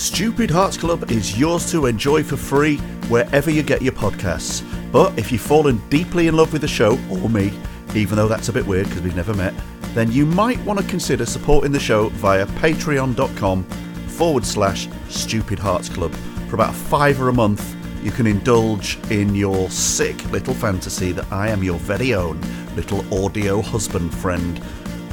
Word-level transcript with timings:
Stupid 0.00 0.50
Hearts 0.50 0.78
Club 0.78 1.10
is 1.10 1.38
yours 1.38 1.70
to 1.72 1.84
enjoy 1.84 2.24
for 2.24 2.38
free 2.38 2.78
wherever 3.10 3.50
you 3.50 3.62
get 3.62 3.82
your 3.82 3.92
podcasts. 3.92 4.64
But 4.90 5.18
if 5.18 5.30
you've 5.30 5.42
fallen 5.42 5.76
deeply 5.90 6.26
in 6.26 6.34
love 6.34 6.54
with 6.54 6.62
the 6.62 6.68
show, 6.68 6.98
or 7.10 7.28
me, 7.28 7.52
even 7.94 8.16
though 8.16 8.26
that's 8.26 8.48
a 8.48 8.52
bit 8.54 8.66
weird 8.66 8.88
because 8.88 9.02
we've 9.02 9.14
never 9.14 9.34
met, 9.34 9.52
then 9.92 10.10
you 10.10 10.24
might 10.24 10.58
want 10.64 10.80
to 10.80 10.86
consider 10.86 11.26
supporting 11.26 11.70
the 11.70 11.78
show 11.78 12.08
via 12.08 12.46
patreon.com 12.46 13.62
forward 14.08 14.46
slash 14.46 14.88
Stupid 15.10 15.58
Hearts 15.58 15.90
Club. 15.90 16.14
For 16.48 16.54
about 16.54 16.70
a 16.70 16.78
fiver 16.78 17.28
a 17.28 17.34
month, 17.34 17.76
you 18.02 18.10
can 18.10 18.26
indulge 18.26 18.98
in 19.10 19.34
your 19.34 19.68
sick 19.68 20.24
little 20.30 20.54
fantasy 20.54 21.12
that 21.12 21.30
I 21.30 21.48
am 21.48 21.62
your 21.62 21.78
very 21.78 22.14
own 22.14 22.40
little 22.74 23.04
audio 23.22 23.60
husband 23.60 24.14
friend 24.14 24.62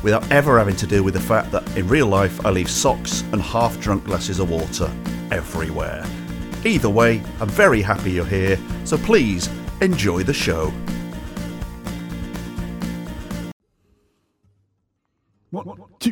without 0.03 0.29
ever 0.31 0.57
having 0.57 0.75
to 0.77 0.87
deal 0.87 1.03
with 1.03 1.13
the 1.13 1.19
fact 1.19 1.51
that 1.51 1.77
in 1.77 1.87
real 1.87 2.07
life 2.07 2.45
I 2.45 2.49
leave 2.49 2.69
socks 2.69 3.21
and 3.31 3.41
half 3.41 3.79
drunk 3.79 4.05
glasses 4.05 4.39
of 4.39 4.49
water 4.49 4.91
everywhere. 5.31 6.05
Either 6.65 6.89
way, 6.89 7.21
I'm 7.39 7.49
very 7.49 7.81
happy 7.81 8.11
you're 8.11 8.25
here, 8.25 8.59
so 8.85 8.97
please 8.97 9.49
enjoy 9.81 10.23
the 10.23 10.33
show. 10.33 10.71
One, 15.51 15.77
two, 15.99 16.11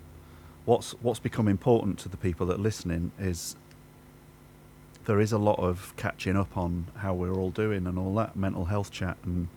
what's 0.65 0.93
what's 1.03 1.21
become 1.21 1.49
important 1.49 1.99
to 2.01 2.09
the 2.09 2.17
people 2.17 2.47
that 2.47 2.55
are 2.57 2.63
listening 2.63 3.13
is 3.19 3.57
there 5.07 5.21
is 5.21 5.33
a 5.33 5.39
lot 5.39 5.59
of 5.59 5.93
catching 5.97 6.37
up 6.37 6.57
on 6.57 6.87
how 6.99 7.15
we're 7.15 7.35
all 7.35 7.51
doing 7.51 7.87
and 7.87 7.99
all 7.99 8.15
that 8.15 8.37
mental 8.37 8.67
health 8.67 8.91
chat, 8.91 9.17
and 9.25 9.49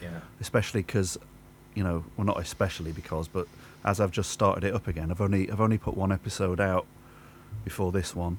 Yeah. 0.00 0.20
especially 0.40 0.82
because 0.82 1.18
you 1.74 1.82
know, 1.82 2.04
well, 2.16 2.24
not 2.24 2.38
especially 2.40 2.92
because, 2.92 3.26
but 3.26 3.48
as 3.84 3.98
I've 4.00 4.12
just 4.12 4.30
started 4.30 4.62
it 4.62 4.72
up 4.74 4.86
again, 4.86 5.10
I've 5.10 5.20
only 5.20 5.50
I've 5.50 5.60
only 5.60 5.78
put 5.78 5.96
one 5.96 6.12
episode 6.12 6.60
out 6.60 6.86
before 7.64 7.90
this 7.92 8.14
one, 8.14 8.38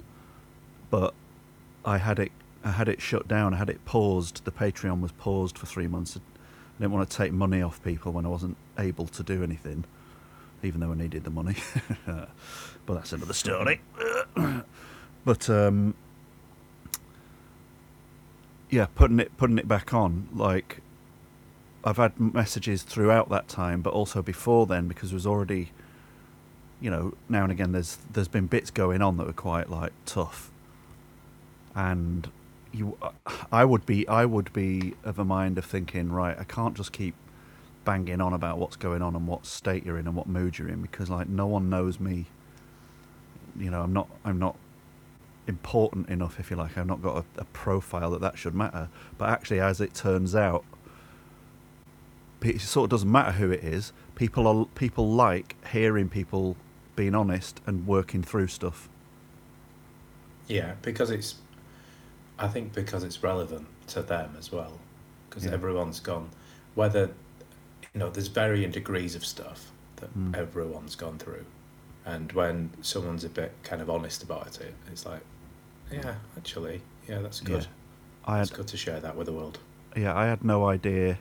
but 0.89 1.13
I 1.83 1.97
had 1.97 2.19
it 2.19 2.31
I 2.63 2.71
had 2.71 2.87
it 2.87 3.01
shut 3.01 3.27
down. 3.27 3.53
I 3.53 3.57
had 3.57 3.69
it 3.69 3.83
paused. 3.85 4.43
The 4.45 4.51
Patreon 4.51 5.01
was 5.01 5.11
paused 5.11 5.57
for 5.57 5.67
three 5.67 5.87
months. 5.87 6.17
I 6.77 6.81
didn't 6.81 6.93
want 6.93 7.09
to 7.09 7.17
take 7.17 7.31
money 7.31 7.61
off 7.61 7.81
people 7.83 8.11
when 8.11 8.25
I 8.25 8.29
wasn't 8.29 8.57
able 8.77 9.07
to 9.07 9.23
do 9.23 9.43
anything, 9.43 9.85
even 10.61 10.81
though 10.81 10.91
I 10.91 10.95
needed 10.95 11.23
the 11.23 11.29
money. 11.29 11.55
but 12.05 12.93
that's 12.93 13.13
another 13.13 13.33
story. 13.33 13.81
but 15.25 15.49
um, 15.49 15.93
yeah, 18.69 18.87
putting 18.93 19.19
it 19.21 19.35
putting 19.37 19.57
it 19.57 19.67
back 19.69 19.93
on, 19.93 20.27
like 20.33 20.81
I've 21.85 21.97
had 21.97 22.19
messages 22.19 22.83
throughout 22.83 23.29
that 23.29 23.47
time, 23.47 23.81
but 23.81 23.93
also 23.93 24.21
before 24.21 24.65
then 24.65 24.89
because 24.89 25.11
it 25.11 25.15
was 25.15 25.25
already, 25.25 25.71
you 26.81 26.89
know, 26.89 27.13
now 27.29 27.43
and 27.43 27.53
again 27.53 27.71
there's 27.71 27.99
there's 28.11 28.27
been 28.27 28.47
bits 28.47 28.69
going 28.69 29.01
on 29.01 29.15
that 29.15 29.27
were 29.27 29.33
quite 29.33 29.69
like 29.69 29.93
tough, 30.05 30.51
and 31.73 32.29
you, 32.75 32.97
uh, 33.01 33.11
I 33.51 33.65
would 33.65 33.85
be 33.85 34.07
I 34.07 34.25
would 34.25 34.51
be 34.53 34.93
of 35.03 35.19
a 35.19 35.25
mind 35.25 35.57
of 35.57 35.65
thinking 35.65 36.11
right, 36.11 36.37
I 36.37 36.43
can't 36.43 36.75
just 36.75 36.91
keep 36.91 37.15
banging 37.83 38.19
on 38.19 38.33
about 38.33 38.57
what's 38.57 38.75
going 38.75 39.01
on 39.01 39.15
and 39.15 39.27
what 39.27 39.45
state 39.45 39.85
you're 39.85 39.97
in 39.97 40.07
and 40.07 40.15
what 40.15 40.27
mood 40.27 40.57
you're 40.57 40.67
in 40.67 40.81
because 40.81 41.09
like 41.09 41.29
no 41.29 41.47
one 41.47 41.69
knows 41.69 41.99
me. 41.99 42.25
You 43.57 43.69
know, 43.69 43.81
I'm 43.81 43.93
not 43.93 44.09
I'm 44.23 44.39
not 44.39 44.57
important 45.47 46.09
enough 46.09 46.39
if 46.39 46.49
you 46.49 46.57
like. 46.57 46.77
I've 46.77 46.87
not 46.87 47.01
got 47.01 47.17
a, 47.17 47.41
a 47.41 47.45
profile 47.45 48.11
that 48.11 48.21
that 48.21 48.37
should 48.37 48.55
matter. 48.55 48.89
But 49.17 49.29
actually, 49.29 49.59
as 49.59 49.79
it 49.79 49.93
turns 49.93 50.35
out, 50.35 50.65
it 52.41 52.61
sort 52.61 52.85
of 52.85 52.89
doesn't 52.91 53.11
matter 53.11 53.31
who 53.31 53.51
it 53.51 53.63
is. 53.63 53.93
People 54.15 54.47
are 54.47 54.65
people 54.75 55.11
like 55.11 55.55
hearing 55.67 56.09
people 56.09 56.55
being 56.95 57.15
honest 57.15 57.61
and 57.65 57.87
working 57.87 58.23
through 58.23 58.47
stuff. 58.47 58.89
Yeah, 60.47 60.75
because 60.81 61.09
it's, 61.09 61.35
I 62.37 62.47
think 62.47 62.73
because 62.73 63.03
it's 63.03 63.23
relevant 63.23 63.67
to 63.87 64.01
them 64.01 64.35
as 64.37 64.51
well, 64.51 64.79
because 65.29 65.45
Yeah. 65.45 65.51
everyone's 65.51 65.99
gone, 65.99 66.29
whether, 66.75 67.11
you 67.93 67.99
know, 67.99 68.09
there's 68.09 68.27
varying 68.27 68.71
degrees 68.71 69.15
of 69.15 69.25
stuff 69.25 69.71
that 69.97 70.13
Mm. 70.17 70.35
everyone's 70.35 70.95
gone 70.95 71.17
through, 71.17 71.45
and 72.05 72.31
when 72.33 72.71
someone's 72.81 73.23
a 73.23 73.29
bit 73.29 73.53
kind 73.63 73.81
of 73.81 73.89
honest 73.89 74.21
about 74.23 74.59
it, 74.59 74.73
it's 74.91 75.05
like, 75.05 75.21
yeah, 75.91 76.15
actually, 76.37 76.81
yeah, 77.07 77.19
that's 77.19 77.39
good. 77.39 77.63
Yeah. 77.63 77.67
I 78.27 78.41
It's 78.41 78.49
had 78.49 78.57
good 78.57 78.67
to 78.67 78.77
share 78.77 78.99
that 78.99 79.15
with 79.15 79.27
the 79.27 79.33
world. 79.33 79.59
yeah, 79.95 80.15
I 80.15 80.25
had 80.25 80.43
no 80.43 80.67
idea 80.67 81.17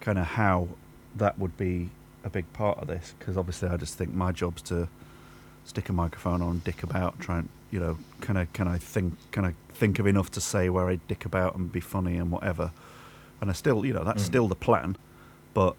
kind 0.00 0.18
of 0.18 0.26
how 0.26 0.68
that 1.16 1.38
would 1.38 1.56
be 1.56 1.90
a 2.24 2.30
big 2.30 2.50
part 2.52 2.78
of 2.78 2.88
this 2.88 3.14
because 3.18 3.36
obviously 3.36 3.68
I 3.68 3.76
just 3.76 3.96
think 3.96 4.12
my 4.12 4.32
job's 4.32 4.60
to 4.62 4.88
stick 5.64 5.88
a 5.88 5.92
microphone 5.92 6.42
on, 6.42 6.60
dick 6.64 6.82
about, 6.82 7.18
try 7.20 7.38
and 7.38 7.48
you 7.70 7.78
know, 7.78 7.98
can 8.20 8.36
I 8.36 8.46
can 8.46 8.66
I 8.66 8.78
think 8.78 9.14
can 9.30 9.44
I 9.44 9.54
think 9.72 9.98
of 9.98 10.06
enough 10.06 10.30
to 10.32 10.40
say 10.40 10.68
where 10.70 10.88
I 10.88 10.96
dick 11.08 11.24
about 11.24 11.54
and 11.54 11.70
be 11.70 11.80
funny 11.80 12.16
and 12.16 12.30
whatever, 12.32 12.72
and 13.40 13.48
I 13.48 13.52
still 13.52 13.84
you 13.86 13.92
know 13.92 14.02
that's 14.04 14.22
Mm. 14.24 14.26
still 14.26 14.48
the 14.48 14.56
plan, 14.56 14.96
but 15.54 15.76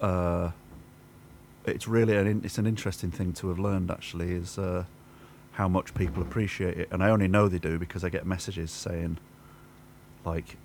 uh, 0.00 0.50
it's 1.64 1.88
really 1.88 2.16
an 2.16 2.42
it's 2.44 2.58
an 2.58 2.66
interesting 2.66 3.10
thing 3.10 3.32
to 3.34 3.48
have 3.48 3.58
learned 3.58 3.90
actually 3.90 4.32
is 4.32 4.56
uh, 4.58 4.84
how 5.52 5.66
much 5.68 5.94
people 5.94 6.22
appreciate 6.22 6.78
it, 6.78 6.88
and 6.92 7.02
I 7.02 7.10
only 7.10 7.26
know 7.28 7.48
they 7.48 7.58
do 7.58 7.78
because 7.78 8.04
I 8.04 8.08
get 8.08 8.24
messages 8.24 8.70
saying 8.70 9.18
like 10.24 10.56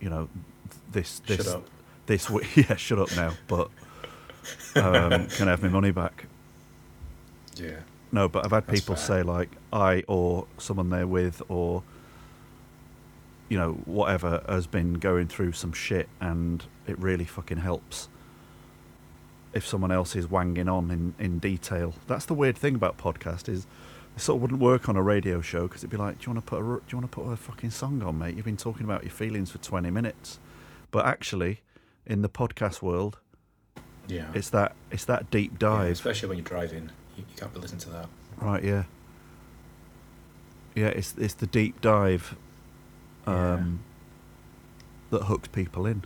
you 0.00 0.08
know 0.10 0.28
this 0.90 1.20
this 1.26 1.38
this 2.06 2.28
week 2.28 2.56
yeah 2.68 2.74
shut 2.74 2.98
up 2.98 3.14
now 3.14 3.34
but 3.46 3.68
um, 4.74 5.26
can 5.28 5.46
I 5.46 5.50
have 5.50 5.62
my 5.62 5.68
money 5.68 5.92
back 5.92 6.26
Yeah. 7.56 7.80
no 8.10 8.28
but 8.28 8.44
I've 8.44 8.50
had 8.52 8.66
That's 8.66 8.80
people 8.80 8.96
fair. 8.96 9.04
say 9.04 9.22
like 9.22 9.50
I 9.72 10.02
or 10.08 10.46
someone 10.58 10.90
they're 10.90 11.06
with 11.06 11.42
or 11.48 11.82
you 13.48 13.58
know 13.58 13.72
whatever 13.84 14.42
has 14.48 14.66
been 14.66 14.94
going 14.94 15.26
through 15.28 15.52
some 15.52 15.72
shit 15.72 16.08
and 16.20 16.64
it 16.86 16.98
really 16.98 17.24
fucking 17.24 17.58
helps 17.58 18.08
if 19.52 19.66
someone 19.66 19.92
else 19.92 20.16
is 20.16 20.30
wanging 20.30 20.68
on 20.68 20.90
in, 20.90 21.14
in 21.18 21.38
detail 21.38 21.94
that's 22.06 22.24
the 22.24 22.34
weird 22.34 22.56
thing 22.56 22.74
about 22.74 22.96
podcast 22.96 23.48
is 23.48 23.66
it 24.16 24.20
sort 24.20 24.36
of 24.36 24.42
wouldn't 24.42 24.60
work 24.60 24.88
on 24.88 24.96
a 24.96 25.02
radio 25.02 25.40
show 25.42 25.62
because 25.68 25.80
it'd 25.82 25.90
be 25.90 25.96
like 25.96 26.18
do 26.18 26.24
you 26.30 26.32
want 26.34 26.46
to 26.46 26.48
put 26.50 26.58
a 26.60 26.62
do 26.62 26.82
you 26.88 26.98
want 26.98 27.10
to 27.10 27.14
put 27.14 27.30
a 27.30 27.36
fucking 27.36 27.70
song 27.70 28.02
on 28.02 28.18
mate 28.18 28.34
you've 28.34 28.44
been 28.46 28.56
talking 28.56 28.84
about 28.84 29.02
your 29.02 29.10
feelings 29.12 29.50
for 29.50 29.58
20 29.58 29.90
minutes 29.90 30.38
but 30.90 31.04
actually 31.04 31.60
in 32.06 32.22
the 32.22 32.28
podcast 32.30 32.80
world 32.80 33.18
Yeah. 34.08 34.30
it's 34.34 34.48
that 34.50 34.74
it's 34.90 35.04
that 35.04 35.30
deep 35.30 35.52
Yeah, 35.52 35.58
dive 35.58 35.90
especially 35.92 36.30
when 36.30 36.38
you're 36.38 36.44
driving, 36.44 36.90
you, 37.28 37.36
can't 37.36 37.52
be 37.52 37.60
listening 37.60 37.80
to 37.80 37.90
that. 37.90 38.08
Right, 38.40 38.62
yeah. 38.64 38.84
Yeah, 40.74 40.88
it's 40.88 41.14
it's 41.18 41.34
the 41.34 41.46
deep 41.46 41.80
dive 41.80 42.36
um, 43.26 43.80
that 45.10 45.24
hooks 45.24 45.48
people 45.48 45.86
in. 45.86 46.04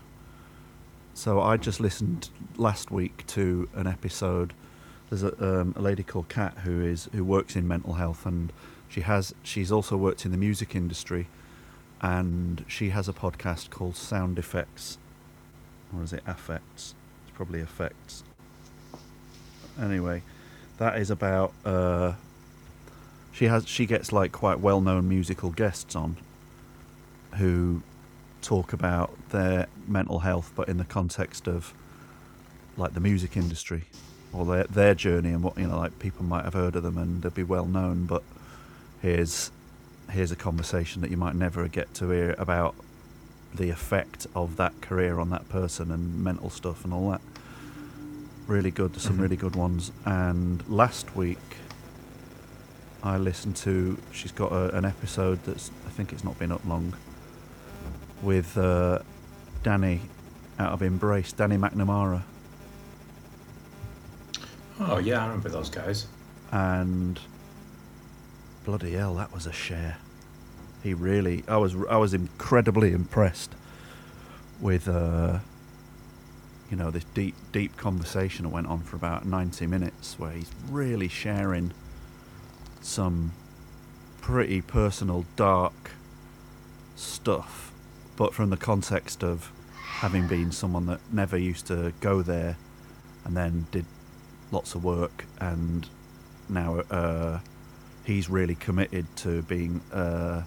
So 1.14 1.40
I 1.40 1.56
just 1.56 1.80
listened 1.80 2.28
last 2.56 2.90
week 2.90 3.26
to 3.28 3.68
an 3.74 3.86
episode. 3.86 4.52
There's 5.08 5.22
a, 5.22 5.60
um, 5.60 5.72
a 5.76 5.80
lady 5.80 6.02
called 6.02 6.28
Kat 6.28 6.58
who 6.64 6.84
is 6.84 7.08
who 7.12 7.24
works 7.24 7.56
in 7.56 7.66
mental 7.66 7.94
health, 7.94 8.26
and 8.26 8.52
she 8.88 9.02
has 9.02 9.34
she's 9.42 9.70
also 9.70 9.96
worked 9.96 10.26
in 10.26 10.32
the 10.32 10.36
music 10.36 10.74
industry, 10.74 11.28
and 12.02 12.64
she 12.68 12.90
has 12.90 13.08
a 13.08 13.12
podcast 13.12 13.70
called 13.70 13.96
Sound 13.96 14.38
Effects, 14.38 14.98
or 15.94 16.02
is 16.02 16.12
it 16.12 16.22
Affects? 16.26 16.94
It's 17.26 17.36
probably 17.36 17.60
Effects. 17.60 18.24
Anyway, 19.80 20.22
that 20.78 20.98
is 20.98 21.10
about 21.10 21.52
uh, 21.64 22.12
she 23.32 23.46
has 23.46 23.66
she 23.66 23.86
gets 23.86 24.12
like 24.12 24.32
quite 24.32 24.60
well 24.60 24.80
known 24.80 25.08
musical 25.08 25.50
guests 25.50 25.94
on 25.94 26.16
who 27.36 27.82
talk 28.42 28.72
about 28.72 29.10
their 29.30 29.66
mental 29.86 30.20
health, 30.20 30.52
but 30.54 30.68
in 30.68 30.78
the 30.78 30.84
context 30.84 31.46
of 31.46 31.74
like 32.76 32.94
the 32.94 33.00
music 33.00 33.36
industry 33.36 33.84
or 34.32 34.44
their 34.44 34.64
their 34.64 34.94
journey 34.94 35.30
and 35.30 35.42
what 35.42 35.56
you 35.58 35.66
know, 35.66 35.78
like 35.78 35.98
people 35.98 36.24
might 36.24 36.44
have 36.44 36.54
heard 36.54 36.76
of 36.76 36.82
them 36.82 36.96
and 36.98 37.22
they'd 37.22 37.34
be 37.34 37.42
well 37.42 37.66
known, 37.66 38.06
but 38.06 38.22
here's 39.02 39.50
here's 40.10 40.30
a 40.30 40.36
conversation 40.36 41.02
that 41.02 41.10
you 41.10 41.16
might 41.16 41.34
never 41.34 41.66
get 41.68 41.92
to 41.94 42.10
hear 42.10 42.34
about 42.38 42.74
the 43.54 43.70
effect 43.70 44.26
of 44.34 44.56
that 44.56 44.80
career 44.80 45.18
on 45.18 45.30
that 45.30 45.48
person 45.48 45.90
and 45.90 46.22
mental 46.22 46.50
stuff 46.50 46.84
and 46.84 46.92
all 46.92 47.10
that. 47.10 47.20
Really 48.46 48.70
good. 48.70 48.92
There's 48.92 49.02
some 49.02 49.18
Mhm. 49.18 49.22
really 49.22 49.36
good 49.36 49.56
ones. 49.56 49.90
And 50.04 50.62
last 50.68 51.16
week, 51.16 51.38
I 53.02 53.16
listened 53.18 53.56
to. 53.56 53.98
She's 54.12 54.32
got 54.32 54.52
a, 54.52 54.74
an 54.76 54.84
episode 54.84 55.40
that's 55.44 55.70
I 55.86 55.90
think 55.90 56.12
it's 56.12 56.22
not 56.24 56.38
been 56.38 56.52
up 56.52 56.64
long. 56.64 56.94
With 58.22 58.56
uh, 58.56 59.00
Danny 59.62 60.02
out 60.58 60.72
of 60.72 60.82
Embrace, 60.82 61.32
Danny 61.32 61.56
McNamara, 61.58 62.22
Oh 64.78 64.98
yeah, 64.98 65.22
I 65.22 65.26
remember 65.26 65.48
those 65.48 65.70
guys. 65.70 66.06
and 66.52 67.18
bloody 68.64 68.92
hell, 68.92 69.14
that 69.16 69.32
was 69.32 69.46
a 69.46 69.52
share. 69.52 69.96
He 70.82 70.94
really, 70.94 71.44
I 71.48 71.56
was, 71.56 71.74
I 71.90 71.96
was 71.96 72.14
incredibly 72.14 72.92
impressed 72.92 73.54
with, 74.60 74.86
uh, 74.88 75.38
you 76.70 76.76
know, 76.76 76.90
this 76.90 77.04
deep, 77.14 77.34
deep 77.52 77.76
conversation 77.76 78.44
that 78.44 78.48
went 78.50 78.66
on 78.66 78.80
for 78.80 78.96
about 78.96 79.24
ninety 79.24 79.66
minutes, 79.66 80.18
where 80.18 80.32
he's 80.32 80.50
really 80.70 81.08
sharing 81.08 81.72
some 82.82 83.32
pretty 84.20 84.60
personal, 84.62 85.24
dark 85.36 85.92
stuff, 86.96 87.72
but 88.16 88.34
from 88.34 88.50
the 88.50 88.56
context 88.56 89.22
of 89.22 89.50
having 89.74 90.26
been 90.26 90.50
someone 90.52 90.86
that 90.86 91.00
never 91.12 91.36
used 91.36 91.66
to 91.68 91.92
go 92.00 92.22
there, 92.22 92.56
and 93.24 93.36
then 93.36 93.66
did 93.70 93.84
lots 94.52 94.74
of 94.76 94.84
work 94.84 95.24
and 95.40 95.88
now 96.48 96.78
uh, 96.92 97.40
he's 98.04 98.28
really 98.30 98.54
committed 98.54 99.04
to 99.16 99.42
being 99.42 99.80
uh, 99.92 100.40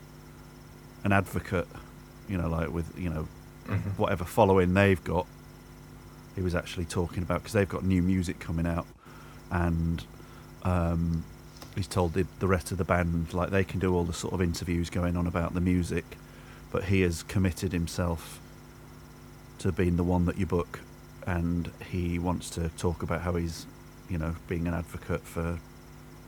an 1.04 1.12
advocate. 1.12 1.68
You 2.30 2.38
know, 2.38 2.48
like 2.50 2.72
with 2.72 2.98
you 2.98 3.10
know 3.10 3.28
Mhm. 3.68 3.98
whatever 3.98 4.24
following 4.24 4.74
they've 4.74 5.04
got. 5.04 5.28
He 6.40 6.44
was 6.44 6.56
actually 6.56 6.86
talking 6.86 7.22
about 7.22 7.40
because 7.42 7.52
they've 7.52 7.68
got 7.68 7.84
new 7.84 8.02
music 8.02 8.40
coming 8.40 8.66
out, 8.66 8.86
and 9.52 10.02
um, 10.64 11.26
he's 11.76 11.86
told 11.86 12.14
the, 12.14 12.26
the 12.40 12.48
rest 12.48 12.72
of 12.72 12.78
the 12.78 12.86
band 12.86 13.34
like 13.34 13.50
they 13.50 13.66
can 13.66 13.82
do 13.82 13.94
all 13.94 14.06
the 14.06 14.14
sort 14.14 14.34
of 14.34 14.42
interviews 14.42 14.90
going 14.90 15.18
on 15.18 15.28
about 15.28 15.54
the 15.54 15.60
music, 15.60 16.06
but 16.72 16.86
he 16.86 17.02
has 17.02 17.24
committed 17.24 17.74
himself 17.74 18.40
to 19.58 19.74
being 19.74 19.98
the 19.98 20.04
one 20.06 20.28
that 20.28 20.38
you 20.38 20.46
book, 20.46 20.80
and 21.28 21.70
he 21.92 22.18
wants 22.18 22.50
to 22.52 22.70
talk 22.78 23.04
about 23.04 23.20
how 23.20 23.36
he's, 23.36 23.66
you 24.10 24.18
know, 24.18 24.34
being 24.48 24.66
an 24.66 24.74
advocate 24.74 25.24
for 25.24 25.60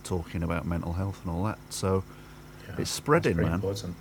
talking 0.03 0.43
about 0.43 0.65
mental 0.67 0.91
health 0.91 1.21
and 1.23 1.31
all 1.33 1.43
that. 1.45 1.57
So 1.69 2.03
Yeah, 2.67 2.75
It's 2.79 2.91
spreading, 2.91 3.37
man. 3.37 3.53
Important. 3.53 3.95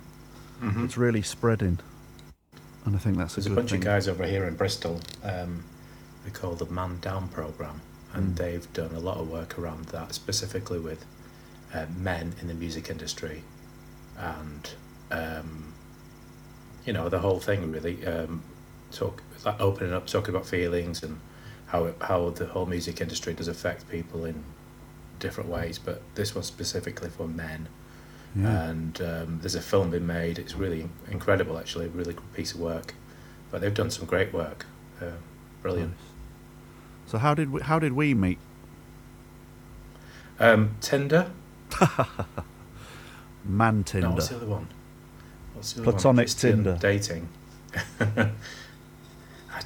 Mhm. 0.61 0.83
it's 0.83 0.97
really 0.97 1.21
spreading, 1.21 1.79
and 2.85 2.97
I 2.97 2.99
think 2.99 3.15
that's 3.17 3.37
a 3.37 3.39
There's 3.39 3.47
a 3.47 3.53
a 3.53 3.55
bunch 3.55 3.69
thing. 3.69 3.79
of 3.79 3.85
guys 3.85 4.09
over 4.09 4.25
here 4.25 4.43
in 4.43 4.55
Bristol. 4.57 4.99
Um, 5.23 5.63
they 6.23 6.31
call 6.31 6.53
the 6.55 6.65
Man 6.65 6.99
Down 7.01 7.27
program, 7.29 7.81
and 8.13 8.33
Mm. 8.33 8.37
they've 8.37 8.73
done 8.73 8.93
a 8.95 8.99
lot 8.99 9.17
of 9.17 9.29
work 9.29 9.57
around 9.57 9.85
that, 9.85 10.13
specifically 10.13 10.79
with 10.79 11.05
uh, 11.73 11.85
men 11.97 12.33
in 12.41 12.47
the 12.47 12.53
music 12.53 12.89
industry, 12.89 13.43
and 14.17 14.69
um, 15.11 15.73
you 16.85 16.93
know 16.93 17.09
the 17.09 17.19
whole 17.19 17.39
thing 17.39 17.71
really. 17.71 18.05
Um, 18.05 18.43
talk 18.91 19.23
like 19.45 19.57
opening 19.61 19.93
up, 19.93 20.05
talking 20.05 20.35
about 20.35 20.45
feelings 20.45 21.01
and 21.01 21.17
how 21.67 21.85
it, 21.85 21.95
how 22.01 22.29
the 22.31 22.45
whole 22.47 22.65
music 22.65 22.99
industry 22.99 23.33
does 23.33 23.47
affect 23.47 23.87
people 23.89 24.25
in 24.25 24.43
different 25.19 25.49
ways. 25.49 25.79
But 25.79 26.01
this 26.15 26.35
was 26.35 26.45
specifically 26.45 27.07
for 27.09 27.25
men 27.25 27.69
Yeah. 28.35 28.63
and 28.69 29.01
um, 29.01 29.39
there's 29.41 29.55
a 29.55 29.61
film 29.61 29.91
being 29.91 30.05
made. 30.05 30.37
It's 30.39 30.55
really 30.55 30.89
incredible, 31.09 31.57
actually, 31.57 31.85
a 31.85 31.89
really 31.89 32.13
good 32.13 32.33
piece 32.33 32.53
of 32.53 32.59
work. 32.59 32.93
But 33.49 33.61
they've 33.61 33.73
done 33.73 33.91
some 33.91 34.05
great 34.05 34.33
work. 34.33 34.65
Uh, 35.01 35.11
brilliant. 35.61 35.93
So 37.11 37.17
how 37.17 37.33
did 37.33 37.51
we, 37.51 37.59
how 37.59 37.77
did 37.77 37.91
we 37.91 38.13
meet? 38.13 38.37
Um, 40.39 40.75
Tinder? 40.79 41.29
Man 43.43 43.83
Tinder. 43.83 44.07
No, 44.07 44.13
what's 44.13 44.29
the 44.29 44.37
other 44.37 44.45
one? 44.45 44.67
What's 45.53 45.73
the 45.73 45.81
other 45.81 45.91
Platonic 45.91 46.15
one? 46.15 46.23
Christian 46.23 46.51
Tinder. 46.63 46.77
Dating. 46.79 47.27
I, 47.99 48.31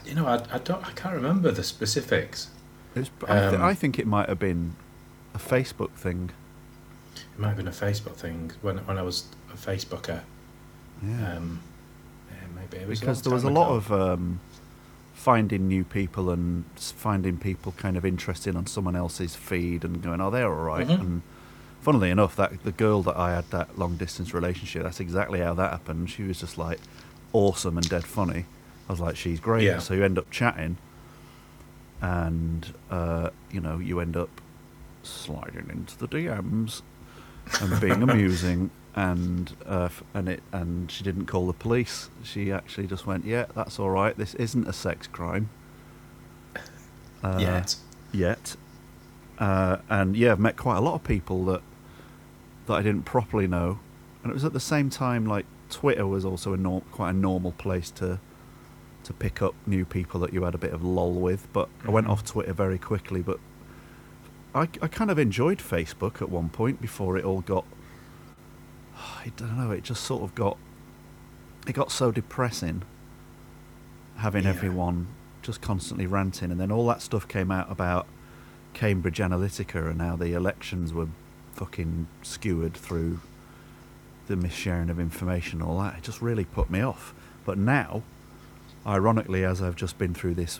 you 0.07 0.15
know, 0.15 0.25
I, 0.25 0.43
I 0.51 0.57
don't. 0.57 0.83
I 0.87 0.91
can't 0.93 1.13
remember 1.13 1.51
the 1.51 1.63
specifics. 1.63 2.49
Was, 2.95 3.11
I, 3.27 3.39
th- 3.41 3.53
Um, 3.53 3.61
I 3.61 3.75
think 3.75 3.99
it 3.99 4.07
might 4.07 4.27
have 4.27 4.39
been 4.39 4.75
a 5.35 5.37
Facebook 5.37 5.91
thing. 5.91 6.31
It 7.15 7.39
might 7.39 7.49
have 7.49 7.57
been 7.57 7.67
a 7.67 7.71
Facebook 7.71 8.15
thing 8.15 8.53
when 8.63 8.79
when 8.87 8.97
I 8.97 9.03
was 9.03 9.25
a 9.53 9.55
Facebooker. 9.55 10.21
Yeah. 11.03 11.35
Um, 11.35 11.61
yeah, 12.31 12.37
maybe 12.55 12.77
it 12.77 12.87
was 12.87 12.99
because 12.99 13.21
there 13.21 13.33
was 13.33 13.43
a 13.43 13.51
lot 13.51 13.67
ago. 13.67 13.75
of 13.75 13.91
um, 13.91 14.39
finding 15.25 15.67
new 15.67 15.83
people 15.83 16.29
and 16.29 16.63
finding 16.75 17.35
people 17.35 17.73
kind 17.77 17.97
of 17.97 18.05
interesting 18.05 18.55
on 18.55 18.67
someone 18.67 18.95
else's 18.95 19.35
feed 19.35 19.83
and 19.83 20.03
going, 20.03 20.21
"Oh, 20.21 20.29
they're 20.29 20.53
all 20.53 20.63
right." 20.75 20.87
Mhm. 20.87 20.99
And 20.99 21.21
funnily 21.81 22.11
enough, 22.11 22.35
that 22.35 22.63
the 22.63 22.71
girl 22.71 23.01
that 23.01 23.17
I 23.17 23.33
had 23.33 23.49
that 23.49 23.75
long 23.79 23.97
distance 23.97 24.35
relationship, 24.35 24.83
that's 24.83 24.99
exactly 24.99 25.39
how 25.39 25.55
that 25.55 25.71
happened. 25.71 26.11
She 26.11 26.21
was 26.23 26.39
just 26.39 26.59
like 26.59 26.79
awesome 27.33 27.75
and 27.75 27.89
dead 27.89 28.03
funny. 28.05 28.45
I 28.87 28.91
was 28.93 28.99
like, 28.99 29.15
"She's 29.15 29.39
great." 29.39 29.63
Yeah. 29.63 29.79
So 29.79 29.95
you 29.95 30.03
end 30.05 30.19
up 30.19 30.29
chatting, 30.29 30.77
and 32.03 32.71
uh, 32.91 33.31
you 33.51 33.59
know, 33.59 33.79
you 33.79 33.99
end 33.99 34.15
up 34.15 34.29
sliding 35.01 35.67
into 35.71 35.97
the 35.97 36.07
DMs 36.07 36.83
and 37.61 37.81
being 37.81 38.03
amusing 38.09 38.69
and 38.95 39.55
uh, 39.67 39.83
f- 39.85 40.03
and 40.13 40.29
it 40.29 40.41
and 40.53 40.89
she 40.89 41.03
didn't 41.03 41.25
call 41.25 41.45
the 41.47 41.53
police. 41.53 42.09
She 42.23 42.51
actually 42.51 42.87
just 42.87 43.05
went, 43.05 43.25
"Yeah, 43.25 43.45
that's 43.53 43.77
all 43.79 43.89
right. 43.89 44.17
This 44.17 44.33
isn't 44.35 44.67
a 44.67 44.73
sex 44.73 45.05
crime." 45.07 45.49
Uh, 47.23 47.37
Yet. 47.39 47.75
Yet. 48.11 48.55
Uh, 49.39 49.77
and 49.89 50.15
yeah, 50.15 50.31
I've 50.31 50.39
met 50.39 50.55
quite 50.55 50.77
a 50.77 50.81
lot 50.81 50.93
of 50.95 51.03
people 51.03 51.43
that 51.45 51.61
that 52.67 52.73
I 52.73 52.81
didn't 52.81 53.03
properly 53.03 53.47
know, 53.47 53.79
and 54.23 54.31
it 54.31 54.33
was 54.33 54.45
at 54.45 54.53
the 54.53 54.59
same 54.59 54.89
time 54.89 55.25
like 55.25 55.45
Twitter 55.69 56.07
was 56.07 56.23
also 56.25 56.53
a 56.53 56.57
norm, 56.57 56.81
quite 56.91 57.09
a 57.11 57.13
normal 57.13 57.51
place 57.51 57.91
to 57.91 58.19
to 59.03 59.13
pick 59.13 59.41
up 59.41 59.53
new 59.67 59.85
people 59.85 60.19
that 60.21 60.33
you 60.33 60.43
had 60.43 60.55
a 60.55 60.57
bit 60.57 60.73
of 60.73 60.83
lull 60.83 61.13
with. 61.13 61.47
But 61.53 61.67
I 61.85 61.91
went 61.91 62.07
Mhm. 62.07 62.11
off 62.11 62.23
Twitter 62.25 62.53
very 62.53 62.77
quickly. 62.79 63.21
But 63.21 63.39
I, 64.55 64.61
I 64.81 64.87
kind 64.87 65.11
of 65.11 65.19
enjoyed 65.19 65.59
Facebook 65.59 66.21
at 66.21 66.29
one 66.29 66.49
point 66.49 66.79
before 66.81 67.17
it 67.17 67.25
all 67.25 67.41
got. 67.41 67.65
I 69.23 69.31
don't 69.37 69.57
know. 69.57 69.71
It 69.71 69.83
just 69.83 70.03
sort 70.03 70.23
of 70.23 70.35
got. 70.35 70.57
It 71.67 71.73
got 71.73 71.91
so 71.91 72.11
depressing. 72.11 72.83
Having 74.17 74.43
Yeah. 74.43 74.49
everyone 74.51 75.07
just 75.41 75.61
constantly 75.61 76.07
ranting, 76.07 76.51
and 76.51 76.59
then 76.59 76.71
all 76.71 76.87
that 76.87 77.01
stuff 77.01 77.27
came 77.27 77.51
out 77.51 77.71
about 77.71 78.07
Cambridge 78.73 79.19
Analytica 79.19 79.89
and 79.89 80.01
how 80.01 80.15
the 80.15 80.33
elections 80.33 80.93
were 80.93 81.07
fucking 81.53 82.07
skewered 82.23 82.73
through 82.73 83.19
the 84.27 84.35
missharing 84.35 84.89
of 84.89 84.99
information, 84.99 85.61
and 85.61 85.69
all 85.69 85.79
that. 85.79 85.97
It 85.97 86.03
just 86.03 86.21
really 86.21 86.45
put 86.45 86.69
me 86.69 86.81
off. 86.81 87.13
But 87.45 87.57
now, 87.57 88.01
ironically, 88.85 89.45
as 89.45 89.61
I've 89.61 89.75
just 89.75 89.97
been 89.97 90.13
through 90.15 90.33
this 90.35 90.59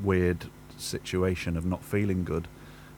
weird 0.00 0.46
situation 0.78 1.56
of 1.56 1.66
not 1.66 1.84
feeling 1.84 2.24
good, 2.24 2.48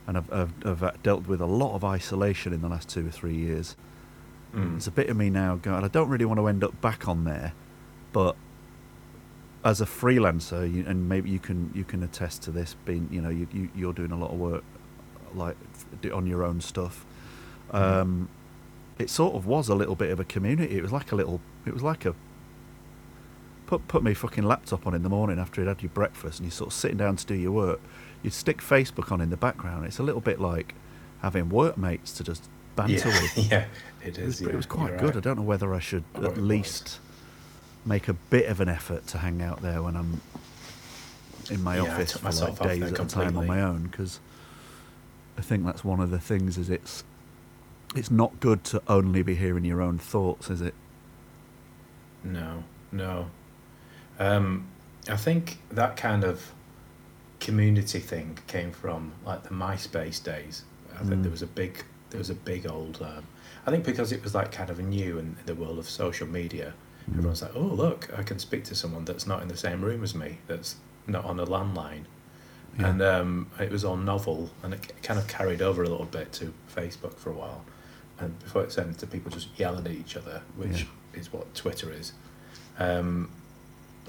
and 0.07 0.17
I've, 0.17 0.33
I've, 0.33 0.53
I've 0.83 1.03
dealt 1.03 1.27
with 1.27 1.41
a 1.41 1.47
lot 1.47 1.75
of 1.75 1.85
isolation 1.85 2.53
in 2.53 2.61
the 2.61 2.69
last 2.69 2.89
two 2.89 3.07
or 3.07 3.11
three 3.11 3.35
years. 3.35 3.75
Mm. 4.54 4.73
There's 4.73 4.87
a 4.87 4.92
bit 4.92 5.09
of 5.09 5.16
me 5.16 5.30
now 5.30 5.57
going, 5.57 5.85
I 5.85 5.88
don't 5.88 6.09
really 6.09 6.25
want 6.25 6.38
to 6.40 6.49
end 6.49 6.64
up 6.64 6.80
back 6.80 7.07
on 7.09 7.25
there, 7.25 7.52
but 8.12 8.37
as 9.64 9.80
a 9.80 9.87
freelancer, 9.87 10.73
you, 10.73 10.85
and 10.87 11.09
maybe 11.09 11.30
you 11.30 11.38
can 11.38 11.71
you 11.75 11.85
can 11.85 12.02
attest 12.02 12.42
to 12.42 12.50
this, 12.50 12.75
being 12.85 13.09
you 13.11 13.21
know 13.21 13.28
you, 13.28 13.47
you 13.52 13.71
you're 13.75 13.92
doing 13.92 14.12
a 14.12 14.19
lot 14.19 14.30
of 14.30 14.38
work 14.38 14.64
like 15.35 15.57
on 16.12 16.26
your 16.26 16.42
own 16.42 16.61
stuff. 16.61 17.04
Um, 17.71 18.28
it 18.99 19.09
sort 19.11 19.35
of 19.35 19.47
was 19.47 19.69
a 19.69 19.75
little 19.75 19.95
bit 19.95 20.11
of 20.11 20.19
a 20.19 20.25
community. 20.25 20.76
It 20.76 20.83
was 20.83 20.92
like 20.92 21.12
a 21.12 21.14
little. 21.14 21.40
It 21.66 21.75
was 21.75 21.83
like 21.83 22.04
a 22.04 22.14
put 23.66 23.87
put 23.87 24.02
my 24.02 24.14
fucking 24.14 24.45
laptop 24.45 24.87
on 24.87 24.95
in 24.95 25.02
the 25.02 25.09
morning 25.09 25.38
after 25.38 25.61
you'd 25.61 25.69
had 25.69 25.83
your 25.83 25.90
breakfast 25.90 26.40
and 26.40 26.47
you're 26.47 26.52
sort 26.52 26.69
of 26.69 26.75
sitting 26.75 26.97
down 26.97 27.16
to 27.16 27.26
do 27.26 27.35
your 27.35 27.52
work. 27.52 27.80
You'd 28.23 28.33
stick 28.33 28.59
Facebook 28.59 29.12
on 29.12 29.21
in 29.21 29.30
the 29.30 29.37
background. 29.37 29.87
It's 29.87 29.99
a 29.99 30.02
little 30.02 30.21
bit 30.21 30.40
like 30.40 30.75
having 31.23 31.49
workmates 31.50 32.12
to 32.14 32.25
just 32.25 32.49
banter 32.77 33.09
yeah, 33.09 33.21
with. 33.23 33.39
yeah, 33.50 33.65
it 34.05 34.19
It 34.19 34.25
was, 34.27 34.41
is. 34.41 34.47
it 34.49 34.55
was 34.55 34.67
quite 34.67 34.97
good. 34.99 35.17
I 35.17 35.21
don't 35.21 35.37
know 35.37 35.43
whether 35.43 35.75
I 35.75 35.81
should 35.81 36.05
Oh, 36.15 36.25
at 36.25 36.37
was. 36.37 36.39
least 36.39 36.99
make 37.85 38.09
a 38.09 38.12
bit 38.15 38.47
of 38.47 38.61
an 38.61 38.69
effort 38.69 39.07
to 39.09 39.19
hang 39.19 39.43
out 39.43 39.62
there 39.62 39.83
when 39.83 39.97
I'm 39.97 40.21
in 41.49 41.62
my 41.62 41.79
Yeah, 41.79 41.93
office 41.93 42.12
for 42.12 42.31
like 42.33 42.59
days 42.61 42.93
at 42.93 43.00
a 43.00 43.05
time 43.07 43.37
on 43.37 43.47
my 43.47 43.61
own 43.61 43.85
because 43.89 44.21
I 45.39 45.43
think 45.43 45.65
that's 45.65 45.85
one 45.85 46.00
of 46.00 46.11
the 46.11 46.21
things 46.21 46.59
is 46.59 46.71
it's 46.71 47.05
it's 47.95 48.11
not 48.11 48.39
good 48.41 48.62
to 48.65 48.83
only 48.87 49.23
be 49.23 49.35
hearing 49.35 49.65
your 49.65 49.83
own 49.83 49.99
thoughts, 49.99 50.50
is 50.50 50.61
it? 50.61 50.75
No, 52.23 52.65
no. 52.93 53.31
Um, 54.19 54.67
I 55.09 55.17
think 55.17 55.59
that 55.71 55.97
kind 55.97 56.25
of 56.25 56.53
community 57.41 58.00
thing 58.00 58.39
came 58.47 58.73
from 58.73 59.12
like 59.25 59.43
the 59.45 59.50
MySpace 59.50 60.23
days. 60.23 60.65
I 60.99 61.05
think 61.05 61.23
there 61.23 61.31
was 61.31 61.43
a 61.43 61.47
big, 61.47 61.85
there 62.11 62.19
was 62.19 62.31
a 62.31 62.35
big 62.35 62.67
old. 62.69 63.00
Um, 63.02 63.25
I 63.67 63.71
think 63.71 63.85
because 63.85 64.12
it 64.12 64.23
was 64.23 64.35
like 64.35 64.52
kind 64.52 64.71
of 64.71 64.79
new 64.81 65.19
in 65.19 65.37
the 65.47 65.55
world 65.55 65.79
of 65.79 65.88
social 65.88 66.26
media, 66.26 66.75
everyone's 67.09 67.43
like, 67.43 67.52
"Oh, 67.55 67.61
look, 67.61 68.09
I 68.17 68.23
can 68.23 68.38
speak 68.38 68.64
to 68.64 68.75
someone 68.75 69.05
that's 69.05 69.26
not 69.26 69.43
in 69.43 69.49
the 69.49 69.57
same 69.57 69.83
room 69.83 70.02
as 70.02 70.14
me, 70.14 70.38
that's 70.47 70.76
not 71.07 71.25
on 71.25 71.38
a 71.40 71.47
landline," 71.47 72.05
Yeah. 72.79 72.88
and 72.90 73.02
um, 73.02 73.50
it 73.59 73.71
was 73.71 73.85
all 73.85 73.97
novel, 73.97 74.50
and 74.62 74.75
it 74.75 74.93
kind 75.02 75.19
of 75.19 75.26
carried 75.29 75.62
over 75.62 75.83
a 75.83 75.88
little 75.88 76.07
bit 76.07 76.33
to 76.35 76.52
Facebook 76.75 77.17
for 77.19 77.31
a 77.31 77.35
while, 77.35 77.64
and 78.19 78.38
before 78.40 78.62
it 78.62 78.71
turned 78.71 78.99
to 78.99 79.07
people 79.07 79.31
just 79.31 79.49
yelling 79.59 79.87
at 79.87 79.93
each 79.93 80.17
other, 80.17 80.43
which 80.57 80.87
is 81.14 81.33
what 81.33 81.55
Twitter 81.55 81.93
is. 81.93 82.12
Um, 82.79 83.31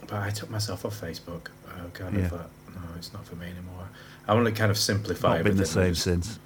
but 0.07 0.13
I 0.13 0.29
took 0.29 0.49
myself 0.49 0.85
off 0.85 0.99
Facebook. 0.99 1.47
I 1.67 1.87
kind 1.93 2.15
Yeah. 2.17 2.23
of 2.25 2.29
thought, 2.31 2.49
no, 2.73 2.81
it's 2.97 3.13
not 3.13 3.25
for 3.25 3.35
me 3.35 3.47
anymore. 3.47 3.87
I 4.27 4.33
want 4.33 4.45
to 4.45 4.51
kind 4.51 4.71
of 4.71 4.77
simplify. 4.77 5.35
Not 5.37 5.43
been 5.43 5.57
the 5.57 5.63
everything 5.63 5.93
same 5.95 5.95
since. 5.95 6.39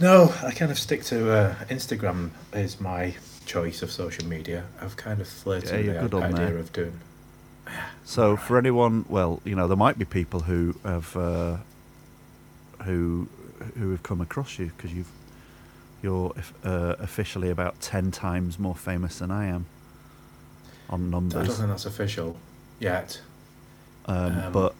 No, 0.00 0.32
I 0.42 0.52
kind 0.52 0.70
of 0.70 0.78
stick 0.78 1.04
to 1.04 1.32
uh, 1.32 1.54
Instagram 1.70 2.30
is 2.52 2.80
my 2.80 3.14
choice 3.46 3.82
of 3.82 3.90
social 3.90 4.26
media. 4.26 4.64
I've 4.80 4.96
kind 4.96 5.20
of 5.20 5.28
flirted 5.28 5.84
Yeah, 5.86 6.02
with 6.02 6.10
the 6.10 6.18
idea 6.18 6.46
there. 6.46 6.58
of 6.58 6.72
doing. 6.72 7.00
So 8.04 8.36
for 8.36 8.58
anyone, 8.58 9.04
well, 9.08 9.40
you 9.44 9.54
know, 9.56 9.66
there 9.68 9.76
might 9.76 9.98
be 9.98 10.04
people 10.04 10.40
who 10.40 10.74
have 10.84 11.16
uh, 11.16 11.56
who 12.84 13.28
who 13.78 13.90
have 13.90 14.02
come 14.02 14.20
across 14.20 14.58
you 14.58 14.70
because 14.76 14.92
you've 14.92 15.10
you're 16.02 16.32
uh, 16.62 16.94
officially 16.98 17.50
about 17.50 17.80
ten 17.80 18.10
times 18.10 18.58
more 18.58 18.74
famous 18.74 19.18
than 19.18 19.30
I 19.30 19.46
am 19.46 19.66
on 20.88 21.10
numbers. 21.10 21.34
I 21.36 21.46
don't 21.46 21.56
think 21.56 21.68
that's 21.68 21.86
official 21.86 22.36
yet. 22.78 23.20
Um, 24.06 24.38
um, 24.38 24.52
but 24.52 24.74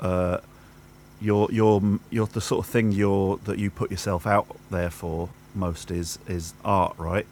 you're 1.21 1.49
you're 1.53 2.01
you're 2.11 2.27
the 2.27 2.41
sort 2.41 2.65
of 2.67 2.71
thing 2.73 2.93
you're 2.93 3.39
that 3.45 3.59
you 3.59 3.71
put 3.71 3.91
yourself 3.91 4.27
out 4.27 4.47
there 4.71 4.91
for 4.91 5.31
most 5.55 5.91
is 5.91 6.19
is 6.27 6.55
art, 6.65 6.95
right? 6.99 7.27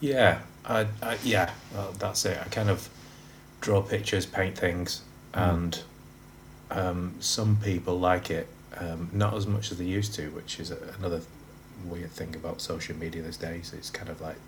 Yeah, 0.00 0.40
I, 0.64 0.86
I 1.02 1.18
yeah, 1.22 1.50
well, 1.74 1.92
that's 1.98 2.24
it. 2.24 2.38
I 2.40 2.48
kind 2.48 2.70
of 2.70 2.88
draw 3.60 3.82
pictures, 3.82 4.26
paint 4.26 4.58
things, 4.58 5.02
Mm. 5.36 5.60
and 5.60 5.82
um, 6.70 7.16
some 7.20 7.58
people 7.58 7.98
like 7.98 8.30
it, 8.30 8.48
um, 8.78 9.10
not 9.12 9.34
as 9.34 9.46
much 9.46 9.72
as 9.72 9.78
they 9.78 9.84
used 9.84 10.14
to, 10.16 10.30
which 10.30 10.60
is 10.60 10.70
another 10.70 11.22
weird 11.84 12.12
thing 12.12 12.34
about 12.36 12.60
social 12.60 12.96
media 12.96 13.22
these 13.22 13.36
days. 13.38 13.72
It's 13.76 13.90
kind 13.90 14.10
of 14.10 14.20
like, 14.20 14.38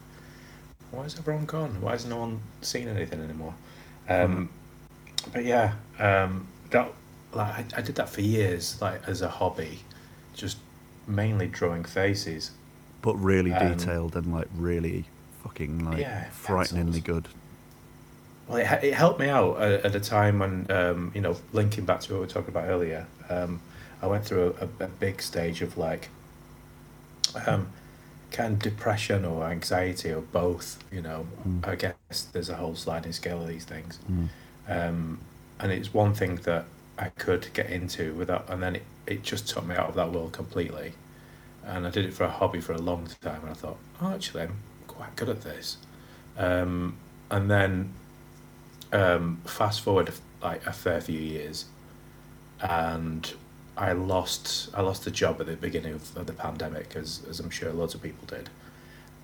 why 0.90 1.04
is 1.04 1.18
everyone 1.18 1.46
gone? 1.46 1.80
Why 1.80 1.92
has 1.92 2.04
no 2.06 2.18
one 2.18 2.40
seen 2.60 2.88
anything 2.88 3.20
anymore? 3.20 3.54
Um, 4.08 4.50
But 5.32 5.44
yeah, 5.44 5.74
um, 5.98 6.46
that 6.70 6.92
like 7.34 7.74
I, 7.74 7.78
I 7.78 7.82
did 7.82 7.94
that 7.96 8.08
for 8.08 8.20
years, 8.20 8.80
like 8.80 9.06
as 9.08 9.22
a 9.22 9.28
hobby, 9.28 9.80
just 10.34 10.58
mainly 11.06 11.46
drawing 11.48 11.84
faces. 11.84 12.50
But 13.00 13.14
really 13.16 13.52
Um, 13.52 13.76
detailed 13.76 14.16
and 14.16 14.32
like 14.32 14.48
really 14.56 15.04
fucking 15.42 15.84
like 15.84 15.98
Yeah, 15.98 16.30
frighteningly 16.30 17.00
good. 17.00 17.28
Well, 18.48 18.58
it, 18.58 18.84
it 18.84 18.94
helped 18.94 19.20
me 19.20 19.28
out 19.28 19.60
at, 19.60 19.84
at 19.86 19.94
a 19.94 20.00
time 20.00 20.38
when, 20.40 20.70
um, 20.70 21.12
you 21.14 21.20
know, 21.20 21.36
linking 21.52 21.84
back 21.84 22.00
to 22.02 22.12
what 22.12 22.18
we 22.20 22.26
were 22.26 22.32
talking 22.32 22.50
about 22.50 22.68
earlier, 22.68 23.06
um, 23.28 23.60
I 24.00 24.06
went 24.06 24.24
through 24.24 24.56
a, 24.60 24.64
a, 24.64 24.86
a 24.86 24.88
big 24.88 25.22
stage 25.22 25.62
of 25.62 25.78
like 25.78 26.08
um, 27.46 27.68
kind 28.30 28.54
of 28.54 28.58
depression 28.60 29.24
or 29.24 29.44
anxiety 29.44 30.10
or 30.10 30.20
both, 30.20 30.82
you 30.92 31.00
know. 31.02 31.26
Mm. 31.46 31.66
I 31.66 31.74
guess 31.76 32.22
there's 32.32 32.48
a 32.50 32.56
whole 32.56 32.74
sliding 32.74 33.12
scale 33.12 33.40
of 33.40 33.48
these 33.48 33.64
things. 33.64 33.98
Mm. 34.10 34.28
Um, 34.68 35.20
and 35.60 35.72
it's 35.72 35.94
one 35.94 36.14
thing 36.14 36.36
that 36.36 36.64
I 37.02 37.08
could 37.08 37.52
get 37.52 37.68
into 37.68 38.14
without, 38.14 38.48
and 38.48 38.62
then 38.62 38.76
it, 38.76 38.84
it 39.08 39.22
just 39.24 39.48
took 39.48 39.66
me 39.66 39.74
out 39.74 39.88
of 39.88 39.96
that 39.96 40.12
world 40.12 40.32
completely. 40.32 40.92
And 41.64 41.84
I 41.84 41.90
did 41.90 42.04
it 42.04 42.14
for 42.14 42.22
a 42.22 42.30
hobby 42.30 42.60
for 42.60 42.74
a 42.74 42.78
long 42.78 43.08
time, 43.20 43.40
and 43.42 43.50
I 43.50 43.54
thought, 43.54 43.78
oh, 44.00 44.14
actually, 44.14 44.42
I'm 44.42 44.56
quite 44.86 45.16
good 45.16 45.28
at 45.28 45.42
this. 45.42 45.78
Um, 46.38 46.96
and 47.28 47.50
then 47.50 47.92
um, 48.92 49.40
fast 49.44 49.80
forward 49.80 50.12
like 50.40 50.64
a 50.64 50.72
fair 50.72 51.00
few 51.00 51.18
years, 51.18 51.64
and 52.60 53.32
I 53.76 53.92
lost 53.92 54.70
I 54.72 54.82
lost 54.82 55.04
a 55.08 55.10
job 55.10 55.40
at 55.40 55.46
the 55.46 55.56
beginning 55.56 55.94
of, 55.94 56.16
of 56.16 56.26
the 56.26 56.32
pandemic, 56.32 56.94
as 56.94 57.22
as 57.28 57.40
I'm 57.40 57.50
sure 57.50 57.72
loads 57.72 57.94
of 57.94 58.02
people 58.02 58.26
did. 58.28 58.48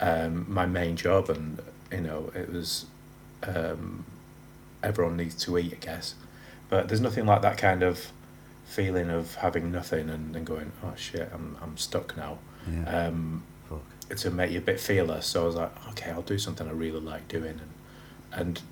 Um, 0.01 0.47
my 0.49 0.67
main 0.67 0.97
job, 0.97 1.31
and 1.31 1.61
you 1.93 2.01
know, 2.01 2.33
it 2.35 2.53
was 2.53 2.87
um, 3.45 4.05
everyone 4.83 5.17
needs 5.17 5.37
to 5.45 5.59
eat, 5.59 5.75
I 5.75 5.77
guess. 5.77 6.17
But 6.69 6.89
there's 6.89 7.01
nothing 7.01 7.27
like 7.27 7.43
that 7.43 7.57
kind 7.59 7.83
of 7.83 8.13
feeling 8.67 9.09
of 9.11 9.35
having 9.37 9.73
nothing 9.73 10.11
and, 10.11 10.37
and 10.37 10.47
going, 10.47 10.73
oh 10.85 10.93
shit, 10.97 11.31
I'm 11.33 11.57
I'm 11.63 11.77
stuck 11.77 12.17
now. 12.17 12.39
Yeah. 12.71 13.07
Um, 13.07 13.43
Fuck. 13.69 14.17
to 14.19 14.31
make 14.31 14.51
you 14.51 14.59
a 14.59 14.63
bit 14.63 14.79
fearless. 14.79 15.27
So 15.27 15.43
I 15.43 15.47
was 15.47 15.55
like, 15.57 15.89
okay, 15.91 16.11
I'll 16.11 16.23
do 16.23 16.39
something 16.39 16.69
I 16.69 16.73
really 16.73 17.01
like 17.01 17.27
doing, 17.29 17.61
and 17.61 17.71
and 18.33 18.63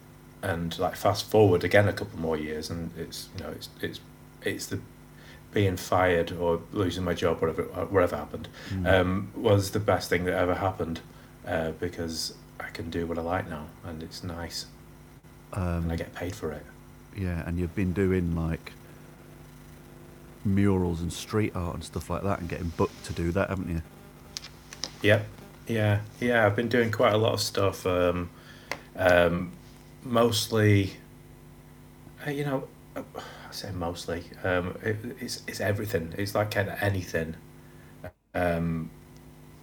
and 0.42 0.78
like 0.78 0.96
fast 0.96 1.24
forward 1.30 1.64
again 1.64 1.88
a 1.88 1.92
couple 1.92 2.18
more 2.18 2.36
years, 2.36 2.68
and 2.70 2.90
it's 2.98 3.28
you 3.36 3.42
know 3.44 3.50
it's 3.50 3.68
it's 3.80 4.00
it's 4.42 4.66
the 4.66 4.80
being 5.52 5.76
fired 5.78 6.32
or 6.32 6.60
losing 6.72 7.02
my 7.04 7.14
job, 7.14 7.40
whatever 7.40 7.62
whatever 7.86 8.16
happened, 8.16 8.48
Mm. 8.70 9.00
um, 9.00 9.30
was 9.34 9.70
the 9.70 9.80
best 9.80 10.10
thing 10.10 10.24
that 10.24 10.34
ever 10.34 10.54
happened, 10.56 11.00
uh, 11.46 11.70
because 11.80 12.34
I 12.60 12.68
can 12.68 12.90
do 12.90 13.06
what 13.06 13.16
I 13.16 13.22
like 13.22 13.48
now, 13.48 13.66
and 13.82 14.02
it's 14.02 14.22
nice, 14.22 14.66
Um, 15.54 15.84
and 15.84 15.92
I 15.92 15.96
get 15.96 16.14
paid 16.14 16.34
for 16.36 16.52
it. 16.52 16.66
Yeah, 17.16 17.42
and 17.46 17.58
you've 17.58 17.74
been 17.74 17.92
doing 17.92 18.34
like 18.36 18.74
murals 20.44 21.00
and 21.02 21.12
street 21.12 21.52
art 21.54 21.74
and 21.74 21.84
stuff 21.84 22.08
like 22.10 22.22
that 22.22 22.38
and 22.40 22.48
getting 22.48 22.70
booked 22.70 23.04
to 23.04 23.12
do 23.12 23.32
that, 23.32 23.48
haven't 23.50 23.68
you? 23.68 23.82
Yep. 25.02 25.26
Yeah. 25.66 26.00
Yeah. 26.20 26.46
I've 26.46 26.56
been 26.56 26.68
doing 26.68 26.90
quite 26.90 27.12
a 27.12 27.18
lot 27.18 27.32
of 27.34 27.40
stuff. 27.40 27.86
Um, 27.86 28.30
um, 28.96 29.58
mostly, 30.02 30.94
uh, 32.26 32.30
you 32.30 32.44
know, 32.44 32.68
uh, 32.94 33.02
I 33.16 33.52
say 33.52 33.70
mostly. 33.72 34.24
Um, 34.44 34.76
it, 34.82 34.96
it's 35.20 35.42
it's 35.46 35.60
everything. 35.60 36.14
It's 36.18 36.34
like 36.34 36.50
kind 36.50 36.68
of 36.68 36.76
anything. 36.82 37.36
Um, 38.34 38.90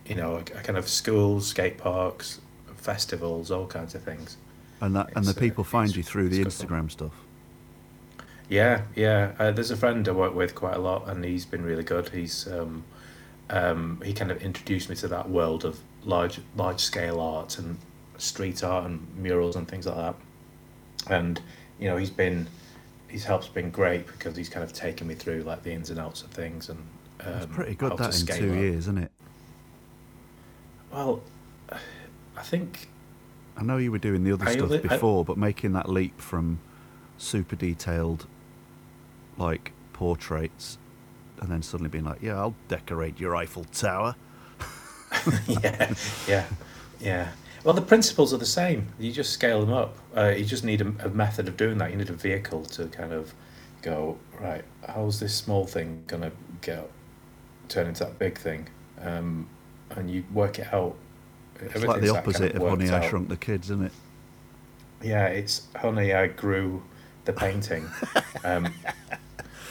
you 0.05 0.15
know, 0.15 0.41
kind 0.43 0.77
of 0.77 0.89
schools, 0.89 1.47
skate 1.47 1.77
parks, 1.77 2.41
festivals, 2.75 3.51
all 3.51 3.67
kinds 3.67 3.95
of 3.95 4.03
things. 4.03 4.37
And 4.81 4.95
that 4.95 5.11
and 5.15 5.27
the 5.27 5.33
It's, 5.33 5.37
uh, 5.37 5.41
people 5.41 5.63
find 5.63 5.95
you 5.95 6.03
through 6.03 6.29
the 6.29 6.41
it's. 6.41 6.65
Instagram 6.65 6.91
stuff. 6.91 7.22
Yeah, 8.49 8.81
yeah. 8.95 9.31
Uh, 9.39 9.51
there's 9.51 9.71
a 9.71 9.77
friend 9.77 10.07
I 10.07 10.11
work 10.11 10.35
with 10.35 10.53
quite 10.55 10.75
a 10.75 10.79
lot, 10.79 11.07
and 11.09 11.23
he's 11.23 11.45
been 11.45 11.63
really 11.63 11.83
good. 11.83 12.09
He's 12.09 12.47
um, 12.47 12.83
um, 13.49 14.01
he 14.05 14.13
kind 14.13 14.31
of 14.31 14.41
introduced 14.41 14.89
me 14.89 14.95
to 14.97 15.07
that 15.07 15.29
world 15.29 15.65
of 15.65 15.79
large 16.03 16.39
large 16.55 16.79
scale 16.81 17.19
art 17.19 17.57
and 17.57 17.77
street 18.17 18.63
art 18.63 18.85
and 18.85 19.07
murals 19.17 19.55
and 19.55 19.67
things 19.67 19.85
like 19.87 19.95
that. 19.95 20.15
And 21.09 21.41
you 21.79 21.89
know, 21.89 21.97
he's 21.97 22.09
been 22.09 22.47
his 23.07 23.23
help's 23.23 23.47
been 23.47 23.69
great 23.71 24.07
because 24.07 24.35
he's 24.35 24.49
kind 24.49 24.63
of 24.63 24.73
taken 24.73 25.07
me 25.07 25.15
through 25.15 25.43
like 25.43 25.63
the 25.63 25.71
ins 25.71 25.89
and 25.89 25.99
outs 25.99 26.21
of 26.23 26.29
things 26.31 26.69
and 26.69 26.79
um, 27.21 27.33
It's 27.33 27.45
pretty 27.45 27.75
good 27.75 27.97
that 27.97 28.19
in 28.19 28.25
two 28.25 28.51
up. 28.51 28.55
years, 28.57 28.75
isn't 28.85 28.97
it? 28.97 29.11
Well, 30.91 31.21
I 31.71 32.41
think 32.41 32.89
I 33.57 33.63
know 33.63 33.77
you 33.77 33.91
were 33.91 33.99
doing 33.99 34.23
the 34.23 34.31
other 34.33 34.47
I 34.47 34.53
stuff 34.53 34.69
li- 34.69 34.77
I- 34.77 34.81
before, 34.81 35.23
but 35.23 35.37
making 35.37 35.73
that 35.73 35.89
leap 35.89 36.19
from 36.19 36.59
super 37.17 37.55
detailed, 37.55 38.25
like 39.37 39.71
portraits, 39.93 40.77
and 41.39 41.49
then 41.49 41.61
suddenly 41.61 41.89
being 41.89 42.05
like, 42.05 42.21
"Yeah, 42.21 42.39
I'll 42.39 42.55
decorate 42.67 43.19
your 43.19 43.35
Eiffel 43.35 43.65
Tower." 43.65 44.15
yeah, 45.47 45.93
yeah, 46.27 46.45
yeah. 46.99 47.31
Well, 47.63 47.73
the 47.73 47.81
principles 47.81 48.33
are 48.33 48.37
the 48.37 48.45
same. 48.45 48.87
You 48.99 49.11
just 49.11 49.31
scale 49.31 49.61
them 49.61 49.73
up. 49.73 49.97
Uh, 50.15 50.33
you 50.35 50.43
just 50.43 50.65
need 50.65 50.81
a, 50.81 50.87
a 51.05 51.09
method 51.09 51.47
of 51.47 51.55
doing 51.55 51.77
that. 51.77 51.91
You 51.91 51.97
need 51.97 52.09
a 52.09 52.13
vehicle 52.13 52.65
to 52.65 52.87
kind 52.87 53.13
of 53.13 53.33
go 53.81 54.17
right. 54.39 54.65
How's 54.87 55.19
this 55.19 55.33
small 55.33 55.65
thing 55.65 56.03
gonna 56.07 56.31
get 56.61 56.89
turn 57.69 57.87
into 57.87 58.03
that 58.03 58.19
big 58.19 58.37
thing? 58.37 58.67
Um, 59.01 59.47
and 59.91 60.09
you 60.09 60.23
work 60.33 60.59
it 60.59 60.73
out. 60.73 60.95
It's 61.59 61.83
like 61.85 62.01
the 62.01 62.07
that 62.07 62.13
kind 62.13 62.17
opposite 62.17 62.55
of 62.55 62.61
Honey, 62.67 62.89
I 62.89 62.97
out. 62.97 63.09
Shrunk 63.09 63.29
the 63.29 63.37
Kids, 63.37 63.69
isn't 63.69 63.85
it? 63.85 63.91
Yeah, 65.01 65.27
it's 65.27 65.67
Honey, 65.75 66.13
I 66.13 66.27
Grew 66.27 66.83
the 67.25 67.33
painting 67.33 67.89
um, 68.43 68.73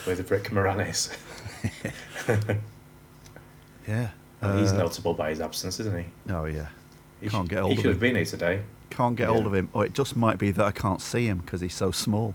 with 0.05 0.29
Rick 0.31 0.45
Moranis. 0.51 1.15
Yeah. 3.87 4.09
He's 4.41 4.71
Uh, 4.71 4.77
notable 4.77 5.13
by 5.13 5.29
his 5.29 5.39
absence, 5.41 5.79
isn't 5.79 5.97
he? 5.97 6.05
Oh 6.31 6.45
yeah. 6.45 6.67
He 7.21 7.29
Can't 7.29 7.47
get 7.47 7.59
hold 7.59 7.71
He 7.71 7.77
of 7.77 7.81
should 7.83 7.91
have 7.91 7.99
been 7.99 8.15
here 8.15 8.25
today. 8.25 8.61
Can't 8.89 9.15
get 9.15 9.27
Yeah. 9.27 9.33
hold 9.33 9.45
of 9.47 9.53
him. 9.53 9.69
Or 9.73 9.85
it 9.85 9.93
just 9.93 10.15
might 10.15 10.37
be 10.37 10.51
that 10.51 10.65
I 10.65 10.71
can't 10.71 11.01
see 11.01 11.25
him 11.27 11.39
because 11.39 11.61
he's 11.61 11.73
so 11.73 11.91
small. 11.91 12.33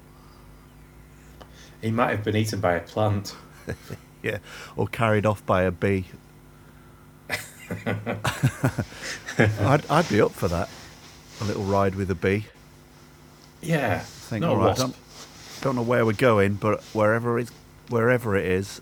He 1.82 1.90
might 1.90 2.10
have 2.10 2.24
been 2.24 2.36
eaten 2.36 2.60
by 2.60 2.74
a 2.74 2.80
plant. 2.80 3.34
Yeah. 4.20 4.38
Or 4.76 4.88
carried 4.88 5.24
off 5.24 5.46
by 5.46 5.62
a 5.62 5.70
bee. 5.70 6.06
I'd, 9.38 9.86
I'd 9.88 10.08
be 10.08 10.20
up 10.20 10.32
for 10.32 10.48
that. 10.48 10.68
A 11.40 11.44
little 11.44 11.62
ride 11.62 11.94
with 11.94 12.10
a 12.10 12.16
bee. 12.16 12.46
Yeah. 13.62 14.00
Think, 14.00 14.40
not 14.40 14.50
all 14.50 14.56
a 14.56 14.66
wasp. 14.66 14.96
Don't, 15.60 15.74
don't 15.74 15.76
know 15.76 15.88
where 15.88 16.04
we're 16.04 16.12
going, 16.12 16.54
but 16.54 16.82
wherever 16.92 17.38
it 17.38 17.50
wherever 17.88 18.36
it 18.36 18.46
is, 18.46 18.80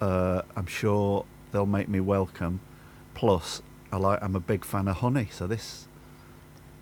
uh, 0.00 0.42
I'm 0.56 0.66
sure 0.66 1.24
they'll 1.52 1.66
make 1.66 1.88
me 1.88 2.00
welcome. 2.00 2.60
Plus, 3.14 3.62
I 3.92 3.96
like 3.96 4.22
I'm 4.22 4.34
a 4.36 4.40
big 4.40 4.64
fan 4.64 4.88
of 4.88 4.96
honey, 4.96 5.28
so 5.30 5.46
this 5.46 5.86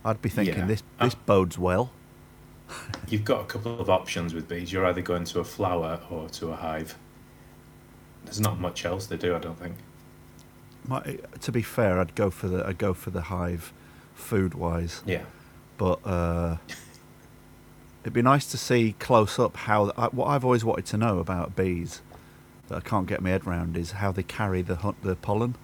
I'd 0.05 0.23
be 0.23 0.29
thinking 0.29 0.59
Yeah. 0.59 0.67
this 0.67 0.83
Uh, 0.99 1.05
this 1.07 1.15
bodes 1.15 1.59
well. 1.59 1.91
You've 3.09 3.25
got 3.25 3.41
a 3.43 3.45
couple 3.45 3.79
of 3.81 3.91
options 3.91 4.35
with 4.35 4.49
bees. 4.49 4.73
You're 4.73 4.87
either 4.87 5.03
going 5.03 5.25
to 5.25 5.41
a 5.41 5.45
flower 5.45 6.01
or 6.11 6.29
to 6.31 6.51
a 6.53 6.57
hive. 6.57 6.97
There's 8.25 8.41
not 8.41 8.59
much 8.61 8.85
else 8.85 9.07
they 9.07 9.17
do, 9.17 9.35
I 9.35 9.39
don't 9.39 9.59
think. 9.59 9.77
My, 10.87 11.19
to 11.41 11.53
be 11.53 11.63
fair, 11.63 12.01
I'd 12.01 12.15
go 12.15 12.31
for 12.31 12.49
the 12.49 12.67
I'd 12.67 12.79
go 12.79 12.95
for 12.95 13.11
the 13.11 13.23
hive, 13.23 13.73
food 14.15 14.55
wise. 14.55 15.03
Yeah. 15.07 15.23
but 15.77 16.05
uh, 16.07 16.57
it'd 18.03 18.13
be 18.13 18.23
nice 18.23 18.47
to 18.47 18.59
see 18.59 18.95
close 18.99 19.39
up 19.39 19.57
how 19.57 19.93
I, 19.97 20.07
what 20.09 20.27
I've 20.27 20.45
always 20.45 20.65
wanted 20.65 20.87
to 20.87 20.97
know 20.97 21.19
about 21.19 21.55
bees 21.57 22.03
that 22.69 22.77
I 22.77 22.81
can't 22.81 23.07
get 23.07 23.21
my 23.23 23.31
head 23.31 23.47
round 23.47 23.77
is 23.77 23.93
how 23.93 24.13
they 24.13 24.23
carry 24.23 24.63
the 24.63 24.77
hunt, 24.77 25.03
the 25.03 25.17
pollen, 25.17 25.57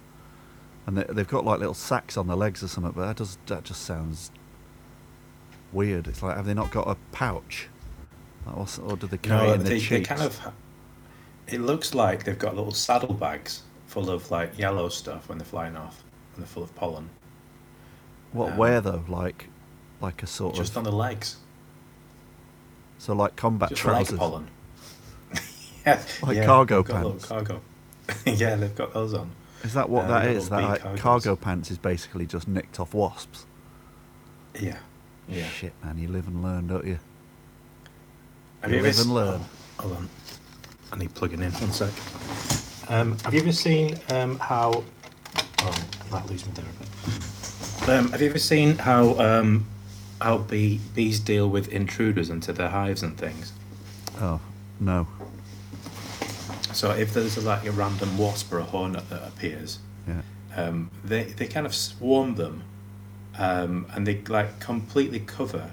and 0.85 0.97
they, 0.97 1.03
they've 1.13 1.27
got 1.27 1.45
like 1.45 1.59
little 1.59 1.73
sacks 1.73 2.17
on 2.17 2.27
their 2.27 2.37
legs 2.37 2.63
or 2.63 2.67
something. 2.67 2.91
But 2.93 3.07
that 3.07 3.15
does 3.17 3.37
that 3.47 3.63
just 3.63 3.81
sounds 3.83 4.31
weird. 5.71 6.07
It's 6.07 6.21
like 6.23 6.35
have 6.35 6.45
they 6.45 6.53
not 6.53 6.71
got 6.71 6.87
a 6.87 6.95
pouch, 7.11 7.67
what's- 8.45 8.79
or 8.79 8.95
do 8.97 9.07
they 9.07 9.17
carry 9.17 9.43
it 9.43 9.47
No, 9.47 9.53
in 9.53 9.63
their 9.63 9.69
they, 9.77 9.79
they 9.79 10.01
kind 10.01 10.21
of. 10.21 10.39
It 11.47 11.61
looks 11.61 11.95
like 11.95 12.23
they've 12.25 12.37
got 12.37 12.55
little 12.55 12.71
saddlebags 12.71 13.63
full 13.87 14.09
of 14.11 14.29
like 14.29 14.57
yellow 14.57 14.87
stuff 14.89 15.29
when 15.29 15.39
they're 15.39 15.45
flying 15.45 15.75
off, 15.75 16.03
and 16.35 16.43
they're 16.43 16.47
full 16.47 16.63
of 16.63 16.73
pollen. 16.75 17.09
what 18.31 18.51
um, 18.51 18.57
where 18.57 18.81
though? 18.81 19.03
Like 19.07 19.49
like 20.01 20.21
a 20.23 20.27
sort 20.27 20.53
Just 20.55 20.59
of 20.59 20.65
just 20.67 20.77
on 20.77 20.83
the 20.83 20.91
legs. 20.91 21.37
So 22.99 23.13
like 23.13 23.35
combat 23.35 23.69
Just 23.69 23.81
trousers. 23.81 24.11
leg 24.11 24.19
pollen. 24.19 24.47
yeah, 25.85 26.01
Like 26.21 26.37
yeah, 26.37 26.45
cargo 26.45 26.83
they've 26.83 26.87
got 26.87 26.95
little 26.97 27.11
pants. 27.11 27.25
Cargo. 27.25 27.61
yeah, 28.25 28.55
they've 28.55 28.75
got 28.75 28.93
those 28.93 29.13
on. 29.15 29.31
Is 29.63 29.73
that 29.73 29.89
what 29.89 30.05
Uh, 30.05 30.19
that? 30.21 30.41
That 30.43 30.51
like, 30.51 30.81
cargos. 30.81 30.97
cargo 30.99 31.35
pants 31.35 31.71
is 31.71 31.77
basically 31.79 32.25
just 32.27 32.47
nicked 32.47 32.79
off 32.79 32.93
wasps. 32.93 33.45
Yeah. 34.59 34.77
Yeah. 35.27 35.47
Shit, 35.49 35.73
man, 35.83 35.97
you 35.97 36.07
live 36.07 36.27
and 36.27 36.41
learn, 36.43 36.67
don't 36.67 36.85
you? 36.85 36.99
Have 38.61 38.71
You 38.71 38.77
you 38.79 38.85
ever 38.85 38.87
live 38.97 38.99
and 39.05 39.13
learn. 39.15 39.41
oh, 39.41 39.81
hold 39.81 39.97
on. 39.97 40.09
I 40.91 40.97
need 40.97 41.13
plugging 41.13 41.41
in. 41.41 41.51
One 41.51 41.71
sec. 41.71 41.91
Um, 42.89 43.17
have 43.19 43.33
you 43.33 43.41
ever 43.41 43.51
seen 43.51 43.99
um, 44.09 44.39
how? 44.39 44.83
Oh, 45.61 45.85
I 46.07 46.11
might 46.11 46.25
lose 46.29 46.45
me 46.45 46.51
there 46.55 46.65
a 46.65 46.79
bit. 46.79 47.89
Um, 47.89 48.11
have 48.11 48.21
you 48.21 48.29
ever 48.29 48.39
seen 48.39 48.77
how 48.77 49.17
um, 49.19 49.65
how 50.21 50.37
bee, 50.39 50.79
bees 50.95 51.19
deal 51.19 51.49
with 51.49 51.67
intruders 51.69 52.29
into 52.29 52.51
their 52.53 52.69
hives 52.69 53.03
and 53.03 53.17
things? 53.17 53.53
Oh, 54.19 54.39
no. 54.79 55.07
So 56.73 56.91
if 56.91 57.13
there's 57.13 57.37
a, 57.37 57.41
like 57.41 57.65
a 57.65 57.71
random 57.71 58.17
wasp 58.17 58.51
or 58.53 58.59
a 58.59 58.63
hornet 58.63 59.09
that 59.09 59.27
appears, 59.27 59.79
Yeah. 60.07 60.21
um, 60.55 60.91
they 61.03 61.23
they 61.23 61.47
kind 61.47 61.65
of 61.65 61.73
swarm 61.73 62.35
them, 62.35 62.63
um, 63.37 63.85
and 63.93 64.05
they 64.05 64.21
like 64.27 64.59
completely 64.59 65.19
cover 65.19 65.71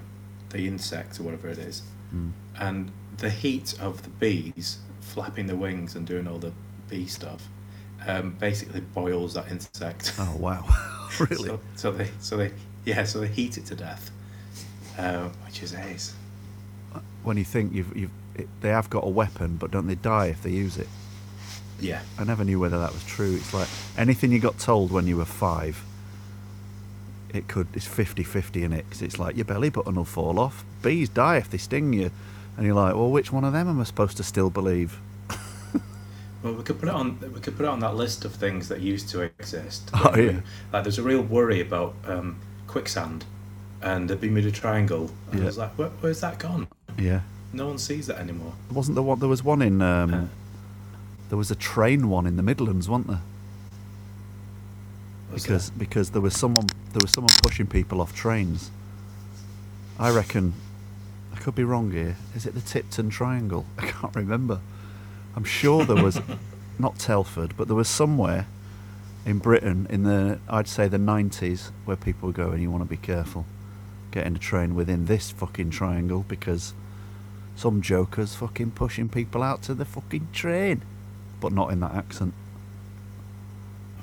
the 0.49 0.65
insect 0.67 1.19
or 1.19 1.23
whatever 1.23 1.49
it 1.49 1.57
is, 1.59 1.83
Mm. 2.15 2.31
and 2.59 2.91
the 3.17 3.29
heat 3.29 3.75
of 3.81 4.03
the 4.03 4.09
bees 4.09 4.77
flapping 5.01 5.47
their 5.47 5.55
wings 5.57 5.95
and 5.95 6.05
doing 6.07 6.27
all 6.27 6.39
the 6.39 6.51
bee 6.89 7.05
stuff, 7.05 7.47
um, 8.07 8.31
basically 8.39 8.81
boils 8.81 9.33
that 9.33 9.51
insect. 9.51 10.13
Oh, 10.19 10.35
wow. 10.39 10.63
really? 11.19 11.49
So, 11.49 11.59
so 11.75 11.91
they 11.91 12.09
so 12.19 12.37
they 12.37 12.51
yeah 12.85 13.03
so 13.03 13.19
they 13.19 13.27
heat 13.27 13.57
it 13.57 13.65
to 13.67 13.75
death, 13.75 14.09
uh, 14.97 15.29
which 15.45 15.63
is 15.63 15.73
ace. 15.73 16.13
when 17.23 17.37
you 17.37 17.43
think 17.43 17.73
you've, 17.73 17.95
you've 17.95 18.11
it, 18.35 18.47
they 18.61 18.69
have 18.69 18.89
got 18.89 19.03
a 19.03 19.09
weapon, 19.09 19.57
but 19.57 19.71
don't 19.71 19.87
they 19.87 19.95
die 19.95 20.27
if 20.27 20.43
they 20.43 20.51
use 20.51 20.77
it? 20.77 20.87
Yeah, 21.79 22.01
I 22.17 22.23
never 22.23 22.43
knew 22.43 22.59
whether 22.59 22.79
that 22.79 22.93
was 22.93 23.03
true. 23.03 23.35
It's 23.35 23.53
like 23.53 23.67
anything 23.97 24.31
you 24.31 24.39
got 24.39 24.59
told 24.59 24.91
when 24.91 25.07
you 25.07 25.17
were 25.17 25.25
five, 25.25 25.83
it 27.33 27.47
could, 27.47 27.67
it's 27.73 27.85
50 27.85 28.23
50 28.23 28.63
in 28.63 28.73
it, 28.73 28.85
because 28.85 29.01
it's 29.01 29.19
like 29.19 29.35
your 29.35 29.45
belly 29.45 29.69
button 29.69 29.95
will 29.95 30.05
fall 30.05 30.39
off. 30.39 30.63
Bees 30.81 31.09
die 31.09 31.37
if 31.37 31.49
they 31.49 31.57
sting 31.57 31.93
you. 31.93 32.11
And 32.55 32.65
you're 32.65 32.75
like, 32.75 32.95
well, 32.95 33.11
which 33.11 33.31
one 33.31 33.43
of 33.43 33.53
them 33.53 33.69
am 33.69 33.79
I 33.79 33.83
supposed 33.83 34.17
to 34.17 34.23
still 34.23 34.49
believe? 34.49 34.99
Well, 36.43 36.53
we 36.53 36.61
could 36.61 36.79
put 36.79 36.87
it 36.87 36.93
on. 36.93 37.19
We 37.33 37.39
could 37.39 37.57
put 37.57 37.63
it 37.63 37.69
on 37.69 37.79
that 37.79 37.95
list 37.95 38.23
of 38.23 38.31
things 38.31 38.69
that 38.69 38.79
used 38.79 39.09
to 39.09 39.21
exist. 39.21 39.89
Oh, 39.93 40.15
yeah. 40.15 40.41
Like, 40.71 40.83
there's 40.83 40.99
a 40.99 41.03
real 41.03 41.23
worry 41.23 41.61
about 41.61 41.95
um, 42.05 42.39
quicksand 42.67 43.25
and 43.81 44.09
the 44.09 44.15
Bermuda 44.15 44.51
Triangle. 44.51 45.09
And 45.31 45.39
Yeah. 45.39 45.43
I 45.43 45.45
was 45.47 45.57
like, 45.57 45.71
Where, 45.77 45.89
where's 46.01 46.21
that 46.21 46.39
gone? 46.39 46.67
Yeah. 46.97 47.21
No 47.53 47.67
one 47.67 47.77
sees 47.77 48.07
that 48.07 48.17
anymore. 48.19 48.53
Wasn't 48.71 48.95
there 48.95 49.03
one? 49.03 49.19
There 49.19 49.29
was 49.29 49.43
one 49.43 49.61
in. 49.61 49.81
Um, 49.81 50.13
Uh. 50.13 50.25
there 51.29 51.37
was 51.37 51.51
a 51.51 51.55
train 51.55 52.09
one 52.09 52.25
in 52.27 52.35
the 52.37 52.43
Midlands, 52.43 52.87
wasn't 52.89 53.07
there? 53.07 53.21
Was 55.31 55.43
because 55.43 55.69
there? 55.69 55.79
because 55.79 56.09
there 56.11 56.21
was 56.21 56.35
someone 56.35 56.67
there 56.93 57.01
was 57.01 57.11
someone 57.11 57.29
pushing 57.43 57.67
people 57.67 58.01
off 58.01 58.15
trains. 58.15 58.71
I 59.99 60.09
reckon 60.11 60.53
I 61.33 61.37
could 61.37 61.55
be 61.55 61.63
wrong 61.63 61.91
here. 61.91 62.15
Is 62.35 62.45
it 62.45 62.53
the 62.53 62.61
Tipton 62.61 63.09
Triangle? 63.09 63.65
I 63.77 63.87
can't 63.87 64.15
remember. 64.15 64.59
I'm 65.35 65.43
sure 65.43 65.85
there 65.85 66.01
was 66.03 66.19
not 66.79 66.97
Telford, 66.97 67.55
but 67.57 67.67
there 67.67 67.75
was 67.75 67.87
somewhere 67.89 68.47
in 69.25 69.39
Britain 69.39 69.85
in 69.89 70.03
the 70.03 70.39
I'd 70.49 70.67
say 70.67 70.87
the 70.87 70.97
90s 70.97 71.71
where 71.85 71.97
people 71.97 72.27
were 72.27 72.33
going. 72.33 72.61
You 72.61 72.71
want 72.71 72.83
to 72.83 72.89
be 72.89 72.97
careful 72.97 73.45
getting 74.17 74.35
a 74.35 74.39
train 74.39 74.73
within 74.73 75.05
this 75.05 75.29
fucking 75.29 75.69
triangle 75.69 76.25
because 76.27 76.73
some 77.55 77.83
jokers 77.83 78.33
fucking 78.33 78.71
pushing 78.71 79.09
people 79.09 79.43
out 79.43 79.61
to 79.61 79.75
the 79.75 79.85
fucking 79.85 80.29
train, 80.33 80.81
but 81.39 81.51
not 81.51 81.71
in 81.71 81.81
that 81.81 81.93
accent. 81.93 82.33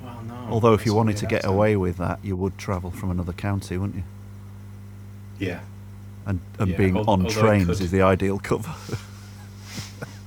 Well, 0.01 0.21
no. 0.25 0.47
Although 0.49 0.73
if 0.73 0.85
you 0.85 0.93
wanted 0.93 1.17
to 1.17 1.25
get 1.25 1.39
accent. 1.39 1.53
away 1.53 1.75
with 1.75 1.97
that, 1.97 2.19
you 2.23 2.37
would 2.37 2.57
travel 2.57 2.91
from 2.91 3.11
another 3.11 3.33
county, 3.33 3.77
wouldn't 3.77 3.97
you? 3.97 4.03
Yeah. 5.37 5.59
And 6.25 6.39
and 6.59 6.71
Yeah, 6.71 6.77
being 6.77 6.95
al- 6.95 7.09
on 7.09 7.25
trains 7.25 7.81
is 7.81 7.91
the 7.91 8.01
ideal 8.01 8.39
cover. 8.39 8.73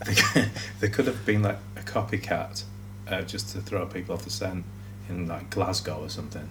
there 0.80 0.90
could 0.90 1.06
have 1.06 1.24
been 1.24 1.42
like 1.42 1.58
a 1.76 1.80
copycat 1.80 2.64
uh, 3.06 3.22
just 3.22 3.48
to 3.52 3.62
throw 3.62 3.86
people 3.86 4.14
off 4.14 4.24
the 4.24 4.30
scent 4.30 4.66
in 5.08 5.26
like 5.26 5.48
Glasgow 5.48 6.02
or 6.02 6.10
something. 6.10 6.50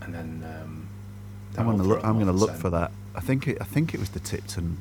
And 0.00 0.14
then. 0.14 0.42
Um, 0.62 0.89
I'm 1.56 1.66
gonna 1.66 1.82
look. 1.82 2.04
I'm 2.04 2.18
gonna 2.18 2.32
look 2.32 2.54
for 2.54 2.70
that. 2.70 2.92
I 3.14 3.20
think 3.20 3.48
it. 3.48 3.58
I 3.60 3.64
think 3.64 3.94
it 3.94 4.00
was 4.00 4.10
the 4.10 4.20
Tipton. 4.20 4.78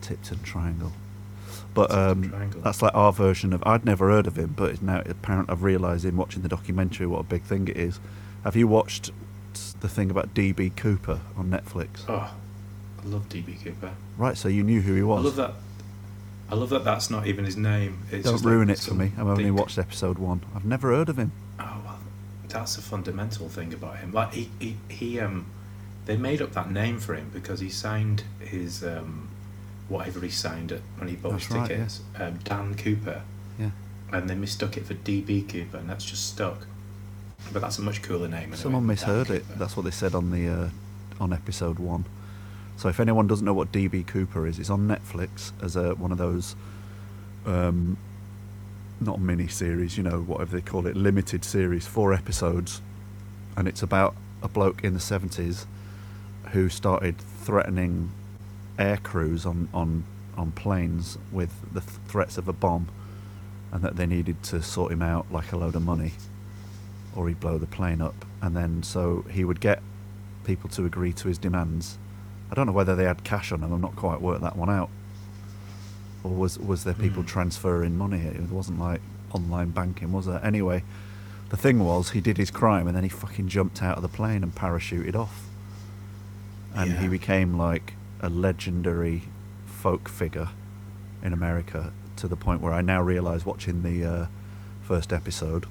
Tipton 0.00 0.42
Triangle, 0.42 0.92
but 1.74 1.88
Tipton 1.88 2.08
um, 2.10 2.30
Triangle. 2.30 2.60
that's 2.62 2.82
like 2.82 2.94
our 2.94 3.12
version 3.12 3.52
of. 3.52 3.62
I'd 3.66 3.84
never 3.84 4.10
heard 4.10 4.26
of 4.26 4.38
him, 4.38 4.54
but 4.56 4.70
it's 4.70 4.82
now 4.82 5.02
apparent. 5.04 5.50
I've 5.50 5.62
realised 5.62 6.04
in 6.04 6.16
watching 6.16 6.42
the 6.42 6.48
documentary 6.48 7.06
what 7.06 7.20
a 7.20 7.24
big 7.24 7.42
thing 7.42 7.68
it 7.68 7.76
is. 7.76 7.98
Have 8.44 8.56
you 8.56 8.68
watched 8.68 9.10
the 9.80 9.88
thing 9.88 10.10
about 10.10 10.34
DB 10.34 10.74
Cooper 10.76 11.20
on 11.36 11.50
Netflix? 11.50 12.04
Oh, 12.08 12.32
I 13.02 13.06
love 13.06 13.28
DB 13.28 13.62
Cooper. 13.62 13.92
Right, 14.16 14.36
so 14.36 14.48
you 14.48 14.62
knew 14.62 14.80
who 14.80 14.94
he 14.94 15.02
was. 15.02 15.20
I 15.20 15.24
love 15.24 15.36
that. 15.36 15.54
I 16.48 16.54
love 16.54 16.70
that. 16.70 16.84
That's 16.84 17.10
not 17.10 17.26
even 17.26 17.44
his 17.44 17.56
name. 17.56 17.98
It's 18.12 18.24
Don't 18.30 18.42
ruin 18.42 18.70
it 18.70 18.78
for 18.78 18.94
me. 18.94 19.12
I've 19.18 19.26
only 19.26 19.50
watched 19.50 19.78
episode 19.78 20.18
one. 20.18 20.42
I've 20.54 20.64
never 20.64 20.90
heard 20.90 21.08
of 21.08 21.18
him. 21.18 21.32
That's 22.48 22.78
a 22.78 22.82
fundamental 22.82 23.48
thing 23.48 23.72
about 23.74 23.98
him. 23.98 24.12
Like 24.12 24.32
he, 24.34 24.50
he, 24.60 24.76
he 24.88 25.20
um, 25.20 25.46
they 26.06 26.16
made 26.16 26.40
up 26.40 26.52
that 26.52 26.70
name 26.70 26.98
for 26.98 27.14
him 27.14 27.30
because 27.32 27.60
he 27.60 27.68
signed 27.68 28.24
his 28.40 28.84
um, 28.84 29.28
whatever 29.88 30.20
he 30.20 30.30
signed 30.30 30.72
it 30.72 30.82
when 30.98 31.08
he 31.08 31.16
bought 31.16 31.32
That's 31.32 31.46
his 31.46 31.56
right, 31.56 31.68
tickets. 31.68 32.00
Um, 32.18 32.38
Dan 32.44 32.74
Cooper, 32.74 33.22
Yeah. 33.58 33.70
and 34.12 34.28
they 34.30 34.34
mistook 34.34 34.76
it 34.76 34.86
for 34.86 34.94
DB 34.94 35.48
Cooper, 35.48 35.76
and 35.78 35.88
that's 35.88 36.04
just 36.04 36.28
stuck. 36.28 36.66
But 37.52 37.62
that's 37.62 37.78
a 37.78 37.82
much 37.82 38.02
cooler 38.02 38.28
name. 38.28 38.42
Anyway, 38.44 38.56
Someone 38.56 38.82
Dan 38.82 38.88
misheard 38.88 39.30
it. 39.30 39.46
Cooper. 39.46 39.58
That's 39.58 39.76
what 39.76 39.84
they 39.84 39.90
said 39.92 40.14
on 40.14 40.30
the 40.30 40.48
uh, 40.48 40.68
on 41.20 41.32
episode 41.32 41.78
one. 41.78 42.04
So 42.76 42.88
if 42.88 43.00
anyone 43.00 43.26
doesn't 43.26 43.44
know 43.44 43.54
what 43.54 43.72
DB 43.72 44.06
Cooper 44.06 44.46
is, 44.46 44.58
it's 44.58 44.68
on 44.70 44.86
Netflix 44.86 45.52
as 45.62 45.76
a 45.76 45.94
one 45.94 46.12
of 46.12 46.18
those, 46.18 46.54
um, 47.46 47.96
not 49.00 49.18
a 49.18 49.20
mini 49.20 49.48
series, 49.48 49.96
you 49.96 50.02
know, 50.02 50.20
whatever 50.22 50.56
they 50.56 50.62
call 50.62 50.86
it, 50.86 50.96
limited 50.96 51.44
series, 51.44 51.86
four 51.86 52.12
episodes, 52.12 52.80
and 53.56 53.68
it's 53.68 53.82
about 53.82 54.14
a 54.42 54.48
bloke 54.48 54.84
in 54.84 54.94
the 54.94 55.00
seventies 55.00 55.66
who 56.52 56.68
started 56.68 57.18
threatening 57.18 58.12
air 58.78 58.98
crews 58.98 59.46
on 59.46 59.68
on 59.72 60.04
on 60.36 60.52
planes 60.52 61.18
with 61.32 61.50
the 61.72 61.80
th- 61.80 61.92
threats 62.06 62.38
of 62.38 62.48
a 62.48 62.52
bomb, 62.52 62.88
and 63.72 63.82
that 63.82 63.96
they 63.96 64.06
needed 64.06 64.42
to 64.44 64.62
sort 64.62 64.92
him 64.92 65.02
out 65.02 65.30
like 65.30 65.52
a 65.52 65.56
load 65.56 65.74
of 65.74 65.82
money 65.82 66.12
or 67.16 67.28
he'd 67.28 67.40
blow 67.40 67.58
the 67.58 67.66
plane 67.66 68.00
up. 68.00 68.24
And 68.42 68.54
then 68.54 68.82
so 68.82 69.24
he 69.30 69.44
would 69.44 69.60
get 69.60 69.82
people 70.44 70.68
to 70.70 70.84
agree 70.84 71.12
to 71.14 71.28
his 71.28 71.38
demands. 71.38 71.98
I 72.50 72.54
don't 72.54 72.66
know 72.66 72.72
whether 72.72 72.94
they 72.94 73.04
had 73.04 73.24
cash 73.24 73.50
on 73.50 73.62
them. 73.62 73.72
I'm 73.72 73.80
not 73.80 73.96
quite 73.96 74.20
worked 74.20 74.42
that 74.42 74.56
one 74.56 74.70
out. 74.70 74.90
Or 76.26 76.30
was 76.34 76.58
was 76.58 76.82
there 76.82 76.94
people 76.94 77.22
Hmm. 77.22 77.28
transferring 77.28 77.96
money? 77.96 78.18
It 78.20 78.50
wasn't 78.50 78.80
like 78.80 79.00
online 79.32 79.70
banking, 79.70 80.10
was 80.12 80.26
there? 80.26 80.44
Anyway, 80.44 80.82
the 81.50 81.56
thing 81.56 81.78
was 81.78 82.10
he 82.10 82.20
did 82.20 82.36
his 82.36 82.50
crime 82.50 82.88
and 82.88 82.96
then 82.96 83.04
he 83.04 83.08
fucking 83.08 83.46
jumped 83.48 83.80
out 83.80 83.96
of 83.96 84.02
the 84.02 84.08
plane 84.08 84.42
and 84.42 84.52
parachuted 84.52 85.14
off. 85.14 85.46
And 86.74 86.98
he 86.98 87.06
became 87.08 87.56
like 87.56 87.94
a 88.20 88.28
legendary 88.28 89.22
folk 89.66 90.08
figure 90.08 90.48
in 91.22 91.32
America 91.32 91.92
to 92.16 92.26
the 92.26 92.36
point 92.36 92.60
where 92.60 92.72
I 92.72 92.80
now 92.82 93.00
realise 93.02 93.46
watching 93.46 93.82
the 93.82 94.04
uh, 94.04 94.26
first 94.82 95.12
episode. 95.12 95.66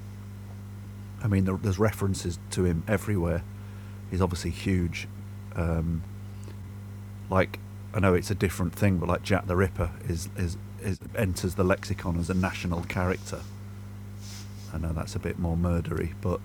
I 1.22 1.28
mean, 1.28 1.44
there, 1.44 1.56
there's 1.56 1.78
references 1.78 2.38
to 2.52 2.64
him 2.64 2.82
everywhere. 2.88 3.42
He's 4.10 4.22
obviously 4.22 4.50
huge. 4.52 5.06
Um, 5.54 6.02
like 7.30 7.58
I 7.96 7.98
know 7.98 8.12
it's 8.12 8.30
a 8.30 8.34
different 8.34 8.74
thing, 8.74 8.98
but 8.98 9.08
like 9.08 9.22
Jack 9.22 9.46
the 9.46 9.56
Ripper 9.56 9.90
is 10.06 10.28
is, 10.36 10.58
is 10.82 10.98
enters 11.16 11.54
the 11.54 11.64
lexicon 11.64 12.18
as 12.20 12.28
a 12.28 12.34
national 12.34 12.82
character. 12.82 13.40
I 14.70 14.76
know 14.76 14.92
that's 14.92 15.14
a 15.14 15.18
bit 15.18 15.38
more 15.38 15.56
murdery, 15.56 16.12
but 16.20 16.40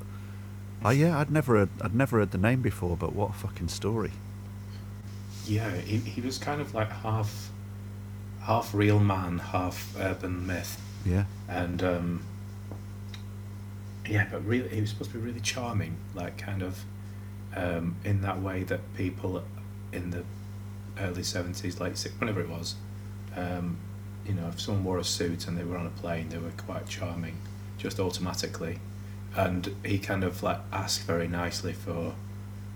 oh 0.86 0.92
yeah, 0.92 1.20
I'd 1.20 1.30
never 1.30 1.58
heard, 1.58 1.70
I'd 1.82 1.94
never 1.94 2.20
heard 2.20 2.32
the 2.32 2.38
name 2.38 2.62
before. 2.62 2.96
But 2.96 3.14
what 3.14 3.32
a 3.32 3.34
fucking 3.34 3.68
story! 3.68 4.12
Yeah, 5.46 5.76
he, 5.76 5.98
he 5.98 6.22
was 6.22 6.38
kind 6.38 6.62
of 6.62 6.74
like 6.74 6.90
half 6.90 7.50
half 8.44 8.74
real 8.74 9.00
man, 9.00 9.40
half 9.40 9.94
urban 10.00 10.48
myth. 10.48 10.82
Yeah, 11.06 11.26
and 11.50 11.84
um, 11.84 12.26
yeah, 14.08 14.26
but 14.32 14.46
really, 14.46 14.70
he 14.70 14.80
was 14.80 14.92
supposed 14.92 15.12
to 15.12 15.18
be 15.18 15.24
really 15.26 15.42
charming, 15.42 15.98
like 16.16 16.38
kind 16.38 16.62
of 16.62 16.86
um, 17.58 17.98
in 18.06 18.22
that 18.22 18.42
way 18.42 18.64
that 18.64 18.80
people 18.96 19.44
in 19.92 20.12
the 20.12 20.24
early 21.02 21.24
seventies, 21.24 21.80
late 21.80 21.98
six, 21.98 22.14
whenever 22.20 22.42
it 22.42 22.50
was, 22.50 22.76
um, 23.36 23.78
you 24.26 24.34
know, 24.34 24.48
if 24.48 24.62
someone 24.62 24.84
wore 24.84 25.00
a 25.00 25.04
suit 25.04 25.48
and 25.48 25.58
they 25.58 25.64
were 25.64 25.78
on 25.78 25.86
a 25.86 25.90
plane, 25.90 26.30
they 26.30 26.38
were 26.38 26.52
quite 26.52 26.88
charming, 26.88 27.38
just 27.78 28.00
automatically, 28.00 28.80
and 29.36 29.76
he 29.84 29.98
kind 29.98 30.24
of 30.24 30.44
like 30.44 30.60
asked 30.72 31.04
very 31.04 31.28
nicely 31.28 31.74
for 31.74 32.14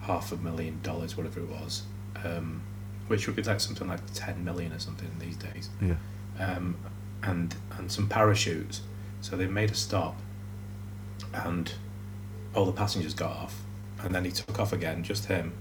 half 0.01 0.31
a 0.31 0.37
million 0.37 0.79
dollars, 0.81 1.15
whatever 1.17 1.39
it 1.39 1.49
was, 1.49 1.83
um, 2.23 2.61
which 3.07 3.27
would 3.27 3.35
be 3.35 3.43
like 3.43 3.59
something 3.59 3.87
like 3.87 4.01
ten 4.13 4.43
million 4.43 4.71
or 4.71 4.79
something 4.79 5.09
these 5.19 5.37
days. 5.37 5.69
Yeah, 5.81 5.95
um, 6.39 6.77
and 7.23 7.55
and 7.77 7.91
some 7.91 8.07
parachutes. 8.07 8.81
So 9.21 9.35
they 9.35 9.47
made 9.47 9.71
a 9.71 9.75
stop, 9.75 10.19
and 11.33 11.71
all 12.53 12.65
the 12.65 12.71
passengers 12.71 13.13
got 13.13 13.31
off, 13.31 13.63
and 14.01 14.13
then 14.13 14.25
he 14.25 14.31
took 14.31 14.59
off 14.59 14.71
again, 14.73 15.03
just 15.03 15.25
him, 15.25 15.53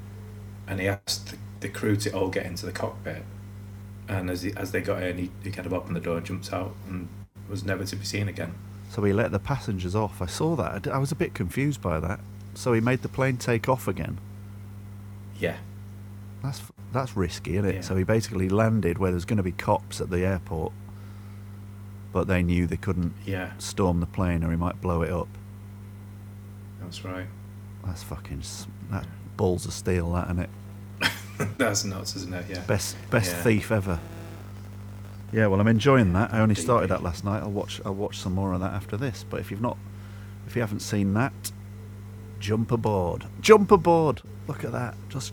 and 0.66 0.80
he 0.80 0.88
asked 0.88 1.30
the, 1.30 1.36
the 1.64 1.70
crew 1.70 1.96
to 1.96 2.12
all 2.12 2.28
get 2.28 2.44
into 2.44 2.66
the 2.66 2.72
cockpit, 2.72 3.24
and 4.06 4.30
as 4.30 4.42
he, 4.42 4.52
as 4.54 4.70
they 4.70 4.82
got 4.82 5.02
in, 5.02 5.16
he, 5.16 5.30
he 5.42 5.50
kind 5.50 5.64
of 5.66 5.72
opened 5.72 5.96
the 5.96 6.00
door, 6.00 6.20
jumped 6.20 6.52
out, 6.52 6.74
and 6.86 7.08
was 7.48 7.64
never 7.64 7.84
to 7.84 7.96
be 7.96 8.04
seen 8.04 8.28
again. 8.28 8.54
So 8.90 9.02
he 9.02 9.14
let 9.14 9.32
the 9.32 9.38
passengers 9.38 9.94
off. 9.96 10.20
I 10.20 10.26
saw 10.26 10.54
that. 10.56 10.86
I 10.86 10.98
was 10.98 11.10
a 11.10 11.14
bit 11.16 11.32
confused 11.34 11.80
by 11.80 11.98
that. 12.00 12.20
So 12.52 12.74
he 12.74 12.80
made 12.82 13.00
the 13.00 13.08
plane 13.08 13.38
take 13.38 13.66
off 13.68 13.88
again. 13.88 14.18
Yeah, 15.40 15.56
That's 16.42 16.62
that's 16.92 17.16
risky, 17.16 17.56
isn't 17.56 17.64
it? 17.68 17.74
Yeah. 17.76 17.80
So 17.80 17.96
he 17.96 18.04
basically 18.04 18.48
landed 18.50 18.98
where 18.98 19.10
there's 19.10 19.24
going 19.24 19.38
to 19.38 19.42
be 19.42 19.52
cops 19.52 20.00
at 20.02 20.10
the 20.10 20.24
airport, 20.24 20.72
but 22.12 22.28
they 22.28 22.42
knew 22.42 22.66
they 22.66 22.76
couldn't 22.76 23.14
yeah, 23.24 23.52
storm 23.58 24.00
the 24.00 24.06
plane 24.06 24.44
or 24.44 24.50
he 24.50 24.56
might 24.56 24.80
blow 24.80 25.02
it 25.02 25.10
up. 25.10 25.28
that's 26.80 27.04
right. 27.04 27.26
That's 27.84 28.02
fucking 28.02 28.42
that 28.90 29.06
balls 29.36 29.64
of 29.66 29.72
steel, 29.72 30.12
that 30.12 30.26
isn't 30.26 30.40
it? 30.40 30.50
that's 31.58 31.84
nuts, 31.84 32.16
isn't 32.16 32.32
it? 32.34 32.46
Yeah. 32.48 32.60
Best 32.66 32.96
best 33.10 33.32
Yeah. 33.32 33.42
thief 33.42 33.70
ever. 33.72 33.98
Yeah, 35.32 35.48
well, 35.48 35.60
I'm 35.60 35.66
enjoying 35.68 36.12
that. 36.12 36.32
I 36.32 36.38
only 36.40 36.54
started 36.54 36.88
that 36.90 37.02
last 37.02 37.24
night. 37.24 37.42
I'll 37.42 37.50
watch 37.50 37.80
I'll 37.84 37.94
watch 37.94 38.18
some 38.18 38.34
more 38.34 38.52
of 38.52 38.60
that 38.60 38.72
after 38.72 38.96
this. 38.96 39.24
But 39.28 39.40
if 39.40 39.50
you've 39.50 39.60
not, 39.60 39.76
if 40.46 40.54
you 40.54 40.62
haven't 40.62 40.80
seen 40.80 41.12
that, 41.14 41.32
jump 42.38 42.70
aboard. 42.70 43.24
Jump 43.40 43.70
aboard. 43.72 44.22
Look 44.46 44.62
at 44.64 44.72
that. 44.72 44.94
Just 45.08 45.32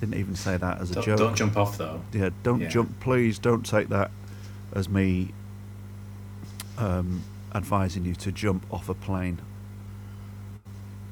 didn't 0.00 0.14
even 0.16 0.34
say 0.36 0.56
that 0.56 0.80
as 0.80 0.90
a 0.90 0.94
Don't, 0.94 1.04
joke. 1.04 1.18
don't 1.18 1.34
jump 1.36 1.56
off 1.56 1.78
though. 1.78 2.00
Yeah, 2.12 2.30
don't 2.42 2.60
Yeah. 2.60 2.68
jump. 2.68 2.98
Please 3.00 3.38
don't 3.38 3.64
take 3.66 3.88
that 3.88 4.10
as 4.72 4.88
me 4.88 5.32
um, 6.76 7.22
advising 7.54 8.04
you 8.04 8.14
to 8.16 8.30
jump 8.32 8.64
off 8.72 8.88
a 8.88 8.94
plane. 8.94 9.40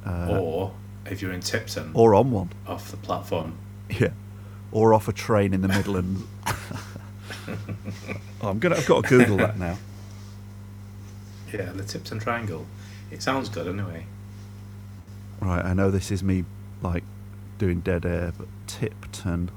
Uh, 0.04 0.38
or 0.40 0.72
if 1.10 1.22
you're 1.22 1.32
in 1.32 1.40
Tipton, 1.40 1.90
or 1.94 2.14
on 2.14 2.30
one. 2.30 2.50
off 2.66 2.90
the 2.90 2.96
platform. 2.96 3.56
Yeah. 3.88 4.10
Or 4.72 4.92
off 4.92 5.08
a 5.08 5.12
train 5.12 5.54
in 5.54 5.62
the 5.62 5.68
Midlands. 5.68 6.24
oh, 7.48 7.54
I'm 8.42 8.58
gonna. 8.58 8.76
I've 8.76 8.86
got 8.86 9.04
to 9.04 9.08
Google 9.08 9.36
that 9.38 9.58
now. 9.58 9.78
Yeah, 11.52 11.72
the 11.72 11.84
Tipton 11.84 12.18
Triangle. 12.18 12.66
It 13.10 13.22
sounds 13.22 13.48
good 13.48 13.68
anyway. 13.68 14.06
Right. 15.40 15.64
I 15.64 15.72
know 15.72 15.90
this 15.90 16.10
is 16.10 16.22
me 16.22 16.44
like 16.82 17.04
doing 17.58 17.80
dead 17.80 18.04
air, 18.04 18.32
but 18.36 18.48
Tipton 18.66 19.50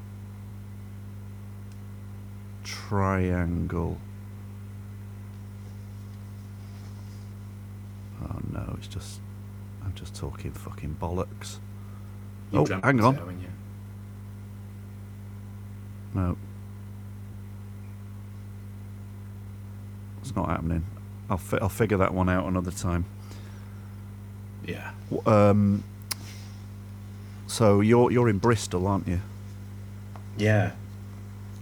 Triangle. 2.63 3.97
Oh 8.21 8.39
no, 8.51 8.75
it's 8.77 8.87
just. 8.87 9.19
Just 9.99 10.15
talking 10.15 10.51
fucking 10.51 10.95
bollocks. 11.01 11.57
You 12.53 12.59
Oh, 12.59 12.65
hang 12.81 13.01
on. 13.01 13.15
you? 13.41 13.49
No. 16.13 16.37
It's 20.21 20.33
not 20.37 20.47
happening. 20.47 20.85
I'll 21.29 21.37
fi- 21.37 21.57
I'll 21.57 21.67
figure 21.67 21.97
that 21.97 22.13
one 22.13 22.29
out 22.29 22.47
another 22.47 22.71
time. 22.71 23.03
Yeah. 24.65 24.91
Um. 25.25 25.83
So 27.47 27.81
you're 27.81 28.09
you're 28.09 28.29
in 28.29 28.37
Bristol, 28.37 28.87
aren't 28.87 29.07
you? 29.07 29.19
Yeah. 30.37 30.71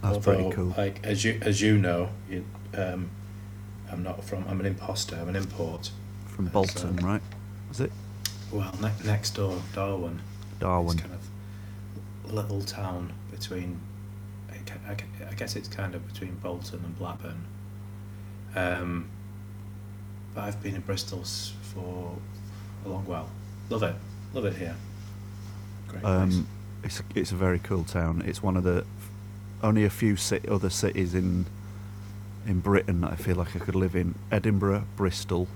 That's 0.00 0.18
pretty 0.18 0.48
cool. 0.52 0.74
Like 0.78 1.00
as 1.04 1.24
you 1.24 1.40
as 1.42 1.60
you 1.60 1.76
know, 1.76 2.10
you, 2.30 2.44
um, 2.74 3.10
I'm 3.90 4.04
not 4.04 4.22
from. 4.22 4.44
I'm 4.48 4.60
an 4.60 4.66
imposter. 4.66 5.16
I'm 5.16 5.28
an 5.28 5.34
import. 5.36 5.90
From 6.26 6.46
so- 6.46 6.52
Bolton, 6.52 6.96
right? 6.98 7.22
Is 7.72 7.80
it 7.80 7.90
Well, 8.52 8.72
ne- 8.80 8.92
next 9.06 9.30
door, 9.30 9.60
Darwen. 9.74 10.18
Darwen? 10.60 10.92
It's 10.94 11.02
kind 11.02 11.14
of 11.14 12.32
little 12.32 12.62
town 12.62 13.12
between. 13.30 13.78
I 14.50 14.56
ca- 14.66 14.78
I 14.88 14.94
ca- 14.94 15.04
I 15.30 15.34
guess 15.34 15.56
it's 15.56 15.68
kind 15.68 15.94
of 15.94 16.06
between 16.12 16.34
Bolton 16.36 16.80
and 16.84 16.98
Blackburn. 16.98 17.44
Um, 18.56 19.06
but 20.34 20.44
I've 20.44 20.62
been 20.62 20.74
in 20.74 20.80
Bristol 20.82 21.24
for 21.62 22.16
a 22.84 22.88
long 22.88 23.04
while. 23.04 23.28
Love 23.70 23.82
it. 23.82 23.94
Love 24.32 24.44
it 24.46 24.56
here. 24.56 24.74
Great 25.88 26.02
place. 26.02 26.34
Um, 26.34 26.46
it's 26.82 27.00
a, 27.00 27.02
it's 27.14 27.32
a 27.32 27.36
very 27.36 27.58
cool 27.58 27.84
town. 27.84 28.22
It's 28.26 28.42
one 28.42 28.56
of 28.56 28.64
the 28.64 28.84
only 29.62 29.84
a 29.84 29.90
few 29.90 30.16
ci- 30.16 30.40
other 30.48 30.70
cities 30.70 31.14
in 31.14 31.46
in 32.46 32.60
Britain 32.60 33.02
that 33.02 33.12
I 33.12 33.16
feel 33.16 33.36
like 33.36 33.54
I 33.54 33.58
could 33.58 33.74
live 33.74 33.94
in. 33.94 34.14
Edinburgh, 34.32 34.84
Bristol, 34.96 35.48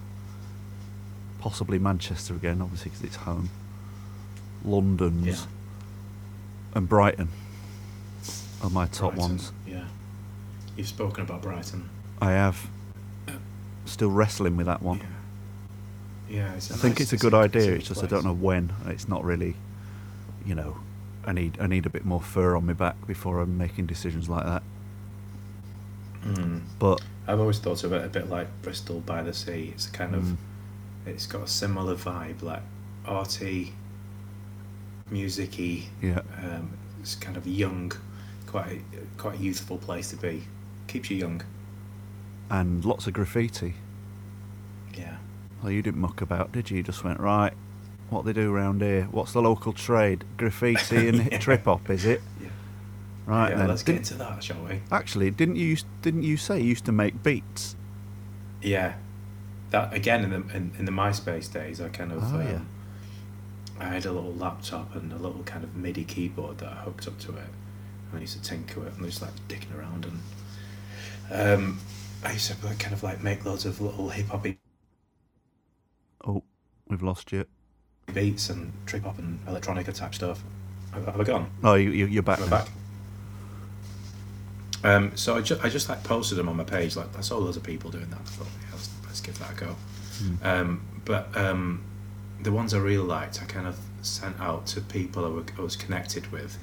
possibly 1.43 1.77
Manchester 1.77 2.35
again, 2.37 2.63
obviously 2.63 2.91
because 2.91 3.05
it's 3.05 3.17
home. 3.17 3.51
London's 4.65 5.27
Yeah. 5.27 5.37
and 6.75 6.89
Brighton 6.89 7.31
are 8.63 8.71
my 8.71 8.87
top 8.87 9.15
Brighton, 9.17 9.31
ones. 9.31 9.53
Yeah. 9.67 9.87
You've 10.77 10.87
spoken 10.87 11.25
about 11.25 11.43
Brighton. 11.43 11.91
I 12.21 12.31
have 12.31 12.69
still 13.87 14.11
wrestling 14.11 14.57
with 14.57 14.67
that 14.67 14.83
one. 14.83 14.99
Yeah. 14.99 16.37
Yeah. 16.37 16.53
It's 16.55 16.71
a 16.71 16.75
I 16.75 16.77
think 16.77 17.01
it's 17.01 17.13
a 17.13 17.17
good 17.17 17.35
idea. 17.35 17.73
a 17.73 17.75
It's 17.75 17.89
just 17.89 18.05
I 18.05 18.07
don't 18.07 18.25
know 18.25 18.33
when. 18.35 18.73
It's 18.87 19.09
not 19.09 19.25
really, 19.25 19.57
you 20.47 20.55
know, 20.55 20.77
I 21.27 21.33
need 21.33 21.59
I 21.61 21.67
need 21.67 21.87
a 21.87 21.91
bit 21.91 22.05
more 22.05 22.21
fur 22.23 22.55
on 22.57 22.67
my 22.67 22.73
back 22.73 23.05
before 23.09 23.41
I'm 23.41 23.59
making 23.59 23.87
decisions 23.87 24.29
like 24.29 24.45
that. 24.45 24.63
Mm. 26.25 26.61
But 26.79 27.03
I've 27.27 27.41
always 27.41 27.59
thought 27.59 27.83
of 27.83 27.93
it 27.93 28.05
a 28.05 28.09
bit 28.09 28.31
like 28.31 28.47
Bristol 28.63 29.01
by 29.01 29.23
the 29.25 29.33
sea. 29.35 29.73
It's 29.75 29.87
kind 29.89 30.15
of, 30.15 30.23
Mm. 30.23 30.37
It's 31.07 31.27
got 31.27 31.43
a 31.43 31.47
similar 31.49 31.95
vibe, 31.97 32.43
like 32.43 32.63
arty, 33.07 33.73
musicy. 35.11 35.89
yeah, 36.01 36.21
Um, 36.43 36.71
it's 37.01 37.15
kind 37.15 37.37
of 37.37 37.47
young, 37.47 37.93
quite 38.47 38.67
a, 38.73 38.79
quite 39.19 39.35
a 39.39 39.43
youthful 39.43 39.79
place 39.79 40.11
to 40.11 40.17
be. 40.17 40.45
Keeps 40.87 41.11
you 41.11 41.17
young. 41.19 41.43
and 42.51 42.85
lots 42.85 43.07
of 43.07 43.15
graffiti. 43.15 43.75
Yeah. 44.97 45.17
Well, 45.63 45.73
you 45.73 45.81
didn't 45.81 46.01
muck 46.01 46.21
about, 46.21 46.53
did 46.53 46.71
you? 46.71 46.79
You 46.79 46.83
just 46.83 47.03
went 47.05 47.19
right. 47.21 47.55
What 48.11 48.25
they 48.27 48.33
do 48.35 48.55
around 48.55 48.83
here? 48.83 49.09
What's 49.11 49.33
the 49.33 49.41
local 49.41 49.73
trade? 49.73 50.25
Graffiti 50.37 51.09
and 51.09 51.19
Yeah. 51.33 51.39
trip 51.39 51.65
hop, 51.65 51.89
is 51.89 52.05
it? 52.05 52.21
Yeah. 52.43 52.49
Right 53.25 53.51
yeah, 53.51 53.57
then. 53.59 53.69
let's 53.69 53.83
get 53.83 53.93
Didn't- 53.95 54.11
into 54.13 54.25
that, 54.25 54.45
shall 54.45 54.63
we? 54.65 54.81
actually, 54.91 55.31
didn't 55.31 55.57
you 55.57 55.77
didn't 56.03 56.25
you 56.25 56.37
say 56.37 56.59
you 56.61 56.67
used 56.69 56.85
to 56.87 56.93
make 56.93 57.23
beats? 57.23 57.75
Yeah. 58.61 58.95
That 59.73 59.93
again 59.93 60.25
in 60.25 60.31
the 60.31 60.57
in, 60.57 60.73
in 60.79 60.85
the 60.85 60.93
MySpace 60.93 61.53
days, 61.53 61.81
I 61.81 61.89
kind 61.89 62.13
of 62.13 62.23
Oh, 62.23 62.37
um, 62.37 62.43
yeah. 62.43 62.61
I 63.79 63.87
had 63.89 64.07
a 64.07 64.13
little 64.13 64.33
laptop 64.35 64.95
and 64.97 65.13
a 65.13 65.17
little 65.17 65.43
kind 65.45 65.65
of 65.65 65.77
MIDI 65.77 66.05
keyboard 66.05 66.59
that 66.59 66.73
I 66.73 66.77
hooked 66.77 67.07
up 67.09 67.19
to 67.21 67.37
it, 67.37 67.49
and 68.11 68.19
I 68.19 68.21
used 68.21 68.35
to 68.37 68.43
tinker 68.43 68.81
with 68.81 68.89
it 68.89 68.95
and 68.99 69.07
just 69.07 69.21
like 69.23 69.33
dicking 69.49 69.77
around 69.77 70.07
and 70.07 70.23
um, 71.31 71.81
I 72.25 72.33
used 72.33 72.49
to 72.51 72.57
kind 72.77 72.93
of 72.93 73.03
like 73.03 73.23
make 73.23 73.45
loads 73.45 73.65
of 73.67 73.81
little 73.81 74.11
hip 74.11 74.29
hop 74.29 74.47
Oh, 76.25 76.43
we've 76.89 77.03
lost 77.03 77.31
you. 77.33 77.47
beats 78.15 78.49
and 78.51 78.73
trip 78.87 79.03
hop 79.05 79.19
and 79.19 79.41
electronic 79.49 79.93
type 79.93 80.15
stuff. 80.15 80.43
Have, 80.93 81.07
have 81.07 81.21
I 81.21 81.25
gone? 81.25 81.51
Oh, 81.63 81.75
you, 81.75 81.91
you, 81.91 82.07
you're 82.07 82.23
back. 82.23 82.39
Am 82.39 82.45
I 82.45 82.47
now. 82.47 82.51
back? 82.51 82.69
Um, 84.85 85.17
so 85.17 85.37
I 85.37 85.41
just, 85.43 85.65
I 85.65 85.69
just 85.69 85.89
like 85.89 86.03
posted 86.03 86.39
them 86.39 86.49
on 86.49 86.57
my 86.57 86.65
page. 86.65 86.97
Like 86.97 87.17
I 87.17 87.21
saw 87.21 87.39
loads 87.39 87.57
of 87.57 87.63
people 87.63 87.91
doing 87.91 88.11
that. 88.11 88.21
I 88.21 88.25
thought, 88.25 88.49
let's, 89.13 89.21
give 89.21 89.39
that 89.39 89.53
a 89.53 89.55
go. 89.55 89.77
Um, 90.43 90.83
but 91.05 91.37
um, 91.37 91.83
the 92.43 92.53
ones 92.53 92.75
I 92.75 92.79
really 92.79 93.07
liked, 93.07 93.43
I 93.43 93.45
kind 93.47 93.67
of 93.67 93.79
sent 94.03 94.39
out 94.41 94.67
to 94.69 94.81
people 94.81 95.25
I, 95.25 95.29
were, 95.29 95.45
I 95.59 95.63
was 95.63 95.77
connected 95.77 96.31
with 96.33 96.59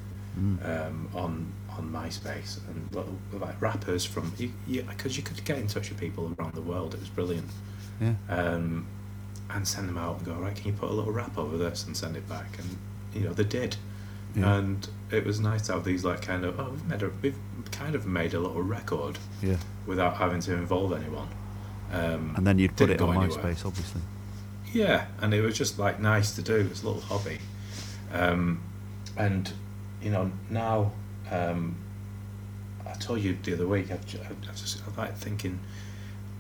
um, 0.64 1.10
on 1.14 1.52
on 1.78 1.92
MySpace 1.92 2.60
and 2.68 2.90
little, 2.94 3.18
like 3.40 3.62
rappers 3.62 4.06
from 4.06 4.34
you 4.38 4.84
because 4.84 5.18
you, 5.18 5.24
could 5.24 5.44
get 5.46 5.58
in 5.58 5.68
touch 5.68 5.90
with 5.90 6.00
people 6.00 6.34
around 6.38 6.54
the 6.54 6.62
world. 6.62 6.94
It 6.94 7.00
was 7.00 7.10
brilliant. 7.10 7.50
Yeah. 8.02 8.14
Um, 8.30 8.88
and 9.50 9.68
send 9.68 9.90
them 9.90 9.98
out 9.98 10.18
and 10.18 10.26
go 10.26 10.34
right. 10.34 10.56
Can 10.56 10.68
you 10.68 10.74
put 10.74 10.90
a 10.90 10.94
little 10.94 11.12
rap 11.12 11.38
over 11.38 11.58
this 11.58 11.86
and 11.86 11.96
send 11.98 12.16
it 12.16 12.28
back? 12.30 12.58
And 12.60 12.78
you 13.14 13.28
know 13.28 13.34
they 13.34 13.44
did. 13.44 13.76
Yeah. 14.36 14.58
And 14.58 14.88
it 15.12 15.26
was 15.26 15.40
nice 15.40 15.64
to 15.64 15.74
have 15.74 15.84
these 15.84 16.06
like 16.06 16.22
kind 16.22 16.46
of 16.46 16.60
oh 16.60 16.70
we've 16.72 16.86
made 16.86 17.04
a 17.04 17.12
we've 17.22 17.38
kind 17.72 17.96
of 17.96 18.06
made 18.06 18.34
a 18.34 18.40
little 18.40 18.62
record 18.62 19.18
Yeah. 19.42 19.58
without 19.86 20.18
having 20.18 20.42
to 20.42 20.54
involve 20.54 20.94
anyone. 20.94 21.28
Um, 21.92 22.34
And 22.38 22.46
then 22.46 22.60
you'd 22.60 22.76
put 22.76 22.90
it 22.90 23.02
on. 23.02 23.16
MySpace, 23.16 23.66
obviously. 23.66 24.02
yeah, 24.74 25.06
and 25.22 25.34
it 25.34 25.42
was 25.42 25.58
just 25.58 25.80
like 25.80 26.00
nice 26.00 26.36
to 26.36 26.42
do. 26.42 26.56
It's 26.72 26.84
a 26.84 26.88
little 26.88 27.02
hobby, 27.02 27.40
um, 28.14 28.62
and 29.18 29.52
you 30.02 30.12
know 30.12 30.32
now 30.50 30.92
um, 31.32 31.76
I 32.88 32.94
told 32.94 33.22
you 33.22 33.38
the 33.44 33.54
other 33.54 33.68
week. 33.68 33.92
I've, 33.92 34.04
I've 34.48 34.56
just 34.56 34.82
I 34.98 35.02
like 35.02 35.18
thinking. 35.18 35.60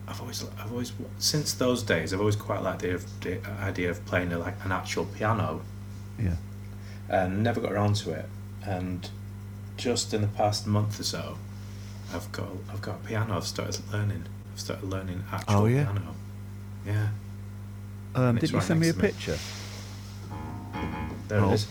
I've 0.07 0.21
always 0.21 0.43
I've 0.59 0.71
always 0.71 0.91
since 1.19 1.53
those 1.53 1.83
days 1.83 2.13
I've 2.13 2.19
always 2.19 2.35
quite 2.35 2.63
liked 2.63 2.81
the, 2.81 2.99
the 3.21 3.39
idea 3.61 3.91
of 3.91 4.03
playing 4.05 4.31
a, 4.33 4.39
like 4.39 4.55
an 4.65 4.71
actual 4.71 5.05
piano 5.05 5.61
Yeah. 6.17 6.35
and 7.07 7.43
never 7.43 7.61
got 7.61 7.71
around 7.73 7.95
to 7.97 8.11
it. 8.13 8.25
And 8.65 9.07
just 9.77 10.11
in 10.13 10.21
the 10.21 10.27
past 10.27 10.65
month 10.65 10.99
or 10.99 11.03
so, 11.03 11.37
I've 12.13 12.31
got 12.31 12.47
I've 12.71 12.81
got 12.81 12.95
a 12.95 13.07
piano. 13.07 13.35
I've 13.37 13.45
started 13.45 13.81
learning. 13.93 14.23
I've 14.59 14.63
started 14.65 14.89
learning 14.89 15.23
actual 15.31 15.55
Oh, 15.55 15.65
yeah? 15.67 15.85
piano. 15.85 16.15
Yeah, 16.85 17.07
Um, 18.13 18.35
did 18.35 18.51
you 18.51 18.57
right 18.57 18.67
send 18.67 18.81
me 18.81 18.89
a 18.89 18.93
me. 18.93 18.99
picture? 18.99 19.37
there 21.29 21.39
Oh. 21.39 21.51
it 21.51 21.53
is. 21.53 21.67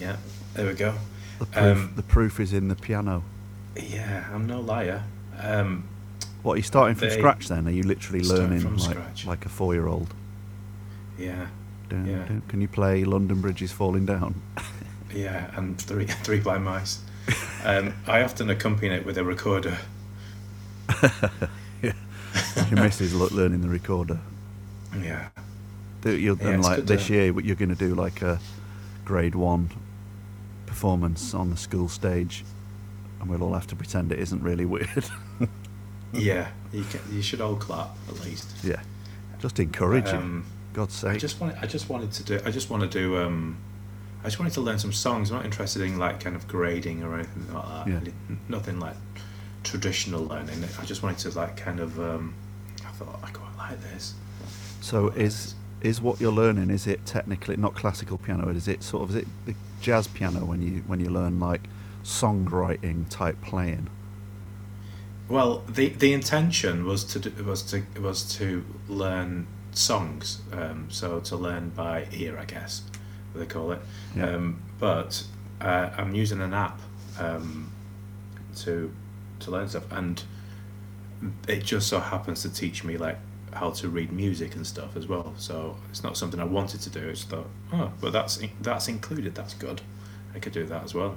Yeah, 0.00 0.16
there 0.54 0.66
we 0.66 0.72
go. 0.72 0.94
The 1.40 1.44
proof, 1.46 1.76
Um, 1.78 1.92
the 1.96 2.02
proof 2.02 2.40
is 2.40 2.54
in 2.54 2.68
the 2.68 2.74
piano. 2.74 3.22
Yeah, 3.76 4.24
I'm 4.32 4.46
no 4.46 4.60
liar. 4.60 5.02
Um, 5.38 5.84
What, 6.42 6.54
are 6.54 6.56
you 6.56 6.62
starting 6.62 6.94
from 6.94 7.10
scratch 7.10 7.48
then? 7.48 7.68
Are 7.68 7.70
you 7.70 7.82
literally 7.82 8.24
learning 8.24 8.64
like, 8.76 8.80
scratch. 8.92 9.26
like 9.26 9.44
a 9.44 9.50
four 9.50 9.74
year 9.74 9.86
old? 9.86 10.14
yeah, 11.18 11.48
Yeah. 11.90 12.24
Can 12.48 12.62
you 12.62 12.68
play 12.68 13.04
London 13.04 13.42
Bridge 13.42 13.60
is 13.60 13.72
Falling 13.72 14.06
Down? 14.06 14.40
yeah, 15.14 15.50
and 15.54 15.78
three 15.78 16.06
three 16.24 16.40
blind 16.40 16.64
mice. 16.64 17.00
Um, 17.62 17.92
I 18.06 18.22
often 18.22 18.48
accompany 18.48 18.94
it 18.94 19.04
with 19.04 19.18
a 19.18 19.24
recorder. 19.24 19.76
Your 22.70 22.80
missus 22.82 23.12
lo- 23.14 23.28
learning 23.32 23.60
the 23.62 23.68
recorder. 23.68 24.18
Yeah, 25.00 25.28
You'll 26.04 26.36
Yeah, 26.38 26.44
then 26.44 26.62
like 26.62 26.86
this 26.86 27.06
to- 27.06 27.12
year, 27.12 27.40
you're 27.40 27.56
going 27.56 27.68
to 27.68 27.74
do 27.74 27.94
like 27.94 28.22
a 28.22 28.40
grade 29.04 29.34
one 29.34 29.70
performance 30.66 31.34
on 31.34 31.50
the 31.50 31.56
school 31.56 31.88
stage, 31.88 32.44
and 33.20 33.28
we'll 33.28 33.42
all 33.42 33.54
have 33.54 33.66
to 33.68 33.76
pretend 33.76 34.12
it 34.12 34.18
isn't 34.18 34.42
really 34.42 34.64
weird. 34.64 35.04
yeah. 36.12 36.48
You 36.72 36.84
can, 36.84 37.00
you 37.12 37.22
should 37.22 37.40
all 37.40 37.56
clap 37.56 37.90
at 38.08 38.20
least. 38.24 38.64
yeah, 38.64 38.80
just 39.40 39.58
encourage. 39.58 40.08
Um, 40.08 40.44
God's 40.72 41.02
I 41.02 41.16
just 41.18 41.40
wanted 41.40 41.56
I 41.60 41.66
just 41.66 41.88
wanted 41.88 42.12
to 42.12 42.22
do 42.22 42.40
I 42.44 42.52
just 42.52 42.70
want 42.70 42.84
to 42.84 42.88
do 42.88 43.16
um 43.18 43.56
I 44.22 44.26
just 44.26 44.38
wanted 44.38 44.52
to 44.54 44.60
learn 44.60 44.78
some 44.78 44.92
songs. 44.92 45.30
I'm 45.30 45.38
not 45.38 45.44
interested 45.44 45.82
in 45.82 45.98
like 45.98 46.20
kind 46.20 46.36
of 46.36 46.46
grading 46.46 47.02
or 47.02 47.14
anything 47.14 47.52
like 47.52 47.66
that. 47.66 47.88
Yeah. 47.88 48.12
Nothing 48.48 48.78
like 48.78 48.94
traditional 49.62 50.24
learning. 50.24 50.64
I 50.80 50.84
just 50.84 51.02
wanted 51.02 51.18
to 51.30 51.38
like 51.38 51.56
kind 51.56 51.80
of 51.80 51.98
um 52.00 52.34
I 52.84 52.90
thought 52.90 53.20
I 53.22 53.30
quite 53.30 53.56
like 53.56 53.80
this. 53.82 54.14
So 54.80 55.08
is 55.08 55.54
is 55.80 56.00
what 56.00 56.20
you're 56.20 56.32
learning? 56.32 56.70
Is 56.70 56.86
it 56.86 57.04
technically 57.06 57.56
not 57.56 57.74
classical 57.74 58.18
piano? 58.18 58.48
Is 58.48 58.68
it 58.68 58.82
sort 58.82 59.04
of 59.04 59.10
is 59.10 59.16
it 59.16 59.28
the 59.46 59.54
jazz 59.80 60.06
piano 60.06 60.44
when 60.44 60.62
you 60.62 60.82
when 60.86 61.00
you 61.00 61.10
learn 61.10 61.40
like 61.40 61.62
songwriting 62.02 63.08
type 63.08 63.40
playing? 63.42 63.88
Well, 65.28 65.62
the 65.68 65.90
the 65.90 66.12
intention 66.12 66.84
was 66.84 67.04
to 67.04 67.18
do, 67.18 67.44
was 67.44 67.62
to 67.70 67.84
was 68.00 68.24
to 68.36 68.64
learn 68.88 69.46
songs. 69.72 70.40
Um, 70.52 70.86
so 70.90 71.20
to 71.20 71.36
learn 71.36 71.70
by 71.70 72.08
ear, 72.12 72.38
I 72.38 72.44
guess 72.44 72.82
they 73.34 73.46
call 73.46 73.72
it. 73.72 73.80
Yeah. 74.16 74.30
Um, 74.30 74.62
but 74.78 75.22
uh, 75.60 75.90
I'm 75.96 76.14
using 76.14 76.40
an 76.40 76.54
app 76.54 76.80
um, 77.18 77.70
to 78.56 78.92
to 79.40 79.50
learn 79.50 79.68
stuff, 79.68 79.90
and 79.90 80.22
it 81.48 81.64
just 81.64 81.88
so 81.88 82.00
happens 82.00 82.42
to 82.42 82.48
teach 82.52 82.84
me 82.84 82.96
like 82.96 83.18
how 83.52 83.70
to 83.70 83.88
read 83.88 84.12
music 84.12 84.54
and 84.54 84.66
stuff 84.66 84.96
as 84.96 85.06
well. 85.06 85.34
So 85.36 85.76
it's 85.90 86.02
not 86.02 86.16
something 86.16 86.40
I 86.40 86.44
wanted 86.44 86.80
to 86.82 86.90
do. 86.90 87.00
It's 87.08 87.24
thought, 87.24 87.48
oh, 87.72 87.92
but 88.00 88.12
that's 88.12 88.40
that's 88.62 88.88
included. 88.88 89.34
That's 89.34 89.54
good. 89.54 89.80
I 90.34 90.38
could 90.38 90.52
do 90.52 90.64
that 90.66 90.84
as 90.84 90.94
well. 90.94 91.16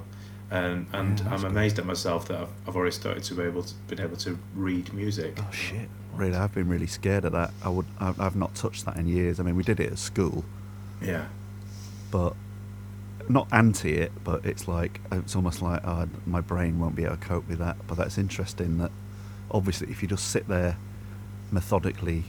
And 0.50 0.86
and 0.92 1.20
Yeah, 1.20 1.30
I'm 1.34 1.40
good. 1.42 1.50
amazed 1.52 1.78
at 1.78 1.86
myself 1.86 2.28
that 2.28 2.38
I've, 2.40 2.48
I've 2.68 2.76
already 2.76 2.92
started 2.92 3.22
to 3.24 3.34
be 3.34 3.42
able 3.44 3.62
to 3.62 3.74
been 3.88 4.00
able 4.00 4.16
to 4.18 4.38
read 4.54 4.92
music. 4.92 5.34
Oh 5.38 5.48
shit! 5.52 5.88
Really, 6.14 6.36
I've 6.36 6.54
been 6.54 6.68
really 6.68 6.86
scared 6.86 7.24
of 7.24 7.32
that. 7.32 7.52
I 7.64 7.68
would 7.70 7.86
I've, 7.98 8.20
I've 8.20 8.36
not 8.36 8.54
touched 8.54 8.84
that 8.84 8.96
in 8.96 9.06
years. 9.08 9.40
I 9.40 9.42
mean, 9.42 9.56
we 9.56 9.62
did 9.62 9.80
it 9.80 9.90
at 9.92 9.98
school, 9.98 10.44
Yeah. 11.00 11.26
but 12.10 12.34
not 13.28 13.48
anti 13.52 13.94
it. 13.94 14.12
But 14.24 14.44
it's 14.44 14.68
like 14.68 15.00
it's 15.12 15.34
almost 15.36 15.62
like 15.62 15.84
oh, 15.84 16.08
my 16.26 16.40
brain 16.40 16.78
won't 16.78 16.94
be 16.96 17.04
able 17.04 17.16
to 17.16 17.22
cope 17.22 17.48
with 17.48 17.58
that. 17.58 17.76
But 17.86 17.96
that's 17.96 18.18
interesting. 18.18 18.78
That 18.78 18.90
obviously, 19.50 19.90
if 19.90 20.02
you 20.02 20.08
just 20.08 20.28
sit 20.30 20.48
there 20.48 20.76
methodically 21.50 22.24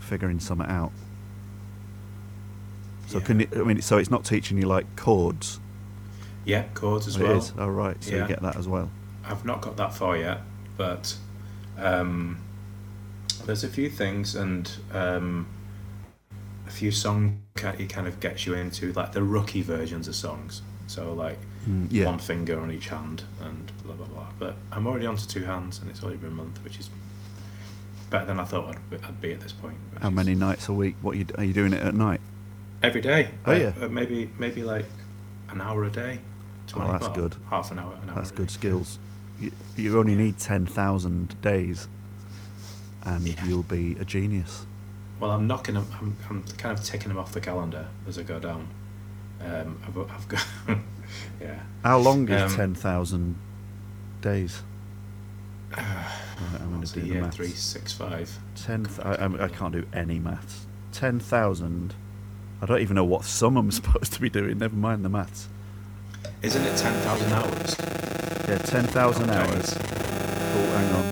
figuring 0.00 0.40
something 0.40 0.68
out. 0.68 0.92
So 3.08 3.18
Yeah. 3.18 3.24
can 3.24 3.40
you, 3.40 3.48
I 3.54 3.58
mean? 3.58 3.82
So 3.82 3.98
it's 3.98 4.10
not 4.10 4.24
teaching 4.24 4.58
you 4.58 4.66
like 4.66 4.96
chords. 4.96 5.60
Yeah, 6.44 6.64
chords 6.74 7.06
as 7.06 7.16
It 7.16 7.22
well. 7.22 7.36
is. 7.38 7.52
Oh 7.58 7.68
right. 7.68 8.02
So 8.02 8.14
Yeah. 8.14 8.22
you 8.22 8.28
get 8.28 8.42
that 8.42 8.56
as 8.56 8.68
well. 8.68 8.90
I've 9.24 9.44
not 9.44 9.60
got 9.60 9.76
that 9.76 9.94
far 9.94 10.16
yet, 10.16 10.40
but 10.76 11.16
um, 11.78 12.38
there's 13.44 13.64
a 13.64 13.68
few 13.68 13.90
things 13.90 14.34
and 14.36 14.70
um, 14.92 15.46
a 16.66 16.70
few 16.70 16.90
song 16.90 17.40
it 17.56 17.88
kind 17.88 18.06
of 18.06 18.20
gets 18.20 18.46
you 18.46 18.54
into 18.54 18.92
like 18.92 19.12
the 19.12 19.22
rookie 19.22 19.62
versions 19.62 20.08
of 20.08 20.14
songs. 20.14 20.62
So 20.86 21.12
like 21.12 21.38
Mm, 21.68 21.88
yeah. 21.90 22.04
one 22.06 22.20
finger 22.20 22.60
on 22.60 22.70
each 22.70 22.86
hand 22.88 23.24
and 23.40 23.72
blah 23.84 23.94
blah 23.94 24.06
blah. 24.06 24.28
But 24.38 24.54
I'm 24.70 24.86
already 24.86 25.04
onto 25.06 25.26
two 25.26 25.42
hands 25.44 25.80
and 25.80 25.90
it's 25.90 26.00
only 26.04 26.16
been 26.16 26.30
a 26.30 26.34
month, 26.34 26.62
which 26.62 26.78
is 26.78 26.88
better 28.08 28.24
than 28.24 28.38
I 28.38 28.44
thought 28.44 28.68
I'd 28.68 28.88
be, 28.90 28.96
I'd 29.04 29.20
be 29.20 29.32
at 29.32 29.40
this 29.40 29.50
point. 29.50 29.74
How 29.94 30.02
How 30.02 30.08
is- 30.10 30.14
many 30.14 30.34
nights 30.36 30.68
a 30.68 30.72
week? 30.72 30.94
What 31.02 31.16
you 31.16 31.26
are 31.36 31.42
you 31.42 31.52
doing 31.52 31.72
it 31.72 31.82
at 31.82 31.92
night? 31.94 32.20
Every 32.84 33.00
day. 33.00 33.30
Oh, 33.46 33.52
yeah. 33.52 33.72
uh, 33.80 33.88
maybe 33.88 34.30
maybe 34.38 34.62
like 34.62 34.84
an 35.48 35.60
hour 35.60 35.82
a 35.84 35.90
day. 35.90 36.20
Oh, 36.76 36.92
that's 36.92 37.08
good. 37.08 37.34
Half 37.50 37.70
an 37.72 37.78
hour. 37.80 37.94
An 38.02 38.10
hour 38.10 38.14
That's 38.16 38.30
good 38.30 38.46
day. 38.48 38.52
skills. 38.54 38.98
You, 39.40 39.50
you 39.76 39.98
only 39.98 40.14
need 40.14 40.38
ten 40.38 40.66
thousand 40.66 41.40
days, 41.42 41.88
and 43.04 43.26
Yeah. 43.26 43.44
you'll 43.44 43.62
be 43.64 43.96
a 43.98 44.04
genius. 44.04 44.65
Well, 45.20 45.30
I'm 45.30 45.46
knocking 45.46 45.74
them. 45.74 45.86
I'm, 46.00 46.16
I'm 46.28 46.42
kind 46.58 46.78
of 46.78 46.84
taking 46.84 47.08
them 47.08 47.18
off 47.18 47.32
the 47.32 47.40
calendar 47.40 47.86
as 48.06 48.18
I 48.18 48.22
go 48.22 48.38
down. 48.38 48.68
Um, 49.40 49.80
I've, 49.86 49.98
I've 50.10 50.28
got, 50.28 50.46
yeah. 51.40 51.60
How 51.84 51.98
long 51.98 52.28
is 52.28 52.42
Um, 52.52 52.56
ten 52.56 52.74
thousand 52.74 53.36
days? 54.20 54.62
Right, 55.76 56.60
I'm 56.60 56.68
going 56.70 56.82
to 56.82 56.92
do 56.92 57.00
the 57.00 57.14
maths. 57.20 57.36
Three, 57.36 57.48
six, 57.48 57.94
five. 57.94 58.30
Ten. 58.56 58.84
Th- 58.84 59.00
I, 59.00 59.14
I, 59.24 59.44
I 59.44 59.48
can't 59.48 59.72
do 59.72 59.86
any 59.94 60.18
maths. 60.18 60.66
Ten 60.92 61.18
thousand. 61.18 61.94
I 62.60 62.66
don't 62.66 62.80
even 62.82 62.94
know 62.94 63.04
what 63.06 63.24
sum 63.24 63.56
I'm 63.56 63.70
supposed 63.80 64.12
to 64.12 64.20
be 64.20 64.28
doing. 64.28 64.58
Never 64.58 64.76
mind 64.76 65.02
the 65.02 65.08
maths. 65.08 65.48
Isn't 66.42 66.62
it 66.62 66.76
ten 66.76 66.92
thousand 67.00 67.32
hours? 67.32 67.76
Yeah, 68.46 68.58
ten 68.58 68.84
thousand 68.86 69.30
hours. 69.30 69.74
Oh, 69.78 70.66
hang 70.76 70.94
on. 70.94 71.04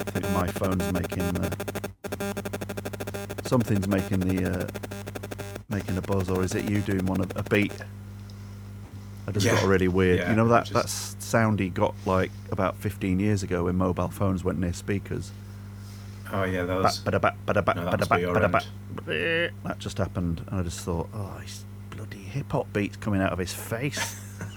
I 0.00 0.10
think 0.10 0.30
my 0.32 0.48
phone's 0.48 0.92
making 0.92 1.32
the. 1.34 1.77
Something's 3.48 3.88
making 3.88 4.20
the. 4.20 4.60
Uh, 4.60 4.66
making 5.70 5.96
a 5.98 6.02
buzz, 6.02 6.30
or 6.30 6.42
is 6.42 6.54
it 6.54 6.68
you 6.70 6.80
doing 6.80 7.04
one 7.06 7.20
of 7.20 7.30
a 7.36 7.42
beat? 7.44 7.72
I 9.26 9.32
just 9.32 9.46
got 9.46 9.62
Yeah. 9.62 9.66
really 9.68 9.88
weird. 9.88 10.20
Yeah, 10.20 10.30
you 10.30 10.36
know 10.36 10.48
that 10.48 10.64
just- 10.66 10.72
that 10.72 11.22
sound 11.22 11.60
he 11.60 11.68
got 11.68 11.94
like 12.06 12.30
about 12.50 12.76
15 12.76 13.20
years 13.20 13.42
ago 13.42 13.64
when 13.64 13.76
mobile 13.76 14.08
phones 14.08 14.42
went 14.44 14.58
near 14.58 14.72
speakers. 14.72 15.30
Oh 16.32 16.44
yeah, 16.44 16.64
that 16.64 16.82
was. 16.82 16.98
Ba- 16.98 17.10
ba-da-ba, 17.10 17.34
ba-da-ba, 17.44 17.74
No, 17.74 17.84
that 17.84 17.98
must 17.98 18.08
ba-da-ba, 18.10 18.16
be 18.16 18.20
your 18.22 18.34
ba-da-ba. 18.34 19.50
That 19.68 19.78
just 19.78 19.98
happened, 19.98 20.42
and 20.50 20.60
I 20.60 20.62
just 20.62 20.80
thought, 20.80 21.08
oh, 21.14 21.38
he's 21.42 21.64
bloody 21.90 22.18
hip 22.18 22.52
hop 22.52 22.72
beats 22.72 22.96
coming 22.96 23.20
out 23.20 23.32
of 23.32 23.38
his 23.38 23.52
face. 23.52 24.16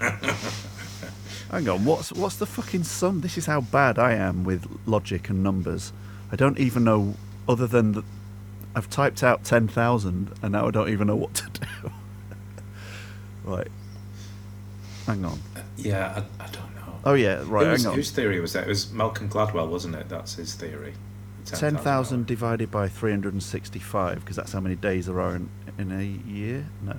Hang 1.50 1.68
on, 1.68 1.84
what's 1.84 2.10
what's 2.12 2.36
the 2.36 2.46
fucking 2.46 2.84
sum? 2.84 3.20
This 3.20 3.36
is 3.36 3.44
how 3.46 3.60
bad 3.60 3.98
I 3.98 4.12
am 4.14 4.44
with 4.44 4.66
logic 4.86 5.28
and 5.28 5.42
numbers. 5.42 5.92
I 6.30 6.36
don't 6.36 6.58
even 6.58 6.84
know, 6.84 7.14
other 7.46 7.66
than 7.66 7.92
that, 7.92 8.04
I've 8.74 8.88
typed 8.90 9.22
out 9.22 9.44
ten 9.44 9.68
thousand, 9.68 10.32
and 10.42 10.52
now 10.52 10.66
I 10.66 10.70
don't 10.70 10.88
even 10.88 11.06
know 11.06 11.16
what 11.16 11.34
to 11.34 11.50
do. 11.50 11.66
Right. 13.44 13.66
Hang 15.06 15.24
on. 15.24 15.40
Yeah, 15.76 16.22
I, 16.38 16.44
I 16.44 16.46
don't 16.46 16.74
know. 16.76 16.94
Oh 17.04 17.14
yeah, 17.14 17.42
right. 17.46 17.66
Whose, 17.66 17.82
hang 17.82 17.90
on. 17.90 17.96
whose 17.96 18.12
theory 18.12 18.38
was 18.38 18.52
that? 18.52 18.64
It 18.64 18.68
was 18.68 18.92
Malcolm 18.92 19.28
Gladwell, 19.28 19.68
wasn't 19.68 19.96
it? 19.96 20.08
That's 20.08 20.36
his 20.36 20.54
theory. 20.54 20.94
Ten 21.44 21.76
thousand 21.76 22.26
divided 22.26 22.70
by 22.70 22.86
three 22.88 23.10
hundred 23.10 23.32
and 23.32 23.42
sixty-five, 23.42 24.20
because 24.20 24.36
that's 24.36 24.52
how 24.52 24.60
many 24.60 24.76
days 24.76 25.06
there 25.06 25.20
are 25.20 25.34
in, 25.34 25.48
in 25.76 25.90
a 25.90 26.04
year. 26.30 26.64
No, 26.82 26.94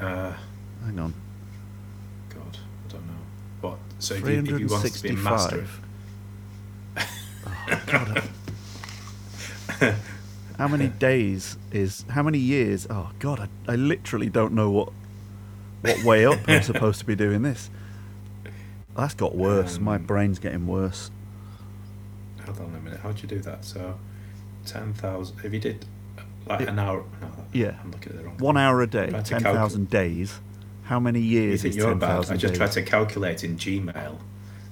Uh, 0.00 0.32
hang 0.86 0.98
on. 0.98 1.12
God, 2.30 2.56
I 2.88 2.92
don't 2.92 3.06
know. 3.06 3.12
What? 3.60 3.78
So 3.98 4.14
if 4.14 4.22
you, 4.26 4.38
if 4.38 4.60
you 4.60 4.66
wanted 4.68 4.94
to 4.94 5.02
be 5.02 5.10
a 5.10 5.12
master, 5.12 5.66
sixty-five. 5.66 5.84
Oh, 7.70 7.82
God, 7.86 8.22
how 10.58 10.68
many 10.68 10.88
days 10.98 11.56
is? 11.72 12.04
How 12.10 12.22
many 12.22 12.38
years? 12.38 12.86
Oh 12.90 13.10
God, 13.18 13.40
I, 13.40 13.72
I 13.72 13.76
literally 13.76 14.28
don't 14.28 14.52
know 14.52 14.70
what 14.70 14.90
what 15.82 16.02
way 16.04 16.26
up 16.26 16.38
I'm 16.48 16.62
supposed 16.72 16.98
to 17.00 17.04
be 17.06 17.14
doing 17.14 17.42
this. 17.42 17.70
That's 18.96 19.14
got 19.14 19.36
worse. 19.36 19.78
My 19.78 19.94
Um, 19.96 20.04
brain's 20.04 20.38
getting 20.38 20.66
worse. 20.66 21.10
hold 22.44 22.58
on 22.60 22.74
a 22.74 22.80
minute. 22.80 23.00
How'd 23.00 23.22
you 23.22 23.28
do 23.28 23.38
that? 23.40 23.64
So, 23.64 23.98
ten 24.66 24.92
thousand. 24.94 25.36
If 25.44 25.52
you 25.52 25.60
did 25.60 25.84
like 26.48 26.62
It- 26.62 26.68
an 26.68 26.78
hour, 26.78 27.04
no, 27.20 27.28
Yeah. 27.52 27.74
I'm 27.82 27.90
looking 27.92 28.12
at 28.12 28.18
the 28.18 28.24
wrong. 28.24 28.36
One 28.38 28.54
thing. 28.56 28.62
hour 28.62 28.82
a 28.82 28.86
day, 28.86 29.06
ten 29.10 29.12
thousand 29.22 29.24
ten 29.42 29.54
thousand 29.54 29.90
days. 29.90 30.40
How 30.84 30.98
many 30.98 31.20
years 31.20 31.64
is 31.66 31.76
you're? 31.76 31.92
I 32.02 32.22
just 32.22 32.40
days? 32.40 32.56
tried 32.56 32.72
to 32.72 32.82
calculate 32.82 33.44
in 33.44 33.56
Gmail. 33.56 34.18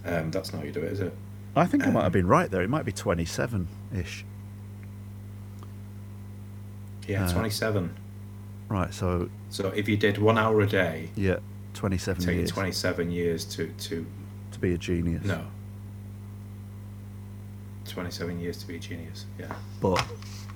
Um, 0.06 0.30
that's 0.30 0.52
not 0.52 0.60
how 0.60 0.64
you 0.64 0.72
do 0.72 0.80
it, 0.80 0.92
is 0.92 1.00
it? 1.00 1.12
I 1.54 1.66
think 1.66 1.86
I 1.86 1.90
might 1.90 2.00
have 2.02 2.06
um, 2.06 2.12
been 2.12 2.26
right 2.26 2.50
there. 2.50 2.62
It 2.62 2.70
might 2.70 2.84
be 2.84 2.92
twenty-seven 2.92 3.68
ish. 3.94 4.24
Yeah, 7.06 7.24
Uh, 7.26 7.32
twenty-seven. 7.32 7.90
Right. 8.68 8.92
So 8.92 9.28
So 9.50 9.68
if 9.68 9.88
you 9.88 9.96
did 9.96 10.18
one 10.18 10.38
hour 10.38 10.60
a 10.60 10.66
day, 10.66 11.10
yeah, 11.16 11.36
twenty-seven 11.74 12.22
take 12.22 12.32
you 12.34 12.38
years 12.40 12.50
twenty-seven 12.50 13.10
years 13.10 13.44
to 13.56 13.66
to 13.68 14.04
to 14.52 14.58
be 14.58 14.72
a 14.74 14.78
genius. 14.78 15.24
no. 15.24 15.42
Twenty-seven 17.88 18.40
years 18.40 18.56
to 18.58 18.66
be 18.66 18.76
a 18.76 18.78
genius. 18.78 19.26
Yeah. 19.38 19.54
But 19.80 20.04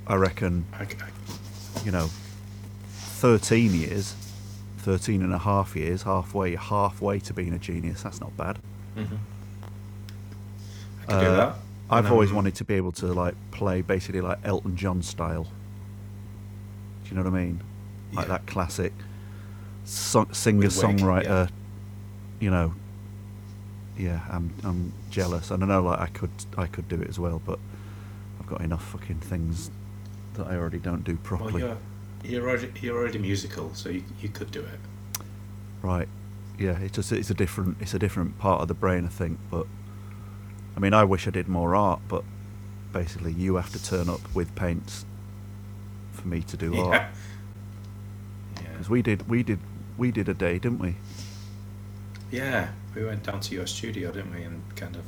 I 0.07 0.17
reckon 0.17 0.65
I, 0.73 0.83
I, 0.83 0.87
you 1.85 1.93
know, 1.93 2.09
13 2.89 3.73
years, 3.73 4.15
13 4.79 5.23
and 5.23 5.33
a 5.33 5.39
half 5.39 5.77
years, 5.77 6.03
halfway, 6.03 6.57
halfway 6.57 7.21
to 7.21 7.33
being 7.33 7.53
a 7.53 7.59
genius. 7.59 8.03
That's 8.03 8.21
not 8.21 8.37
bad. 8.37 8.59
mhm. 8.97 9.19
I 11.03 11.05
could 11.07 11.21
do 11.21 11.27
Uh, 11.27 11.37
that. 11.37 11.57
I've 11.91 12.05
And, 12.07 12.13
always 12.13 12.33
wanted 12.33 12.55
to 12.57 12.65
be 12.65 12.75
able 12.75 12.93
to 12.93 13.07
like 13.07 13.35
play 13.53 13.83
basically 13.83 14.21
like 14.21 14.39
Elton 14.45 14.77
John 14.77 15.03
style. 15.03 15.47
Do 17.11 17.17
you 17.17 17.23
know 17.25 17.29
what 17.29 17.37
I 17.39 17.43
mean? 17.45 17.61
Like 18.13 18.27
Yeah. 18.29 18.33
that 18.35 18.47
classic 18.47 18.93
so- 19.85 20.29
singer 20.33 20.69
songwriter. 20.69 21.25
yeah. 21.25 21.47
You 22.39 22.51
know. 22.51 22.75
Yeah, 23.99 24.21
I'm 24.31 24.55
I'm 24.65 24.93
jealous, 25.11 25.51
and 25.51 25.63
I 25.63 25.67
know 25.67 25.83
like 25.83 25.99
I 26.01 26.07
could 26.07 26.31
I 26.57 26.67
could 26.67 26.89
do 26.89 26.97
it 27.03 27.09
as 27.09 27.19
well, 27.19 27.43
but 27.45 27.59
I've 28.41 28.47
got 28.47 28.61
enough 28.63 28.83
fucking 28.93 29.19
things 29.19 29.71
that 30.35 30.47
I 30.47 30.57
already 30.57 30.79
don't 30.79 31.05
do 31.05 31.15
Well, 31.15 31.23
properly. 31.23 31.61
you're 31.63 31.77
you're 32.25 32.49
already 32.49 32.73
you're 32.81 32.97
already 32.97 33.19
musical, 33.19 33.75
so 33.75 33.91
you 33.91 34.05
you 34.23 34.29
could 34.31 34.51
do 34.53 34.61
it. 34.61 34.79
Right. 35.83 36.09
Yeah, 36.59 36.79
it's 36.79 36.95
just 36.97 37.13
it's 37.13 37.29
a 37.31 37.35
different 37.35 37.77
it's 37.81 37.93
a 37.93 37.99
different 37.99 38.39
part 38.39 38.63
of 38.63 38.69
the 38.69 38.75
brain, 38.75 39.05
I 39.05 39.09
think. 39.09 39.39
But 39.51 39.67
I 40.77 40.81
mean, 40.81 40.95
I 40.95 41.05
wish 41.05 41.27
I 41.27 41.31
did 41.31 41.49
more 41.49 41.75
art, 41.75 42.01
but 42.09 42.25
basically, 42.95 43.33
you 43.33 43.57
have 43.57 43.71
to 43.73 43.83
turn 43.85 44.09
up 44.09 44.21
with 44.35 44.55
paints 44.55 45.05
for 46.21 46.29
me 46.29 46.43
to 46.43 46.57
do 46.57 46.79
art. 46.81 46.93
Yeah. 46.93 47.09
Yeah. 48.63 48.69
Because 48.73 48.89
we 48.91 49.03
did 49.03 49.29
we 49.29 49.43
did 49.43 49.59
we 49.99 50.11
did 50.11 50.29
a 50.29 50.35
day, 50.35 50.59
didn't 50.59 50.79
we? 50.79 50.95
Yeah. 52.31 52.69
We 52.95 53.05
went 53.05 53.23
down 53.23 53.41
to 53.41 53.55
your 53.55 53.67
studio, 53.67 54.11
didn't 54.13 54.35
we, 54.35 54.43
and 54.43 54.63
kind 54.77 54.97
of 54.97 55.03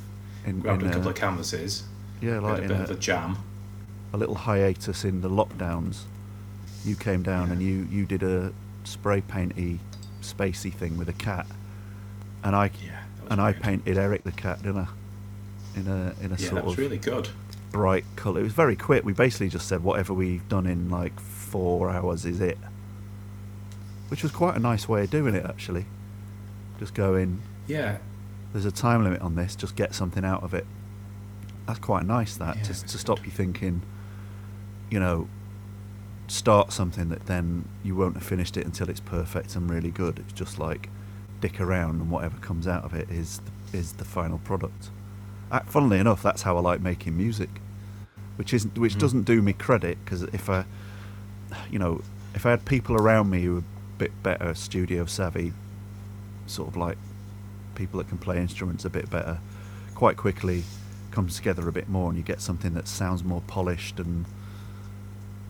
In, 0.45 0.59
grabbed 0.61 0.83
in 0.83 0.89
a 0.89 0.91
couple 0.91 1.07
a- 1.07 1.11
of 1.11 1.15
canvases, 1.17 1.83
yeah, 2.21 2.39
like 2.39 2.59
a 2.59 2.61
bit 2.61 2.71
a, 2.71 2.83
of 2.83 2.91
a 2.91 2.95
jam. 2.95 3.37
a 4.13 4.17
little 4.17 4.35
hiatus 4.35 5.03
in 5.03 5.21
the 5.21 5.29
lockdowns. 5.29 6.03
You 6.85 6.95
came 6.95 7.23
down 7.23 7.51
and 7.51 7.61
you 7.61 7.87
you 7.91 8.05
did 8.05 8.23
a 8.23 8.53
spray 8.85 9.21
painty, 9.21 9.79
spacey 10.21 10.73
thing 10.73 10.97
with 10.97 11.09
a 11.09 11.13
cat, 11.13 11.45
and 12.43 12.55
I 12.55 12.71
Yeah. 12.83 13.01
and 13.29 13.41
I 13.41 13.51
painted 13.53 13.97
Eric 13.97 14.23
the 14.23 14.31
cat, 14.31 14.63
didn't 14.63 14.77
I? 14.79 14.87
In 15.75 15.87
a 15.87 16.13
in 16.21 16.31
a 16.31 16.35
Yeah, 16.35 16.37
sort 16.37 16.55
that 16.55 16.65
was 16.65 16.73
of 16.73 16.79
really 16.79 16.97
good. 16.97 17.27
Bright 17.73 18.05
colour. 18.15 18.39
It 18.39 18.43
was 18.43 18.53
very 18.53 18.77
quick. 18.77 19.03
We 19.03 19.11
basically 19.11 19.49
just 19.49 19.67
said 19.67 19.83
whatever 19.83 20.13
we've 20.13 20.47
done 20.47 20.65
in 20.65 20.89
like 20.89 21.19
four 21.19 21.89
hours 21.89 22.25
is 22.25 22.39
it, 22.39 22.57
which 24.07 24.23
was 24.23 24.31
quite 24.31 24.55
a 24.55 24.59
nice 24.59 24.87
way 24.87 25.03
of 25.03 25.09
doing 25.09 25.35
it 25.35 25.45
actually. 25.45 25.85
Just 26.79 26.93
going. 26.93 27.41
Yeah. 27.67 27.97
There's 28.53 28.65
a 28.65 28.71
time 28.71 29.03
limit 29.03 29.21
on 29.21 29.35
this. 29.35 29.55
Just 29.55 29.75
get 29.75 29.93
something 29.93 30.23
out 30.23 30.43
of 30.43 30.53
it. 30.53 30.65
That's 31.67 31.79
quite 31.79 32.05
nice. 32.05 32.37
That 32.37 32.55
Yeah, 32.57 32.63
to 32.63 32.85
to 32.85 32.97
stop 32.97 33.25
you 33.25 33.31
thinking. 33.31 33.81
You 34.89 35.01
know. 35.01 35.27
Start 36.27 36.71
something 36.71 37.09
that 37.09 37.25
then 37.25 37.67
you 37.83 37.95
won't 37.95 38.15
have 38.15 38.23
finished 38.23 38.55
it 38.55 38.65
until 38.65 38.89
it's 38.89 39.01
perfect 39.01 39.57
and 39.57 39.69
really 39.69 39.91
good. 39.91 40.19
It's 40.19 40.31
just 40.31 40.57
like 40.57 40.89
dick 41.41 41.59
around 41.59 41.99
and 41.99 42.09
whatever 42.09 42.37
comes 42.37 42.65
out 42.65 42.85
of 42.85 42.93
it 42.93 43.09
is 43.09 43.41
is 43.73 43.93
the 43.93 44.05
final 44.05 44.37
product. 44.39 44.89
Funnily 45.67 45.99
enough, 45.99 46.23
that's 46.23 46.41
how 46.41 46.57
I 46.57 46.61
like 46.61 46.81
making 46.81 47.15
music, 47.17 47.49
which 48.37 48.53
isn't 48.53 48.77
which 48.77 48.95
Mhm. 48.95 48.99
doesn't 48.99 49.23
do 49.23 49.41
me 49.41 49.53
credit 49.53 49.97
because 50.03 50.23
if 50.23 50.49
I, 50.49 50.65
you 51.69 51.77
know, 51.79 52.01
if 52.33 52.45
I 52.45 52.51
had 52.51 52.65
people 52.65 52.95
around 52.95 53.29
me 53.29 53.43
who 53.43 53.53
were 53.53 53.59
a 53.59 53.63
bit 53.99 54.23
better 54.23 54.53
studio 54.55 55.05
savvy, 55.05 55.53
sort 56.47 56.69
of 56.69 56.75
like 56.75 56.97
people 57.75 57.99
that 57.99 58.09
can 58.09 58.17
play 58.17 58.39
instruments 58.39 58.83
a 58.85 58.89
bit 58.89 59.09
better, 59.09 59.39
quite 59.95 60.17
quickly 60.17 60.63
comes 61.11 61.35
together 61.35 61.67
a 61.69 61.71
bit 61.71 61.87
more 61.87 62.09
and 62.09 62.17
you 62.17 62.23
get 62.23 62.41
something 62.41 62.73
that 62.73 62.87
sounds 62.87 63.23
more 63.23 63.41
polished 63.41 63.99
and. 63.99 64.25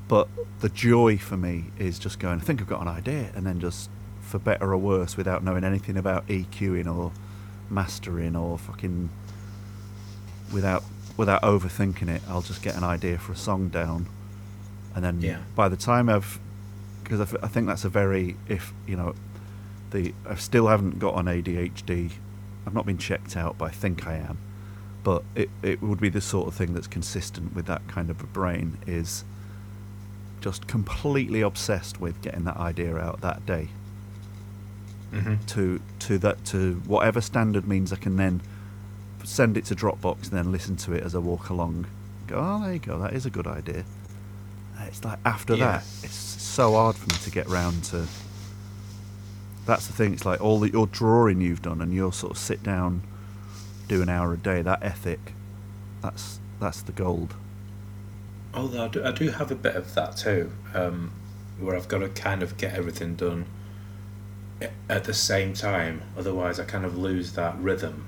But 0.09 0.27
the 0.59 0.67
joy 0.69 1.17
for 1.17 1.37
me 1.37 1.65
is 1.79 1.97
just 1.97 2.19
going. 2.19 2.39
I 2.39 2.43
think 2.43 2.59
I've 2.61 2.67
got 2.67 2.81
an 2.81 2.89
idea, 2.89 3.31
and 3.35 3.45
then 3.45 3.61
just 3.61 3.89
for 4.21 4.37
better 4.37 4.73
or 4.73 4.77
worse, 4.77 5.15
without 5.15 5.43
knowing 5.43 5.63
anything 5.63 5.95
about 5.97 6.27
EQing 6.27 6.93
or 6.93 7.11
mastering 7.69 8.35
or 8.35 8.57
fucking 8.57 9.09
without 10.53 10.83
without 11.17 11.41
overthinking 11.41 12.07
it, 12.09 12.21
I'll 12.29 12.41
just 12.41 12.61
get 12.61 12.75
an 12.75 12.83
idea 12.83 13.17
for 13.17 13.31
a 13.33 13.35
song 13.35 13.69
down, 13.69 14.07
and 14.95 15.03
then 15.03 15.21
Yeah. 15.21 15.39
by 15.55 15.67
the 15.69 15.77
time 15.77 16.07
I've 16.09 16.39
because 17.03 17.19
I, 17.19 17.23
f- 17.23 17.35
I 17.43 17.47
think 17.47 17.67
that's 17.67 17.83
a 17.85 17.89
very 17.89 18.37
if 18.47 18.73
you 18.87 18.95
know 18.95 19.13
the 19.91 20.13
I 20.27 20.35
still 20.35 20.67
haven't 20.67 20.99
got 20.99 21.15
an 21.17 21.25
ADHD. 21.25 22.11
I've 22.65 22.73
not 22.73 22.85
been 22.85 22.97
checked 22.97 23.35
out, 23.35 23.57
but 23.57 23.65
I 23.65 23.71
think 23.71 24.07
I 24.07 24.15
am. 24.15 24.37
But 25.03 25.23
it 25.35 25.49
it 25.61 25.81
would 25.81 25.99
be 25.99 26.07
the 26.09 26.21
sort 26.21 26.47
of 26.47 26.53
thing 26.55 26.73
that's 26.73 26.87
consistent 26.87 27.53
with 27.53 27.65
that 27.65 27.85
kind 27.89 28.09
of 28.09 28.21
a 28.21 28.27
brain 28.27 28.77
is 28.87 29.25
just 30.41 30.65
completely 30.67 31.41
obsessed 31.41 31.99
with 32.01 32.21
getting 32.21 32.43
that 32.45 32.57
idea 32.57 32.97
out 32.97 33.21
that 33.21 33.45
day 33.45 33.67
hmm 35.11 35.35
to 35.47 35.79
to 35.99 36.17
that 36.17 36.43
to 36.45 36.81
whatever 36.87 37.21
standard 37.21 37.67
means 37.67 37.93
I 37.93 37.97
can 37.97 38.15
then 38.17 38.41
send 39.23 39.57
it 39.57 39.65
to 39.65 39.75
Dropbox 39.75 40.23
and 40.23 40.31
then 40.31 40.51
listen 40.51 40.75
to 40.77 40.93
it 40.93 41.03
as 41.03 41.15
I 41.15 41.19
walk 41.19 41.49
along. 41.49 41.87
Go, 42.27 42.35
oh, 42.37 42.63
there 42.63 42.73
you 42.73 42.79
go. 42.79 42.99
That 42.99 43.13
is 43.13 43.25
a 43.25 43.29
good 43.29 43.47
idea. 43.47 43.83
It's 44.81 45.03
like 45.03 45.19
after 45.25 45.55
Yeah. 45.55 45.65
that, 45.77 45.83
it's 46.03 46.15
so 46.15 46.73
hard 46.73 46.95
for 46.95 47.07
me 47.09 47.15
to 47.23 47.31
get 47.31 47.47
round 47.47 47.83
to. 47.85 48.05
That's 49.65 49.87
the 49.87 49.93
thing. 49.93 50.13
It's 50.13 50.25
like 50.25 50.41
all 50.41 50.59
the 50.59 50.69
your 50.69 50.87
drawing 50.87 51.39
you've 51.41 51.61
done, 51.61 51.81
and 51.81 51.93
you'll 51.93 52.11
sort 52.11 52.31
of 52.31 52.37
sit 52.37 52.63
down, 52.63 53.01
do 53.87 54.01
an 54.01 54.09
hour 54.09 54.33
a 54.33 54.37
day. 54.37 54.61
That 54.61 54.83
ethic, 54.83 55.33
that's 56.01 56.39
that's 56.59 56.81
the 56.81 56.91
gold. 56.91 57.35
Although 58.53 58.85
I 58.85 58.87
do, 58.89 59.03
I 59.05 59.11
do 59.11 59.29
have 59.29 59.51
a 59.51 59.55
bit 59.55 59.75
of 59.75 59.93
that 59.95 60.17
too, 60.17 60.51
um, 60.73 61.11
where 61.59 61.75
I've 61.75 61.87
got 61.87 61.99
to 61.99 62.09
kind 62.09 62.43
of 62.43 62.57
get 62.57 62.73
everything 62.75 63.15
done 63.15 63.45
at 64.89 65.05
the 65.05 65.13
same 65.13 65.53
time. 65.53 66.01
Otherwise, 66.17 66.59
I 66.59 66.65
kind 66.65 66.83
of 66.85 66.97
lose 66.97 67.33
that 67.33 67.57
rhythm. 67.57 68.05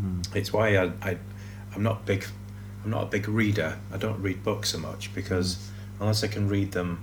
Mm. 0.00 0.36
It's 0.36 0.52
why 0.52 0.76
I, 0.76 0.92
I 1.02 1.18
I'm 1.74 1.82
not 1.82 2.04
big 2.06 2.24
I'm 2.84 2.90
not 2.90 3.02
a 3.04 3.06
big 3.06 3.28
reader. 3.28 3.78
I 3.92 3.96
don't 3.96 4.20
read 4.20 4.42
books 4.44 4.70
so 4.70 4.78
much 4.78 5.14
because 5.14 5.70
unless 6.00 6.22
I 6.22 6.28
can 6.28 6.48
read 6.48 6.72
them 6.72 7.02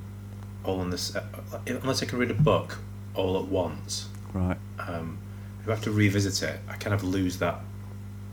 all 0.63 0.81
in 0.83 0.91
this, 0.91 1.15
uh, 1.15 1.23
unless 1.65 2.03
I 2.03 2.05
can 2.05 2.19
read 2.19 2.29
a 2.29 2.35
book 2.35 2.77
all 3.15 3.39
at 3.39 3.45
once, 3.45 4.07
Right. 4.31 4.57
um, 4.79 5.17
if 5.61 5.67
I 5.67 5.71
have 5.71 5.81
to 5.83 5.91
revisit 5.91 6.47
it, 6.47 6.59
I 6.69 6.75
kind 6.75 6.93
of 6.93 7.03
lose 7.03 7.39
that 7.39 7.61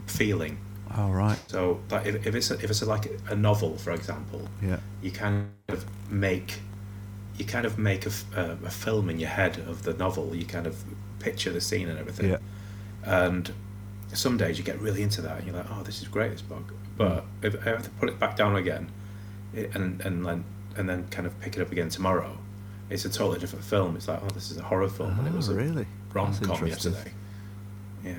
feeling. 0.06 0.58
All 0.94 1.10
right. 1.12 1.38
So, 1.50 1.80
like 1.90 2.04
if, 2.06 2.26
if 2.26 2.34
it's 2.34 2.50
a, 2.50 2.54
if 2.54 2.64
it's 2.70 2.82
a, 2.82 2.86
like 2.86 3.10
a 3.30 3.34
novel, 3.36 3.78
for 3.78 3.92
example, 3.92 4.46
Yeah. 4.62 4.78
you 5.02 5.10
kind 5.10 5.48
of 5.68 5.86
make 6.10 6.60
you 7.38 7.44
kind 7.46 7.64
of 7.64 7.78
make 7.78 8.04
a, 8.04 8.10
a- 8.36 8.58
a 8.66 8.70
film 8.70 9.08
in 9.08 9.18
your 9.18 9.28
head 9.30 9.58
of 9.68 9.84
the 9.84 9.94
novel. 9.94 10.34
You 10.34 10.44
kind 10.44 10.66
of 10.66 10.76
picture 11.20 11.50
the 11.52 11.60
scene 11.60 11.88
and 11.88 11.98
everything. 11.98 12.30
Yeah. 12.30 12.38
And 13.04 13.52
some 14.14 14.36
days 14.36 14.58
you 14.58 14.64
get 14.64 14.78
really 14.80 15.02
into 15.02 15.20
that, 15.22 15.38
and 15.38 15.46
you're 15.46 15.56
like, 15.56 15.66
"Oh, 15.70 15.82
this 15.82 16.00
is 16.02 16.08
great, 16.08 16.30
this 16.32 16.42
book." 16.42 16.72
But 16.96 17.24
if 17.42 17.54
I 17.66 17.70
have 17.70 17.82
to 17.82 17.90
put 17.90 18.08
it 18.08 18.18
back 18.18 18.36
down 18.36 18.56
again, 18.56 18.90
it, 19.54 19.74
and 19.74 20.00
and 20.00 20.24
then 20.24 20.44
and 20.76 20.88
then 20.88 21.06
kind 21.08 21.26
of 21.26 21.38
pick 21.40 21.56
it 21.56 21.62
up 21.62 21.70
again 21.72 21.88
tomorrow, 21.88 22.36
it's 22.90 23.04
a 23.04 23.08
totally 23.10 23.38
different 23.38 23.64
film. 23.64 23.96
It's 23.96 24.08
like, 24.08 24.20
oh, 24.22 24.28
this 24.30 24.50
is 24.50 24.56
a 24.56 24.62
horror 24.62 24.88
film, 24.88 25.18
and 25.18 25.26
it 25.28 25.32
Oh, 25.32 25.36
was 25.36 25.48
a 25.48 25.54
really? 25.54 25.86
rom 26.12 26.34
com 26.42 26.66
yesterday. 26.66 27.12
Yeah. 28.04 28.14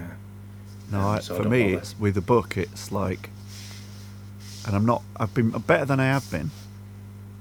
No, 0.91 0.99
I, 1.07 1.19
so 1.19 1.35
for 1.41 1.47
me, 1.47 1.63
bother. 1.73 1.77
it's 1.77 1.99
with 1.99 2.15
the 2.15 2.21
book. 2.21 2.57
It's 2.57 2.91
like, 2.91 3.29
and 4.65 4.75
I'm 4.75 4.85
not. 4.85 5.03
I've 5.17 5.33
been 5.33 5.51
better 5.51 5.85
than 5.85 5.99
I 5.99 6.05
have 6.05 6.29
been. 6.31 6.51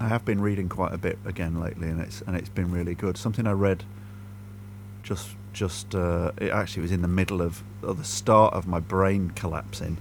I 0.01 0.07
have 0.09 0.24
been 0.24 0.40
reading 0.40 0.68
quite 0.68 0.92
a 0.92 0.99
bit 0.99 1.18
again 1.24 1.61
lately, 1.61 1.88
and 1.88 2.01
it's 2.01 2.20
and 2.22 2.36
it's 2.36 2.49
been 2.49 2.70
really 2.70 2.94
good. 2.94 3.16
Something 3.16 3.46
I 3.46 3.53
read. 3.53 3.84
Just, 5.03 5.30
just. 5.53 5.94
Uh, 5.94 6.32
it 6.38 6.51
actually 6.51 6.82
was 6.82 6.92
in 6.92 7.03
the 7.03 7.09
middle 7.09 7.40
of, 7.40 7.62
of 7.83 7.99
the 7.99 8.05
start 8.05 8.55
of 8.55 8.66
my 8.66 8.81
brain 8.81 9.31
collapsing, 9.31 9.99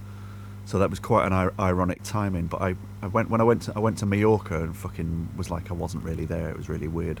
so 0.64 0.78
that 0.78 0.90
was 0.90 0.98
quite 0.98 1.26
an 1.26 1.32
ir- 1.32 1.54
ironic 1.58 2.02
timing. 2.02 2.46
But 2.46 2.60
I, 2.62 2.74
I 3.02 3.06
went 3.06 3.30
when 3.30 3.40
I 3.40 3.44
went 3.44 3.62
to 3.62 3.72
I 3.76 3.78
went 3.78 3.98
to 3.98 4.06
Mallorca 4.06 4.62
and 4.62 4.76
fucking 4.76 5.28
was 5.36 5.50
like 5.50 5.70
I 5.70 5.74
wasn't 5.74 6.04
really 6.04 6.24
there. 6.24 6.50
It 6.50 6.56
was 6.56 6.68
really 6.68 6.88
weird, 6.88 7.20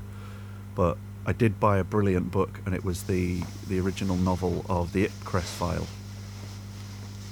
but 0.74 0.96
I 1.26 1.32
did 1.32 1.60
buy 1.60 1.78
a 1.78 1.84
brilliant 1.84 2.30
book, 2.30 2.60
and 2.66 2.74
it 2.74 2.84
was 2.84 3.04
the 3.04 3.42
the 3.68 3.78
original 3.80 4.16
novel 4.16 4.64
of 4.68 4.92
the 4.92 5.06
Ipcress 5.06 5.42
File, 5.44 5.86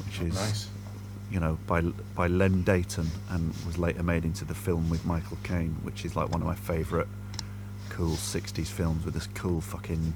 which 0.05 0.21
Oh, 0.21 0.27
is 0.27 0.35
nice. 0.35 0.69
you 1.31 1.41
know 1.41 1.59
by 1.67 1.81
by 2.15 2.27
Len 2.27 2.63
Deighton, 2.63 3.09
and 3.31 3.55
was 3.67 3.79
later 3.79 4.03
made 4.03 4.25
into 4.25 4.45
the 4.45 4.55
film 4.55 4.89
with 4.91 5.05
Michael 5.05 5.39
Caine, 5.43 5.77
which 5.83 6.05
is 6.05 6.17
like 6.17 6.29
one 6.31 6.41
of 6.41 6.47
my 6.47 6.55
favourite 6.55 7.09
cool 7.91 8.17
'60s 8.17 8.67
films 8.69 9.05
with 9.05 9.15
this 9.15 9.27
cool 9.35 9.61
fucking 9.61 10.13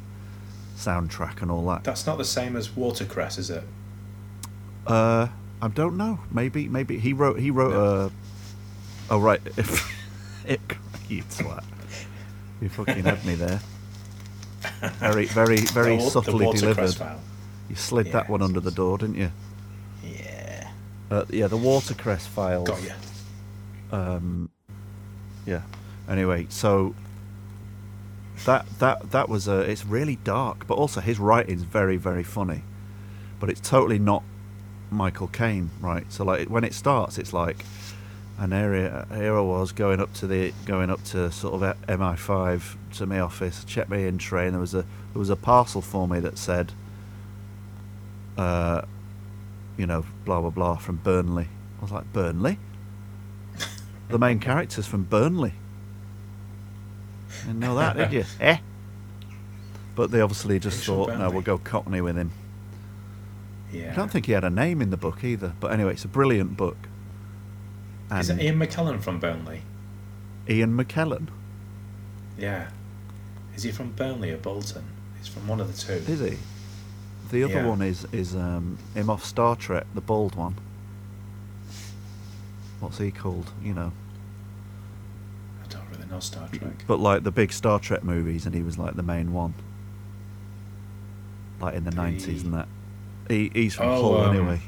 soundtrack 0.84 1.42
and 1.42 1.50
all 1.50 1.64
that. 1.66 1.84
That's 1.84 2.06
not 2.06 2.18
the 2.18 2.24
same 2.24 2.56
as 2.56 2.74
Watercress, 2.76 3.38
is 3.38 3.50
it? 3.50 3.64
Uh, 4.86 5.28
I 5.62 5.68
don't 5.68 5.96
know. 5.96 6.20
Maybe 6.32 6.68
maybe 6.68 6.98
he 6.98 7.12
wrote 7.12 7.38
he 7.38 7.50
wrote 7.50 7.72
No. 7.72 7.84
a. 8.06 8.10
Oh 9.14 9.18
right, 9.20 9.40
if 9.56 9.94
it 10.46 10.60
you 11.08 11.22
twat, 11.24 11.64
you 12.60 12.68
fucking 12.68 13.04
had 13.04 13.24
me 13.24 13.34
there. 13.34 13.60
Very 14.98 15.24
very 15.26 15.56
very 15.58 15.96
The 15.96 16.02
wa- 16.02 16.04
the 16.04 16.10
subtly 16.10 16.52
delivered. 16.52 16.94
file. 16.94 17.20
You 17.68 17.76
slid 17.76 18.12
that 18.12 18.28
one 18.28 18.42
under 18.42 18.60
the 18.60 18.70
door, 18.70 18.98
didn't 18.98 19.16
you? 19.16 19.30
Yeah. 20.04 20.70
Uh, 21.10 21.24
yeah, 21.30 21.46
the 21.46 21.56
watercress 21.56 22.26
files. 22.26 22.68
Got 22.68 22.82
you. 22.82 22.92
Um, 23.92 24.50
yeah. 25.46 25.62
Anyway, 26.08 26.46
so 26.50 26.94
that 28.46 28.66
that 28.78 29.10
that 29.10 29.28
was 29.28 29.48
a. 29.48 29.60
It's 29.60 29.84
really 29.84 30.16
dark, 30.16 30.66
but 30.66 30.74
also 30.74 31.00
his 31.00 31.18
writing's 31.18 31.62
very 31.62 31.96
very 31.96 32.22
funny, 32.22 32.62
but 33.38 33.50
it's 33.50 33.60
totally 33.60 33.98
not 33.98 34.22
Michael 34.90 35.28
Caine, 35.28 35.70
right? 35.80 36.10
So 36.12 36.24
like 36.24 36.48
when 36.48 36.64
it 36.64 36.74
starts, 36.74 37.18
it's 37.18 37.32
like 37.32 37.64
an 38.38 38.54
area 38.54 39.06
here 39.14 39.36
I 39.36 39.40
was 39.40 39.70
going 39.70 40.00
up 40.00 40.14
to 40.14 40.26
the 40.26 40.52
going 40.64 40.88
up 40.90 41.04
to 41.04 41.30
sort 41.30 41.62
of 41.62 41.76
MI5 41.86 42.76
to 42.94 43.06
my 43.06 43.20
office, 43.20 43.64
check 43.64 43.88
my 43.88 43.98
in 43.98 44.16
train. 44.18 44.52
There 44.52 44.60
was 44.60 44.74
a 44.74 44.82
there 44.82 45.18
was 45.18 45.30
a 45.30 45.36
parcel 45.36 45.82
for 45.82 46.08
me 46.08 46.20
that 46.20 46.38
said, 46.38 46.72
uh, 48.38 48.82
you 49.76 49.86
know, 49.86 50.04
blah 50.24 50.40
blah 50.40 50.50
blah 50.50 50.76
from 50.76 50.96
Burnley. 50.96 51.48
I 51.78 51.82
was 51.82 51.92
like 51.92 52.10
Burnley. 52.12 52.58
The 54.08 54.18
main 54.18 54.40
character's 54.40 54.86
from 54.86 55.04
Burnley. 55.04 55.52
Didn't 57.44 57.58
know 57.60 57.74
that, 57.76 57.96
did 57.96 58.12
you? 58.12 58.24
Eh? 58.40 58.58
But 59.94 60.10
they 60.10 60.20
obviously 60.20 60.58
just 60.58 60.84
from 60.84 60.94
thought, 60.94 61.18
no, 61.18 61.30
we'll 61.30 61.42
go 61.42 61.58
Cockney 61.58 62.00
with 62.00 62.16
him. 62.16 62.30
Yeah. 63.72 63.92
I 63.92 63.96
don't 63.96 64.10
think 64.10 64.26
he 64.26 64.32
had 64.32 64.44
a 64.44 64.50
name 64.50 64.80
in 64.80 64.90
the 64.90 64.96
book 64.96 65.22
either. 65.24 65.52
But 65.60 65.72
anyway, 65.72 65.92
it's 65.92 66.04
a 66.04 66.08
brilliant 66.08 66.56
book. 66.56 66.76
And 68.10 68.20
Is 68.20 68.30
it 68.30 68.40
Ian 68.40 68.58
McKellen 68.58 69.00
from 69.00 69.20
Burnley? 69.20 69.62
Ian 70.48 70.76
McKellen, 70.76 71.28
Yeah. 72.38 72.68
Is 73.54 73.62
he 73.64 73.72
from 73.72 73.92
Burnley 73.92 74.30
or 74.30 74.38
Bolton? 74.38 74.84
He's 75.18 75.28
from 75.28 75.46
one 75.46 75.60
of 75.60 75.66
the 75.68 75.78
two. 75.78 76.10
is 76.10 76.20
he? 76.20 76.38
The 77.30 77.44
other 77.44 77.54
Yeah. 77.54 77.66
one 77.66 77.82
is 77.82 78.06
is 78.12 78.34
um, 78.34 78.78
him 78.94 79.10
off 79.10 79.24
Star 79.24 79.54
Trek, 79.54 79.86
the 79.94 80.00
bald 80.00 80.34
one. 80.34 80.56
What's 82.80 82.98
he 82.98 83.10
called? 83.10 83.52
You 83.62 83.74
know, 83.74 83.92
Don't 86.10 86.22
Star 86.22 86.48
Trek. 86.52 86.84
but 86.86 86.98
like 87.00 87.22
the 87.22 87.30
big 87.30 87.52
Star 87.52 87.78
Trek 87.78 88.02
movies, 88.02 88.46
and 88.46 88.54
he 88.54 88.62
was 88.62 88.76
like 88.78 88.94
the 88.96 89.02
main 89.02 89.32
one. 89.32 89.54
Like 91.60 91.74
in 91.74 91.84
the 91.84 91.90
nineties 91.90 92.42
and 92.42 92.54
that. 92.54 92.68
He, 93.28 93.50
he's 93.54 93.74
from 93.74 93.86
Oh, 93.88 94.02
Hull 94.02 94.16
um, 94.22 94.36
anyway. 94.36 94.60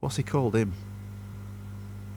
What's 0.00 0.16
he 0.16 0.22
called? 0.22 0.54
Him. 0.54 0.72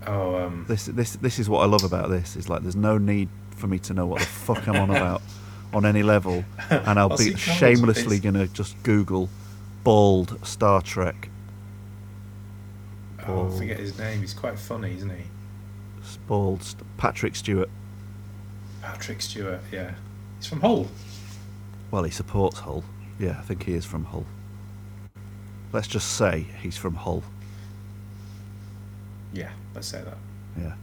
Oh, 0.07 0.35
um, 0.45 0.65
This 0.67 0.85
this 0.85 1.13
this 1.15 1.39
is 1.39 1.47
what 1.49 1.61
I 1.61 1.65
love 1.67 1.83
about 1.83 2.09
this. 2.09 2.35
Is 2.35 2.49
like 2.49 2.61
there's 2.63 2.75
no 2.75 2.97
need 2.97 3.29
for 3.51 3.67
me 3.67 3.79
to 3.79 3.93
know 3.93 4.05
what 4.05 4.19
the 4.19 4.25
fuck 4.25 4.67
I'm 4.67 4.75
on 4.75 4.89
about 4.89 5.21
on 5.73 5.85
any 5.85 6.03
level, 6.03 6.43
and 6.69 6.99
I'll 6.99 7.15
be 7.17 7.35
shamelessly 7.35 8.19
gonna 8.19 8.47
just 8.47 8.81
Google 8.83 9.29
bald 9.83 10.37
Star 10.45 10.81
Trek. 10.81 11.29
oh, 13.27 13.47
I 13.53 13.57
forget 13.57 13.79
his 13.79 13.97
name. 13.97 14.19
He's 14.21 14.33
quite 14.33 14.59
funny, 14.59 14.95
isn't 14.95 15.09
he? 15.09 15.23
Bald 16.27 16.63
Patrick 16.97 17.35
Stewart. 17.35 17.69
Patrick 18.85 19.21
Stewart. 19.21 19.61
Yeah. 19.71 19.91
He's 20.37 20.47
from 20.47 20.61
Hull. 20.61 20.87
Well, 21.89 22.03
he 22.03 22.11
supports 22.11 22.59
Hull. 22.59 22.83
Yeah, 23.19 23.37
I 23.39 23.41
think 23.41 23.63
he 23.63 23.73
is 23.73 23.83
from 23.83 24.05
Hull. 24.05 24.25
Let's 25.73 25.87
just 25.87 26.13
say 26.13 26.45
he's 26.61 26.77
from 26.77 26.93
Hull. 26.93 27.23
Yeah. 29.33 29.49
Let's 29.73 29.87
say 29.87 30.01
that. 30.03 30.17
Yeah. 30.59 30.75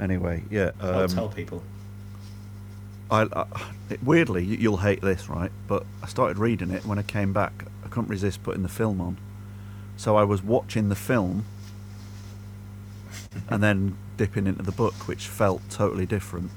Anyway, 0.00 0.44
yeah. 0.48 0.70
I'll 0.80 1.00
Um, 1.00 1.08
tell 1.08 1.28
people. 1.28 1.62
I, 3.10 3.22
I 3.22 3.46
weirdly 4.02 4.44
you'll 4.44 4.76
hate 4.76 5.00
this, 5.00 5.28
right? 5.28 5.50
But 5.66 5.84
I 6.02 6.06
started 6.06 6.38
reading 6.38 6.70
it 6.70 6.84
when 6.86 6.98
I 6.98 7.02
came 7.02 7.32
back. 7.32 7.64
I 7.84 7.88
couldn't 7.88 8.10
resist 8.10 8.42
putting 8.42 8.62
the 8.62 8.68
film 8.68 9.00
on, 9.00 9.16
so 9.96 10.14
I 10.16 10.24
was 10.24 10.42
watching 10.42 10.88
the 10.90 10.94
film 10.94 11.46
and 13.48 13.62
then 13.62 13.96
dipping 14.18 14.46
into 14.46 14.62
the 14.62 14.72
book, 14.72 15.08
which 15.08 15.26
felt 15.26 15.62
totally 15.70 16.04
different. 16.04 16.50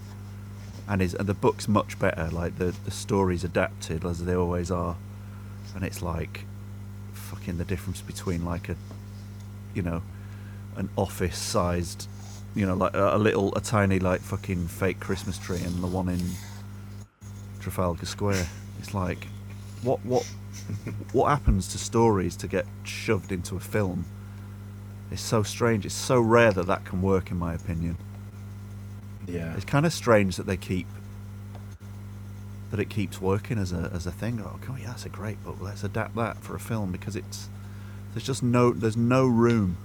And 0.91 1.01
is 1.01 1.13
and 1.13 1.27
the 1.27 1.33
book's 1.33 1.67
much 1.67 1.97
better. 1.97 2.29
Like 2.29 2.57
the 2.57 2.75
the 2.83 2.91
story's 2.91 3.43
adapted 3.43 4.05
as 4.05 4.25
they 4.25 4.35
always 4.35 4.69
are, 4.69 4.97
and 5.73 5.83
it's 5.83 6.01
like 6.01 6.45
fucking 7.13 7.57
the 7.57 7.65
difference 7.65 8.01
between 8.01 8.43
like 8.43 8.67
a, 8.67 8.75
you 9.73 9.81
know, 9.81 10.03
an 10.75 10.89
office-sized 10.97 12.07
you 12.55 12.65
know, 12.65 12.75
like 12.75 12.93
a, 12.93 13.15
a 13.15 13.17
little, 13.17 13.55
a 13.55 13.61
tiny, 13.61 13.99
like 13.99 14.21
fucking 14.21 14.67
fake 14.67 14.99
Christmas 14.99 15.37
tree, 15.37 15.59
and 15.59 15.81
the 15.81 15.87
one 15.87 16.09
in 16.09 16.19
Trafalgar 17.59 18.05
Square. 18.05 18.47
It's 18.79 18.93
like, 18.93 19.27
what, 19.83 20.03
what, 20.05 20.23
what 21.13 21.29
happens 21.29 21.67
to 21.69 21.77
stories 21.77 22.35
to 22.37 22.47
get 22.47 22.65
shoved 22.83 23.31
into 23.31 23.55
a 23.55 23.59
film? 23.59 24.05
It's 25.11 25.21
so 25.21 25.43
strange. 25.43 25.85
It's 25.85 25.95
so 25.95 26.19
rare 26.19 26.51
that 26.51 26.67
that 26.67 26.85
can 26.85 27.01
work, 27.01 27.31
in 27.31 27.37
my 27.37 27.53
opinion. 27.53 27.97
Yeah. 29.28 29.53
It's 29.55 29.65
kind 29.65 29.86
of 29.86 29.93
strange 29.93 30.36
that 30.38 30.45
they 30.45 30.57
keep 30.57 30.88
that 32.72 32.80
it 32.80 32.89
keeps 32.89 33.19
working 33.22 33.57
as 33.57 33.72
a 33.74 33.91
as 33.93 34.05
a 34.05 34.11
thing. 34.11 34.41
Oh, 34.43 34.59
God, 34.65 34.80
yeah, 34.80 34.88
that's 34.88 35.05
a 35.05 35.09
great 35.09 35.43
book. 35.43 35.57
Let's 35.59 35.84
adapt 35.84 36.15
that 36.15 36.38
for 36.38 36.55
a 36.55 36.59
film 36.59 36.91
because 36.91 37.15
it's 37.15 37.49
there's 38.13 38.26
just 38.26 38.43
no 38.43 38.72
there's 38.72 38.97
no 38.97 39.26
room 39.28 39.78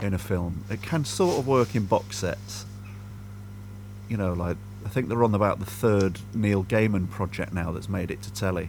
in 0.00 0.14
a 0.14 0.18
film. 0.18 0.64
It 0.70 0.82
can 0.82 1.04
sort 1.04 1.38
of 1.38 1.46
work 1.46 1.74
in 1.74 1.86
box 1.86 2.18
sets. 2.18 2.66
You 4.08 4.16
know, 4.16 4.32
like 4.32 4.56
I 4.84 4.88
think 4.90 5.08
they're 5.08 5.24
on 5.24 5.34
about 5.34 5.58
the 5.58 5.66
third 5.66 6.20
Neil 6.34 6.64
Gaiman 6.64 7.10
project 7.10 7.52
now 7.52 7.72
that's 7.72 7.88
made 7.88 8.10
it 8.10 8.22
to 8.22 8.32
telly. 8.32 8.68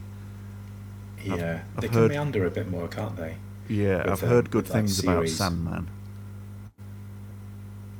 Yeah. 1.23 1.61
I've 1.75 1.81
they 1.81 1.87
heard- 1.87 2.11
can 2.11 2.17
meander 2.17 2.45
a 2.45 2.51
bit 2.51 2.69
more, 2.69 2.87
can't 2.87 3.17
they? 3.17 3.35
Yeah, 3.67 3.97
With, 3.97 4.07
I've 4.07 4.23
um, 4.23 4.29
heard 4.29 4.51
good 4.51 4.65
with, 4.65 4.73
like, 4.73 4.83
things 4.83 4.99
about. 4.99 5.27
Sandman. 5.27 5.87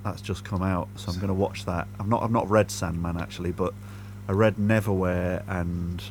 That's 0.06 0.22
just 0.22 0.46
come 0.46 0.62
out, 0.62 0.88
so 0.98 1.12
I'm 1.12 1.18
going 1.18 1.30
to 1.30 1.34
watch 1.34 1.66
that. 1.66 1.88
I've 2.00 2.08
not 2.08 2.22
I've 2.22 2.32
not 2.32 2.48
read 2.48 2.70
Sandman 2.70 3.18
actually, 3.20 3.52
but 3.52 3.74
I 4.30 4.34
read 4.34 4.58
Neverwhere 4.58 5.44
and 5.48 6.02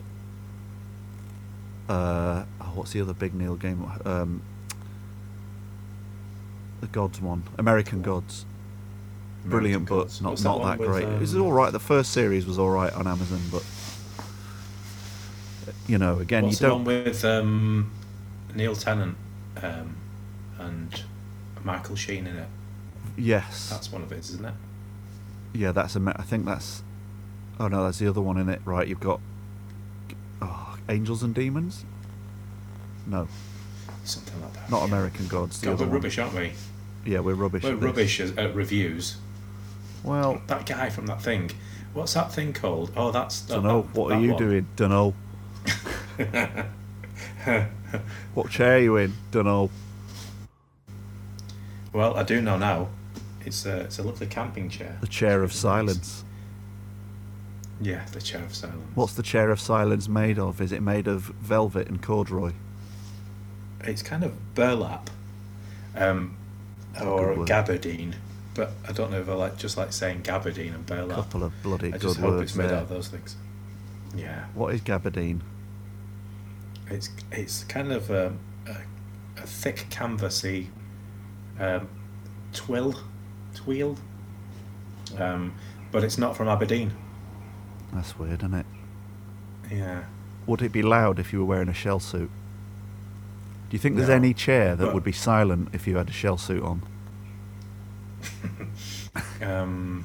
uh, 1.88 2.44
oh, 2.60 2.72
what's 2.74 2.90
the 2.90 3.00
other 3.00 3.14
big 3.14 3.34
Neil 3.34 3.54
game? 3.54 3.88
Um, 4.04 4.42
the 6.80 6.88
Gods 6.88 7.20
one, 7.20 7.44
American 7.56 8.02
Gods. 8.02 8.46
Brilliant 9.44 9.88
American 9.88 9.98
Gods. 9.98 10.20
not 10.20 10.30
What's 10.30 10.42
not 10.42 10.64
that, 10.64 10.78
with, 10.80 10.88
great. 10.88 11.04
It 11.04 11.20
was 11.20 11.36
um, 11.36 11.42
all 11.42 11.52
right. 11.52 11.70
The 11.70 11.78
first 11.78 12.12
series 12.12 12.46
was 12.46 12.58
all 12.58 12.70
right 12.70 12.92
on 12.94 13.06
Amazon, 13.06 13.42
but 13.52 13.64
you 15.86 15.98
know, 15.98 16.18
again, 16.18 16.48
you 16.48 16.56
don't. 16.56 16.84
one 16.84 17.04
with 17.04 17.24
um, 17.24 17.92
Neil 18.56 18.74
Tennant 18.74 19.16
um, 19.62 19.94
and 20.58 21.04
Michael 21.62 21.94
Sheen 21.94 22.26
in 22.26 22.36
it? 22.38 22.48
Yes, 23.16 23.70
That's 23.70 23.90
one 23.92 24.02
of 24.02 24.10
his, 24.10 24.30
isn't 24.30 24.44
it? 24.44 24.54
Yeah, 25.52 25.72
that's 25.72 25.94
a. 25.96 26.00
ma- 26.00 26.12
I 26.16 26.22
think 26.22 26.44
that's. 26.46 26.82
Oh 27.60 27.68
no, 27.68 27.84
that's 27.84 27.98
the 27.98 28.08
other 28.08 28.20
one 28.20 28.36
in 28.38 28.48
it. 28.48 28.60
Right, 28.64 28.86
you've 28.88 29.00
got. 29.00 29.20
Oh, 30.42 30.76
Angels 30.88 31.22
and 31.22 31.34
Demons. 31.34 31.84
No, 33.06 33.28
Something 34.04 34.40
like 34.42 34.52
that. 34.54 34.70
not 34.70 34.78
yeah. 34.80 34.84
American 34.86 35.28
Gods. 35.28 35.60
The 35.60 35.66
God, 35.68 35.80
we're 35.80 35.86
one. 35.86 35.94
rubbish, 35.96 36.18
aren't 36.18 36.34
we? 36.34 36.52
Yeah, 37.06 37.20
we're 37.20 37.34
rubbish. 37.34 37.62
We're 37.62 37.72
at 37.72 37.80
rubbish 37.80 38.18
as- 38.20 38.36
at 38.36 38.54
reviews. 38.54 39.16
Well, 40.02 40.40
That 40.48 40.66
guy 40.66 40.90
from 40.90 41.06
that 41.06 41.22
thing, 41.22 41.50
what's 41.92 42.14
that 42.14 42.32
thing 42.32 42.52
called? 42.52 42.90
Oh, 42.96 43.10
that's. 43.10 43.42
Don't 43.42 43.62
know. 43.62 43.82
that- 43.82 43.94
What 43.98 44.08
that 44.08 44.14
are 44.16 44.20
you 44.20 44.32
one. 44.32 44.38
doing? 44.42 44.66
Don't 44.76 44.90
know. 44.90 45.14
what 48.34 48.50
chair 48.50 48.76
are 48.76 48.80
you 48.80 48.96
in? 48.96 49.12
Don't 49.30 49.44
know. 49.46 49.70
Well, 51.92 52.16
I 52.16 52.22
do 52.24 52.40
know 52.42 52.58
now. 52.58 52.88
It's 53.44 53.66
a 53.66 53.80
it's 53.80 53.98
a 53.98 54.02
lovely 54.02 54.26
camping 54.26 54.68
chair. 54.70 54.96
The 55.00 55.06
chair 55.06 55.42
of 55.42 55.52
silence. 55.52 56.24
Yeah, 57.80 58.04
the 58.12 58.20
chair 58.20 58.42
of 58.42 58.54
silence. 58.54 58.80
What's 58.94 59.14
the 59.14 59.22
chair 59.22 59.50
of 59.50 59.60
silence 59.60 60.08
made 60.08 60.38
of? 60.38 60.60
Is 60.60 60.72
it 60.72 60.80
made 60.82 61.06
of 61.06 61.24
velvet 61.40 61.88
and 61.88 62.00
corduroy? 62.00 62.52
It's 63.80 64.02
kind 64.02 64.24
of 64.24 64.54
burlap, 64.54 65.10
um, 65.96 66.36
or 67.02 67.34
gabardine. 67.44 68.14
But 68.54 68.70
I 68.88 68.92
don't 68.92 69.10
know 69.10 69.20
if 69.20 69.28
I 69.28 69.34
like 69.34 69.56
just 69.58 69.76
like 69.76 69.92
saying 69.92 70.22
gabardine 70.22 70.74
and 70.74 70.86
burlap. 70.86 71.16
couple 71.16 71.42
of 71.42 71.52
bloody 71.62 71.88
I 71.88 71.92
good 71.92 72.00
just 72.02 72.20
hope 72.20 72.30
words 72.34 72.42
it's 72.52 72.54
made 72.54 72.68
there. 72.70 72.76
out 72.76 72.82
of 72.84 72.88
those 72.88 73.08
things. 73.08 73.36
Yeah, 74.16 74.44
What 74.54 74.72
is 74.74 74.80
gabardine? 74.80 75.40
it's 76.88 77.10
it's 77.32 77.64
kind 77.64 77.90
of 77.92 78.10
um, 78.10 78.38
a, 78.68 78.76
a 79.38 79.46
thick 79.46 79.86
canvasy 79.90 80.68
um, 81.58 81.88
twill, 82.52 82.94
twill. 83.64 83.96
Um, 85.18 85.54
but 85.92 86.04
it's 86.04 86.18
not 86.18 86.36
from 86.36 86.48
Aberdeen. 86.48 86.92
That's 87.92 88.18
weird, 88.18 88.40
isn't 88.40 88.54
it? 88.54 88.66
Yeah. 89.70 90.04
Would 90.46 90.62
it 90.62 90.72
be 90.72 90.82
loud 90.82 91.18
if 91.18 91.32
you 91.32 91.38
were 91.38 91.44
wearing 91.44 91.68
a 91.68 91.74
shell 91.74 92.00
suit? 92.00 92.30
Do 93.70 93.74
you 93.74 93.78
think 93.78 93.96
there's 93.96 94.08
No. 94.08 94.14
any 94.16 94.34
chair 94.34 94.76
that 94.76 94.92
would 94.92 95.04
be 95.04 95.12
silent 95.12 95.68
if 95.72 95.86
you 95.86 95.96
had 95.96 96.08
a 96.08 96.12
shell 96.12 96.36
suit 96.38 96.62
on? 96.62 96.82
Um, 99.42 100.04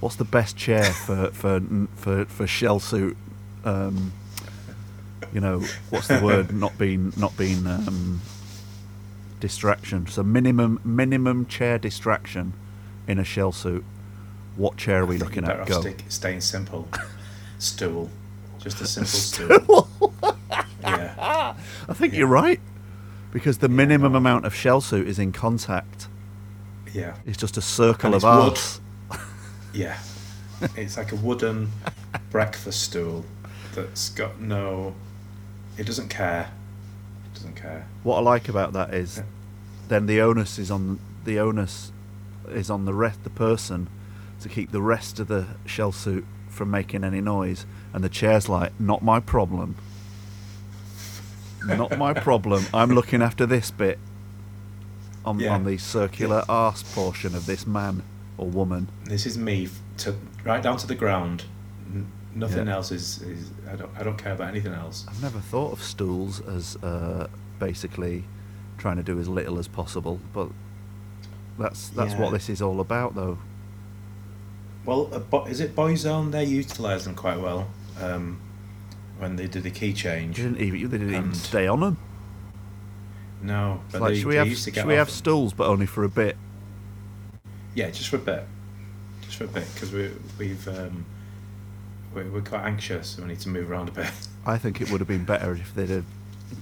What's 0.00 0.16
the 0.16 0.24
best 0.24 0.56
chair 0.56 0.84
for 0.84 1.30
for 1.30 1.60
for 1.96 2.24
for 2.24 2.46
shell 2.46 2.80
suit? 2.80 3.16
Um, 3.64 4.12
you 5.32 5.40
know, 5.40 5.62
what's 5.90 6.08
the 6.08 6.20
word? 6.20 6.52
Not 6.64 6.78
being 6.78 7.12
not 7.16 7.36
being 7.36 7.66
um, 7.66 8.20
distraction. 9.40 10.06
So 10.06 10.22
minimum 10.22 10.80
minimum 10.84 11.46
chair 11.46 11.78
distraction 11.78 12.54
in 13.10 13.18
a 13.18 13.24
shell 13.24 13.52
suit. 13.52 13.84
What 14.56 14.76
chair 14.76 15.02
are 15.02 15.06
we 15.06 15.18
looking 15.18 15.44
at? 15.44 15.66
Go. 15.66 15.80
stick, 15.80 16.04
staying 16.08 16.40
simple. 16.40 16.88
Stool. 17.58 18.08
Just 18.58 18.80
a 18.80 18.86
simple 18.86 19.08
stool. 19.08 20.12
Yeah. 20.82 21.54
I 21.88 21.92
think 21.92 22.12
Yeah. 22.12 22.20
you're 22.20 22.28
right. 22.28 22.60
Because 23.32 23.58
the 23.58 23.68
Yeah, 23.68 23.74
minimum 23.76 24.12
no. 24.12 24.18
amount 24.18 24.44
of 24.46 24.54
shell 24.54 24.80
suit 24.80 25.06
is 25.08 25.18
in 25.18 25.32
contact. 25.32 26.08
Yeah. 26.92 27.14
It's 27.26 27.36
just 27.38 27.56
a 27.56 27.62
circle 27.62 28.14
of 28.14 28.22
wood. 28.22 28.58
Yeah. 29.72 29.98
It's 30.76 30.96
like 30.96 31.12
a 31.12 31.16
wooden 31.16 31.70
breakfast 32.30 32.82
stool 32.82 33.24
that's 33.74 34.08
got 34.10 34.40
no. 34.40 34.94
It 35.78 35.84
doesn't 35.86 36.08
care. 36.08 36.50
It 37.30 37.34
doesn't 37.34 37.54
care. 37.56 37.86
What 38.02 38.18
I 38.18 38.20
like 38.20 38.48
about 38.48 38.72
that 38.74 38.92
is, 38.92 39.18
Yeah. 39.18 39.22
then 39.88 40.06
the 40.06 40.20
onus 40.20 40.58
is 40.58 40.70
on 40.70 40.98
the 41.24 41.38
onus 41.38 41.92
is 42.52 42.70
on 42.70 42.84
the 42.84 42.94
rest 42.94 43.22
the 43.24 43.30
person 43.30 43.88
to 44.40 44.48
keep 44.48 44.72
the 44.72 44.82
rest 44.82 45.20
of 45.20 45.28
the 45.28 45.46
shell 45.66 45.92
suit 45.92 46.24
from 46.48 46.70
making 46.70 47.04
any 47.04 47.20
noise, 47.20 47.66
and 47.92 48.02
the 48.02 48.08
chair's 48.08 48.48
like, 48.48 48.72
not 48.80 49.02
my 49.02 49.20
problem. 49.20 49.76
not 51.66 51.96
my 51.98 52.12
problem. 52.14 52.64
I'm 52.72 52.90
looking 52.90 53.22
after 53.22 53.46
this 53.46 53.70
bit 53.70 53.98
on 55.24 55.38
Yeah. 55.38 55.54
on 55.54 55.64
the 55.64 55.76
circular 55.76 56.42
arse 56.48 56.82
portion 56.82 57.34
of 57.34 57.46
this 57.46 57.66
man 57.66 58.02
or 58.38 58.46
woman. 58.48 58.88
This 59.04 59.26
is 59.26 59.36
me 59.36 59.68
to 59.98 60.16
right 60.44 60.62
down 60.62 60.78
to 60.78 60.86
the 60.86 60.94
ground. 60.94 61.44
Nothing 62.34 62.66
Yeah. 62.68 62.74
else 62.74 62.92
is, 62.92 63.20
is. 63.22 63.50
I 63.70 63.74
don't. 63.76 63.90
I 63.98 64.02
don't 64.04 64.16
care 64.16 64.32
about 64.32 64.48
anything 64.48 64.72
else. 64.72 65.04
I've 65.08 65.20
never 65.20 65.40
thought 65.40 65.72
of 65.72 65.82
stools 65.82 66.40
as 66.40 66.76
uh, 66.76 67.26
basically 67.58 68.24
trying 68.78 68.96
to 68.96 69.02
do 69.02 69.18
as 69.18 69.28
little 69.28 69.58
as 69.58 69.66
possible, 69.68 70.20
but 70.32 70.48
that's 71.58 71.88
that's 71.90 72.14
what 72.14 72.32
this 72.32 72.48
is 72.48 72.62
all 72.62 72.80
about, 72.80 73.14
though. 73.14 73.38
Well, 74.84 75.10
uh, 75.12 75.42
is 75.44 75.60
it 75.60 75.76
Boyzone? 75.76 76.32
They 76.32 76.44
utilise 76.44 77.04
them 77.04 77.14
quite 77.14 77.38
well 77.38 77.68
um, 78.00 78.40
when 79.18 79.36
they 79.36 79.46
did 79.46 79.62
the 79.62 79.70
key 79.70 79.92
change. 79.92 80.36
They 80.36 80.44
didn't 80.44 80.60
even, 80.60 80.90
they 80.90 80.98
didn't 80.98 81.14
even 81.14 81.34
stay 81.34 81.66
on 81.66 81.80
them. 81.80 81.98
No, 83.42 83.82
but 83.92 84.00
like, 84.00 84.12
they, 84.12 84.18
should 84.18 84.26
we 84.26 84.34
they 84.34 84.38
have 84.38 84.48
used 84.48 84.64
to 84.64 84.70
get 84.70 84.80
should 84.80 84.88
we 84.88 84.94
have 84.94 85.10
stools, 85.10 85.52
but 85.52 85.66
only 85.66 85.86
for 85.86 86.04
a 86.04 86.08
bit? 86.08 86.36
Yeah, 87.74 87.90
just 87.90 88.08
for 88.08 88.16
a 88.16 88.20
bit. 88.20 88.44
Just 89.22 89.36
for 89.36 89.44
a 89.44 89.48
bit, 89.48 89.66
because 89.74 89.92
we, 89.92 90.10
we've 90.38 90.68
um, 90.68 91.04
we're, 92.14 92.28
we're 92.30 92.40
quite 92.40 92.64
anxious. 92.64 93.16
And 93.16 93.26
we 93.26 93.34
need 93.34 93.40
to 93.40 93.48
move 93.48 93.70
around 93.70 93.88
a 93.88 93.92
bit. 93.92 94.10
I 94.46 94.58
think 94.58 94.80
it 94.80 94.90
would 94.90 95.00
have 95.00 95.08
been 95.08 95.24
better 95.24 95.52
if 95.52 95.74
they'd 95.74 95.90
have 95.90 96.06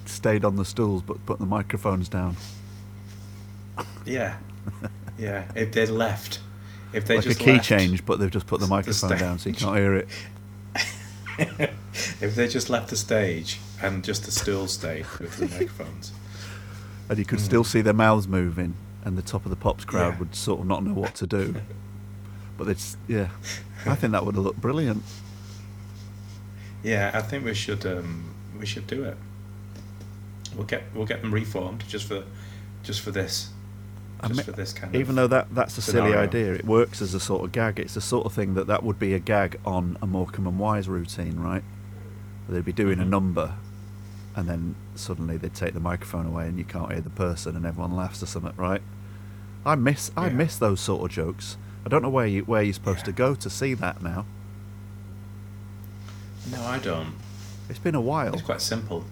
stayed 0.05 0.45
on 0.45 0.57
the 0.57 0.65
stools, 0.65 1.03
but 1.03 1.25
put 1.25 1.39
the 1.39 1.47
microphones 1.47 2.09
down, 2.09 2.37
yeah, 4.05 4.37
yeah. 5.19 5.45
If 5.55 5.73
they'd 5.73 5.89
left, 5.89 6.41
if 6.93 7.07
they 7.07 7.17
like 7.17 7.27
a 7.27 7.35
key 7.35 7.53
left, 7.55 7.65
change, 7.65 8.05
but 8.05 8.19
they've 8.19 8.31
just 8.31 8.47
put 8.47 8.61
the 8.61 8.67
the 8.67 8.71
microphone 8.71 9.19
down 9.19 9.39
so 9.39 9.49
you 9.51 9.55
can't 9.55 9.77
hear 9.77 9.95
it. 9.95 10.09
if 12.21 12.35
they 12.35 12.49
just 12.49 12.69
left 12.69 12.89
the 12.91 12.97
stage 12.97 13.61
and 13.83 14.05
just 14.05 14.25
the 14.25 14.31
stool 14.31 14.67
stayed 14.67 15.07
with 15.21 15.37
the 15.37 15.47
microphones. 15.47 16.13
And 17.11 17.19
you 17.19 17.25
could 17.25 17.41
still 17.41 17.65
see 17.65 17.81
their 17.81 17.95
mouths 17.95 18.29
moving, 18.29 18.75
and 19.03 19.17
the 19.17 19.23
top 19.23 19.47
of 19.47 19.51
the 19.51 19.57
pops 19.57 19.87
crowd 19.87 20.13
Yeah. 20.13 20.19
would 20.19 20.35
sort 20.35 20.61
of 20.61 20.67
not 20.67 20.85
know 20.85 20.93
what 20.93 21.15
to 21.15 21.27
do. 21.27 21.55
But 22.59 22.69
it's 22.69 22.99
yeah, 23.07 23.29
I 23.87 23.95
think 23.95 24.13
that 24.13 24.27
would 24.27 24.35
have 24.35 24.45
looked 24.45 24.61
brilliant. 24.61 25.03
Yeah, 26.83 27.11
I 27.15 27.23
think 27.23 27.47
we 27.47 27.55
should 27.55 27.87
um, 27.87 28.35
we 28.61 28.67
should 28.67 28.87
do 28.87 29.05
it. 29.05 29.17
We'll 30.55 30.67
get 30.67 30.83
we'll 30.95 31.07
get 31.07 31.23
them 31.23 31.33
reformed 31.33 31.85
just 31.89 32.07
for 32.07 32.25
just 32.83 33.01
for 33.01 33.11
this, 33.11 33.51
I 34.21 34.29
mean, 34.29 34.43
kind 34.45 34.95
Even 34.97 35.11
of. 35.11 35.17
though 35.17 35.27
that 35.29 35.55
that's 35.55 35.79
a 35.79 35.83
silly 35.83 36.15
idea, 36.15 36.53
it 36.55 36.65
works 36.65 37.01
as 37.01 37.15
a 37.15 37.21
sort 37.21 37.45
of 37.45 37.53
gag. 37.53 37.79
It's 37.79 37.95
the 37.95 38.01
sort 38.01 38.27
of 38.27 38.33
thing 38.33 38.55
that 38.55 38.67
that 38.67 38.83
would 38.83 38.99
be 38.99 39.15
a 39.15 39.19
gag 39.21 39.59
on 39.65 39.97
a 40.03 40.07
Morecambe 40.07 40.47
and 40.49 40.59
Wise 40.59 40.89
routine, 40.89 41.39
right? 41.39 41.63
They'd 42.49 42.65
be 42.65 42.73
doing 42.73 42.99
a 42.99 43.05
Mhm. 43.05 43.09
number, 43.11 43.55
and 44.35 44.49
then 44.49 44.75
suddenly 44.97 45.37
they'd 45.37 45.55
take 45.55 45.75
the 45.75 45.81
microphone 45.81 46.27
away, 46.27 46.49
and 46.49 46.59
you 46.59 46.65
can't 46.65 46.91
hear 46.91 47.01
the 47.01 47.11
person, 47.11 47.55
and 47.55 47.65
everyone 47.65 47.95
laughs 47.95 48.23
or 48.23 48.27
something, 48.27 48.55
right? 48.57 48.83
I 49.65 49.75
miss 49.77 50.11
I 50.17 50.31
miss 50.31 50.57
those 50.57 50.81
sort 50.81 51.03
of 51.05 51.11
jokes. 51.11 51.57
I 51.87 51.89
don't 51.89 52.03
know 52.03 52.09
where 52.11 52.27
you 52.27 52.43
where 52.43 52.63
you're 52.63 52.73
supposed 52.75 53.05
to 53.05 53.13
go 53.13 53.35
to 53.37 53.49
see 53.51 53.75
that 53.75 54.03
now. 54.03 54.25
no, 56.51 56.63
I 56.65 56.79
don't. 56.79 57.15
It's 57.69 57.79
been 57.79 57.95
a 57.95 58.01
while. 58.01 58.33
It's 58.33 58.43
quite 58.43 58.63
simple. 58.63 59.05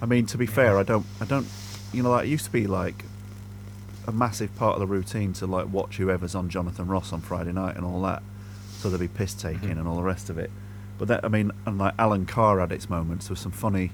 I 0.00 0.06
mean, 0.06 0.26
to 0.26 0.38
be 0.38 0.46
fair, 0.46 0.78
I 0.78 0.82
don't, 0.84 1.06
I 1.20 1.24
don't, 1.24 1.48
you 1.92 2.02
know, 2.02 2.10
like 2.10 2.26
it 2.26 2.30
used 2.30 2.44
to 2.44 2.52
be 2.52 2.66
like 2.66 3.04
a 4.06 4.12
massive 4.12 4.54
part 4.56 4.74
of 4.74 4.80
the 4.80 4.86
routine 4.86 5.32
to 5.34 5.46
like 5.46 5.66
watch 5.72 5.96
whoever's 5.96 6.34
on 6.34 6.48
Jonathan 6.48 6.86
Ross 6.86 7.12
on 7.12 7.20
Friday 7.20 7.52
night 7.52 7.76
and 7.76 7.84
all 7.84 8.02
that. 8.02 8.22
So 8.78 8.88
there'd 8.90 9.00
be 9.00 9.08
piss 9.08 9.34
taking 9.34 9.70
Mhm. 9.70 9.78
and 9.78 9.88
all 9.88 9.96
the 9.96 10.02
rest 10.02 10.28
of 10.30 10.38
it. 10.38 10.50
But 10.98 11.08
that, 11.08 11.24
I 11.24 11.28
mean, 11.28 11.50
and 11.66 11.78
like 11.78 11.94
Alan 11.98 12.26
Carr 12.26 12.60
had 12.60 12.70
its 12.70 12.88
moments 12.90 13.30
with 13.30 13.38
some 13.38 13.52
funny, 13.52 13.90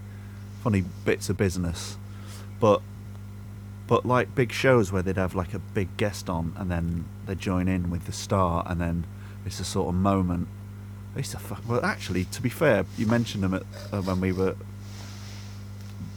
funny 0.62 0.84
bits 1.04 1.30
of 1.30 1.36
business. 1.36 1.96
But, 2.58 2.82
but 3.86 4.04
like 4.04 4.34
big 4.34 4.52
shows 4.52 4.90
where 4.92 5.02
they'd 5.02 5.16
have 5.16 5.34
like 5.34 5.54
a 5.54 5.58
big 5.58 5.96
guest 5.96 6.28
on 6.28 6.52
and 6.56 6.70
then 6.70 7.04
they 7.26 7.34
join 7.34 7.68
in 7.68 7.88
with 7.90 8.06
the 8.06 8.12
star 8.12 8.64
and 8.66 8.80
then 8.80 9.04
it's 9.46 9.60
a 9.60 9.64
sort 9.64 9.88
of 9.88 9.94
moment. 9.94 10.48
I 11.14 11.18
used 11.18 11.30
to 11.32 11.38
fuck. 11.38 11.62
Well, 11.66 11.84
actually, 11.84 12.24
to 12.26 12.42
be 12.42 12.48
fair, 12.50 12.84
you 12.98 13.06
mentioned 13.06 13.42
them 13.42 13.54
at, 13.54 13.62
uh, 13.92 14.02
when 14.02 14.20
we 14.20 14.32
were 14.32 14.54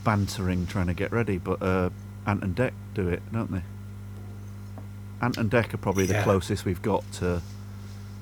bantering 0.03 0.67
trying 0.67 0.87
to 0.87 0.93
get 0.93 1.11
ready, 1.11 1.37
but 1.37 1.61
uh, 1.61 1.89
Ant 2.25 2.43
and 2.43 2.55
Dec 2.55 2.71
do 2.93 3.07
it, 3.07 3.21
don't 3.31 3.51
they? 3.51 3.61
Ant 5.23 5.37
and 5.37 5.49
Dec 5.49 5.73
are 5.73 5.77
probably 5.77 6.05
the 6.05 6.13
Yeah. 6.15 6.23
closest 6.23 6.65
we've 6.65 6.81
got 6.81 7.09
to 7.13 7.41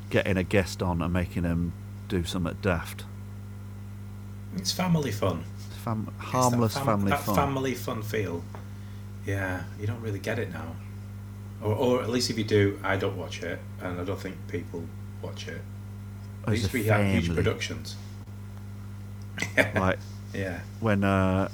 getting 0.09 0.37
a 0.37 0.43
guest 0.43 0.83
on 0.83 1.01
and 1.01 1.11
making 1.11 1.43
them 1.43 1.73
do 2.07 2.23
something 2.23 2.55
daft. 2.61 3.05
It's 4.55 4.71
family 4.71 5.11
fun. 5.11 5.43
It's 5.67 5.77
fam- 5.77 6.11
harmless 6.17 6.75
fam- 6.75 6.85
family 6.85 7.09
that 7.11 7.21
fun. 7.21 7.35
family 7.35 7.73
fun 7.75 8.01
feel. 8.03 8.43
Yeah, 9.25 9.63
you 9.79 9.87
don't 9.87 10.01
really 10.01 10.19
get 10.19 10.37
it 10.39 10.51
now, 10.51 10.75
or, 11.61 11.73
or 11.73 12.01
at 12.03 12.09
least 12.09 12.29
if 12.29 12.37
you 12.37 12.43
do, 12.43 12.79
I 12.83 12.97
don't 12.97 13.15
watch 13.17 13.41
it, 13.43 13.59
and 13.81 13.99
I 13.99 14.03
don't 14.03 14.19
think 14.19 14.35
people 14.47 14.83
watch 15.21 15.47
it. 15.47 15.61
As 16.47 16.53
used 16.53 16.65
a 16.65 16.67
to 16.69 16.73
be 16.73 16.83
have 16.85 17.05
huge 17.05 17.33
productions. 17.33 17.95
Like 19.75 19.99
Yeah, 20.33 20.59
when 20.79 21.03
uh, 21.03 21.49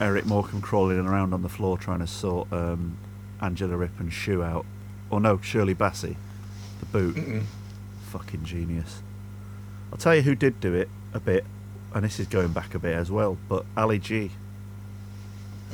Eric 0.00 0.26
Morecambe 0.26 0.60
crawling 0.60 0.98
around 0.98 1.32
on 1.34 1.42
the 1.42 1.48
floor 1.48 1.78
trying 1.78 2.00
to 2.00 2.06
sort 2.06 2.52
um, 2.52 2.96
Angela 3.40 3.76
Rippon's 3.76 4.12
shoe 4.14 4.42
out, 4.42 4.66
or 5.10 5.20
no, 5.20 5.38
Shirley 5.40 5.74
Bassey, 5.74 6.16
the 6.80 6.86
boot. 6.86 7.16
Mm-mm. 7.16 7.42
Fucking 8.10 8.44
genius. 8.44 9.00
I'll 9.92 9.98
tell 9.98 10.14
you 10.14 10.22
who 10.22 10.34
did 10.34 10.60
do 10.60 10.74
it 10.74 10.88
a 11.14 11.20
bit, 11.20 11.44
and 11.94 12.04
this 12.04 12.18
is 12.20 12.26
going 12.26 12.48
back 12.52 12.74
a 12.74 12.78
bit 12.78 12.94
as 12.94 13.10
well, 13.10 13.36
but 13.48 13.64
Ali 13.76 13.98
G. 13.98 14.30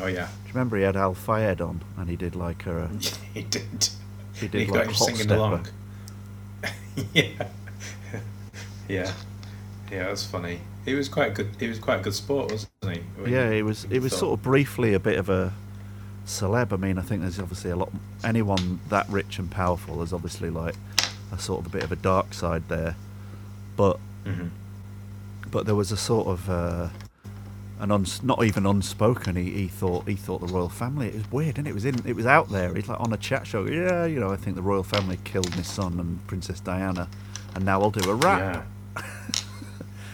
Oh 0.00 0.06
yeah, 0.06 0.28
you 0.46 0.52
remember 0.52 0.76
he 0.76 0.82
had 0.82 0.96
Al 0.96 1.14
Fayed 1.14 1.60
on, 1.60 1.82
and 1.96 2.08
he 2.08 2.16
did 2.16 2.34
like 2.34 2.66
a 2.66 2.88
he 3.34 3.42
did. 3.42 3.88
he 4.34 4.48
did 4.48 4.62
he 4.62 4.66
like 4.66 4.72
got 4.74 4.86
him 4.86 4.92
hot 4.94 5.04
singing 5.06 5.20
stepper. 5.22 5.34
along. 5.34 5.66
yeah. 7.14 7.24
Yeah, 8.88 9.12
yeah, 9.90 10.04
that's 10.08 10.24
funny. 10.24 10.60
He 10.84 10.94
was 10.94 11.08
quite 11.08 11.34
good. 11.34 11.48
He 11.58 11.68
was 11.68 11.78
quite 11.78 12.00
a 12.00 12.02
good 12.02 12.14
sport, 12.14 12.50
wasn't 12.50 12.70
he? 12.82 13.00
When 13.16 13.32
Yeah, 13.32 13.48
it 13.50 13.62
was. 13.62 13.84
It 13.90 14.00
was 14.00 14.12
thought- 14.12 14.18
sort 14.20 14.38
of 14.40 14.42
briefly 14.42 14.92
a 14.94 14.98
bit 15.00 15.18
of 15.18 15.28
a 15.28 15.52
celeb. 16.26 16.72
I 16.72 16.76
mean, 16.76 16.98
I 16.98 17.02
think 17.02 17.22
there's 17.22 17.38
obviously 17.38 17.70
a 17.70 17.76
lot. 17.76 17.90
Anyone 18.24 18.80
that 18.88 19.08
rich 19.08 19.38
and 19.38 19.50
powerful 19.50 20.02
is 20.02 20.12
obviously 20.12 20.50
like 20.50 20.74
a 21.32 21.38
sort 21.38 21.60
of 21.60 21.66
a 21.66 21.70
bit 21.70 21.82
of 21.84 21.92
a 21.92 21.96
dark 21.96 22.34
side 22.34 22.64
there, 22.68 22.96
but 23.76 23.98
Mhm. 24.24 24.50
but 25.50 25.66
there 25.66 25.74
was 25.74 25.90
a 25.92 25.96
sort 25.96 26.28
of 26.28 26.48
uh, 26.50 26.88
an 27.80 27.90
uns- 27.90 28.22
not 28.22 28.44
even 28.44 28.64
unspoken. 28.66 29.34
He, 29.36 29.50
he 29.50 29.68
thought 29.68 30.06
he 30.06 30.14
thought 30.14 30.40
the 30.40 30.46
royal 30.52 30.68
family. 30.68 31.08
It 31.08 31.14
was 31.14 31.32
weird, 31.32 31.58
and 31.58 31.66
it 31.66 31.74
was 31.74 31.84
in 31.84 31.96
it 32.06 32.14
was 32.14 32.26
out 32.26 32.48
there. 32.50 32.72
He's 32.74 32.88
like 32.88 33.00
on 33.00 33.12
a 33.12 33.16
chat 33.16 33.46
show. 33.46 33.66
Yeah, 33.66 34.04
you 34.04 34.20
know, 34.20 34.30
I 34.30 34.36
think 34.36 34.56
the 34.56 34.62
royal 34.62 34.84
family 34.84 35.18
killed 35.24 35.54
my 35.56 35.62
son 35.62 35.98
and 35.98 36.24
Princess 36.28 36.60
Diana, 36.60 37.08
and 37.54 37.64
now 37.64 37.80
I'll 37.82 37.90
do 37.90 38.08
a 38.10 38.14
rap. 38.14 38.64
Yeah. 38.96 39.02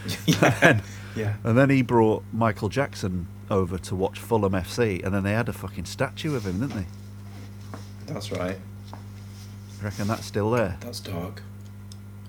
yeah. 0.25 0.79
yeah. 1.15 1.33
And 1.43 1.57
then 1.57 1.69
he 1.69 1.81
brought 1.81 2.23
Michael 2.33 2.69
Jackson 2.69 3.27
over 3.49 3.77
to 3.77 3.95
watch 3.95 4.19
Fulham 4.19 4.53
FC, 4.53 5.03
and 5.03 5.13
then 5.13 5.23
they 5.23 5.33
had 5.33 5.49
a 5.49 5.53
fucking 5.53 5.85
statue 5.85 6.35
of 6.35 6.45
him, 6.45 6.59
didn't 6.59 6.75
they? 6.75 6.85
That's 8.07 8.31
right. 8.31 8.57
I 8.93 9.83
reckon 9.83 10.07
that's 10.07 10.25
still 10.25 10.51
there. 10.51 10.77
That's 10.81 10.99
dark. 10.99 11.41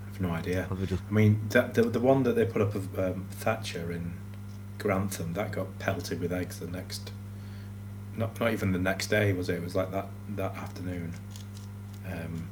I 0.05 0.07
have 0.13 0.21
no 0.21 0.31
idea. 0.31 0.69
Just- 0.87 1.03
I 1.09 1.13
mean, 1.13 1.41
that, 1.51 1.75
the 1.75 1.83
the 1.83 2.01
one 2.01 2.23
that 2.25 2.35
they 2.37 2.45
put 2.45 2.63
up 2.63 2.75
of 2.75 2.99
um, 2.99 3.27
Thatcher 3.31 3.91
in 3.91 4.13
Grantham 4.79 5.33
that 5.35 5.53
got 5.53 5.79
pelted 5.79 6.21
with 6.21 6.33
eggs 6.33 6.59
the 6.61 6.67
next. 6.67 7.11
Not 8.17 8.39
not 8.41 8.53
even 8.53 8.73
the 8.73 8.79
next 8.79 9.07
day 9.09 9.33
was 9.33 9.49
it? 9.49 9.55
It 9.57 9.63
was 9.63 9.75
like 9.75 9.91
that 9.93 10.07
that 10.37 10.55
afternoon. 10.57 11.15
Um, 12.07 12.49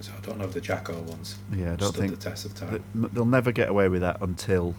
so 0.00 0.12
I 0.16 0.20
don't 0.26 0.38
know 0.38 0.44
if 0.46 0.52
the 0.52 0.60
Jacko 0.62 0.98
ones 1.02 1.36
Yeah, 1.52 1.74
I 1.74 1.76
don't 1.76 1.90
stood 1.90 2.00
think 2.00 2.10
the 2.18 2.30
test 2.30 2.44
of 2.46 2.54
time. 2.54 2.82
they'll 2.94 3.24
never 3.26 3.52
get 3.52 3.68
away 3.68 3.88
with 3.88 4.00
that 4.00 4.20
until 4.22 4.74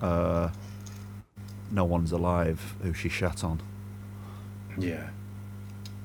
uh, 0.00 0.50
no 1.72 1.84
one's 1.84 2.12
alive 2.12 2.74
who 2.82 2.92
she 2.92 3.08
shat 3.08 3.42
on. 3.42 3.60
yeah, 4.78 5.08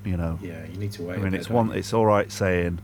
You 0.04 0.16
know, 0.16 0.38
yeah. 0.42 0.64
You 0.66 0.78
need 0.78 0.92
to 0.92 1.02
wait. 1.02 1.18
I 1.18 1.22
mean, 1.22 1.34
it's 1.34 1.48
one. 1.50 1.72
It's 1.72 1.92
all 1.92 2.06
right 2.06 2.30
saying 2.32 2.80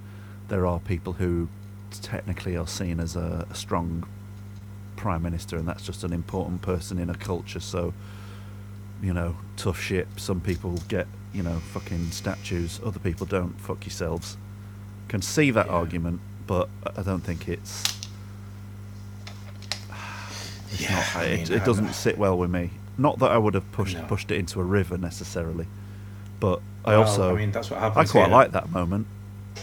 there 0.49 0.67
are 0.67 0.79
people 0.81 1.15
who 1.15 1.49
technically 1.91 2.57
are 2.57 2.67
seen 2.69 3.01
as 3.01 3.17
a, 3.17 3.47
a 3.51 3.55
strong 3.55 4.05
prime 4.97 5.23
minister, 5.23 5.57
and 5.57 5.67
that's 5.67 5.85
just 5.85 6.05
an 6.05 6.13
important 6.13 6.63
person 6.63 6.99
in 6.99 7.11
a 7.11 7.15
culture. 7.15 7.61
So, 7.61 7.95
you 9.03 9.13
know, 9.13 9.37
tough 9.57 9.81
shit. 9.81 10.07
Some 10.17 10.41
people 10.41 10.79
get 10.89 11.07
you 11.33 11.43
know 11.43 11.59
fucking 11.73 12.11
statues. 12.11 12.81
Other 12.85 12.99
people 13.01 13.27
don't. 13.27 13.59
Fuck 13.61 13.85
yourselves. 13.87 14.37
Can 15.09 15.23
see 15.23 15.51
that 15.51 15.67
Yeah. 15.67 15.73
argument, 15.73 16.21
but 16.47 16.69
I 16.97 17.03
don't 17.03 17.21
think 17.23 17.49
it's. 17.49 17.94
It's 20.75 20.83
Yeah, 20.83 20.95
not, 20.97 21.17
I 21.17 21.25
it, 21.25 21.49
mean, 21.51 21.59
it 21.61 21.65
doesn't 21.65 21.87
um, 21.87 21.93
sit 21.93 22.19
well 22.19 22.37
with 22.39 22.51
me. 22.51 22.71
Not 22.99 23.19
that 23.21 23.31
I 23.33 23.39
would 23.39 23.55
have 23.55 23.71
pushed 23.73 23.97
No. 23.97 24.05
pushed 24.05 24.31
it 24.31 24.37
into 24.39 24.61
a 24.61 24.65
river 24.65 24.97
necessarily, 24.99 25.67
but 26.41 26.61
I 26.85 26.91
Well, 26.93 27.03
also 27.03 27.35
I 27.35 27.39
mean, 27.39 27.51
that's 27.53 27.71
what 27.71 27.81
happens. 27.81 28.09
I 28.11 28.13
quite 28.13 28.31
like 28.31 28.53
that 28.53 28.71
moment 28.71 29.07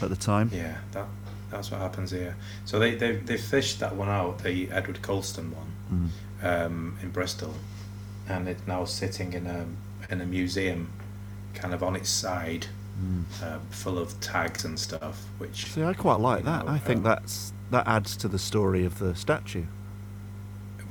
at 0.02 0.10
the 0.10 0.16
time. 0.16 0.50
Yeah, 0.54 0.76
that 0.92 1.06
that's 1.50 1.72
what 1.72 1.80
happens 1.82 2.12
here. 2.12 2.36
So 2.66 2.80
they 2.80 2.96
they 2.96 3.16
they 3.18 3.38
fished 3.38 3.80
that 3.80 3.96
one 3.96 4.10
out, 4.10 4.44
the 4.44 4.70
Edward 4.72 5.02
Colston 5.02 5.52
one, 5.52 6.12
Mm. 6.44 6.66
um, 6.66 6.98
in 7.02 7.10
Bristol, 7.12 7.54
and 8.28 8.48
it's 8.48 8.66
now 8.68 8.86
sitting 8.86 9.34
in 9.34 9.48
a 9.48 9.66
in 10.12 10.20
a 10.22 10.26
museum, 10.26 10.90
kind 11.54 11.74
of 11.74 11.84
on 11.84 11.96
its 11.96 12.10
side, 12.10 12.68
Mm. 13.02 13.24
uh, 13.42 13.60
full 13.70 13.98
of 13.98 14.20
tags 14.20 14.66
and 14.66 14.78
stuff. 14.78 15.24
Which 15.38 15.66
See, 15.72 15.84
I 15.84 15.94
quite 15.94 16.20
like 16.20 16.44
that. 16.44 16.66
know, 16.66 16.72
I 16.74 16.78
think 16.80 16.98
um, 16.98 17.04
that's 17.04 17.54
that 17.72 17.88
adds 17.88 18.18
to 18.18 18.28
the 18.28 18.40
story 18.40 18.84
of 18.86 19.00
the 19.00 19.16
statue. 19.16 19.64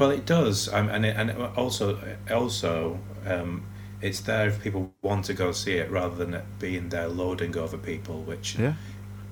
Well, 0.00 0.10
it 0.10 0.24
does, 0.24 0.68
um, 0.72 0.88
and 0.88 1.04
it, 1.04 1.14
and 1.16 1.30
it 1.30 1.36
also 1.56 1.98
also 2.30 2.98
um, 3.26 3.62
it's 4.00 4.20
there 4.20 4.48
if 4.48 4.62
people 4.62 4.92
want 5.02 5.26
to 5.26 5.34
go 5.34 5.52
see 5.52 5.74
it, 5.74 5.90
rather 5.90 6.16
than 6.16 6.32
it 6.34 6.44
being 6.58 6.88
there 6.88 7.06
loading 7.08 7.56
over 7.56 7.76
people, 7.76 8.22
which 8.22 8.58
Yeah, 8.58 8.74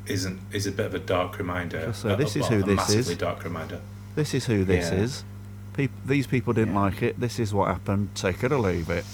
isn't 0.06 0.38
is 0.52 0.66
a 0.66 0.72
bit 0.72 0.86
of 0.86 0.94
a 0.94 0.98
dark 0.98 1.38
reminder. 1.38 1.92
Say, 1.94 2.10
uh, 2.10 2.16
this 2.16 2.36
is 2.36 2.46
who 2.48 2.62
this 2.62 2.76
massively 2.76 3.12
is. 3.14 3.18
dark 3.18 3.42
reminder. 3.44 3.80
this 4.14 4.34
is 4.34 4.44
who 4.46 4.64
this 4.64 4.90
Yeah. 4.90 4.98
is. 4.98 5.24
Peop 5.74 5.90
these 6.04 6.26
people 6.26 6.52
didn't 6.52 6.74
Yeah. 6.74 6.80
like 6.80 7.02
it. 7.02 7.18
This 7.18 7.38
is 7.38 7.54
what 7.54 7.68
happened. 7.68 8.10
Take 8.14 8.44
it 8.44 8.52
or 8.52 8.58
leave 8.58 8.90
it. 8.90 9.04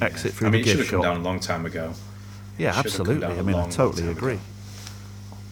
Exit 0.00 0.32
through 0.32 0.48
I 0.48 0.50
mean, 0.52 0.62
the 0.62 0.68
it 0.68 0.70
should 0.70 0.78
gift 0.78 0.90
have 0.92 1.00
come 1.02 1.04
shop. 1.04 1.14
down 1.14 1.20
a 1.20 1.24
long 1.24 1.40
time 1.40 1.66
ago. 1.66 1.92
Yeah, 2.56 2.72
absolutely. 2.74 3.26
I 3.26 3.42
mean, 3.42 3.56
I 3.56 3.68
totally 3.68 4.08
agree. 4.08 4.38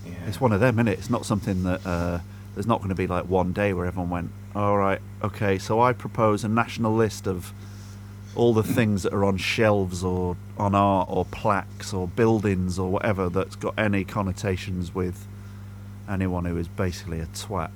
Yeah. 0.07 0.13
It's 0.27 0.41
one 0.41 0.53
of 0.53 0.61
them, 0.61 0.77
innit? 0.77 0.93
It's 0.93 1.11
not 1.11 1.27
something 1.27 1.63
that 1.65 1.87
uh, 1.87 2.21
there's 2.55 2.67
not 2.67 2.79
going 2.79 2.89
to 2.89 2.95
be 2.95 3.07
like 3.07 3.25
one 3.29 3.53
day 3.53 3.73
where 3.75 3.87
everyone 3.87 4.11
went, 4.11 4.31
all 4.59 4.77
right, 4.77 5.01
okay, 5.23 5.57
so 5.59 5.81
I 5.81 5.93
propose 5.93 6.43
a 6.43 6.49
national 6.49 6.95
list 6.95 7.27
of 7.29 7.53
all 8.35 8.53
the 8.53 8.63
things 8.63 9.05
that 9.05 9.13
are 9.13 9.25
on 9.25 9.37
shelves 9.37 10.03
or 10.03 10.37
on 10.59 10.75
art 10.75 11.09
or 11.11 11.25
plaques 11.27 11.93
or 11.93 12.09
buildings 12.09 12.79
or 12.79 12.91
whatever 12.91 13.29
that's 13.29 13.57
got 13.57 13.75
any 13.79 14.05
connotations 14.05 14.95
with 14.95 15.27
anyone 16.09 16.45
who 16.45 16.57
is 16.57 16.67
basically 16.69 17.21
a 17.21 17.27
twat. 17.27 17.71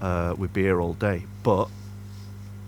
Uh, 0.00 0.34
we'd 0.36 0.52
be 0.52 0.62
here 0.62 0.80
all 0.80 0.94
day. 0.94 1.24
But 1.42 1.68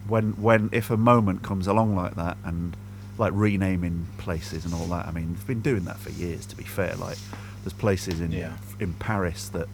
when, 0.07 0.33
when, 0.41 0.69
if 0.73 0.91
a 0.91 0.97
moment 0.97 1.43
comes 1.43 1.67
along 1.67 1.97
like 1.97 2.15
that 2.17 2.37
and 2.45 2.77
like 3.19 3.33
renaming 3.35 4.07
places 4.19 4.65
and 4.65 4.73
all 4.75 4.87
that, 4.87 5.07
I 5.07 5.11
mean, 5.11 5.35
they've 5.35 5.47
been 5.47 5.61
doing 5.61 5.85
that 5.85 5.99
for 5.99 6.11
years. 6.11 6.47
To 6.47 6.57
be 6.57 6.65
fair, 6.65 6.95
like 6.97 7.19
there's 7.63 7.73
places 7.73 8.21
in 8.21 8.33
Yeah. 8.33 8.53
in 8.79 8.95
Paris 8.95 9.49
that 9.51 9.69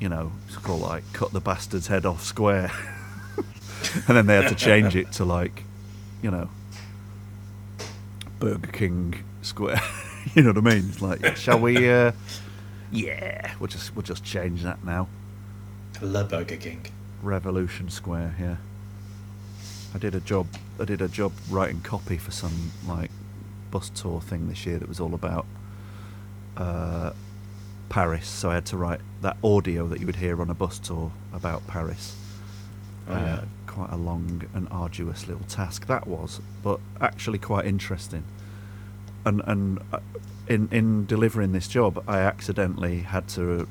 you 0.00 0.08
know 0.08 0.32
it's 0.46 0.56
called 0.56 0.80
like 0.80 1.04
cut 1.12 1.32
the 1.32 1.40
bastard's 1.40 1.86
head 1.86 2.06
off 2.06 2.24
square, 2.24 2.72
and 4.08 4.16
then 4.16 4.26
they 4.26 4.34
had 4.34 4.48
to 4.48 4.54
change 4.54 4.96
it 4.96 5.12
to 5.12 5.24
like 5.24 5.64
you 6.22 6.30
know 6.30 6.48
Burger 8.38 8.72
King 8.72 9.22
Square. 9.42 9.80
you 10.34 10.42
know 10.42 10.52
what 10.52 10.58
I 10.58 10.74
mean? 10.74 10.88
It's 10.88 11.02
like, 11.02 11.36
shall 11.36 11.60
we? 11.60 11.90
Uh, 11.90 12.12
yeah, 12.90 13.54
we'll 13.60 13.68
just 13.68 13.94
we'll 13.94 14.02
just 14.02 14.24
change 14.24 14.62
that 14.62 14.84
now. 14.84 15.08
Le 16.00 16.24
Burger 16.24 16.56
King. 16.56 16.86
Revolution 17.22 17.90
Square, 17.90 18.34
yeah. 18.40 18.56
I 19.94 19.98
did 19.98 20.14
a 20.14 20.20
job. 20.20 20.46
I 20.78 20.84
did 20.84 21.02
a 21.02 21.08
job 21.08 21.32
writing 21.50 21.80
copy 21.82 22.16
for 22.16 22.30
some 22.30 22.72
like 22.88 23.10
bus 23.70 23.90
tour 23.90 24.20
thing 24.20 24.48
this 24.48 24.64
year 24.66 24.78
that 24.78 24.88
was 24.88 24.98
all 24.98 25.14
about 25.14 25.46
uh, 26.56 27.12
Paris. 27.90 28.26
So 28.26 28.50
I 28.50 28.54
had 28.54 28.64
to 28.66 28.78
write 28.78 29.00
that 29.20 29.36
audio 29.44 29.86
that 29.88 30.00
you 30.00 30.06
would 30.06 30.16
hear 30.16 30.40
on 30.40 30.48
a 30.48 30.54
bus 30.54 30.78
tour 30.78 31.12
about 31.34 31.66
Paris. 31.66 32.16
Oh, 33.08 33.12
Uh. 33.12 33.44
Quite 33.66 33.90
a 33.92 33.96
long 33.96 34.42
and 34.52 34.66
arduous 34.72 35.28
little 35.28 35.44
task 35.46 35.86
that 35.86 36.08
was, 36.08 36.40
but 36.64 36.80
actually 37.00 37.38
quite 37.38 37.66
interesting. 37.66 38.24
And 39.24 39.40
and 39.46 39.78
uh, 39.92 40.00
in 40.48 40.68
in 40.72 41.06
delivering 41.06 41.52
this 41.52 41.68
job, 41.68 42.02
I 42.08 42.18
accidentally 42.18 43.02
had 43.02 43.28
to. 43.28 43.68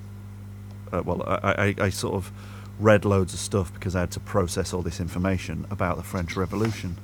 Uh, 0.94 1.02
well, 1.04 1.22
I, 1.28 1.76
I 1.80 1.86
I 1.88 1.90
sort 1.90 2.14
of 2.16 2.32
read 2.80 3.04
loads 3.04 3.34
of 3.34 3.42
stuff 3.42 3.74
because 3.74 3.94
I 3.94 4.00
had 4.00 4.12
to 4.12 4.22
process 4.22 4.74
all 4.74 4.82
this 4.82 5.02
information 5.02 5.66
about 5.70 5.98
the 5.98 6.04
French 6.04 6.38
Revolution, 6.38 6.96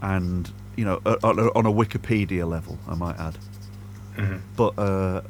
and 0.00 0.50
you 0.74 0.86
know, 0.86 1.02
uh, 1.04 1.16
on 1.22 1.38
a, 1.38 1.48
on 1.54 1.66
a 1.66 1.70
Wikipedia 1.72 2.48
level, 2.48 2.78
I 2.88 2.94
might 2.94 3.18
add. 3.18 3.36
Mhm. 4.16 4.40
But 4.56 4.78
uh, 4.78 5.20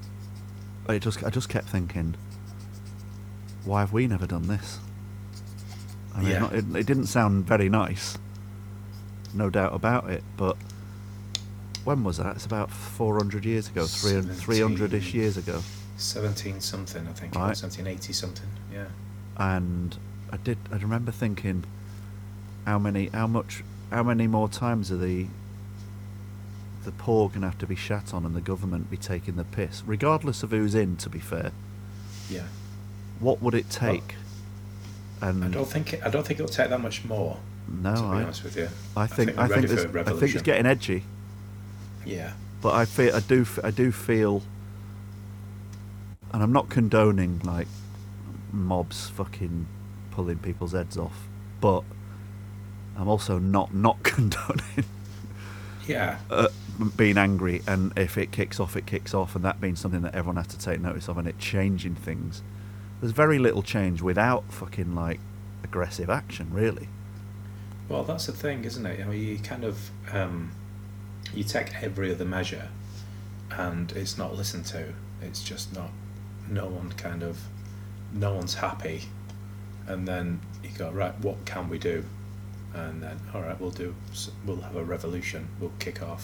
I 0.88 0.98
just 0.98 1.22
I 1.24 1.30
just 1.30 1.48
kept 1.48 1.68
thinking, 1.68 2.14
why 3.64 3.80
have 3.80 3.92
we 3.92 4.06
never 4.06 4.26
done 4.26 4.46
this? 4.48 4.78
I 6.14 6.20
mean, 6.20 6.30
Yeah. 6.30 6.38
not- 6.40 6.54
it, 6.54 6.64
it 6.76 6.86
didn't 6.86 7.06
sound 7.06 7.46
very 7.46 7.68
nice, 7.68 8.16
no 9.34 9.50
doubt 9.50 9.74
about 9.74 10.08
it. 10.10 10.22
But 10.36 10.56
when 11.84 12.04
was 12.04 12.16
that? 12.18 12.36
It's 12.36 12.46
about 12.46 12.70
400 12.70 13.44
years 13.44 13.68
ago, 13.68 13.86
300 13.86 14.36
300-ish 14.36 15.14
years 15.14 15.36
ago. 15.36 15.62
17 15.98 16.60
something, 16.60 17.06
I 17.08 17.12
think. 17.12 17.34
Right. 17.34 17.48
1780 17.56 18.12
something, 18.12 18.48
yeah. 18.72 18.86
and 19.36 19.96
I 20.32 20.36
did. 20.38 20.58
I 20.72 20.76
remember 20.76 21.10
thinking, 21.12 21.64
how 22.66 22.78
many, 22.78 23.08
how 23.08 23.26
much, 23.26 23.62
how 23.90 24.02
many 24.02 24.26
more 24.26 24.48
times 24.48 24.90
are 24.92 24.96
the 24.96 25.26
the 26.86 26.92
poor 26.92 27.28
gonna 27.28 27.46
have 27.46 27.58
to 27.58 27.66
be 27.66 27.74
shat 27.76 28.14
on 28.14 28.24
and 28.24 28.34
the 28.34 28.40
government 28.40 28.88
be 28.90 28.96
taking 28.96 29.36
the 29.36 29.44
piss, 29.44 29.82
regardless 29.84 30.42
of 30.42 30.52
who's 30.52 30.74
in? 30.74 30.96
To 30.98 31.10
be 31.10 31.18
fair, 31.18 31.52
Yeah. 32.30 32.44
what 33.20 33.42
would 33.42 33.54
it 33.54 33.68
take? 33.68 34.14
and 35.22 35.42
I 35.44 35.48
don't 35.48 35.66
think 35.66 35.94
it, 35.94 36.00
I 36.04 36.10
don't 36.10 36.26
think 36.26 36.38
it'll 36.40 36.48
take 36.52 36.68
that 36.70 36.80
much 36.80 37.04
more. 37.04 37.38
no, 37.68 37.94
to 37.94 38.00
be 38.02 38.06
I, 38.06 38.22
honest 38.22 38.44
with 38.44 38.56
you, 38.56 38.68
I 38.96 39.06
think 39.06 39.30
I 39.38 39.48
think, 39.48 39.50
ready 39.50 39.66
this, 39.66 39.84
for 39.84 40.04
think 40.04 40.34
it's 40.34 40.42
getting 40.42 40.66
edgy, 40.66 41.04
Yeah, 42.04 42.32
but 42.62 42.74
I 42.74 42.84
feel 42.84 43.14
I 43.16 43.20
do 43.20 43.46
I 43.64 43.70
do 43.70 43.90
feel, 43.92 44.42
and 46.32 46.42
I'm 46.42 46.52
not 46.52 46.68
condoning 46.68 47.40
like 47.44 47.66
mobs 48.52 49.08
fucking 49.08 49.66
pulling 50.10 50.38
people's 50.38 50.72
heads 50.72 50.96
off, 50.98 51.26
but 51.60 51.82
I'm 52.96 53.08
also 53.08 53.38
not 53.38 53.74
not 53.74 54.02
condoning 54.02 54.84
yeah, 55.86 56.18
uh, 56.30 56.48
being 56.96 57.16
angry, 57.16 57.62
and 57.66 57.92
if 57.96 58.18
it 58.18 58.32
kicks 58.32 58.60
off, 58.60 58.76
it 58.76 58.86
kicks 58.86 59.14
off, 59.14 59.36
and 59.36 59.44
that 59.44 59.60
being 59.60 59.76
something 59.76 60.02
that 60.02 60.14
everyone 60.14 60.36
has 60.36 60.48
to 60.48 60.58
take 60.58 60.80
notice 60.80 61.08
of, 61.08 61.18
and 61.18 61.28
it 61.28 61.38
changing 61.38 61.94
things. 61.94 62.42
there's 63.00 63.12
very 63.12 63.38
little 63.38 63.62
change 63.62 64.02
without 64.02 64.44
fucking 64.52 64.94
like 64.94 65.20
aggressive 65.62 66.10
action, 66.10 66.48
really. 66.52 66.88
Well, 67.88 68.02
that's 68.02 68.26
the 68.26 68.32
thing, 68.32 68.64
isn't 68.64 68.84
it? 68.84 69.00
I 69.00 69.04
mean, 69.04 69.22
you 69.22 69.38
kind 69.38 69.64
of 69.64 69.90
um, 70.12 70.52
you 71.34 71.44
take 71.44 71.82
every 71.82 72.10
other 72.10 72.24
measure, 72.24 72.68
and 73.50 73.92
it's 73.92 74.18
not 74.18 74.34
listened 74.34 74.66
to. 74.66 74.92
It's 75.22 75.42
just 75.42 75.74
not. 75.74 75.90
No 76.48 76.66
one 76.66 76.92
kind 76.92 77.22
of, 77.22 77.38
no 78.12 78.34
one's 78.34 78.54
happy, 78.54 79.02
and 79.86 80.06
then 80.06 80.40
you 80.62 80.70
go 80.76 80.90
right. 80.90 81.18
What 81.20 81.44
can 81.44 81.68
we 81.68 81.78
do? 81.78 82.04
And 82.76 83.02
then 83.02 83.18
all 83.34 83.40
right, 83.42 83.58
we'll 83.60 83.70
do. 83.70 83.94
We'll 84.44 84.60
have 84.60 84.76
a 84.76 84.84
revolution. 84.84 85.48
We'll 85.60 85.72
kick 85.78 86.02
off, 86.02 86.22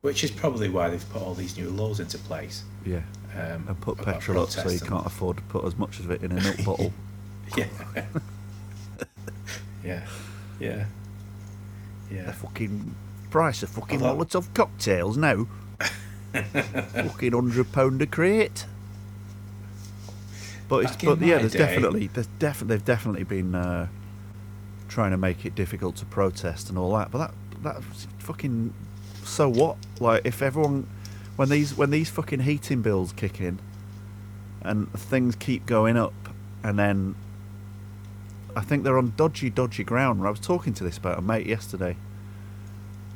which 0.00 0.24
is 0.24 0.30
probably 0.30 0.68
why 0.70 0.88
they've 0.88 1.10
put 1.12 1.20
all 1.22 1.34
these 1.34 1.56
new 1.58 1.68
laws 1.70 2.00
into 2.00 2.16
place. 2.18 2.64
Yeah. 2.86 3.02
Um, 3.36 3.66
And 3.68 3.80
put 3.80 3.98
petrol 3.98 4.42
up 4.44 4.50
so 4.50 4.68
you 4.70 4.78
can't 4.80 5.04
afford 5.06 5.36
to 5.38 5.42
put 5.44 5.64
as 5.64 5.76
much 5.76 5.98
of 6.00 6.10
it 6.10 6.22
in 6.22 6.32
a 6.32 6.40
milk 6.42 6.64
bottle. 6.64 6.92
Yeah. 7.56 7.66
yeah. 9.84 10.06
Yeah. 10.58 10.84
yeah. 12.10 12.26
The 12.26 12.32
fucking 12.32 12.94
price 13.30 13.62
of 13.62 13.68
fucking 13.70 14.02
Although- 14.02 14.24
Molotov 14.24 14.54
cocktails 14.54 15.16
now. 15.18 15.46
fucking 16.32 17.32
hundred 17.32 17.70
pound 17.72 18.00
a 18.02 18.06
crate. 18.06 18.64
But 20.68 20.84
it's 20.86 20.96
but 20.96 21.20
yeah, 21.20 21.38
there's 21.38 21.52
day- 21.52 21.58
definitely 21.58 22.06
there's 22.08 22.26
definitely 22.38 22.76
they've 22.76 22.84
definitely 22.84 23.24
been 23.24 23.54
uh, 23.54 23.88
trying 24.94 25.10
to 25.10 25.16
make 25.16 25.44
it 25.44 25.56
difficult 25.56 25.96
to 25.96 26.06
protest 26.06 26.68
and 26.68 26.78
all 26.78 26.96
that. 26.96 27.10
But 27.10 27.18
that 27.18 27.34
that's 27.62 28.06
fucking 28.18 28.72
so 29.24 29.48
what? 29.48 29.76
Like 29.98 30.24
if 30.24 30.40
everyone 30.40 30.86
when 31.36 31.48
these 31.48 31.76
when 31.76 31.90
these 31.90 32.08
fucking 32.08 32.40
heating 32.40 32.80
bills 32.80 33.12
kick 33.12 33.40
in 33.40 33.58
and 34.62 34.90
things 34.92 35.34
keep 35.34 35.66
going 35.66 35.96
up 35.96 36.14
and 36.62 36.78
then 36.78 37.16
I 38.56 38.60
think 38.60 38.84
they're 38.84 38.98
on 38.98 39.14
dodgy, 39.16 39.50
dodgy 39.50 39.82
ground. 39.82 40.24
I 40.24 40.30
was 40.30 40.38
talking 40.38 40.72
to 40.74 40.84
this 40.84 40.96
about 40.96 41.18
a 41.18 41.22
mate 41.22 41.46
yesterday, 41.46 41.96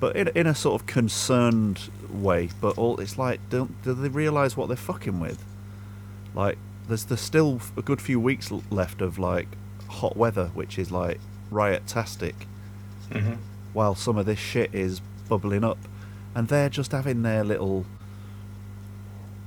but 0.00 0.16
in 0.16 0.28
in 0.34 0.48
a 0.48 0.54
sort 0.56 0.80
of 0.80 0.86
concerned 0.88 1.90
way. 2.10 2.50
But 2.60 2.76
all 2.76 2.98
it's 2.98 3.16
like, 3.16 3.38
don't 3.50 3.80
do 3.82 3.94
they 3.94 4.08
realise 4.08 4.56
what 4.56 4.66
they're 4.66 4.76
fucking 4.76 5.20
with? 5.20 5.44
Like, 6.34 6.58
there's 6.88 7.04
there's 7.04 7.20
still 7.20 7.60
a 7.76 7.82
good 7.82 8.02
few 8.02 8.18
weeks 8.18 8.50
left 8.68 9.00
of 9.00 9.16
like 9.16 9.46
hot 9.88 10.16
weather, 10.16 10.46
which 10.54 10.76
is 10.76 10.90
like 10.90 11.20
riot-tastic, 11.50 12.46
hmm 13.12 13.34
while 13.72 13.94
some 13.94 14.16
of 14.16 14.26
this 14.26 14.38
shit 14.38 14.74
is 14.74 15.00
bubbling 15.28 15.62
up, 15.62 15.78
and 16.34 16.48
they're 16.48 16.70
just 16.70 16.92
having 16.92 17.22
their 17.22 17.44
little 17.44 17.84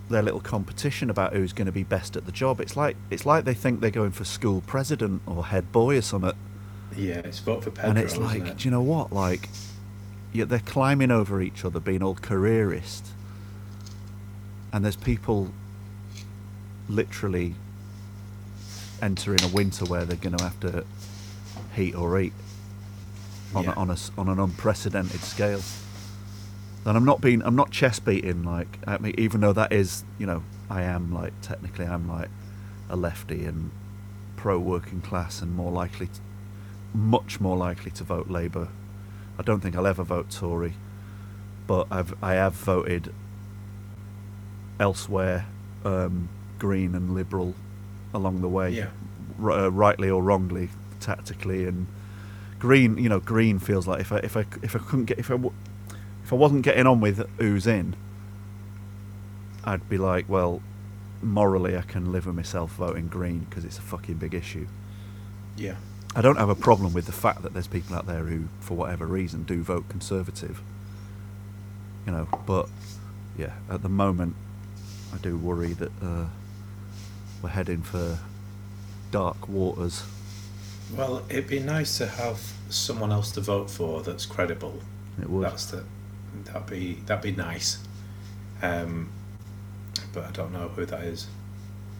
their 0.09 0.21
little 0.21 0.39
competition 0.39 1.09
about 1.09 1.33
who's 1.33 1.53
going 1.53 1.65
to 1.65 1.71
be 1.71 1.83
best 1.83 2.15
at 2.15 2.25
the 2.25 2.31
job. 2.31 2.59
It's 2.61 2.77
like 2.77 2.95
it's 3.09 3.25
like 3.25 3.45
they 3.45 3.53
think 3.53 3.81
they're 3.81 3.89
going 3.89 4.11
for 4.11 4.23
school 4.23 4.61
president 4.65 5.21
or 5.25 5.45
head 5.47 5.71
boy 5.71 5.97
or 5.97 6.01
something. 6.01 6.33
Yeah, 6.95 7.19
it's 7.19 7.39
vote 7.39 7.63
for 7.63 7.71
Pedro, 7.71 7.89
and 7.89 7.99
it's 7.99 8.17
like, 8.17 8.45
it? 8.45 8.57
do 8.57 8.67
you 8.67 8.71
know 8.71 8.81
what? 8.81 9.11
Like, 9.11 9.49
yeah, 10.33 10.45
they're 10.45 10.59
climbing 10.59 11.11
over 11.11 11.41
each 11.41 11.65
other, 11.65 11.79
being 11.79 12.03
all 12.03 12.15
careerist, 12.15 13.07
and 14.71 14.83
there's 14.83 14.97
people 14.97 15.51
literally 16.89 17.55
entering 19.01 19.41
a 19.43 19.47
winter 19.47 19.85
where 19.85 20.05
they're 20.05 20.17
going 20.17 20.37
to 20.37 20.43
have 20.43 20.59
to 20.59 20.85
heat 21.75 21.95
or 21.95 22.19
eat 22.19 22.33
on 23.55 23.63
Yeah. 23.65 23.71
a, 23.71 23.75
on 23.75 23.89
a 23.89 23.97
on 24.17 24.27
an 24.29 24.39
unprecedented 24.39 25.21
scale. 25.21 25.61
And 26.85 26.97
I'm 26.97 27.05
not 27.05 27.21
being, 27.21 27.43
I'm 27.43 27.55
not 27.55 27.69
chest 27.69 28.05
beating 28.05 28.43
like, 28.43 28.79
I 28.87 28.97
mean, 28.97 29.13
even 29.17 29.41
though 29.41 29.53
that 29.53 29.71
is, 29.71 30.03
you 30.17 30.25
know, 30.25 30.41
I 30.69 30.81
am 30.81 31.13
like 31.13 31.33
technically 31.43 31.85
I'm 31.85 32.07
like 32.07 32.29
a 32.89 32.95
lefty 32.95 33.45
and 33.45 33.69
pro 34.35 34.57
working 34.57 34.99
class 35.01 35.43
and 35.43 35.55
more 35.55 35.71
likely, 35.71 36.07
to, 36.07 36.19
much 36.97 37.39
more 37.39 37.55
likely 37.55 37.91
to 37.91 38.03
vote 38.03 38.29
Labour. 38.31 38.67
I 39.37 39.43
don't 39.43 39.59
think 39.61 39.75
I'll 39.75 39.85
ever 39.85 40.03
vote 40.03 40.31
Tory, 40.31 40.73
but 41.67 41.85
I've 41.91 42.15
I 42.23 42.33
have 42.33 42.53
voted 42.53 43.13
elsewhere, 44.79 45.45
um, 45.85 46.29
Green 46.59 46.95
and 46.95 47.13
Liberal, 47.13 47.53
along 48.13 48.41
the 48.41 48.47
way, 48.49 48.71
Yeah. 48.71 48.87
r- 49.41 49.51
uh, 49.51 49.69
rightly 49.69 50.09
or 50.09 50.21
wrongly, 50.23 50.69
tactically 51.01 51.65
and 51.65 51.87
Green. 52.59 52.97
You 52.97 53.09
know, 53.09 53.19
Green 53.19 53.59
feels 53.59 53.87
like 53.87 54.01
if 54.01 54.11
I 54.11 54.17
if 54.17 54.37
I 54.37 54.45
if 54.61 54.75
I 54.75 54.79
couldn't 54.79 55.05
get 55.05 55.19
if 55.19 55.29
I 55.31 55.35
if 56.23 56.31
I 56.31 56.35
wasn't 56.35 56.63
getting 56.63 56.87
on 56.87 57.01
with 57.01 57.27
who's 57.37 57.67
in, 57.67 57.95
I'd 59.63 59.89
be 59.89 59.97
like, 59.97 60.29
well, 60.29 60.61
morally 61.21 61.77
I 61.77 61.81
can 61.81 62.11
live 62.11 62.25
with 62.25 62.35
myself 62.35 62.71
voting 62.71 63.07
Green 63.07 63.39
because 63.49 63.65
it's 63.65 63.77
a 63.77 63.81
fucking 63.81 64.15
big 64.15 64.33
issue. 64.33 64.67
Yeah. 65.57 65.75
I 66.15 66.21
don't 66.21 66.37
have 66.37 66.49
a 66.49 66.55
problem 66.55 66.93
with 66.93 67.05
the 67.05 67.13
fact 67.13 67.41
that 67.43 67.53
there's 67.53 67.67
people 67.67 67.95
out 67.95 68.05
there 68.05 68.23
who, 68.23 68.45
for 68.59 68.75
whatever 68.75 69.05
reason, 69.05 69.43
do 69.43 69.61
vote 69.61 69.87
Conservative. 69.87 70.61
You 72.05 72.11
know, 72.11 72.27
but 72.45 72.67
yeah, 73.37 73.53
at 73.69 73.81
the 73.81 73.89
moment, 73.89 74.35
I 75.13 75.17
do 75.17 75.37
worry 75.37 75.73
that 75.73 75.91
uh, 76.01 76.25
we're 77.41 77.49
heading 77.49 77.81
for 77.81 78.19
dark 79.11 79.47
waters. 79.47 80.03
Well, 80.95 81.23
it'd 81.29 81.47
be 81.47 81.59
nice 81.59 81.97
to 81.99 82.07
have 82.07 82.39
someone 82.69 83.11
else 83.11 83.31
to 83.33 83.41
vote 83.41 83.69
for 83.69 84.01
that's 84.01 84.25
credible. 84.25 84.79
It 85.21 85.29
would. 85.29 85.45
That's 85.45 85.65
the 85.67 85.83
that'd 86.45 86.67
be 86.69 86.95
that'd 87.05 87.23
be 87.23 87.31
nice. 87.31 87.79
Um, 88.61 89.11
but 90.13 90.25
I 90.25 90.31
don't 90.31 90.51
know 90.51 90.67
who 90.69 90.85
that 90.85 91.03
is. 91.03 91.27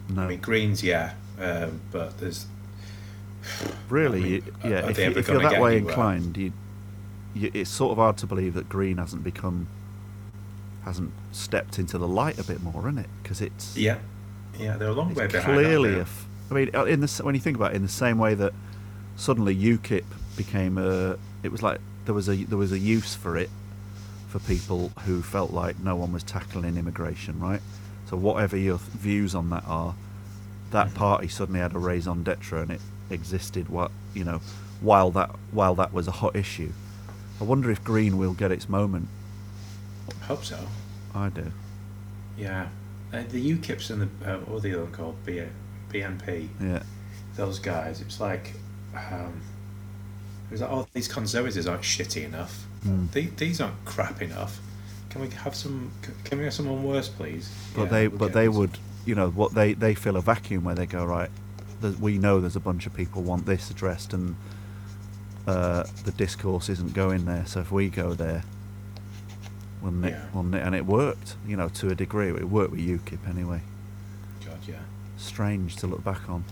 no, 0.08 0.22
I 0.22 0.28
mean, 0.28 0.40
Greens, 0.40 0.82
yeah, 0.82 1.14
um, 1.40 1.80
but 1.90 2.18
there's 2.18 2.46
really, 3.88 4.18
I 4.20 4.22
mean, 4.22 4.32
you- 4.32 4.70
yeah. 4.70 4.88
if, 4.88 4.98
you, 4.98 5.04
if 5.10 5.28
you're 5.28 5.40
that 5.42 5.60
way 5.60 5.76
anywhere? 5.76 5.90
inclined, 5.92 6.36
you, 6.36 6.52
you, 7.34 7.50
it's 7.54 7.70
sort 7.70 7.92
of 7.92 7.98
hard 7.98 8.16
to 8.18 8.26
believe 8.26 8.54
that 8.54 8.68
Green 8.68 8.98
hasn't 8.98 9.24
become, 9.24 9.66
hasn't 10.84 11.12
stepped 11.32 11.78
into 11.78 11.98
the 11.98 12.06
light 12.08 12.38
a 12.38 12.44
bit 12.44 12.62
more, 12.62 12.80
isn't 12.88 12.98
it? 12.98 13.10
Because 13.22 13.40
it's 13.40 13.76
yeah, 13.76 13.98
yeah, 14.58 14.76
they're 14.76 14.88
a 14.88 14.92
long 14.92 15.14
way 15.14 15.26
behind. 15.26 15.44
clearly, 15.58 15.90
aren't 15.90 15.98
a 16.00 16.02
f- 16.02 16.26
I 16.50 16.54
mean, 16.54 16.70
uh, 16.74 16.84
in 16.84 17.00
the 17.00 17.20
when 17.24 17.34
you 17.34 17.40
think 17.40 17.56
about 17.56 17.72
it, 17.72 17.76
in 17.76 17.82
the 17.82 17.88
same 17.88 18.18
way 18.18 18.34
that 18.34 18.52
suddenly 19.16 19.54
UKIP 19.56 20.04
became 20.36 20.78
a, 20.78 21.16
it 21.42 21.52
was 21.52 21.62
like 21.62 21.80
there 22.04 22.14
was 22.14 22.28
a 22.28 22.34
there 22.44 22.58
was 22.58 22.72
a 22.72 22.78
use 22.78 23.14
for 23.14 23.36
it 23.36 23.50
for 24.28 24.38
people 24.40 24.90
who 25.04 25.22
felt 25.22 25.52
like 25.52 25.78
no 25.80 25.94
one 25.94 26.12
was 26.12 26.22
tackling 26.22 26.76
immigration, 26.76 27.38
right? 27.38 27.60
So 28.08 28.16
whatever 28.16 28.56
your 28.56 28.78
th- 28.78 28.90
views 28.90 29.34
on 29.34 29.50
that 29.50 29.64
are, 29.66 29.94
that 30.70 30.88
Mhm. 30.88 30.94
party 30.94 31.28
suddenly 31.28 31.60
had 31.60 31.74
a 31.74 31.78
raison 31.78 32.22
d'etre 32.22 32.60
and 32.62 32.70
it 32.70 32.80
existed. 33.10 33.68
What 33.68 33.90
you 34.14 34.24
know, 34.24 34.40
while 34.80 35.10
that 35.12 35.30
while 35.50 35.74
that 35.76 35.92
was 35.92 36.08
a 36.08 36.12
hot 36.12 36.34
issue, 36.34 36.72
I 37.40 37.44
wonder 37.44 37.70
if 37.70 37.84
Green 37.84 38.18
will 38.18 38.32
get 38.34 38.50
its 38.50 38.68
moment. 38.68 39.08
Hope 40.22 40.44
so. 40.44 40.58
I 41.14 41.28
do. 41.28 41.52
Yeah, 42.38 42.68
uh, 43.12 43.22
the 43.30 43.52
UKIPs 43.56 43.90
and 43.90 44.02
the 44.02 44.32
uh, 44.34 44.38
what 44.40 44.56
are 44.56 44.60
the 44.60 44.72
other 44.72 44.84
one 44.84 44.92
called 44.92 45.16
B- 45.26 45.42
BNP. 45.90 46.48
Yeah. 46.60 46.82
Those 47.36 47.58
guys, 47.58 48.00
it's 48.00 48.18
like. 48.20 48.54
Um, 48.94 49.40
it 50.48 50.52
was 50.52 50.60
like, 50.60 50.70
oh, 50.70 50.86
these 50.92 51.08
conservatives 51.08 51.66
aren't 51.66 51.82
shitty 51.82 52.24
enough. 52.24 52.66
Mm. 52.86 53.10
The- 53.12 53.26
these 53.36 53.60
aren't 53.60 53.82
crap 53.84 54.20
enough. 54.22 54.60
Can 55.10 55.20
we 55.20 55.28
have 55.30 55.54
some? 55.54 55.90
Can 56.24 56.38
we 56.38 56.44
have 56.44 56.54
someone 56.54 56.82
worse, 56.82 57.08
please? 57.08 57.52
But 57.74 57.84
Yeah, 57.84 57.88
they, 57.88 58.08
we'll 58.08 58.18
but 58.18 58.32
they 58.32 58.46
this. 58.46 58.56
would, 58.56 58.78
you 59.04 59.14
know, 59.14 59.28
what 59.30 59.54
they 59.54 59.74
they 59.74 59.94
fill 59.94 60.16
a 60.16 60.22
vacuum 60.22 60.64
where 60.64 60.74
they 60.74 60.86
go 60.86 61.04
right. 61.04 61.30
We 62.00 62.16
know 62.16 62.40
there's 62.40 62.56
a 62.56 62.60
bunch 62.60 62.86
of 62.86 62.94
people 62.94 63.22
want 63.22 63.44
this 63.44 63.68
addressed, 63.70 64.12
and 64.14 64.36
uh, 65.46 65.84
the 66.04 66.12
discourse 66.12 66.68
isn't 66.68 66.94
going 66.94 67.24
there. 67.24 67.44
So 67.46 67.60
if 67.60 67.70
we 67.72 67.88
go 67.90 68.14
there, 68.14 68.44
we'll 69.82 69.92
nick, 69.92 70.12
Yeah. 70.12 70.24
we'll 70.32 70.44
nick, 70.44 70.64
and 70.64 70.74
it 70.74 70.86
worked, 70.86 71.34
you 71.46 71.56
know, 71.56 71.68
to 71.70 71.90
a 71.90 71.94
degree. 71.94 72.28
It 72.28 72.48
worked 72.48 72.70
with 72.70 72.80
UKIP 72.80 73.28
anyway. 73.28 73.60
God, 74.46 74.58
yeah. 74.66 74.76
Strange 75.18 75.76
to 75.76 75.86
look 75.86 76.04
back 76.04 76.28
on. 76.28 76.44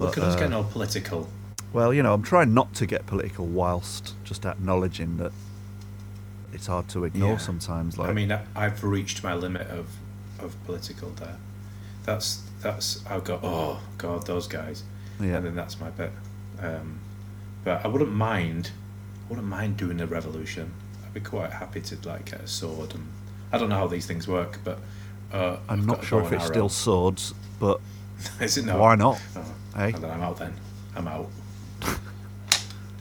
Look 0.00 0.16
But, 0.16 0.22
at 0.22 0.28
us 0.30 0.34
uh, 0.34 0.38
getting 0.38 0.54
all 0.54 0.64
political. 0.64 1.28
Well, 1.72 1.94
you 1.94 2.02
know, 2.02 2.12
I'm 2.14 2.22
trying 2.22 2.52
not 2.52 2.74
to 2.74 2.86
get 2.86 3.06
political 3.06 3.46
whilst 3.46 4.14
just 4.24 4.44
acknowledging 4.44 5.18
that 5.18 5.30
it's 6.52 6.66
hard 6.66 6.88
to 6.88 7.04
ignore 7.04 7.32
Yeah. 7.32 7.36
sometimes. 7.38 7.96
Like, 7.96 8.08
I 8.08 8.12
mean, 8.12 8.32
I, 8.32 8.42
I've 8.56 8.82
reached 8.82 9.22
my 9.22 9.34
limit 9.34 9.68
of, 9.68 9.86
of 10.40 10.56
political 10.66 11.10
there. 11.10 11.36
That's 12.04 12.42
that's 12.60 13.04
I've 13.06 13.24
got. 13.24 13.40
Oh 13.44 13.80
God, 13.98 14.26
those 14.26 14.48
guys. 14.48 14.82
yeah, 15.20 15.36
And 15.36 15.46
then 15.46 15.54
that's 15.54 15.78
my 15.80 15.90
bit. 15.90 16.10
Um, 16.60 16.98
but 17.62 17.84
I 17.84 17.88
wouldn't 17.88 18.12
mind. 18.12 18.70
I 19.26 19.28
wouldn't 19.28 19.46
mind 19.46 19.76
doing 19.76 20.00
a 20.00 20.06
revolution. 20.06 20.72
I'd 21.04 21.14
be 21.14 21.20
quite 21.20 21.52
happy 21.52 21.80
to 21.82 21.96
like 22.08 22.24
get 22.30 22.40
a 22.40 22.48
sword 22.48 22.94
and 22.94 23.06
I 23.52 23.58
don't 23.58 23.68
know 23.68 23.76
how 23.76 23.86
these 23.86 24.06
things 24.06 24.26
work, 24.26 24.58
but 24.64 24.78
uh, 25.32 25.58
I'm 25.68 25.80
I've 25.80 25.86
not 25.86 26.04
sure 26.04 26.22
if 26.22 26.32
it's 26.32 26.44
arrow. 26.44 26.52
still 26.52 26.68
swords, 26.68 27.34
but 27.60 27.80
Is 28.40 28.56
it 28.58 28.64
not? 28.64 28.78
why 28.78 28.94
not? 28.96 29.20
Oh, 29.36 29.44
Eh? 29.76 29.86
and 29.86 29.94
then 29.96 30.10
I'm 30.10 30.22
out. 30.22 30.38
Then 30.38 30.54
I'm 30.96 31.08
out. 31.08 31.28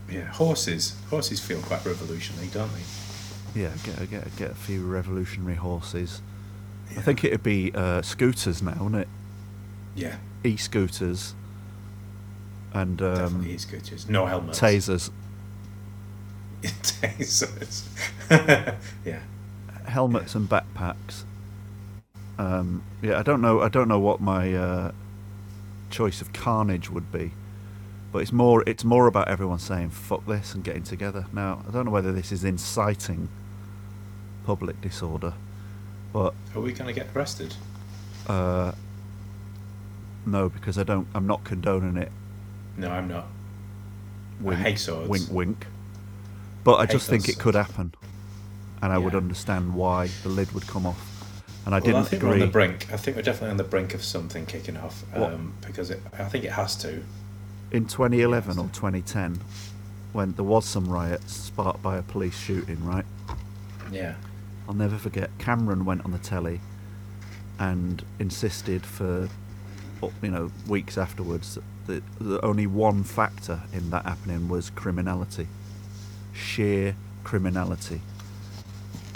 yeah, 0.10 0.26
horses. 0.26 0.96
Horses 1.10 1.40
feel 1.40 1.62
quite 1.62 1.86
revolutionary, 1.86 2.48
don't 2.48 2.72
they? 2.74 3.62
Yeah, 3.62 3.72
get 3.84 4.10
get 4.10 4.36
get 4.38 4.52
a 4.52 4.56
few 4.56 4.86
revolutionary 4.86 5.56
horses. 5.56 6.22
I 6.98 7.02
think 7.02 7.24
it'd 7.24 7.44
be 7.44 7.72
uh, 7.74 8.02
scooters 8.02 8.62
now, 8.62 8.76
wouldn't 8.80 9.02
it? 9.02 9.08
Yeah, 9.96 10.18
e-scooters, 10.44 11.34
and 12.74 13.02
um, 13.02 13.16
definitely 13.16 13.54
e-scooters. 13.54 14.10
No 14.10 14.26
helmets. 14.26 14.60
tasers. 14.60 15.12
Tasers. 16.62 17.86
yeah. 19.06 19.20
helmets 19.88 20.36
and 20.36 20.50
backpacks. 20.50 21.24
Um, 22.38 22.84
yeah, 23.02 23.20
I 23.20 23.24
don't 23.24 23.42
know. 23.42 23.62
I 23.62 23.70
don't 23.70 23.88
know 23.88 24.00
what 24.00 24.22
my 24.22 24.54
uh, 24.54 24.92
choice 25.90 26.22
of 26.22 26.32
carnage 26.34 26.90
would 26.90 27.12
be, 27.12 27.32
but 28.12 28.20
it's 28.20 28.32
more. 28.32 28.64
It's 28.68 28.84
more 28.84 29.08
about 29.08 29.28
everyone 29.28 29.60
saying 29.60 29.90
"fuck 29.92 30.26
this" 30.26 30.54
and 30.54 30.64
getting 30.64 30.84
together. 30.84 31.26
Now, 31.34 31.64
I 31.68 31.72
don't 31.72 31.86
know 31.86 31.92
whether 31.92 32.12
this 32.12 32.32
is 32.32 32.44
inciting 32.44 33.30
public 34.46 34.82
disorder, 34.82 35.34
but 36.14 36.34
Are 36.56 36.62
we 36.62 36.72
going 36.74 36.88
to 36.88 36.94
get 36.94 37.08
arrested? 37.16 37.56
uh, 38.28 38.72
no, 40.26 40.50
because 40.50 40.78
I 40.78 40.84
don't. 40.84 41.08
I'm 41.14 41.28
not 41.28 41.44
condoning 41.44 41.98
it. 41.98 42.12
No, 42.78 42.90
I'm 42.92 43.08
not. 43.08 43.28
Wink, 44.42 44.60
hate 44.60 44.80
swords. 44.80 45.10
Wink, 45.10 45.26
wink. 45.32 45.68
But 46.64 46.76
I 46.76 46.82
hate 46.82 46.92
just 46.92 47.10
think 47.10 47.28
it 47.30 47.40
could 47.40 47.56
happen, 47.56 47.94
and 48.82 48.92
I 48.94 48.98
would 48.98 49.16
understand 49.16 49.74
why 49.74 50.08
the 50.24 50.30
lid 50.30 50.52
would 50.52 50.68
come 50.68 50.86
off. 50.86 51.19
And 51.66 51.76
I 51.76 51.80
well, 51.80 51.86
didn't 51.86 52.02
I 52.02 52.04
think 52.06 52.24
we're 52.24 52.30
on 52.30 52.36
agree. 52.36 52.46
the 52.48 52.52
brink. 52.52 52.88
I 52.92 52.98
think 52.98 53.16
we're 53.18 53.24
definitely 53.24 53.52
on 53.52 53.58
the 53.58 53.64
brink 53.64 53.94
of 53.94 54.04
something 54.04 54.46
kicking 54.46 54.78
off 54.78 55.04
um, 55.16 55.54
because 55.66 55.92
it, 55.92 56.02
I 56.18 56.24
think 56.26 56.44
it 56.46 56.52
has 56.52 56.76
to. 56.78 57.04
in 57.72 57.86
2011 57.86 58.56
Yeah, 58.58 58.64
or 58.64 58.68
2010 58.70 59.40
when 60.14 60.32
there 60.34 60.46
was 60.46 60.66
some 60.66 60.86
riots 60.90 61.34
sparked 61.34 61.84
by 61.84 61.98
a 61.98 62.02
police 62.02 62.36
shooting 62.38 62.84
right 62.84 63.06
Yeah. 63.92 64.16
i'll 64.68 64.74
never 64.74 64.98
forget 64.98 65.30
cameron 65.38 65.86
went 65.86 66.04
on 66.04 66.12
the 66.12 66.18
telly 66.18 66.62
and 67.60 68.04
insisted 68.18 68.84
for 68.86 69.30
you 70.24 70.32
know 70.32 70.52
weeks 70.68 70.98
afterwards 70.98 71.60
that 71.86 72.04
the 72.20 72.44
only 72.44 72.66
one 72.66 73.04
factor 73.04 73.62
in 73.72 73.92
that 73.92 74.06
happening 74.06 74.48
was 74.48 74.72
criminality 74.72 75.48
sheer 76.34 76.96
criminality 77.24 78.02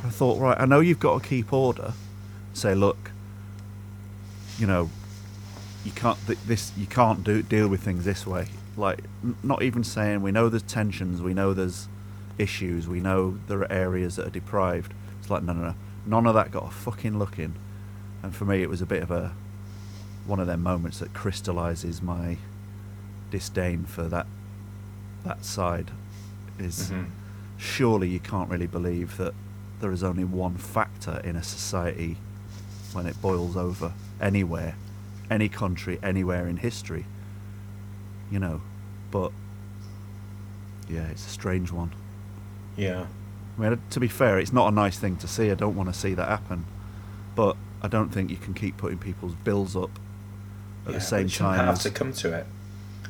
i 0.04 0.10
thought 0.10 0.40
right 0.40 0.60
i 0.60 0.66
know 0.66 0.80
you've 0.80 1.00
got 1.00 1.24
to 1.24 1.28
keep 1.28 1.52
order 1.52 1.94
say 2.54 2.76
look 2.76 3.12
you 4.58 4.68
know 4.68 4.90
you 5.84 5.92
can't 5.92 6.18
th- 6.28 6.38
this 6.46 6.72
you 6.78 6.86
can't 6.86 7.24
do 7.24 7.42
deal 7.42 7.68
with 7.68 7.82
things 7.82 8.06
this 8.06 8.26
way. 8.26 8.48
Like 8.78 9.00
n- 9.24 9.36
not 9.44 9.62
even 9.64 9.84
saying 9.84 10.22
we 10.22 10.32
know 10.32 10.48
there's 10.50 10.64
tensions 10.64 11.22
we 11.22 11.34
know 11.34 11.54
there's 11.54 11.88
issues 12.38 12.88
we 12.88 13.00
know 13.00 13.38
there 13.48 13.60
are 13.60 13.72
areas 13.72 14.16
that 14.16 14.28
are 14.28 14.32
deprived. 14.32 14.94
It's 15.20 15.30
like 15.30 15.44
no 15.44 15.54
no 15.54 15.64
no. 15.64 15.76
None 16.06 16.26
of 16.28 16.36
that 16.36 16.52
got 16.52 16.66
a 16.66 16.72
fucking 16.72 17.18
look 17.20 17.38
in. 17.40 17.54
And 18.22 18.34
for 18.36 18.46
me 18.46 18.62
it 18.62 18.70
was 18.70 18.82
a 18.82 18.86
bit 18.86 19.04
of 19.04 19.12
a 19.12 19.34
one 20.26 20.40
of 20.40 20.48
them 20.48 20.64
moments 20.64 21.00
that 21.00 21.14
crystallizes 21.14 22.02
my 22.02 22.38
disdain 23.32 23.84
for 23.84 24.04
that 24.04 24.28
that 25.26 25.44
side 25.44 25.92
is 26.60 26.92
Mhm. 26.92 27.08
surely 27.58 28.08
you 28.08 28.20
can't 28.20 28.50
really 28.50 28.68
believe 28.68 29.18
that 29.18 29.34
there 29.82 29.92
is 29.92 30.04
only 30.04 30.24
one 30.24 30.56
factor 30.56 31.20
in 31.26 31.36
a 31.36 31.44
society 31.44 32.18
when 32.94 33.06
it 33.08 33.22
boils 33.22 33.56
over 33.56 33.94
anywhere, 34.22 34.76
any 35.30 35.50
country, 35.50 36.00
anywhere 36.04 36.48
in 36.48 36.58
history. 36.58 37.06
You 38.32 38.40
know, 38.40 38.62
but 39.12 39.32
yeah, 40.90 41.08
it's 41.08 41.26
a 41.26 41.30
strange 41.30 41.72
one. 41.72 41.92
Yeah. 42.76 43.06
I 43.58 43.62
mean, 43.62 43.82
to 43.92 44.00
be 44.00 44.08
fair, 44.08 44.40
it's 44.40 44.54
not 44.54 44.68
a 44.68 44.76
nice 44.76 44.98
thing 44.98 45.18
to 45.18 45.28
see. 45.28 45.52
I 45.52 45.56
don't 45.56 45.76
want 45.76 45.94
to 45.94 46.00
see 46.00 46.14
that 46.16 46.28
happen, 46.28 46.66
but 47.36 47.56
I 47.82 47.88
don't 47.88 48.10
think 48.10 48.32
you 48.32 48.38
can 48.38 48.54
keep 48.54 48.78
putting 48.78 48.98
people's 48.98 49.36
bills 49.36 49.76
up 49.76 49.92
at 50.86 50.92
yeah, 50.92 50.98
the 50.98 51.02
same 51.02 51.20
but 51.20 51.26
it 51.26 51.32
shouldn't 51.32 51.56
time 51.56 51.66
have 51.66 51.80
to 51.82 51.92
come 51.92 52.14
to 52.14 52.34
it. 52.34 52.48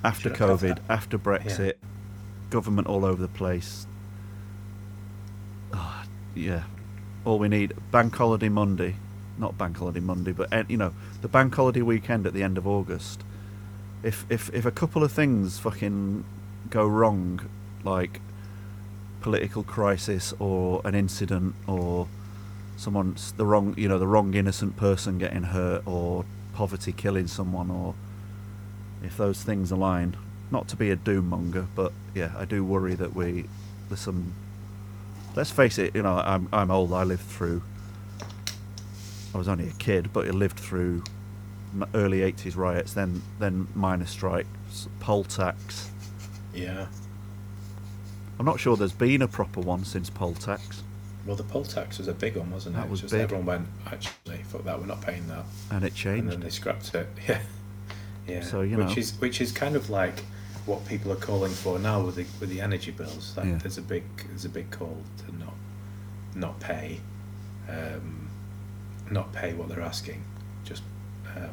after 0.03 0.29
COVID, 0.29 0.79
after 0.89 1.17
Brexit, 1.17 1.75
government 2.49 2.88
all 2.88 3.05
over 3.05 3.21
the 3.21 3.27
place. 3.27 3.88
Ah, 5.73 6.05
yeah, 6.36 6.63
all 7.23 7.39
we 7.39 7.47
need 7.47 7.73
bank 7.91 8.15
holiday 8.15 8.49
Monday, 8.49 8.95
not 9.38 9.57
bank 9.57 9.77
holiday 9.77 9.99
Monday, 9.99 10.31
but 10.31 10.51
eh, 10.51 10.63
you 10.67 10.77
know 10.77 10.93
the 11.21 11.27
bank 11.27 11.55
holiday 11.55 11.81
weekend 11.81 12.25
at 12.25 12.34
the 12.34 12.43
end 12.43 12.57
of 12.57 12.67
August. 12.67 13.23
If 14.03 14.25
if 14.29 14.53
if 14.53 14.65
a 14.65 14.71
couple 14.71 15.03
of 15.03 15.11
things 15.11 15.59
fucking 15.59 16.23
go 16.69 16.86
wrong, 16.88 17.49
like 17.84 18.19
political 19.21 19.63
crisis 19.63 20.34
or 20.39 20.81
an 20.84 20.95
incident 20.95 21.55
or 21.65 22.07
someone's 22.75 23.31
the 23.34 23.45
wrong 23.45 23.73
you 23.77 23.88
know 23.88 23.97
the 23.97 24.07
wrong 24.07 24.34
innocent 24.34 24.75
person 24.75 25.17
getting 25.17 25.43
hurt 25.43 25.81
or 25.88 26.25
poverty 26.53 26.91
killing 26.91 27.27
someone 27.27 27.71
or 27.71 27.95
if 29.03 29.17
those 29.17 29.43
things 29.43 29.71
align. 29.71 30.15
Not 30.51 30.67
to 30.67 30.75
be 30.75 30.91
a 30.91 30.95
doom 30.95 31.29
monger, 31.29 31.67
but 31.75 31.91
yeah, 32.13 32.31
I 32.38 32.45
do 32.45 32.63
worry 32.63 32.93
that 32.95 33.15
we 33.15 33.45
there's 33.89 34.01
some. 34.01 34.34
Let's 35.36 35.49
face 35.49 35.79
it, 35.79 35.95
you 35.95 36.03
know, 36.03 36.21
I'm 36.23 36.47
I'm 36.53 36.69
old. 36.69 36.93
I 36.93 37.03
lived 37.03 37.23
through. 37.23 37.63
I 39.34 39.38
was 39.38 39.47
only 39.47 39.67
a 39.67 39.73
kid, 39.73 40.11
but 40.13 40.27
it 40.27 40.34
lived 40.34 40.59
through 40.59 41.03
early 41.95 42.19
'80s 42.19 42.55
riots, 42.55 42.93
then 42.93 43.21
then 43.39 43.67
miners' 43.75 44.09
strikes, 44.11 44.88
poll 44.99 45.23
tax. 45.23 45.89
Yeah. 46.53 46.88
I'm 48.39 48.45
not 48.45 48.59
sure 48.59 48.75
there's 48.75 48.91
been 48.93 49.21
a 49.21 49.27
proper 49.27 49.59
one 49.61 49.84
since 49.86 50.09
poll 50.09 50.34
tax, 50.34 50.84
Well, 51.25 51.36
the 51.36 51.43
poll 51.43 51.63
tax 51.63 51.97
was 51.99 52.07
a 52.07 52.13
big 52.13 52.36
one, 52.36 52.51
wasn't 52.51 52.75
it? 52.75 52.79
That 52.79 52.89
was 52.89 53.01
Just 53.01 53.13
big. 53.13 53.21
everyone 53.21 53.45
went, 53.45 53.67
actually, 53.88 54.38
fuck 54.43 54.63
that, 54.65 54.79
we're 54.79 54.88
not 54.88 55.01
paying 55.01 55.27
that. 55.27 55.45
and 55.71 55.84
it 55.86 55.93
changed. 55.95 56.23
And 56.23 56.31
then 56.31 56.39
they 56.41 56.49
scrapped 56.49 56.93
it. 56.95 57.07
Yeah. 57.27 57.41
Yeah. 58.27 58.41
So, 58.41 58.61
you 58.61 58.77
know. 58.77 58.86
which 58.86 58.97
is 58.97 59.19
which 59.19 59.41
is 59.41 59.51
kind 59.51 59.75
of 59.75 59.89
like 59.89 60.19
what 60.65 60.86
people 60.88 61.11
are 61.11 61.17
calling 61.17 61.51
for 61.51 61.77
now 61.77 62.01
with 62.01 62.15
the 62.15 62.25
with 62.39 62.49
the 62.49 62.61
energy 62.61 62.91
bills. 62.91 63.34
Like 63.36 63.45
Yeah. 63.47 63.57
there's 63.57 63.77
a 63.77 63.81
big 63.81 64.03
there's 64.29 64.45
a 64.45 64.49
big 64.49 64.71
call 64.71 64.97
to 65.25 65.36
not 65.38 65.53
not 66.36 66.59
pay 66.59 66.99
um, 67.69 68.22
not 69.11 69.31
pay 69.33 69.53
what 69.53 69.69
they're 69.69 69.81
asking. 69.81 70.23
Just 70.63 70.83
um, 71.35 71.49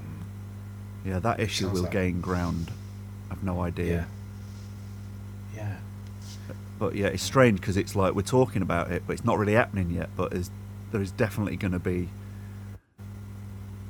Yeah, 1.04 1.18
that 1.18 1.40
issue 1.40 1.68
will 1.68 1.82
like- 1.82 1.92
gain 1.92 2.20
ground. 2.20 2.70
I've 3.30 3.42
no 3.44 3.60
idea. 3.62 4.06
yeah. 5.54 5.56
Yeah. 5.56 5.76
But 6.78 6.94
yeah, 6.96 7.06
it's 7.08 7.22
strange 7.22 7.60
because 7.60 7.76
it's 7.76 7.94
like 7.94 8.14
we're 8.14 8.22
talking 8.22 8.62
about 8.62 8.90
it, 8.90 9.02
but 9.06 9.12
it's 9.12 9.24
not 9.24 9.38
really 9.38 9.54
happening 9.54 9.90
yet. 9.90 10.08
But 10.16 10.32
is 10.32 10.50
there 10.92 11.00
is 11.02 11.10
definitely 11.12 11.56
going 11.56 11.72
to 11.72 11.78
be, 11.78 12.08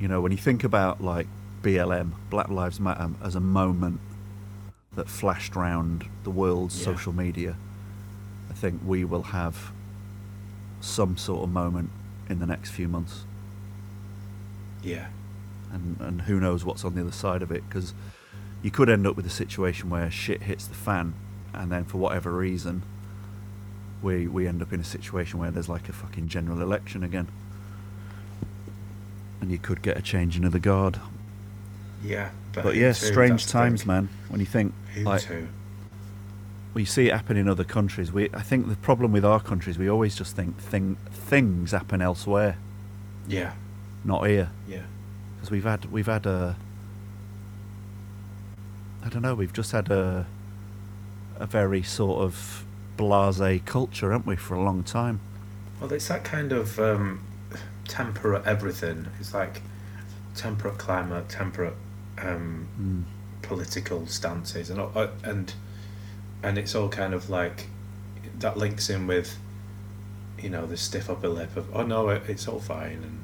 you 0.01 0.09
know, 0.09 0.21
when 0.21 0.33
you 0.33 0.39
think 0.39 0.65
about 0.65 1.01
like 1.03 1.27
BLM, 1.63 2.13
Black 2.31 2.49
Lives 2.49 2.81
Matter, 2.81 3.11
as 3.23 3.35
a 3.35 3.41
moment 3.41 4.01
that 4.95 5.09
flashed 5.09 5.55
round 5.55 6.05
the 6.25 6.31
world's 6.31 6.79
Yeah. 6.79 6.85
social 6.87 7.13
media, 7.13 7.57
I 8.51 8.55
think 8.55 8.81
we 8.85 9.05
will 9.05 9.23
have 9.25 9.71
some 10.81 11.17
sort 11.17 11.45
of 11.45 11.51
moment 11.51 11.91
in 12.29 12.39
the 12.41 12.47
next 12.47 12.71
few 12.71 12.89
months, 12.89 13.25
Yeah. 14.83 15.07
and 15.73 15.97
and 16.01 16.23
who 16.23 16.41
knows 16.41 16.65
what's 16.65 16.85
on 16.85 16.95
the 16.95 17.01
other 17.03 17.13
side 17.13 17.43
of 17.43 17.51
it 17.53 17.63
because 17.69 17.95
you 18.63 18.71
could 18.71 18.89
end 18.91 19.07
up 19.07 19.17
with 19.17 19.27
a 19.27 19.31
situation 19.31 19.89
where 19.91 20.11
shit 20.11 20.43
hits 20.43 20.67
the 20.67 20.75
fan, 20.75 21.15
and 21.55 21.71
then 21.73 21.85
for 21.85 21.99
whatever 21.99 22.31
reason, 22.33 22.83
we 24.03 24.27
we 24.27 24.47
end 24.47 24.61
up 24.63 24.73
in 24.73 24.81
a 24.81 24.85
situation 24.85 25.39
where 25.39 25.51
there's 25.51 25.69
like 25.69 25.89
a 25.89 25.93
fucking 25.93 26.29
general 26.29 26.61
election 26.61 27.03
again, 27.03 27.29
and 29.41 29.51
you 29.51 29.59
could 29.59 29.83
get 29.83 29.97
a 29.97 30.03
change 30.03 30.37
in 30.37 30.49
the 30.51 30.61
guard. 30.61 31.01
Yeah. 32.05 32.31
But, 32.53 32.65
who 32.65 32.73
yeah, 32.73 32.89
to? 32.89 32.95
strange 32.95 33.47
times, 33.47 33.87
man. 33.87 34.09
When 34.29 34.41
you 34.41 34.47
think 34.47 34.75
Who 34.95 35.03
like 35.03 35.23
to? 35.23 35.47
we 36.75 36.85
see 36.85 37.07
it 37.09 37.13
happen 37.13 37.37
in 37.37 37.49
other 37.49 37.65
countries. 37.65 38.11
We 38.13 38.29
I 38.35 38.43
think 38.43 38.69
the 38.69 38.77
problem 38.77 39.13
with 39.13 39.25
our 39.25 39.41
countries, 39.41 39.79
we 39.79 39.89
always 39.89 40.17
just 40.17 40.35
think 40.35 40.59
thing 40.59 40.97
things 41.13 41.71
happen 41.73 42.03
elsewhere, 42.03 42.57
Yeah. 43.29 43.53
Not 44.05 44.27
here. 44.27 44.51
Yeah. 44.69 44.83
because 45.37 45.51
we've 45.51 45.65
had 45.65 45.87
we've 45.87 46.07
had 46.07 46.27
a 46.27 46.57
I 49.05 49.09
don't 49.09 49.23
know 49.23 49.35
we've 49.35 49.53
just 49.53 49.73
had 49.73 49.91
a 49.91 50.27
a 51.39 51.47
very 51.47 51.83
sort 51.83 52.21
of 52.21 52.65
blasé 52.99 53.65
culture, 53.65 54.13
haven't 54.13 54.27
we, 54.27 54.37
for 54.37 54.55
a 54.55 54.63
long 54.63 54.83
time? 54.83 55.21
Well, 55.81 55.91
it's 55.93 56.09
that 56.09 56.23
kind 56.23 56.53
of 56.53 56.79
um, 56.79 57.23
temperate 57.89 58.45
everything. 58.47 59.07
It's 59.19 59.33
like 59.33 59.63
temperate 60.35 60.77
climate, 60.77 61.29
temperate 61.31 61.75
um, 62.19 62.69
Mm. 62.79 63.05
political 63.41 64.07
stances, 64.07 64.69
and 64.69 64.79
uh, 64.81 65.09
and 65.25 65.55
and 66.43 66.59
it's 66.59 66.75
all 66.75 66.91
kind 66.91 67.15
of 67.15 67.31
like 67.31 67.69
that 68.39 68.59
links 68.59 68.91
in 68.91 69.07
with 69.07 69.39
you 70.39 70.51
know 70.51 70.67
the 70.67 70.77
stiff 70.77 71.09
upper 71.09 71.29
lip 71.29 71.57
of 71.57 71.75
oh 71.75 71.83
no 71.83 72.09
it's 72.11 72.49
all 72.49 72.61
fine 72.61 73.03
and 73.03 73.20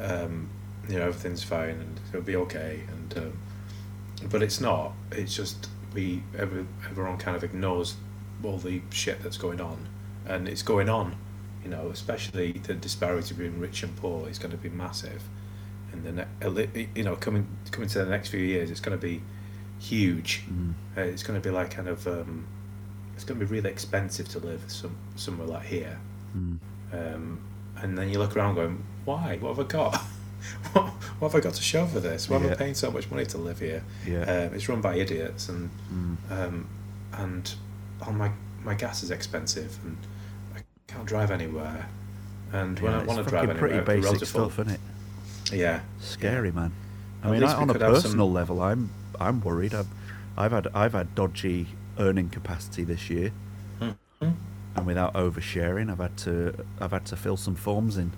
um, 0.00 0.48
you 0.88 0.98
know 0.98 1.06
everything's 1.06 1.42
fine 1.42 1.70
and 1.70 2.00
it'll 2.08 2.22
be 2.22 2.36
okay 2.36 2.82
and 2.90 3.18
um, 3.18 3.38
but 4.30 4.42
it's 4.42 4.60
not. 4.60 4.92
It's 5.12 5.34
just 5.34 5.68
we 5.92 6.22
every, 6.38 6.66
everyone 6.88 7.18
kind 7.18 7.36
of 7.36 7.44
ignores 7.44 7.96
all 8.42 8.58
the 8.58 8.80
shit 8.90 9.22
that's 9.22 9.36
going 9.38 9.60
on, 9.60 9.88
and 10.26 10.48
it's 10.48 10.62
going 10.62 10.88
on. 10.88 11.16
You 11.62 11.70
know, 11.70 11.88
especially 11.88 12.52
the 12.52 12.74
disparity 12.74 13.34
between 13.34 13.58
rich 13.58 13.82
and 13.82 13.94
poor 13.96 14.28
is 14.28 14.38
going 14.38 14.52
to 14.52 14.56
be 14.56 14.68
massive 14.68 15.22
and 15.92 16.04
the 16.04 16.26
ne- 16.50 16.88
you 16.94 17.02
know 17.02 17.16
coming 17.16 17.46
coming 17.70 17.88
to 17.88 17.98
the 17.98 18.06
next 18.06 18.28
few 18.28 18.40
years, 18.40 18.70
it's 18.70 18.80
going 18.80 18.98
to 18.98 19.02
be 19.04 19.22
huge. 19.78 20.44
Mm. 20.50 20.72
Uh, 20.96 21.02
it's 21.02 21.22
going 21.22 21.40
to 21.40 21.46
be 21.46 21.52
like 21.52 21.70
kind 21.70 21.88
of 21.88 22.06
um, 22.06 22.46
it's 23.14 23.24
going 23.24 23.38
to 23.38 23.46
be 23.46 23.50
really 23.50 23.70
expensive 23.70 24.28
to 24.30 24.38
live 24.38 24.62
some 24.66 24.96
somewhere 25.16 25.46
like 25.46 25.66
here. 25.66 25.98
Mm. 26.36 26.58
Um, 26.92 27.40
and 27.76 27.96
then 27.96 28.08
you 28.08 28.18
look 28.18 28.36
around 28.36 28.54
going, 28.54 28.82
why? 29.06 29.38
What 29.40 29.56
have 29.56 29.64
I 29.64 29.68
got? 29.68 29.96
what, 30.72 30.84
what 31.18 31.32
have 31.32 31.40
I 31.40 31.42
got 31.42 31.54
to 31.54 31.62
show 31.62 31.86
for 31.86 32.00
this? 32.00 32.28
Why 32.28 32.36
am 32.36 32.42
I 32.44 32.48
Yeah. 32.48 32.54
paying 32.56 32.74
so 32.74 32.90
much 32.90 33.10
money 33.10 33.24
to 33.26 33.38
live 33.38 33.58
here? 33.60 33.82
Yeah. 34.06 34.20
Um, 34.22 34.54
it's 34.54 34.68
run 34.68 34.80
by 34.82 34.96
idiots, 34.96 35.48
and 35.48 35.70
Mm. 35.92 36.16
um, 36.30 36.68
and 37.14 37.54
oh, 38.06 38.12
my 38.12 38.30
my 38.62 38.74
gas 38.74 39.02
is 39.02 39.10
expensive, 39.10 39.78
and 39.84 39.96
I 40.54 40.60
can't 40.86 41.06
drive 41.06 41.30
anywhere. 41.30 41.88
And 42.52 42.78
when 42.80 42.92
Yeah, 42.92 43.00
I 43.00 43.04
want 43.04 43.24
to 43.24 43.30
drive 43.30 43.48
anywhere, 43.50 43.82
pretty 43.82 44.00
basic 44.02 44.28
stuff, 44.28 44.58
isn't 44.58 44.70
it? 44.74 44.80
Yeah, 45.52 45.80
Scary, 46.00 46.50
man. 46.52 46.72
I 47.22 47.28
At 47.28 47.32
mean, 47.32 47.44
I, 47.44 47.54
on 47.54 47.70
a 47.70 47.72
have 47.72 47.80
some- 47.82 47.92
personal 47.94 48.30
level, 48.30 48.60
I'm 48.62 48.90
I'm 49.18 49.40
worried. 49.40 49.74
I've 49.74 49.88
I've 50.36 50.52
had 50.52 50.66
I've 50.74 50.92
had 50.92 51.14
dodgy 51.14 51.68
earning 51.98 52.28
capacity 52.28 52.84
this 52.84 53.08
year, 53.08 53.30
Mhm. 53.80 54.34
and 54.74 54.86
without 54.86 55.14
oversharing, 55.14 55.90
I've 55.90 55.98
had 55.98 56.16
to 56.18 56.64
I've 56.80 56.90
had 56.90 57.06
to 57.06 57.16
fill 57.16 57.36
some 57.36 57.54
forms 57.54 57.96
in 57.96 58.12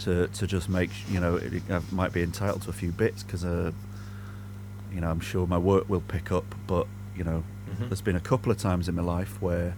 to 0.00 0.28
to 0.28 0.46
just 0.46 0.68
make 0.68 0.90
you 1.08 1.20
know 1.20 1.36
it, 1.36 1.62
I 1.70 1.80
might 1.92 2.12
be 2.12 2.22
entitled 2.22 2.62
to 2.62 2.70
a 2.70 2.72
few 2.72 2.92
bits 2.92 3.22
because 3.22 3.44
uh, 3.44 3.72
you 4.92 5.00
know 5.00 5.10
I'm 5.10 5.20
sure 5.20 5.46
my 5.46 5.58
work 5.58 5.88
will 5.88 6.00
pick 6.02 6.32
up, 6.32 6.54
but 6.66 6.86
you 7.16 7.24
know 7.24 7.44
Mhm. 7.70 7.88
there's 7.88 8.02
been 8.02 8.16
a 8.16 8.20
couple 8.20 8.50
of 8.50 8.58
times 8.58 8.88
in 8.88 8.96
my 8.96 9.02
life 9.02 9.40
where 9.40 9.76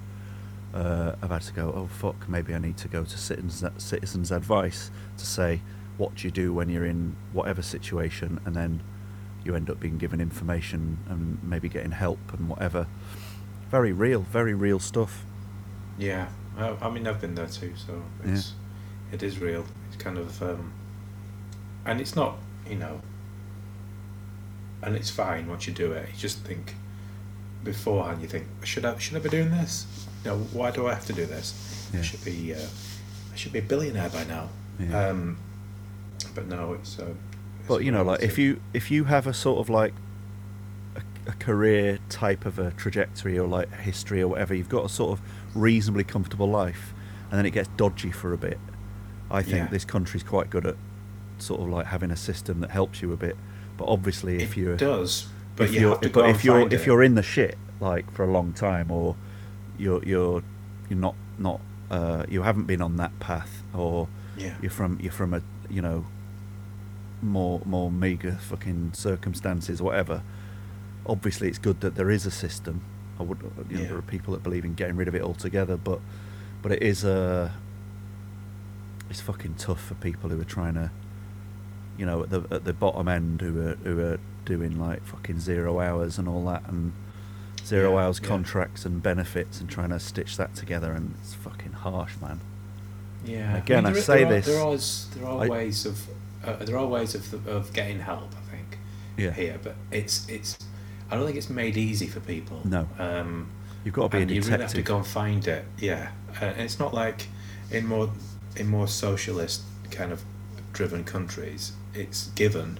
uh, 0.75 1.14
I've 1.23 1.29
had 1.31 1.43
to 1.43 1.53
go, 1.53 1.70
oh 1.77 1.87
fuck, 1.89 2.27
maybe 2.29 2.55
I 2.55 2.59
need 2.59 2.79
to 2.79 2.89
go 2.89 3.05
to 3.05 3.18
citizens 3.18 3.62
citizens 3.77 4.33
advice 4.33 4.91
to 5.18 5.27
say 5.27 5.61
what 5.99 6.14
do 6.14 6.27
you 6.27 6.31
do 6.31 6.55
when 6.55 6.70
you're 6.70 6.87
in 6.87 7.14
whatever 7.35 7.61
situation, 7.62 8.41
and 8.47 8.57
then 8.57 8.81
you 9.45 9.55
end 9.55 9.68
up 9.68 9.79
being 9.81 9.99
given 9.99 10.20
information 10.20 10.99
and 11.11 11.39
maybe 11.43 11.68
getting 11.68 11.91
help 11.91 12.18
and 12.33 12.49
whatever. 12.49 12.87
Very 13.70 13.93
real, 13.93 14.20
very 14.20 14.55
real 14.55 14.79
stuff. 14.79 15.25
yeah. 15.99 16.29
I, 16.57 16.68
I 16.83 16.91
mean, 16.91 17.07
I've 17.07 17.18
been 17.20 17.35
there 17.35 17.47
too, 17.47 17.73
so 17.77 18.03
Yeah. 18.25 18.33
it's 18.33 18.55
it 19.11 19.23
is 19.23 19.39
real. 19.39 19.64
Kind 20.03 20.18
of 20.18 20.42
um, 20.42 20.72
and 21.86 22.00
it's 22.00 22.16
not 22.16 22.36
you 22.68 22.76
know, 22.76 23.00
and 24.82 24.96
it's 24.96 25.11
fine 25.11 25.48
once 25.48 25.66
you 25.66 25.72
do 25.72 25.92
it. 25.92 26.09
You 26.09 26.18
just 26.18 26.38
think 26.40 26.74
beforehand. 27.64 28.22
You 28.22 28.28
think 28.28 28.46
should 28.64 28.84
I 28.84 28.98
should 28.98 29.16
I 29.16 29.20
be 29.20 29.28
doing 29.28 29.50
this? 29.50 29.86
You 30.24 30.30
know, 30.30 30.38
why 30.53 30.70
do 30.70 30.86
I 30.86 30.94
have 30.94 31.07
to 31.07 31.12
do 31.12 31.26
this? 31.26 31.90
Yeah. 31.92 32.00
I 32.00 32.03
should 32.03 32.24
be 32.24 32.55
uh, 32.55 32.59
I 33.32 33.36
should 33.36 33.53
be 33.53 33.59
a 33.61 33.62
billionaire 33.62 34.09
by 34.09 34.24
now. 34.24 34.48
Yeah. 34.78 35.09
Um, 35.09 35.38
but 36.34 36.46
no, 36.46 36.74
it's. 36.74 36.98
Uh, 36.98 37.14
it's 37.59 37.68
But 37.68 37.84
you 37.84 37.90
know, 37.90 38.03
like 38.03 38.22
if 38.22 38.38
you 38.38 38.61
if 38.72 38.90
you 38.90 39.05
have 39.05 39.26
a 39.26 39.34
sort 39.34 39.61
of 39.61 39.68
like 39.68 39.94
a, 40.96 41.03
a 41.30 41.32
career 41.34 41.98
type 42.09 42.46
of 42.46 42.59
a 42.59 42.70
trajectory 42.72 43.38
or 43.38 43.46
like 43.46 43.72
history 43.72 44.20
or 44.22 44.28
whatever, 44.28 44.55
you've 44.55 44.68
got 44.68 44.84
a 44.84 44.88
sort 44.88 45.18
of 45.18 45.24
reasonably 45.55 46.05
comfortable 46.05 46.48
life, 46.48 46.94
and 47.30 47.38
then 47.38 47.46
it 47.46 47.50
gets 47.50 47.68
dodgy 47.76 48.11
for 48.11 48.32
a 48.32 48.38
bit. 48.38 48.59
I 49.33 49.43
think 49.43 49.57
Yeah. 49.57 49.66
this 49.68 49.85
country's 49.85 50.22
quite 50.22 50.51
good 50.51 50.66
at 50.66 50.76
sort 51.39 51.61
of 51.61 51.68
like 51.68 51.87
having 51.87 52.11
a 52.11 52.16
system 52.16 52.61
that 52.61 52.70
helps 52.70 53.03
you 53.03 53.12
a 53.12 53.16
bit. 53.16 53.37
But 53.78 53.87
obviously, 53.87 54.37
if 54.43 54.57
it 54.57 54.61
you're 54.61 54.76
does, 54.76 55.26
but 55.57 55.64
if 55.64 55.74
you 55.74 55.97
to 56.01 56.09
but 56.11 56.28
if 56.30 56.45
you're 56.45 56.61
if 56.68 56.83
it. 56.83 56.87
you're 56.87 57.03
in 57.03 57.14
the 57.14 57.22
shit 57.22 57.57
like 57.80 58.11
for 58.12 58.24
a 58.24 58.30
long 58.30 58.53
time, 58.53 58.91
or 58.91 59.16
you're 59.78 60.03
you're 60.05 60.43
you're 60.89 60.99
not 60.99 61.14
not 61.39 61.61
uh, 61.91 62.24
you 62.28 62.43
haven't 62.43 62.64
been 62.66 62.83
on 62.83 62.97
that 62.99 63.18
path, 63.20 63.62
or 63.74 64.09
yeah, 64.37 64.55
you're 64.62 64.70
from 64.70 64.99
you're 65.01 65.12
from 65.12 65.35
a 65.35 65.43
you 65.70 65.80
know 65.83 66.05
more 67.22 67.62
more 67.64 67.91
meager 67.91 68.33
fucking 68.33 68.91
circumstances 68.95 69.80
whatever 69.80 70.22
obviously 71.07 71.49
it's 71.49 71.59
good 71.59 71.80
that 71.80 71.95
there 71.95 72.11
is 72.11 72.26
a 72.26 72.30
system 72.33 72.80
i 73.20 73.22
would 73.22 73.39
you 73.70 73.76
know, 73.76 73.83
Yeah. 73.83 73.89
there 73.91 73.99
are 73.99 74.03
people 74.03 74.33
that 74.35 74.43
believe 74.43 74.64
in 74.64 74.74
getting 74.74 74.97
rid 74.97 75.07
of 75.07 75.14
it 75.14 75.22
altogether 75.22 75.76
but 75.76 76.01
but 76.62 76.72
it 76.72 76.83
is 76.83 77.05
uh 77.05 77.51
it's 79.13 79.21
fucking 79.21 79.55
tough 79.57 79.81
for 79.85 79.95
people 79.95 80.31
who 80.31 80.41
are 80.41 80.45
trying 80.45 80.75
to 80.75 80.91
you 81.99 82.07
know 82.07 82.23
at 82.23 82.31
the 82.31 82.43
at 82.51 82.65
the 82.65 82.73
bottom 82.73 83.07
end 83.07 83.41
who 83.43 83.61
are 83.69 83.75
who 83.85 84.01
are 84.01 84.19
doing 84.47 84.79
like 84.81 85.05
fucking 85.05 85.39
zero 85.39 85.79
hours 85.81 86.19
and 86.19 86.27
all 86.27 86.45
that 86.47 86.63
and 86.67 86.93
zero 87.65 87.93
Yeah, 87.97 88.05
hours 88.07 88.19
yeah. 88.23 88.29
contracts 88.29 88.85
and 88.87 89.03
benefits 89.03 89.61
and 89.61 89.69
trying 89.69 89.91
to 89.91 90.01
stitch 90.01 90.37
that 90.39 90.55
together 90.55 90.93
and 90.93 91.15
it's 91.21 91.35
fucking 91.35 91.73
harsh 91.73 92.15
man 92.21 92.41
yeah. 93.25 93.57
Again, 93.59 93.87
I 93.87 93.93
there- 93.93 94.03
say 94.03 94.25
there 94.25 94.27
are, 94.27 94.73
this- 94.73 95.05
There 95.15 95.25
are 95.25 95.37
there 95.37 95.39
are 95.39 95.45
I- 95.45 95.49
ways 95.49 95.87
of 95.87 96.09
uh, 96.45 96.57
there 96.65 96.77
are 96.77 96.87
ways 96.87 97.15
of 97.15 97.47
of 97.47 97.73
getting 97.73 98.01
help. 98.01 98.33
I 98.35 98.51
think 98.51 98.79
yeah 99.17 99.31
here, 99.31 99.61
but 99.63 99.77
it's 99.93 100.29
it's. 100.29 100.59
I 101.09 101.15
don't 101.15 101.25
think 101.27 101.37
it's 101.37 101.49
made 101.49 101.77
easy 101.77 102.09
for 102.09 102.19
people. 102.19 102.63
No. 102.65 102.89
Um, 102.99 103.49
you've 103.85 103.95
got 103.95 104.11
to 104.11 104.17
be 104.17 104.19
a 104.19 104.21
and 104.23 104.31
you 104.33 104.41
really 104.41 104.61
have 104.63 104.73
to 104.75 104.83
go 104.83 104.97
and 104.97 105.07
find 105.07 105.47
it. 105.47 105.65
Yeah, 105.79 106.11
uh, 106.41 106.47
and 106.47 106.63
it's 106.63 106.81
not 106.81 106.95
like 106.95 107.29
in 107.71 107.87
more 107.87 108.11
in 108.57 108.68
more 108.68 108.88
socialist 108.88 109.62
kind 109.90 110.12
of 110.12 110.22
driven 110.72 111.05
countries, 111.05 111.72
it's 111.94 112.28
given. 112.28 112.78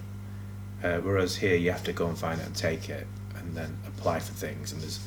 Uh, 0.83 0.97
whereas 0.99 1.37
here, 1.37 1.55
you 1.55 1.71
have 1.71 1.83
to 1.83 1.93
go 1.93 2.07
and 2.07 2.17
find 2.17 2.41
it 2.41 2.45
and 2.45 2.55
take 2.55 2.89
it, 2.89 3.07
and 3.37 3.55
then 3.55 3.77
apply 3.87 4.19
for 4.19 4.33
things. 4.33 4.71
And 4.71 4.81
there's 4.81 4.99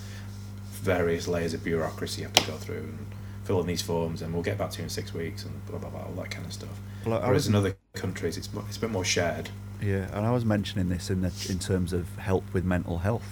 various 0.71 1.29
layers 1.29 1.53
of 1.55 1.63
bureaucracy 1.65 2.23
you 2.23 2.29
have 2.29 2.35
to 2.35 2.47
go 2.51 2.57
through 2.57 2.79
and 2.79 3.07
fill 3.45 3.61
in 3.61 3.67
these 3.67 3.83
forms, 3.83 4.23
and 4.23 4.33
we'll 4.33 4.43
get 4.43 4.59
back 4.59 4.71
to 4.73 4.79
you 4.79 4.85
in 4.85 4.91
six 4.91 5.13
weeks, 5.13 5.45
and 5.45 5.67
blah 5.67 5.79
blah 5.79 5.91
blah, 5.91 6.01
all 6.03 6.15
that 6.15 6.31
kind 6.31 6.47
of 6.47 6.53
stuff. 6.53 6.81
Well, 7.05 7.21
Whereas 7.21 7.35
was 7.35 7.47
in 7.49 7.55
other 7.55 7.77
countries, 7.95 8.37
it's 8.37 8.49
it's 8.69 8.77
a 8.79 8.81
bit 8.81 8.91
more 8.91 9.05
shared. 9.05 9.51
Yeah, 9.83 10.09
and 10.13 10.25
I 10.27 10.33
was 10.33 10.45
mentioning 10.45 10.89
this 10.89 11.11
in 11.11 11.21
the, 11.21 11.33
in 11.51 11.59
terms 11.59 11.93
of 11.93 12.17
help 12.17 12.45
with 12.55 12.65
mental 12.65 12.99
health, 12.99 13.29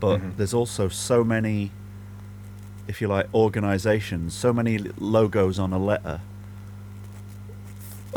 but 0.00 0.20
Mhm. 0.20 0.36
there's 0.38 0.54
also 0.54 0.88
so 0.88 1.22
many, 1.22 1.70
if 2.88 3.02
you 3.02 3.08
like, 3.08 3.26
organisations, 3.34 4.32
so 4.32 4.52
many 4.54 4.78
logos 4.98 5.58
on 5.58 5.74
a 5.74 5.78
letter 5.78 6.22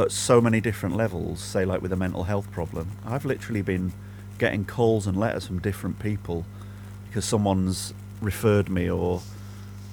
at 0.03 0.11
so 0.11 0.41
many 0.41 0.61
different 0.61 0.95
levels. 0.95 1.39
Say, 1.41 1.65
like 1.65 1.81
with 1.81 1.93
a 1.93 1.97
mental 1.97 2.23
health 2.23 2.51
problem, 2.51 2.91
I've 3.05 3.25
literally 3.25 3.61
been 3.61 3.93
getting 4.37 4.65
calls 4.65 5.05
and 5.05 5.17
letters 5.17 5.45
from 5.45 5.59
different 5.59 5.99
people 5.99 6.45
because 7.07 7.25
someone's 7.25 7.93
referred 8.21 8.69
me 8.69 8.89
or 8.89 9.21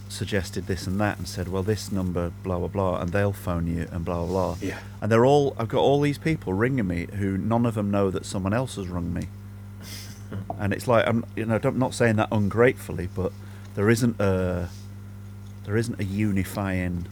suggested 0.09 0.67
this 0.67 0.87
and 0.87 1.01
that 1.01 1.19
and 1.19 1.27
said, 1.27 1.49
well, 1.49 1.63
this 1.63 1.91
number, 1.91 2.33
blah 2.43 2.59
blah 2.59 2.69
blah, 2.69 3.01
and 3.01 3.11
they'll 3.11 3.33
phone 3.33 3.67
you 3.67 3.89
and 3.91 4.05
blah 4.05 4.25
blah 4.25 4.27
blah. 4.27 4.57
Yeah. 4.61 4.79
And 5.01 5.11
they're 5.11 5.27
all, 5.27 5.55
I've 5.59 5.69
got 5.69 5.81
all 5.81 6.01
these 6.01 6.19
people 6.19 6.53
ringing 6.53 6.87
me 6.87 7.07
who 7.15 7.37
none 7.37 7.67
of 7.67 7.75
them 7.75 7.91
know 7.91 8.11
that 8.11 8.25
someone 8.25 8.53
else 8.53 8.77
has 8.77 8.89
rung 8.89 9.13
me. 9.13 9.29
And 10.59 10.73
it's 10.73 10.89
like, 10.89 11.07
I'm, 11.07 11.25
you 11.37 11.45
know, 11.45 11.61
I'm 11.63 11.79
not 11.79 11.95
saying 11.95 12.17
that 12.17 12.29
ungratefully, 12.33 13.09
but 13.15 13.31
there 13.77 13.89
isn't 13.89 14.21
a, 14.21 14.69
there 15.65 15.77
isn't 15.77 16.01
a 16.01 16.05
unifying 16.05 17.07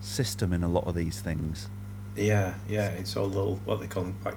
system 0.00 0.52
in 0.52 0.62
a 0.62 0.68
lot 0.68 0.86
of 0.86 0.94
these 0.94 1.20
things. 1.20 1.68
Yeah, 2.16 2.54
yeah, 2.68 2.88
it's 2.90 3.16
all 3.16 3.26
little 3.26 3.56
what 3.64 3.80
they 3.80 3.86
call 3.86 4.04
them, 4.04 4.16
like 4.24 4.36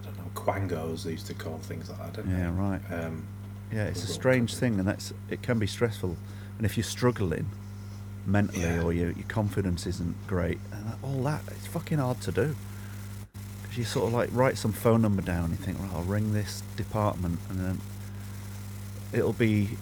I 0.00 0.04
don't 0.04 0.16
know 0.16 0.30
quangos. 0.34 1.04
They 1.04 1.12
used 1.12 1.26
to 1.26 1.34
call 1.34 1.58
things 1.58 1.90
like 1.90 2.14
that. 2.14 2.26
Yeah, 2.26 2.50
right. 2.56 2.80
Um, 2.90 3.26
Yeah, 3.72 3.84
it's 3.84 4.04
a 4.04 4.06
strange 4.06 4.54
thing, 4.56 4.78
and 4.78 4.86
that's 4.88 5.12
it 5.28 5.42
can 5.42 5.58
be 5.58 5.66
stressful. 5.66 6.16
And 6.56 6.64
if 6.66 6.76
you're 6.76 6.84
struggling 6.84 7.50
mentally 8.26 8.62
Yeah. 8.62 8.82
or 8.82 8.92
your 8.92 9.10
your 9.10 9.26
confidence 9.28 9.86
isn't 9.86 10.14
great, 10.26 10.58
and 10.72 10.92
all 11.02 11.22
that, 11.24 11.42
it's 11.48 11.66
fucking 11.66 11.98
hard 11.98 12.20
to 12.22 12.32
do. 12.32 12.56
Because 13.62 13.78
you 13.78 13.84
sort 13.84 14.06
of 14.08 14.14
like 14.14 14.30
write 14.32 14.56
some 14.56 14.72
phone 14.72 15.02
number 15.02 15.22
down, 15.22 15.44
and 15.50 15.58
you 15.58 15.64
think, 15.64 15.78
right, 15.80 15.90
I'll 15.94 16.02
ring 16.04 16.32
this 16.32 16.62
department, 16.76 17.38
and 17.50 17.60
then 17.60 17.80
it'll 19.12 19.32
be, 19.32 19.76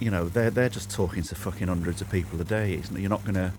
you 0.00 0.10
know, 0.10 0.28
they're 0.28 0.50
they're 0.50 0.68
just 0.68 0.90
talking 0.90 1.22
to 1.22 1.34
fucking 1.34 1.68
hundreds 1.68 2.00
of 2.00 2.10
people 2.10 2.40
a 2.40 2.44
day. 2.44 2.72
It's, 2.74 2.90
you're 2.90 3.10
not 3.10 3.24
gonna. 3.24 3.52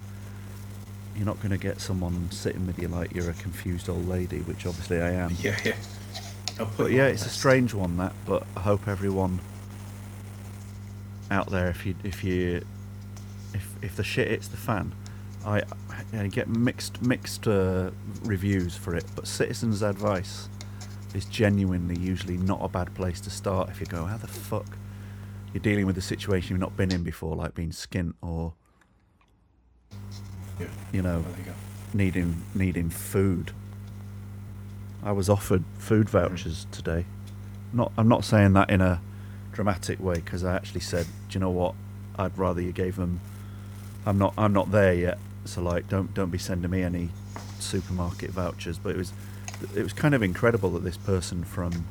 You're 1.16 1.26
not 1.26 1.38
going 1.38 1.52
to 1.52 1.58
get 1.58 1.80
someone 1.80 2.30
sitting 2.32 2.66
with 2.66 2.80
you 2.80 2.88
like 2.88 3.14
you're 3.14 3.30
a 3.30 3.34
confused 3.34 3.90
old 3.90 4.08
lady, 4.08 4.40
which 4.40 4.66
obviously 4.66 5.00
I 5.02 5.12
am. 5.12 5.36
yeah, 5.40 5.58
yeah. 5.64 5.76
I'll 6.60 6.66
put 6.66 6.78
But 6.78 6.92
yeah, 6.92 7.08
it's 7.08 7.26
a 7.26 7.30
strange 7.30 7.74
one 7.74 7.98
that. 7.98 8.14
But 8.26 8.46
I 8.56 8.62
hope 8.62 8.88
everyone 8.88 9.40
out 11.32 11.50
there, 11.50 11.70
if 11.70 11.86
you 11.86 11.96
if 12.04 12.24
you 12.24 12.66
if 13.54 13.68
if 13.82 13.96
the 13.96 14.04
shit 14.04 14.30
hits 14.30 14.48
the 14.48 14.58
fan, 14.58 14.94
I, 15.46 15.64
I 16.14 16.28
get 16.28 16.48
mixed 16.48 17.02
mixed 17.02 17.48
uh, 17.48 17.92
reviews 18.24 18.76
for 18.76 18.96
it. 18.96 19.06
But 19.16 19.28
citizens' 19.28 19.82
advice 19.82 20.50
is 21.14 21.26
genuinely 21.26 21.98
usually 22.00 22.38
not 22.38 22.60
a 22.62 22.68
bad 22.68 22.94
place 22.96 23.20
to 23.22 23.30
start. 23.30 23.70
If 23.70 23.80
you 23.80 23.86
go, 23.86 24.06
how 24.06 24.18
the 24.18 24.28
fuck 24.28 24.66
you're 25.54 25.62
dealing 25.62 25.86
with 25.86 25.98
a 25.98 26.02
situation 26.02 26.52
you've 26.52 26.60
not 26.60 26.76
been 26.76 26.92
in 26.92 27.04
before, 27.04 27.36
like 27.36 27.54
being 27.54 27.70
skint 27.70 28.14
or 28.22 28.54
Yeah. 30.60 30.68
you 30.92 31.02
know 31.02 31.22
there 31.22 31.46
you 31.46 31.54
needing 31.94 32.44
needing 32.54 32.90
food. 32.90 33.52
I 35.04 35.12
was 35.12 35.30
offered 35.30 35.64
food 35.78 36.08
mm-hmm. 36.08 36.18
vouchers 36.18 36.68
today. 36.72 37.06
Not, 37.72 37.92
I'm 37.98 38.08
not 38.08 38.24
saying 38.24 38.54
that 38.54 38.70
in 38.70 38.82
a 38.82 39.02
dramatic 39.52 40.00
way 40.00 40.16
because 40.16 40.44
I 40.44 40.56
actually 40.56 40.82
said, 40.82 41.06
"Do 41.30 41.34
you 41.34 41.40
know 41.40 41.50
what? 41.50 41.76
I'd 42.18 42.38
rather 42.38 42.62
you 42.62 42.72
gave 42.72 42.96
them." 42.96 43.20
I'm 44.06 44.18
not. 44.18 44.34
I'm 44.38 44.54
not 44.54 44.72
there 44.72 44.94
yet. 44.94 45.18
So 45.46 45.62
like, 45.62 45.88
don't 45.90 46.14
don't 46.14 46.30
be 46.30 46.38
sending 46.38 46.72
me 46.72 46.84
any 46.84 47.10
supermarket 47.60 48.32
vouchers. 48.32 48.78
But 48.78 48.90
it 48.90 48.98
was 48.98 49.14
it 49.62 49.78
it 49.78 49.84
was 49.84 49.94
kind 49.94 50.14
of 50.14 50.22
incredible 50.22 50.70
that 50.72 50.84
this 50.84 50.98
person 50.98 51.44
from 51.44 51.88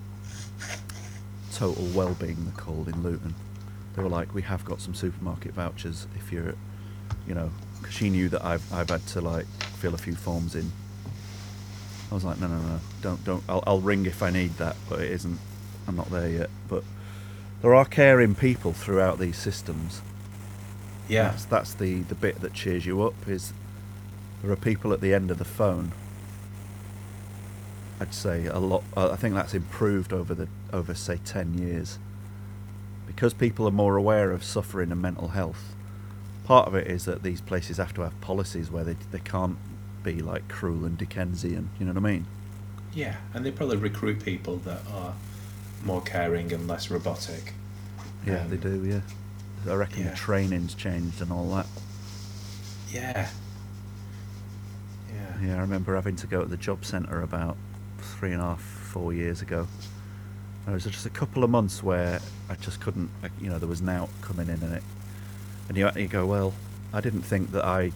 Total 1.52 1.84
Wellbeing, 1.84 2.44
they're 2.44 2.54
called 2.54 2.88
in 2.88 3.02
Luton, 3.02 3.34
they 3.94 4.02
were 4.02 4.08
like, 4.08 4.34
we 4.34 4.42
have 4.42 4.64
got 4.64 4.80
some 4.80 4.94
supermarket 4.94 5.52
vouchers 5.52 6.06
if 6.16 6.32
you're, 6.32 6.54
you 7.26 7.34
know, 7.34 7.50
because 7.82 7.94
she 7.94 8.08
knew 8.08 8.28
that 8.30 8.44
I've 8.44 8.72
I've 8.72 8.88
had 8.88 9.06
to 9.08 9.20
like 9.20 9.46
fill 9.78 9.94
a 9.94 9.98
few 9.98 10.14
forms 10.14 10.54
in. 10.54 10.72
I 12.10 12.14
was 12.14 12.24
like, 12.24 12.40
no, 12.40 12.46
no, 12.46 12.58
no, 12.58 12.80
don't, 13.00 13.24
don't. 13.24 13.42
I'll, 13.48 13.64
I'll 13.66 13.80
ring 13.80 14.06
if 14.06 14.22
I 14.22 14.30
need 14.30 14.58
that, 14.58 14.76
but 14.88 15.00
it 15.00 15.10
isn't. 15.10 15.38
I'm 15.88 15.96
not 15.96 16.10
there 16.10 16.28
yet. 16.28 16.50
But 16.68 16.84
there 17.62 17.74
are 17.74 17.84
caring 17.84 18.34
people 18.34 18.72
throughout 18.72 19.18
these 19.18 19.36
systems. 19.36 20.02
Yeah. 21.08 21.30
That's, 21.30 21.44
that's 21.46 21.74
the, 21.74 22.00
the 22.02 22.14
bit 22.14 22.40
that 22.40 22.52
cheers 22.52 22.86
you 22.86 23.02
up 23.02 23.14
is 23.26 23.52
there 24.42 24.50
are 24.50 24.56
people 24.56 24.92
at 24.92 25.00
the 25.00 25.14
end 25.14 25.30
of 25.30 25.38
the 25.38 25.44
phone. 25.44 25.92
I'd 28.00 28.14
say 28.14 28.46
a 28.46 28.58
lot. 28.58 28.82
I 28.96 29.16
think 29.16 29.34
that's 29.34 29.54
improved 29.54 30.12
over 30.12 30.34
the 30.34 30.48
over 30.72 30.94
say 30.94 31.18
ten 31.24 31.54
years 31.56 31.98
because 33.06 33.32
people 33.32 33.66
are 33.66 33.72
more 33.72 33.96
aware 33.96 34.32
of 34.32 34.42
suffering 34.42 34.90
and 34.90 35.00
mental 35.00 35.28
health. 35.28 35.74
Part 36.44 36.66
of 36.66 36.74
it 36.74 36.86
is 36.88 37.04
that 37.04 37.22
these 37.22 37.40
places 37.40 37.76
have 37.76 37.94
to 37.94 38.02
have 38.02 38.20
policies 38.20 38.70
where 38.70 38.84
they 38.84 38.96
they 39.10 39.20
can't 39.20 39.56
be 40.02 40.20
like 40.20 40.48
cruel 40.48 40.84
and 40.84 40.98
Dickensian. 40.98 41.70
You 41.78 41.86
know 41.86 41.92
what 41.92 42.04
I 42.04 42.12
mean? 42.12 42.26
Yeah, 42.92 43.16
and 43.32 43.44
they 43.46 43.50
probably 43.50 43.76
recruit 43.76 44.22
people 44.24 44.56
that 44.58 44.80
are 44.92 45.14
more 45.84 46.02
caring 46.02 46.52
and 46.52 46.66
less 46.68 46.90
robotic. 46.90 47.54
Yeah, 48.26 48.44
they 48.48 48.56
Um, 48.56 48.82
do. 48.82 48.84
Yeah, 49.64 49.72
I 49.72 49.76
reckon 49.76 50.02
yeah. 50.02 50.10
the 50.10 50.16
training's 50.16 50.74
changed 50.74 51.20
and 51.22 51.32
all 51.32 51.48
that. 51.54 51.66
Yeah. 52.90 53.28
Yeah. 55.12 55.46
Yeah, 55.46 55.56
I 55.56 55.60
remember 55.60 55.94
having 55.94 56.16
to 56.16 56.26
go 56.26 56.42
to 56.42 56.48
the 56.48 56.56
job 56.56 56.84
centre 56.84 57.22
about 57.22 57.56
three 57.98 58.32
and 58.32 58.40
a 58.40 58.44
half, 58.44 58.60
four 58.60 59.12
years 59.12 59.42
ago. 59.42 59.66
There 60.66 60.74
was 60.74 60.84
just 60.84 61.06
a 61.06 61.10
couple 61.10 61.42
of 61.42 61.50
months 61.50 61.82
where 61.82 62.20
I 62.48 62.54
just 62.56 62.80
couldn't, 62.80 63.10
you 63.40 63.48
know, 63.50 63.58
there 63.58 63.68
was 63.68 63.82
now 63.82 64.08
coming 64.20 64.48
in 64.48 64.62
and 64.62 64.74
it, 64.74 64.82
and 65.72 65.78
you, 65.78 66.02
you 66.02 66.06
go, 66.06 66.26
well, 66.26 66.52
I 66.92 67.00
didn't 67.00 67.22
think 67.22 67.52
that 67.52 67.64
I, 67.64 67.92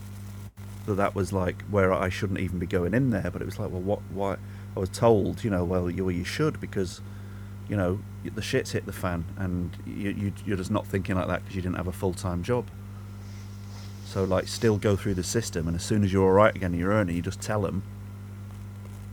that 0.86 0.94
that 0.94 1.14
was 1.14 1.30
like 1.30 1.60
where 1.64 1.92
I 1.92 2.08
shouldn't 2.08 2.40
even 2.40 2.58
be 2.58 2.64
going 2.66 2.94
in 2.94 3.10
there, 3.10 3.30
but 3.30 3.42
it 3.42 3.44
was 3.44 3.58
like, 3.58 3.70
well, 3.70 3.82
what, 3.82 4.00
why? 4.14 4.36
I 4.74 4.80
was 4.80 4.88
told, 4.88 5.44
you 5.44 5.50
know, 5.50 5.62
well, 5.62 5.90
you, 5.90 6.06
well, 6.06 6.14
you 6.14 6.24
should 6.24 6.58
because, 6.58 7.02
you 7.68 7.76
know, 7.76 8.00
the 8.34 8.40
shit's 8.40 8.72
hit 8.72 8.86
the 8.86 8.94
fan, 8.94 9.26
and 9.36 9.76
you, 9.86 10.10
you 10.10 10.32
you're 10.46 10.56
just 10.56 10.70
not 10.70 10.86
thinking 10.86 11.16
like 11.16 11.26
that 11.28 11.40
because 11.42 11.54
you 11.54 11.60
didn't 11.60 11.76
have 11.76 11.86
a 11.86 11.92
full 11.92 12.14
time 12.14 12.42
job. 12.42 12.64
So 14.06 14.24
like, 14.24 14.48
still 14.48 14.78
go 14.78 14.96
through 14.96 15.14
the 15.14 15.22
system, 15.22 15.68
and 15.68 15.76
as 15.76 15.82
soon 15.84 16.02
as 16.02 16.10
you're 16.14 16.24
all 16.24 16.32
right 16.32 16.54
again, 16.56 16.70
and 16.72 16.80
you're 16.80 16.92
earning, 16.92 17.14
you 17.14 17.20
just 17.22 17.42
tell 17.42 17.60
them, 17.60 17.82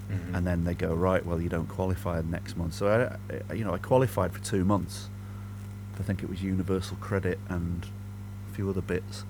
Mhm. 0.09 0.35
and 0.37 0.47
then 0.47 0.63
they 0.63 0.73
go 0.73 0.93
right. 0.93 1.25
Well, 1.25 1.41
you 1.41 1.49
don't 1.49 1.67
qualify 1.67 2.21
next 2.21 2.55
month. 2.55 2.75
So 2.75 2.87
I, 3.29 3.43
I, 3.49 3.53
you 3.55 3.65
know, 3.65 3.73
I 3.73 3.77
qualified 3.77 4.31
for 4.31 4.39
two 4.41 4.63
months. 4.63 5.09
I 5.99 6.03
think 6.03 6.23
it 6.23 6.29
was 6.29 6.41
Universal 6.41 6.97
Credit 7.01 7.39
and 7.49 7.85
few 8.53 8.69
other 8.69 8.81
bits. 8.81 9.25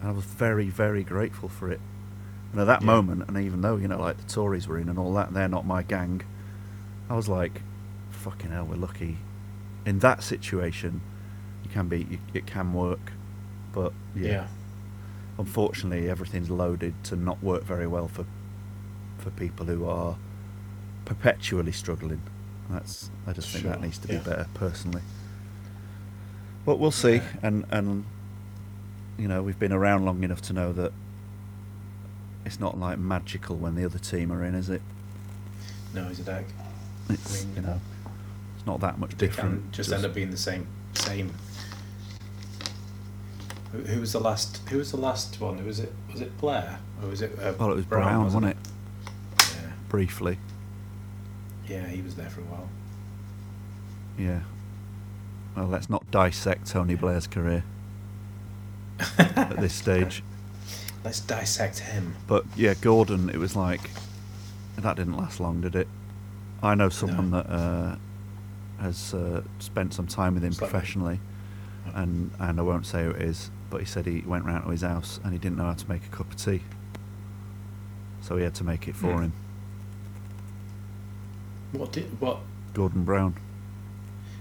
And 0.00 0.08
I 0.08 0.12
was 0.12 0.24
very, 0.24 0.68
very 0.68 1.04
grateful 1.04 1.48
for 1.48 1.70
it. 1.70 1.80
And 2.52 2.60
at 2.60 2.66
that 2.66 2.80
Yeah. 2.82 2.86
moment, 2.86 3.24
and 3.28 3.36
even 3.38 3.60
though 3.60 3.76
you 3.76 3.88
know, 3.88 3.98
like 4.00 4.16
the 4.16 4.24
Tories 4.24 4.66
were 4.66 4.78
in 4.78 4.88
and 4.88 4.98
all 4.98 5.12
that, 5.14 5.32
they're 5.32 5.48
not 5.48 5.66
my 5.66 5.82
gang. 5.82 6.22
I 7.08 7.14
was 7.14 7.28
like, 7.28 7.62
fucking 8.10 8.50
hell, 8.50 8.64
we're 8.66 8.76
lucky. 8.76 9.18
In 9.84 9.98
that 10.00 10.22
situation, 10.22 11.00
you 11.64 11.70
can 11.70 11.88
be, 11.88 12.06
you, 12.10 12.18
it 12.34 12.46
can 12.46 12.72
work, 12.72 13.12
but 13.72 13.92
yeah, 14.14 14.28
yeah. 14.28 14.46
unfortunately, 15.38 16.08
everything's 16.08 16.50
loaded 16.50 16.94
to 17.04 17.16
not 17.16 17.42
work 17.42 17.64
very 17.64 17.86
well 17.86 18.08
for 18.08 18.24
for 19.18 19.30
people 19.30 19.66
who 19.66 19.86
are 19.86 20.16
perpetually 21.04 21.72
struggling. 21.72 22.22
That's 22.70 23.10
I 23.26 23.32
just 23.32 23.48
think 23.50 23.64
that 23.64 23.80
needs 23.80 23.98
to 23.98 24.12
yeah. 24.12 24.18
be 24.18 24.24
better 24.30 24.46
personally. 24.54 25.02
But 26.64 26.78
we'll 26.78 26.90
see, 26.90 27.20
and 27.42 27.64
and 27.70 28.04
you 29.18 29.28
know 29.28 29.42
we've 29.42 29.58
been 29.58 29.72
around 29.72 30.04
long 30.04 30.22
enough 30.22 30.42
to 30.42 30.52
know 30.52 30.72
that 30.74 30.92
it's 32.44 32.60
not 32.60 32.78
like 32.78 32.98
magical 32.98 33.56
when 33.56 33.74
the 33.74 33.84
other 33.84 33.98
team 33.98 34.32
are 34.32 34.44
in, 34.44 34.54
is 34.54 34.70
it? 34.70 34.82
No, 35.94 36.04
he's 36.04 36.20
a 36.20 36.24
dag. 36.24 36.44
It's 37.08 37.44
mean, 37.44 37.56
you 37.56 37.62
know 37.62 37.80
it's 38.60 38.66
not 38.66 38.80
that 38.80 38.98
much 38.98 39.16
different. 39.16 39.62
can 39.62 39.72
just, 39.72 39.90
end 39.90 40.04
up 40.04 40.12
being 40.12 40.30
the 40.30 40.36
same. 40.36 40.66
Same. 40.92 41.32
Who, 43.72 43.78
who 43.78 44.00
was 44.00 44.12
the 44.12 44.20
last? 44.20 44.60
Who 44.68 44.76
was 44.76 44.90
the 44.90 44.98
last 44.98 45.40
one? 45.40 45.64
Was 45.64 45.80
it? 45.80 45.90
Was 46.12 46.20
it 46.20 46.36
Blair? 46.36 46.78
Or 47.02 47.08
was 47.08 47.22
it? 47.22 47.32
Uh, 47.38 47.54
well, 47.58 47.72
it 47.72 47.76
was 47.76 47.86
Brown, 47.86 48.24
wasn't 48.24 48.44
it? 48.44 48.56
Yeah. 49.38 49.70
Briefly, 49.88 50.38
Yeah, 51.68 51.86
he 51.86 52.02
was 52.02 52.16
there 52.16 52.28
for 52.28 52.42
a 52.42 52.44
while. 52.44 52.68
yeah. 54.18 54.40
Well, 55.56 55.66
let's 55.66 55.90
not 55.90 56.08
dissect 56.10 56.66
Tony 56.68 56.94
Blair's 56.94 57.26
career 57.26 57.64
at 59.18 59.56
this 59.58 59.74
stage. 59.74 60.22
Let's 61.04 61.20
dissect 61.20 61.78
him. 61.80 62.16
But 62.26 62.44
yeah, 62.56 62.74
Gordon, 62.74 63.30
it 63.30 63.36
was 63.38 63.56
like 63.56 63.80
that 64.76 64.96
didn't 64.96 65.16
last 65.16 65.40
long, 65.40 65.60
did 65.60 65.74
it? 65.74 65.88
I 66.62 66.74
know 66.74 66.88
someone 66.88 67.30
No. 67.30 67.42
that 67.42 67.50
uh, 67.50 67.96
has 68.80 69.14
uh, 69.14 69.42
spent 69.58 69.94
some 69.94 70.06
time 70.06 70.34
with 70.34 70.44
him 70.44 70.52
Slightly. 70.52 70.70
professionally, 70.70 71.20
and 71.94 72.30
and 72.38 72.58
I 72.58 72.62
won't 72.62 72.86
say 72.86 73.04
who 73.04 73.10
it 73.10 73.22
is, 73.22 73.50
but 73.70 73.80
he 73.80 73.86
said 73.86 74.06
he 74.06 74.20
went 74.26 74.44
round 74.44 74.64
to 74.64 74.70
his 74.70 74.82
house 74.82 75.20
and 75.24 75.32
he 75.32 75.38
didn't 75.38 75.56
know 75.58 75.64
how 75.64 75.74
to 75.74 75.88
make 75.88 76.04
a 76.04 76.08
cup 76.16 76.30
of 76.30 76.36
tea, 76.36 76.62
so 78.20 78.36
he 78.36 78.44
had 78.44 78.54
to 78.56 78.64
make 78.64 78.86
it 78.88 78.94
for 78.96 79.14
Hmm. 79.16 79.22
him. 79.24 79.32
What 81.72 81.92
did? 81.92 82.20
What 82.20 82.38
Gordon 82.74 83.04
Brown, 83.04 83.34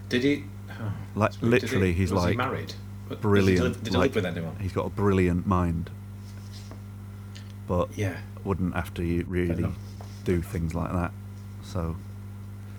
did 0.09 0.23
he? 0.23 0.43
Oh, 0.81 0.91
like 1.15 1.31
literally, 1.41 1.91
he, 1.93 1.99
he's 1.99 2.11
like 2.11 2.31
he 2.31 2.37
married? 2.37 2.73
Brilliant. 3.21 3.75
Did 3.83 3.87
he 3.87 3.89
he 3.91 3.97
like, 3.97 4.15
live 4.15 4.23
with 4.23 4.25
anyone? 4.37 4.55
He's 4.61 4.71
got 4.71 4.85
a 4.85 4.89
brilliant 4.89 5.45
mind, 5.47 5.89
but 7.67 7.89
Yeah. 7.97 8.17
wouldn't 8.43 8.75
have 8.75 8.93
to 8.95 9.23
really 9.27 9.65
do 10.23 10.41
things 10.41 10.73
like 10.75 10.91
that. 10.91 11.11
So 11.63 11.95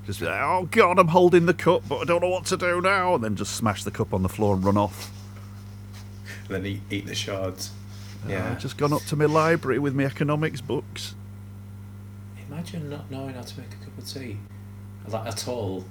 just 0.06 0.20
be 0.20 0.26
like, 0.26 0.40
oh 0.40 0.68
god, 0.70 0.98
I'm 0.98 1.08
holding 1.08 1.46
the 1.46 1.54
cup, 1.54 1.82
but 1.88 1.98
I 1.98 2.04
don't 2.04 2.22
know 2.22 2.28
what 2.30 2.46
to 2.46 2.56
do 2.56 2.80
now. 2.80 3.14
And 3.16 3.24
then 3.24 3.36
just 3.36 3.54
smash 3.56 3.84
the 3.84 3.90
cup 3.90 4.14
on 4.14 4.22
the 4.22 4.28
floor 4.28 4.54
and 4.54 4.64
run 4.64 4.76
off. 4.76 5.10
And 6.46 6.56
then 6.56 6.66
eat, 6.66 6.80
eat 6.90 7.06
the 7.06 7.14
shards. 7.14 7.70
Uh, 8.26 8.30
Yeah. 8.30 8.50
I've 8.52 8.60
just 8.60 8.76
gone 8.76 8.92
up 8.92 9.02
to 9.06 9.16
my 9.16 9.26
library 9.26 9.78
with 9.78 9.94
my 9.94 10.04
economics 10.04 10.60
books. 10.60 11.14
Imagine 12.48 12.88
not 12.90 13.10
knowing 13.10 13.34
how 13.34 13.42
to 13.42 13.60
make 13.60 13.68
a 13.72 13.84
cup 13.84 13.96
of 13.98 14.08
tea, 14.08 14.36
like 15.08 15.26
at 15.26 15.46
all. 15.46 15.84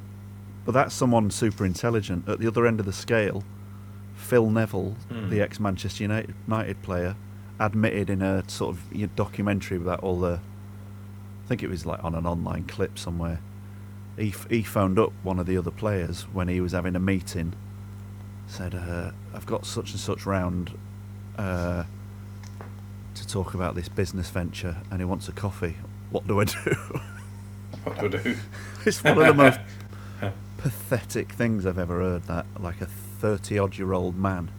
But 0.66 0.74
that's 0.74 0.94
someone 0.94 1.32
super 1.32 1.66
intelligent. 1.66 2.28
At 2.30 2.40
the 2.40 2.48
other 2.48 2.66
end 2.68 2.80
of 2.80 2.86
the 2.86 2.94
scale, 2.94 3.44
Phil 4.16 4.50
Neville, 4.50 4.96
Hmm. 5.10 5.30
the 5.30 5.42
ex 5.42 5.60
Manchester 5.60 6.04
United, 6.04 6.36
United 6.48 6.82
player, 6.82 7.16
admitted 7.60 8.10
in 8.10 8.22
a 8.22 8.48
sort 8.50 8.76
of 8.76 9.16
documentary 9.16 9.78
about 9.78 10.02
all 10.02 10.20
the. 10.20 10.40
I 11.46 11.48
think 11.48 11.64
it 11.64 11.70
was 11.70 11.86
like 11.86 12.04
on 12.04 12.14
an 12.14 12.28
online 12.28 12.66
clip 12.66 13.00
somewhere. 13.00 13.40
He, 14.18 14.34
he 14.50 14.62
phoned 14.64 15.00
up 15.00 15.14
one 15.24 15.40
of 15.40 15.46
the 15.48 15.58
other 15.58 15.72
players 15.72 16.24
when 16.34 16.48
he 16.48 16.62
was 16.62 16.74
having 16.74 16.96
a 16.96 17.00
meeting. 17.00 17.54
Said, 18.48 18.76
uh, 18.76 19.12
"I've 19.34 19.46
got 19.46 19.66
such 19.66 19.92
and 19.92 20.00
such 20.00 20.26
round 20.26 20.78
uh, 21.38 21.86
to 23.16 23.28
talk 23.28 23.54
about 23.54 23.76
this 23.76 23.90
business 23.90 24.30
venture, 24.30 24.78
and 24.92 25.00
he 25.02 25.06
wants 25.06 25.28
a 25.28 25.32
coffee. 25.32 25.76
What 26.12 26.28
do 26.28 26.40
I 26.40 26.44
do?" 26.46 26.76
What 27.84 27.98
do 28.00 28.06
I 28.06 28.10
do? 28.24 28.36
It's 28.86 29.04
one 29.04 29.18
of 29.20 29.28
the 29.28 29.34
most 29.34 29.60
pathetic 30.60 31.32
things 31.32 31.66
I've 31.66 31.80
ever 31.80 32.00
heard. 32.00 32.24
That 32.24 32.46
like 32.60 32.82
a 32.82 32.86
thirty-odd-year-old 32.86 34.18
man. 34.18 34.52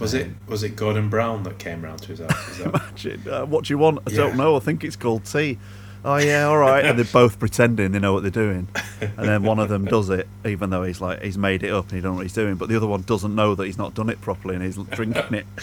Was 0.00 0.14
it 0.14 0.30
was 0.46 0.62
it 0.62 0.76
Gordon 0.76 1.08
Brown 1.08 1.42
that 1.42 1.58
came 1.58 1.82
round 1.82 2.02
to 2.02 2.08
his 2.08 2.20
house? 2.20 2.58
That, 2.58 2.66
Imagine. 2.74 3.22
Uh, 3.28 3.46
what 3.46 3.64
do 3.64 3.72
you 3.72 3.78
want? 3.78 3.98
I 4.06 4.10
Yeah. 4.10 4.16
don't 4.18 4.36
know. 4.36 4.56
I 4.56 4.60
think 4.60 4.84
it's 4.84 4.96
called 4.96 5.24
tea. 5.24 5.58
Oh 6.04 6.16
yeah, 6.16 6.44
all 6.44 6.56
right. 6.58 6.84
and 6.84 6.96
they're 6.96 7.04
both 7.12 7.40
pretending 7.40 7.90
they 7.90 7.98
know 7.98 8.12
what 8.12 8.22
they're 8.22 8.30
doing, 8.30 8.68
and 9.00 9.28
then 9.28 9.42
one 9.42 9.58
of 9.58 9.68
them 9.68 9.84
does 9.96 10.08
it, 10.10 10.28
even 10.46 10.70
though 10.70 10.84
he's 10.84 11.00
like 11.00 11.20
he's 11.22 11.36
made 11.36 11.64
it 11.64 11.72
up 11.72 11.86
and 11.88 11.94
he 11.94 12.00
don't 12.00 12.12
know 12.12 12.16
what 12.18 12.22
he's 12.22 12.32
doing. 12.32 12.54
But 12.54 12.68
the 12.68 12.76
other 12.76 12.86
one 12.86 13.02
doesn't 13.02 13.34
know 13.34 13.56
that 13.56 13.66
he's 13.66 13.78
not 13.78 13.94
done 13.94 14.08
it 14.08 14.20
properly 14.20 14.54
and 14.54 14.62
he's 14.64 14.76
drinking 14.76 15.34
it. 15.34 15.46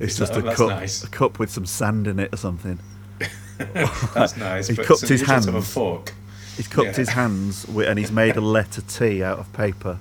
It's 0.00 0.16
just 0.16 0.32
like, 0.34 0.44
a 0.44 0.50
"Oh, 0.52 0.54
cup, 0.56 0.68
nice." 0.70 1.04
a 1.04 1.08
cup 1.08 1.38
with 1.38 1.50
some 1.50 1.66
sand 1.66 2.08
in 2.08 2.18
it 2.18 2.32
or 2.32 2.36
something. 2.36 2.78
That's 4.14 4.36
nice. 4.36 4.66
He 4.68 4.74
but 4.74 4.86
cupped 4.86 5.02
his 5.02 5.20
just 5.20 5.26
have 5.30 5.46
a 5.46 5.52
hands. 5.52 5.72
fork. 5.72 6.12
He's 6.56 6.68
cupped 6.68 6.86
Yeah. 6.88 6.92
his 6.92 7.08
hands 7.10 7.64
and 7.64 7.98
he's 7.98 8.12
made 8.12 8.36
a 8.36 8.40
letter 8.40 8.82
T 8.82 9.22
out 9.22 9.38
of 9.38 9.52
paper. 9.52 9.98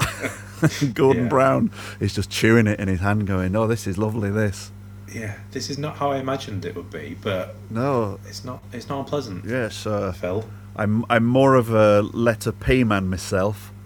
Gordon 0.94 1.24
Yeah. 1.24 1.28
Brown 1.28 1.70
is 2.00 2.14
just 2.14 2.30
chewing 2.30 2.66
it 2.66 2.80
in 2.80 2.88
his 2.88 3.00
hand, 3.00 3.26
going, 3.26 3.54
"Oh, 3.54 3.66
this 3.66 3.86
is 3.86 3.98
lovely. 3.98 4.30
This 4.30 4.70
Yeah, 5.12 5.34
this 5.52 5.68
is 5.70 5.78
not 5.78 5.96
how 5.98 6.10
I 6.12 6.16
imagined 6.18 6.64
it 6.64 6.74
would 6.74 6.90
be, 6.90 7.16
but 7.20 7.54
no, 7.70 8.18
it's 8.26 8.44
not. 8.44 8.62
It's 8.72 8.88
not 8.88 9.00
unpleasant. 9.00 9.44
yes, 9.44 9.86
uh, 9.86 10.12
Phil. 10.12 10.44
I'm 10.76 11.04
I'm 11.10 11.24
more 11.26 11.54
of 11.54 11.70
a 11.70 12.00
letter 12.02 12.50
P 12.52 12.82
man 12.84 13.08
myself. 13.08 13.70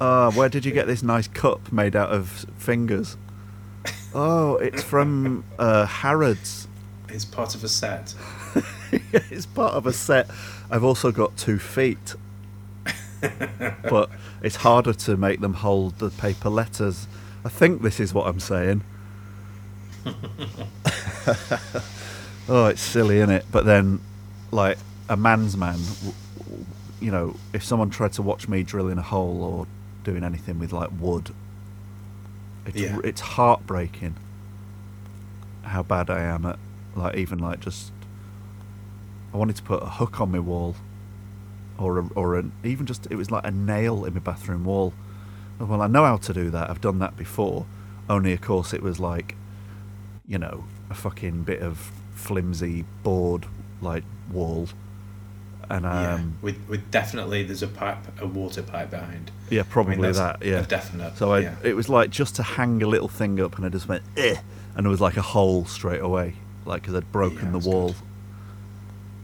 Ah, 0.00 0.30
where 0.30 0.48
did 0.48 0.64
you 0.64 0.70
get 0.70 0.86
this 0.86 1.02
nice 1.02 1.26
cup 1.26 1.72
made 1.72 1.96
out 1.96 2.10
of 2.10 2.46
fingers? 2.56 3.16
Oh, 4.14 4.54
it's 4.56 4.80
from 4.82 5.42
uh, 5.58 5.86
Harrods. 5.86 6.68
it's 7.08 7.24
part 7.24 7.56
of 7.56 7.64
a 7.64 7.68
set. 7.68 8.14
it's 9.30 9.46
part 9.46 9.74
of 9.74 9.86
a 9.86 9.92
set. 9.92 10.28
I've 10.70 10.84
also 10.84 11.10
got 11.12 11.36
two 11.36 11.58
feet, 11.58 12.14
but 13.90 14.10
it's 14.42 14.56
harder 14.56 14.92
to 14.92 15.16
make 15.16 15.40
them 15.40 15.54
hold 15.54 15.98
the 15.98 16.10
paper 16.10 16.48
letters. 16.48 17.06
I 17.44 17.48
think 17.48 17.82
this 17.82 18.00
is 18.00 18.12
what 18.12 18.26
I'm 18.26 18.40
saying. 18.40 18.82
oh, 22.48 22.66
it's 22.66 22.80
silly, 22.82 23.18
is 23.18 23.28
it? 23.30 23.44
But 23.50 23.64
then, 23.64 24.00
like 24.50 24.78
a 25.08 25.16
man's 25.16 25.56
man, 25.56 25.78
you 27.00 27.10
know, 27.10 27.36
if 27.52 27.64
someone 27.64 27.90
tried 27.90 28.12
to 28.14 28.22
watch 28.22 28.48
me 28.48 28.62
drilling 28.62 28.98
a 28.98 29.02
hole 29.02 29.42
or 29.42 29.66
doing 30.04 30.24
anything 30.24 30.58
with 30.58 30.72
like 30.72 30.90
wood, 30.98 31.30
it's 32.66 32.76
Yeah. 32.76 32.98
it's 33.04 33.20
heartbreaking 33.20 34.16
how 35.62 35.82
bad 35.82 36.08
I 36.10 36.20
am 36.22 36.46
at 36.46 36.58
like 36.94 37.16
even 37.16 37.38
like 37.38 37.60
just. 37.60 37.92
I 39.32 39.36
wanted 39.36 39.56
to 39.56 39.62
put 39.62 39.82
a 39.82 39.86
hook 39.86 40.20
on 40.20 40.30
my 40.32 40.38
wall, 40.38 40.76
or 41.78 41.98
a, 41.98 42.08
or 42.14 42.36
an 42.36 42.52
even 42.64 42.86
just 42.86 43.06
it 43.10 43.16
was 43.16 43.30
like 43.30 43.46
a 43.46 43.50
nail 43.50 44.04
in 44.04 44.14
my 44.14 44.20
bathroom 44.20 44.64
wall. 44.64 44.92
Well, 45.58 45.82
I 45.82 45.86
know 45.88 46.04
how 46.04 46.16
to 46.18 46.32
do 46.32 46.50
that. 46.50 46.70
I've 46.70 46.80
done 46.80 46.98
that 47.00 47.16
before. 47.16 47.66
Only, 48.08 48.32
of 48.32 48.40
course, 48.40 48.72
it 48.72 48.82
was 48.82 49.00
like, 49.00 49.34
you 50.26 50.38
know, 50.38 50.64
a 50.88 50.94
fucking 50.94 51.42
bit 51.42 51.60
of 51.60 51.90
flimsy 52.14 52.84
board 53.02 53.46
like 53.80 54.02
wall, 54.32 54.68
and 55.70 55.84
um, 55.84 55.92
yeah, 55.92 56.20
with 56.42 56.56
with 56.68 56.90
definitely 56.90 57.42
there's 57.42 57.62
a 57.62 57.68
pipe, 57.68 57.98
a 58.20 58.26
water 58.26 58.62
pipe 58.62 58.90
behind. 58.90 59.30
yeah, 59.50 59.62
probably 59.68 59.96
that's 59.96 60.18
that. 60.18 60.44
Yeah, 60.44 60.60
a 60.60 60.62
definite. 60.64 61.16
So 61.18 61.32
I, 61.32 61.40
yeah. 61.40 61.54
it 61.62 61.74
was 61.74 61.88
like 61.88 62.10
just 62.10 62.36
to 62.36 62.42
hang 62.42 62.82
a 62.82 62.86
little 62.86 63.08
thing 63.08 63.40
up, 63.40 63.56
and 63.56 63.66
I 63.66 63.68
just 63.68 63.88
went, 63.88 64.02
eh, 64.16 64.36
and 64.74 64.86
there 64.86 64.90
was 64.90 65.00
like 65.00 65.16
a 65.16 65.22
hole 65.22 65.64
straight 65.66 66.00
away, 66.00 66.34
like 66.64 66.82
because 66.82 66.94
I'd 66.94 67.10
broken 67.12 67.52
Yeah, 67.52 67.58
the 67.58 67.68
wall. 67.68 67.88
good. 67.88 67.96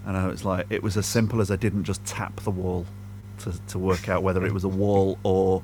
And 0.06 0.16
I 0.16 0.26
was 0.26 0.44
like, 0.44 0.66
it 0.70 0.82
was 0.82 0.96
as 0.96 1.06
simple 1.06 1.40
as 1.40 1.50
I 1.50 1.56
didn't 1.56 1.84
just 1.84 2.04
tap 2.04 2.36
the 2.40 2.50
wall 2.50 2.86
to 3.40 3.52
to 3.68 3.78
work 3.78 4.08
out 4.08 4.22
whether 4.22 4.44
it 4.46 4.52
was 4.52 4.64
a 4.64 4.68
wall 4.68 5.18
or 5.22 5.62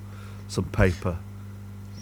some 0.48 0.64
paper. 0.64 1.18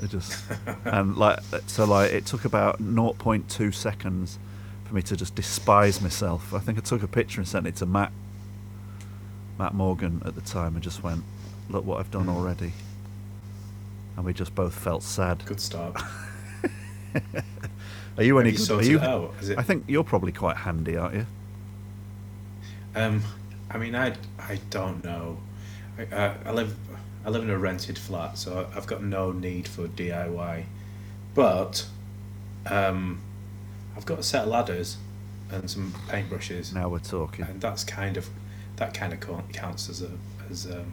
It 0.03 0.11
just 0.11 0.45
and 0.85 1.17
like 1.17 1.41
so 1.67 1.85
like 1.85 2.13
it 2.13 2.27
took 2.27 2.45
about 2.45 2.81
0.2 2.83 3.75
seconds 3.75 4.39
for 4.85 4.95
me 4.95 5.03
to 5.03 5.17
just 5.17 5.35
despise 5.35 6.01
myself. 6.01 6.55
I 6.55 6.61
think 6.61 6.79
I 6.79 6.81
took 6.81 7.03
a 7.03 7.09
picture 7.09 7.41
and 7.41 7.49
sent 7.49 7.67
it 7.67 7.75
to 7.77 7.87
Matt 7.87 8.13
Matt 9.59 9.75
Morgan 9.75 10.23
at 10.25 10.35
the 10.37 10.41
time 10.41 10.75
and 10.75 10.83
just 10.83 11.03
went, 11.03 11.25
look 11.69 11.85
what 11.85 11.99
I've 11.99 12.11
done 12.13 12.27
Mm. 12.27 12.37
already. 12.37 12.73
And 14.17 14.25
we 14.25 14.33
just 14.33 14.55
both 14.55 14.75
felt 14.75 15.03
sad. 15.03 15.45
Good 15.45 15.61
start. 15.61 16.01
Are 18.17 18.23
you 18.25 18.39
any 18.39 18.51
Have 18.53 18.61
you 18.61 18.67
good? 18.67 18.79
Are 18.81 18.85
you? 18.85 18.97
it 18.99 19.03
out? 19.03 19.35
Is 19.41 19.49
it? 19.51 19.59
I 19.59 19.63
think 19.63 19.85
you're 19.89 20.05
probably 20.05 20.33
quite 20.33 20.57
handy, 20.59 20.97
aren't 20.97 21.15
you? 21.15 21.27
Um, 22.95 23.23
I 23.71 23.79
mean, 23.79 23.95
I 23.95 24.15
I 24.39 24.61
don't 24.71 25.05
know. 25.05 25.39
I, 25.99 26.03
I, 26.15 26.35
I 26.47 26.53
live 26.53 26.77
I 27.25 27.31
live 27.31 27.43
in 27.43 27.51
a 27.51 27.59
rented 27.59 27.99
flat, 27.99 28.39
so 28.39 28.69
I've 28.75 28.87
got 28.87 29.03
no 29.03 29.33
need 29.33 29.69
for 29.69 29.87
DIY. 29.89 30.65
But 31.35 31.87
um, 32.67 33.21
I've 33.97 34.07
got 34.07 34.19
a 34.19 34.23
set 34.23 34.45
of 34.45 34.49
ladders 34.49 34.97
and 35.51 35.71
some 35.71 35.93
paintbrushes, 36.09 36.75
Now 36.75 36.89
we're 36.89 36.99
talking. 36.99 37.45
and 37.45 37.61
that's 37.61 37.85
kind 37.85 38.17
of 38.17 38.29
that 38.77 38.95
kind 38.95 39.13
of 39.13 39.21
counts 39.53 39.89
as 39.89 40.03
a 40.03 40.11
as 40.51 40.67
um, 40.67 40.93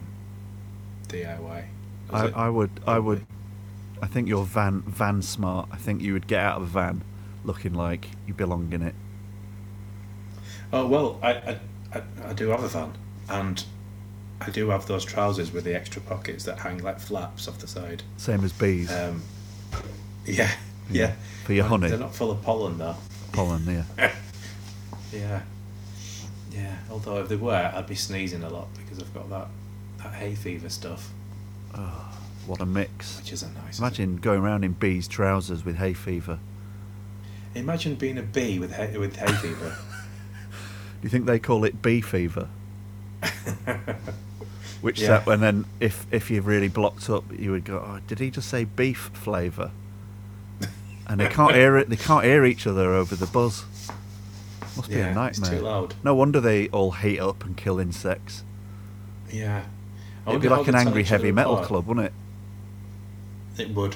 DIY. 1.08 1.64
I? 2.10 2.28
I 2.28 2.48
would, 2.48 2.70
I 2.86 2.98
would, 2.98 3.26
I 4.00 4.06
think 4.06 4.28
you're 4.28 4.44
van 4.44 4.82
van 4.82 5.22
smart. 5.22 5.68
I 5.72 5.76
think 5.76 6.02
you 6.02 6.12
would 6.12 6.26
get 6.26 6.40
out 6.40 6.56
of 6.56 6.62
a 6.62 6.66
van 6.66 7.02
looking 7.44 7.74
like 7.74 8.08
you 8.26 8.34
belong 8.34 8.72
in 8.72 8.82
it. 8.82 8.94
Oh 10.72 10.86
well, 10.86 11.18
I, 11.22 11.32
I, 11.32 11.58
I, 11.96 12.30
I 12.30 12.32
do 12.32 12.48
have 12.48 12.62
a 12.62 12.68
van, 12.68 12.92
and 13.28 13.64
I 14.40 14.50
do 14.50 14.68
have 14.70 14.86
those 14.86 15.04
trousers 15.04 15.52
with 15.52 15.64
the 15.64 15.74
extra 15.74 16.00
pockets 16.02 16.44
that 16.44 16.58
hang 16.58 16.78
like 16.82 17.00
flaps 17.00 17.48
off 17.48 17.58
the 17.58 17.66
side. 17.66 18.02
Same 18.16 18.44
as 18.44 18.52
bees, 18.52 18.90
Um, 18.92 19.22
yeah, 20.24 20.50
yeah. 20.90 21.12
for 21.44 21.52
your 21.52 21.64
honey, 21.64 21.88
They're 21.88 21.98
not 21.98 22.14
full 22.14 22.30
of 22.30 22.42
pollen 22.42 22.78
though. 22.78 22.96
pollen. 23.32 23.64
Yeah, 23.98 24.12
Yeah, 25.12 25.40
yeah. 26.52 26.76
Although 26.90 27.18
if 27.20 27.28
they 27.28 27.36
were, 27.36 27.72
I'd 27.74 27.86
be 27.86 27.94
sneezing 27.94 28.42
a 28.42 28.48
lot 28.50 28.68
because 28.76 28.98
I've 28.98 29.12
got 29.14 29.28
that 29.30 29.48
that 30.02 30.12
hay 30.14 30.34
fever 30.34 30.68
stuff, 30.68 31.10
what 32.46 32.60
a 32.60 32.66
mix. 32.66 33.18
which 33.18 33.32
isn't 33.32 33.54
nice. 33.64 33.78
Imagine 33.78 34.16
going 34.18 34.40
around 34.40 34.64
in 34.64 34.72
bees' 34.72 35.08
trousers 35.08 35.64
with 35.64 35.76
hay 35.76 35.94
fever. 35.94 36.38
Imagine 37.54 37.94
being 37.94 38.18
a 38.18 38.22
bee 38.22 38.58
with 38.58 38.72
hay, 38.72 38.96
with 38.98 39.16
hay 39.16 39.32
fever. 39.36 39.74
You 41.06 41.10
think 41.10 41.26
they 41.26 41.38
call 41.38 41.62
it 41.62 41.82
bee 41.82 42.00
fever? 42.00 42.48
Which 44.80 45.00
Yeah. 45.00 45.18
that, 45.20 45.28
and 45.28 45.40
then 45.40 45.64
if 45.78 46.04
if 46.10 46.32
you're 46.32 46.42
really 46.42 46.66
blocked 46.66 47.08
up, 47.08 47.22
you 47.38 47.52
would 47.52 47.64
go, 47.64 47.76
oh, 47.78 48.00
"Did 48.08 48.18
he 48.18 48.28
just 48.28 48.48
say 48.48 48.64
beef 48.64 49.12
flavour?" 49.14 49.70
And 51.06 51.20
they 51.20 51.28
can't 51.28 51.54
hear 51.54 51.76
it. 51.76 51.88
They 51.88 51.94
can't 51.94 52.24
hear 52.24 52.44
each 52.44 52.66
other 52.66 52.92
over 52.92 53.14
the 53.14 53.26
buzz. 53.26 53.64
Must 54.76 54.88
be 54.88 54.96
yeah, 54.96 55.10
a 55.10 55.14
nightmare. 55.14 55.28
it's 55.28 55.48
too 55.48 55.60
loud. 55.60 55.94
No 56.02 56.12
wonder 56.16 56.40
they 56.40 56.66
all 56.70 56.90
heat 56.90 57.20
up 57.20 57.44
and 57.44 57.56
kill 57.56 57.78
insects. 57.78 58.42
Yeah. 59.30 59.62
I 60.26 60.30
It'd 60.30 60.42
be 60.42 60.48
like 60.48 60.66
an 60.66 60.74
angry 60.74 61.04
heavy 61.04 61.30
metal 61.30 61.52
apart. 61.52 61.68
club, 61.68 61.86
wouldn't 61.86 62.06
it? 62.06 63.62
It 63.62 63.70
would. 63.76 63.94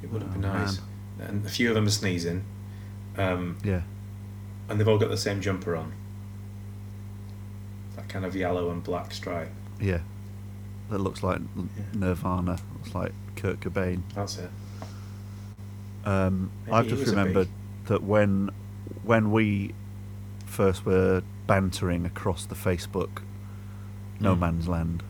It 0.00 0.12
would 0.12 0.22
have 0.22 0.32
been 0.32 0.44
Oh, 0.44 0.52
nice. 0.52 0.78
And 1.18 1.44
a 1.44 1.48
few 1.48 1.70
of 1.70 1.74
them 1.74 1.88
are 1.88 1.90
sneezing, 1.90 2.44
um, 3.16 3.56
Yeah. 3.64 3.80
And 4.68 4.78
they've 4.78 4.88
all 4.88 4.98
got 4.98 5.10
the 5.10 5.16
same 5.16 5.40
jumper 5.40 5.76
on. 5.76 5.92
That 7.96 8.08
kind 8.08 8.24
of 8.24 8.34
yellow 8.36 8.70
and 8.70 8.82
black 8.82 9.12
stripe. 9.12 9.50
Yeah. 9.80 10.00
That 10.90 10.98
looks 10.98 11.22
like 11.22 11.40
Yeah. 11.56 11.64
Nirvana. 11.94 12.58
Looks 12.74 12.94
like 12.94 13.12
Kurt 13.36 13.60
Cobain. 13.60 14.02
That's 14.14 14.38
it. 14.38 14.50
Um, 16.04 16.50
I've 16.70 16.88
just 16.88 17.06
remembered 17.06 17.48
that 17.86 18.02
when 18.02 18.50
when 19.04 19.30
we 19.32 19.74
first 20.46 20.84
were 20.86 21.22
bantering 21.46 22.06
across 22.06 22.46
the 22.46 22.54
Facebook 22.54 23.22
no 24.20 24.34
Mm. 24.34 24.38
man's 24.40 24.68
land, 24.68 25.02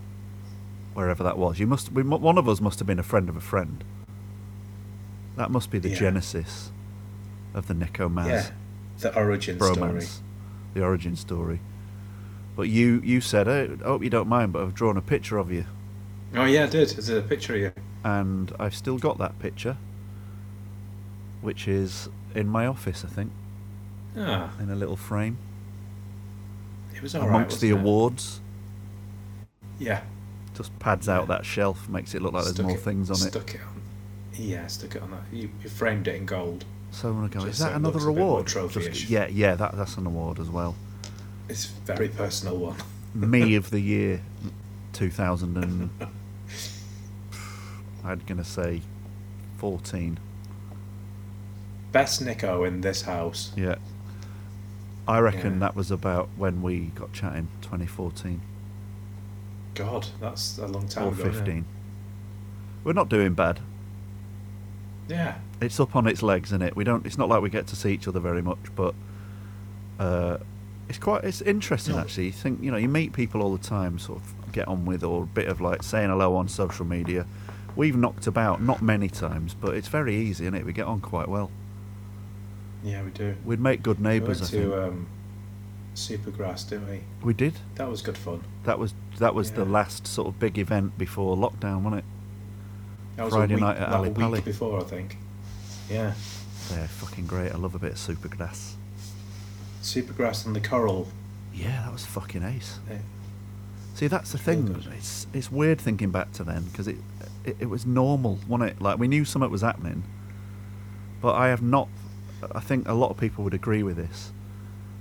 wherever 0.94 1.22
that 1.24 1.38
was, 1.38 1.58
you 1.58 1.66
must 1.66 1.92
we, 1.92 2.02
one 2.02 2.38
of 2.38 2.48
us 2.48 2.60
must 2.60 2.78
have 2.80 2.86
been 2.86 2.98
a 2.98 3.02
friend 3.04 3.28
of 3.28 3.36
a 3.36 3.40
friend. 3.40 3.84
That 5.36 5.50
must 5.50 5.70
be 5.70 5.78
the 5.78 5.88
Yeah. 5.90 5.96
genesis 5.98 6.72
of 7.54 7.68
the 7.68 7.74
Nico 7.74 8.08
Maz 8.08 8.26
Yeah. 8.28 8.50
The 8.98 9.16
origin 9.16 9.58
story. 9.60 10.06
the 10.74 10.82
origin 10.82 11.16
story. 11.16 11.60
But 12.56 12.68
you 12.68 13.00
you 13.04 13.20
said, 13.20 13.46
"Oh, 13.48 13.78
I 13.80 13.84
hope 13.84 14.02
you 14.02 14.10
don't 14.10 14.28
mind, 14.28 14.52
but 14.52 14.62
I've 14.62 14.74
drawn 14.74 14.96
a 14.96 15.02
picture 15.02 15.38
of 15.38 15.50
you." 15.52 15.64
Oh 16.34 16.44
yeah, 16.44 16.64
I 16.64 16.66
did. 16.66 16.88
There's 16.90 17.08
a 17.08 17.22
picture 17.22 17.54
of 17.54 17.60
you. 17.60 17.72
and 18.04 18.52
I've 18.58 18.74
still 18.74 18.98
got 18.98 19.18
that 19.18 19.38
picture, 19.38 19.76
which 21.40 21.66
is 21.68 22.08
in 22.34 22.46
my 22.48 22.66
office, 22.66 23.04
I 23.04 23.08
think, 23.08 23.30
Ah, 24.16 24.50
in 24.60 24.70
a 24.70 24.74
little 24.76 24.96
frame 24.96 25.38
it 26.94 27.02
was 27.02 27.14
alright. 27.14 27.28
amongst 27.30 27.60
the 27.60 27.72
wasn't 27.72 27.86
it? 27.86 27.88
awards. 27.88 28.40
Yeah. 29.78 30.00
Just 30.54 30.76
pads 30.80 31.08
out 31.08 31.28
that 31.28 31.46
shelf, 31.46 31.88
makes 31.88 32.14
it 32.14 32.22
look 32.22 32.32
like 32.32 32.44
there's 32.44 32.60
more 32.60 32.72
it- 32.72 32.80
things 32.80 33.10
on 33.10 33.16
it. 33.16 33.30
Stuck 33.30 33.54
it 33.54 33.60
on. 33.60 33.80
Yeah, 34.34 34.66
stuck 34.66 34.96
it 34.96 35.02
on 35.02 35.10
that. 35.12 35.22
You, 35.32 35.50
you 35.62 35.70
framed 35.70 36.08
it 36.08 36.16
in 36.16 36.26
gold. 36.26 36.64
So 36.90 37.08
I'm 37.08 37.14
gonna 37.16 37.28
go. 37.28 37.40
Just 37.40 37.52
Is 37.52 37.58
that 37.60 37.74
another 37.76 37.94
looks 37.98 38.04
a 38.04 38.08
bit 38.08 38.16
more 38.18 38.28
award? 38.30 38.46
Just- 38.46 39.08
yeah, 39.10 39.26
yeah, 39.28 39.54
that 39.54 39.76
that's 39.76 39.96
an 39.96 40.06
award 40.06 40.38
as 40.40 40.48
well. 40.48 40.74
It's 41.48 41.66
a 41.66 41.70
very 41.94 42.08
personal 42.08 42.56
one. 42.58 42.76
Me 43.14 43.54
of 43.54 43.70
the 43.70 43.80
year, 43.80 44.20
2000 44.92 45.56
and 45.56 45.90
I'm 48.04 48.20
gonna 48.26 48.44
say 48.44 48.82
14. 49.58 50.18
Best 51.92 52.20
Nico 52.22 52.64
in 52.64 52.80
this 52.82 53.02
house. 53.02 53.52
Yeah. 53.56 53.76
I 55.06 55.20
reckon 55.20 55.54
Yeah. 55.54 55.58
that 55.60 55.76
was 55.76 55.90
about 55.90 56.28
when 56.36 56.60
we 56.62 56.86
got 56.94 57.12
chatting, 57.12 57.48
2014 57.62 58.40
God, 59.74 60.06
that's 60.20 60.58
a 60.58 60.66
long 60.66 60.86
time 60.88 61.04
or 61.04 61.08
ago. 61.12 61.20
isn't 61.22 61.30
it? 61.34 61.36
15. 61.38 61.64
We're 62.84 62.92
not 62.92 63.08
doing 63.08 63.32
bad. 63.34 63.60
Yeah. 65.08 65.36
it's 65.60 65.80
up 65.80 65.96
on 65.96 66.06
its 66.06 66.22
legs, 66.22 66.50
isn't 66.50 66.62
it? 66.62 66.76
We 66.76 66.84
don't. 66.84 67.04
It's 67.06 67.18
not 67.18 67.28
like 67.28 67.42
we 67.42 67.50
get 67.50 67.66
to 67.68 67.76
see 67.76 67.92
each 67.92 68.06
other 68.08 68.20
very 68.20 68.42
much, 68.42 68.58
but 68.76 68.94
uh, 69.98 70.38
it's 70.88 70.98
quite. 70.98 71.24
It's 71.24 71.40
interesting 71.42 71.94
No. 71.96 72.00
actually. 72.02 72.26
You 72.26 72.32
think 72.32 72.62
you 72.62 72.70
know 72.70 72.76
you 72.76 72.88
meet 72.88 73.12
people 73.12 73.42
all 73.42 73.56
the 73.56 73.62
time, 73.62 73.98
sort 73.98 74.20
of 74.20 74.52
get 74.52 74.68
on 74.68 74.84
with, 74.84 75.02
or 75.02 75.22
a 75.24 75.26
bit 75.26 75.48
of 75.48 75.60
like 75.60 75.82
saying 75.82 76.08
hello 76.10 76.36
on 76.36 76.48
social 76.48 76.84
media. 76.84 77.26
We've 77.76 77.96
knocked 77.96 78.26
about 78.26 78.60
not 78.62 78.82
many 78.82 79.08
times, 79.08 79.54
but 79.54 79.74
it's 79.74 79.88
very 79.88 80.14
easy, 80.16 80.46
is 80.46 80.54
it? 80.54 80.64
We 80.64 80.72
get 80.72 80.86
on 80.86 81.00
quite 81.00 81.28
well. 81.28 81.50
Yeah, 82.82 83.02
we 83.02 83.10
do. 83.10 83.34
We'd 83.44 83.60
make 83.60 83.82
good 83.82 83.98
We 83.98 84.04
neighbours. 84.08 84.42
I 84.42 84.46
think 84.46 84.64
to 84.64 84.84
um, 84.84 85.06
Supergrass, 85.94 86.68
didn't 86.68 86.88
we? 86.88 87.00
we 87.22 87.34
did. 87.34 87.54
That 87.76 87.88
was 87.88 88.02
good 88.02 88.16
fun. 88.18 88.42
That 88.64 88.78
was 88.78 88.94
that 89.18 89.34
was 89.34 89.52
the 89.52 89.64
last 89.64 90.06
sort 90.06 90.28
of 90.28 90.38
big 90.38 90.58
event 90.58 90.96
before 90.98 91.36
lockdown, 91.36 91.82
wasn't 91.82 91.96
it? 92.00 92.04
That 93.18 93.24
was 93.24 93.34
Friday 93.34 93.54
a 93.54 93.56
week, 93.56 93.64
night 93.64 93.76
at 93.78 93.88
Ali 93.88 94.10
a 94.10 94.12
Pali. 94.12 94.32
week 94.34 94.44
before, 94.44 94.78
I 94.80 94.84
think. 94.84 95.16
Yeah. 95.90 96.14
They're 96.70 96.86
fucking 96.86 97.26
great. 97.26 97.50
I 97.52 97.56
love 97.56 97.74
a 97.74 97.78
bit 97.80 97.92
of 97.92 97.98
Supergrass. 97.98 98.74
Supergrass 99.82 100.46
and 100.46 100.54
the 100.54 100.60
Coral. 100.60 101.08
Yeah, 101.52 101.82
that 101.84 101.92
was 101.92 102.04
fucking 102.06 102.44
ace. 102.44 102.78
eh, 102.88 102.98
See, 103.94 104.06
that's 104.06 104.30
the 104.30 104.38
thing. 104.38 104.84
It's 104.96 105.26
it's 105.32 105.50
weird 105.50 105.80
thinking 105.80 106.10
back 106.12 106.30
to 106.34 106.44
then 106.44 106.62
because 106.64 106.86
it, 106.86 106.96
it 107.44 107.56
it 107.58 107.66
was 107.66 107.84
normal, 107.84 108.38
wasn't 108.46 108.70
it? 108.70 108.80
Like 108.80 108.98
we 109.00 109.08
knew 109.08 109.24
something 109.24 109.50
was 109.50 109.62
happening, 109.62 110.04
but 111.20 111.34
I 111.34 111.48
have 111.48 111.62
not. 111.62 111.88
I 112.52 112.60
think 112.60 112.86
a 112.86 112.92
lot 112.94 113.10
of 113.10 113.16
people 113.16 113.42
would 113.42 113.54
agree 113.54 113.82
with 113.82 113.96
this. 113.96 114.30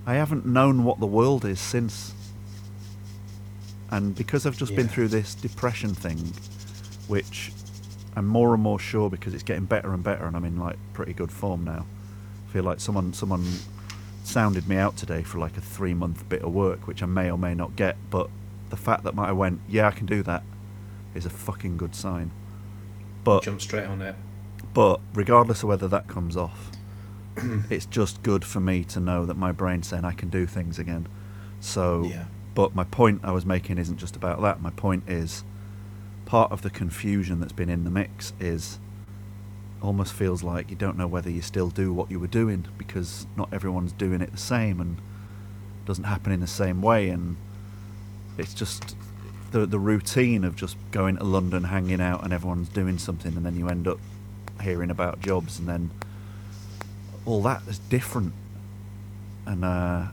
I 0.07 0.15
haven't 0.15 0.47
known 0.47 0.83
what 0.83 0.99
the 0.99 1.05
world 1.05 1.45
is 1.45 1.59
since, 1.59 2.15
and 3.91 4.15
because 4.15 4.47
I've 4.47 4.57
just 4.57 4.75
been 4.75 4.87
through 4.87 5.09
this 5.09 5.35
depression 5.35 5.93
thing, 5.93 6.33
which 7.07 7.51
I'm 8.17 8.25
more 8.25 8.55
and 8.55 8.63
more 8.63 8.79
sure 8.79 9.09
because 9.11 9.33
it's 9.35 9.43
getting 9.43 9.65
better 9.65 9.93
and 9.93 10.03
better, 10.03 10.25
and 10.25 10.35
I'm 10.35 10.43
in 10.43 10.57
like 10.57 10.77
pretty 10.93 11.13
good 11.13 11.31
form 11.31 11.63
now. 11.63 11.85
I 12.49 12.51
feel 12.51 12.63
like 12.63 12.79
someone 12.79 13.13
someone 13.13 13.45
sounded 14.23 14.67
me 14.67 14.75
out 14.75 14.97
today 14.97 15.21
for 15.21 15.37
like 15.37 15.55
a 15.55 15.61
three 15.61 15.93
month 15.93 16.27
bit 16.27 16.41
of 16.41 16.51
work, 16.51 16.87
which 16.87 17.03
I 17.03 17.05
may 17.05 17.29
or 17.29 17.37
may 17.37 17.53
not 17.53 17.75
get, 17.75 17.95
but 18.09 18.29
the 18.71 18.75
fact 18.75 19.03
that 19.03 19.17
I 19.17 19.31
went, 19.31 19.61
yeah, 19.69 19.87
I 19.87 19.91
can 19.91 20.07
do 20.07 20.23
that, 20.23 20.41
is 21.13 21.25
a 21.25 21.29
fucking 21.29 21.77
good 21.77 21.95
sign. 21.95 22.31
But 23.23 23.43
Jump 23.43 23.61
straight 23.61 23.85
on 23.85 24.01
it. 24.01 24.15
but 24.73 24.99
regardless 25.13 25.61
of 25.61 25.69
whether 25.69 25.87
that 25.87 26.07
comes 26.07 26.35
off, 26.35 26.71
it's 27.69 27.85
just 27.85 28.23
good 28.23 28.43
for 28.43 28.59
me 28.59 28.83
to 28.85 28.99
know 28.99 29.25
that 29.27 29.37
my 29.37 29.51
brain's 29.51 29.87
saying 29.87 30.05
I 30.05 30.11
can 30.13 30.29
do 30.29 30.47
things 30.47 30.79
again. 30.79 31.07
So, 31.59 32.05
Yeah. 32.05 32.25
but 32.55 32.73
my 32.73 32.83
point 32.83 33.21
I 33.23 33.31
was 33.31 33.45
making 33.45 33.77
isn't 33.77 33.97
just 33.97 34.15
about 34.15 34.41
that. 34.41 34.59
My 34.61 34.71
point 34.71 35.03
is 35.07 35.43
part 36.27 36.51
of 36.51 36.61
the 36.61 36.69
confusion 36.69 37.39
that's 37.39 37.53
been 37.53 37.69
in 37.69 37.85
the 37.85 37.89
mix 37.89 38.33
is 38.37 38.79
almost 39.81 40.13
feels 40.13 40.43
like 40.43 40.69
you 40.69 40.75
don't 40.75 40.97
know 40.97 41.07
whether 41.07 41.29
you 41.29 41.41
still 41.41 41.69
do 41.69 41.93
what 41.93 42.11
you 42.11 42.19
were 42.19 42.27
doing 42.27 42.65
because 42.77 43.25
not 43.37 43.47
everyone's 43.53 43.93
doing 43.93 44.21
it 44.21 44.31
the 44.31 44.37
same 44.37 44.81
and 44.81 44.97
doesn't 45.85 46.03
happen 46.03 46.33
in 46.33 46.41
the 46.41 46.47
same 46.47 46.81
way. 46.81 47.07
And 47.09 47.37
it's 48.37 48.53
just 48.53 48.95
the 49.51 49.65
the 49.65 49.79
routine 49.79 50.43
of 50.43 50.57
just 50.57 50.75
going 50.91 51.15
to 51.15 51.23
London 51.23 51.63
hanging 51.63 52.01
out 52.01 52.23
and 52.25 52.33
everyone's 52.33 52.69
doing 52.69 52.97
something 52.97 53.37
and 53.37 53.45
then 53.45 53.55
you 53.55 53.69
end 53.69 53.87
up 53.87 53.99
hearing 54.61 54.91
about 54.91 55.21
jobs 55.21 55.57
and 55.57 55.67
then 55.67 55.91
all 57.25 57.41
that 57.43 57.61
is 57.67 57.79
different. 57.79 58.33
And 59.45 59.63
uh, 59.63 60.07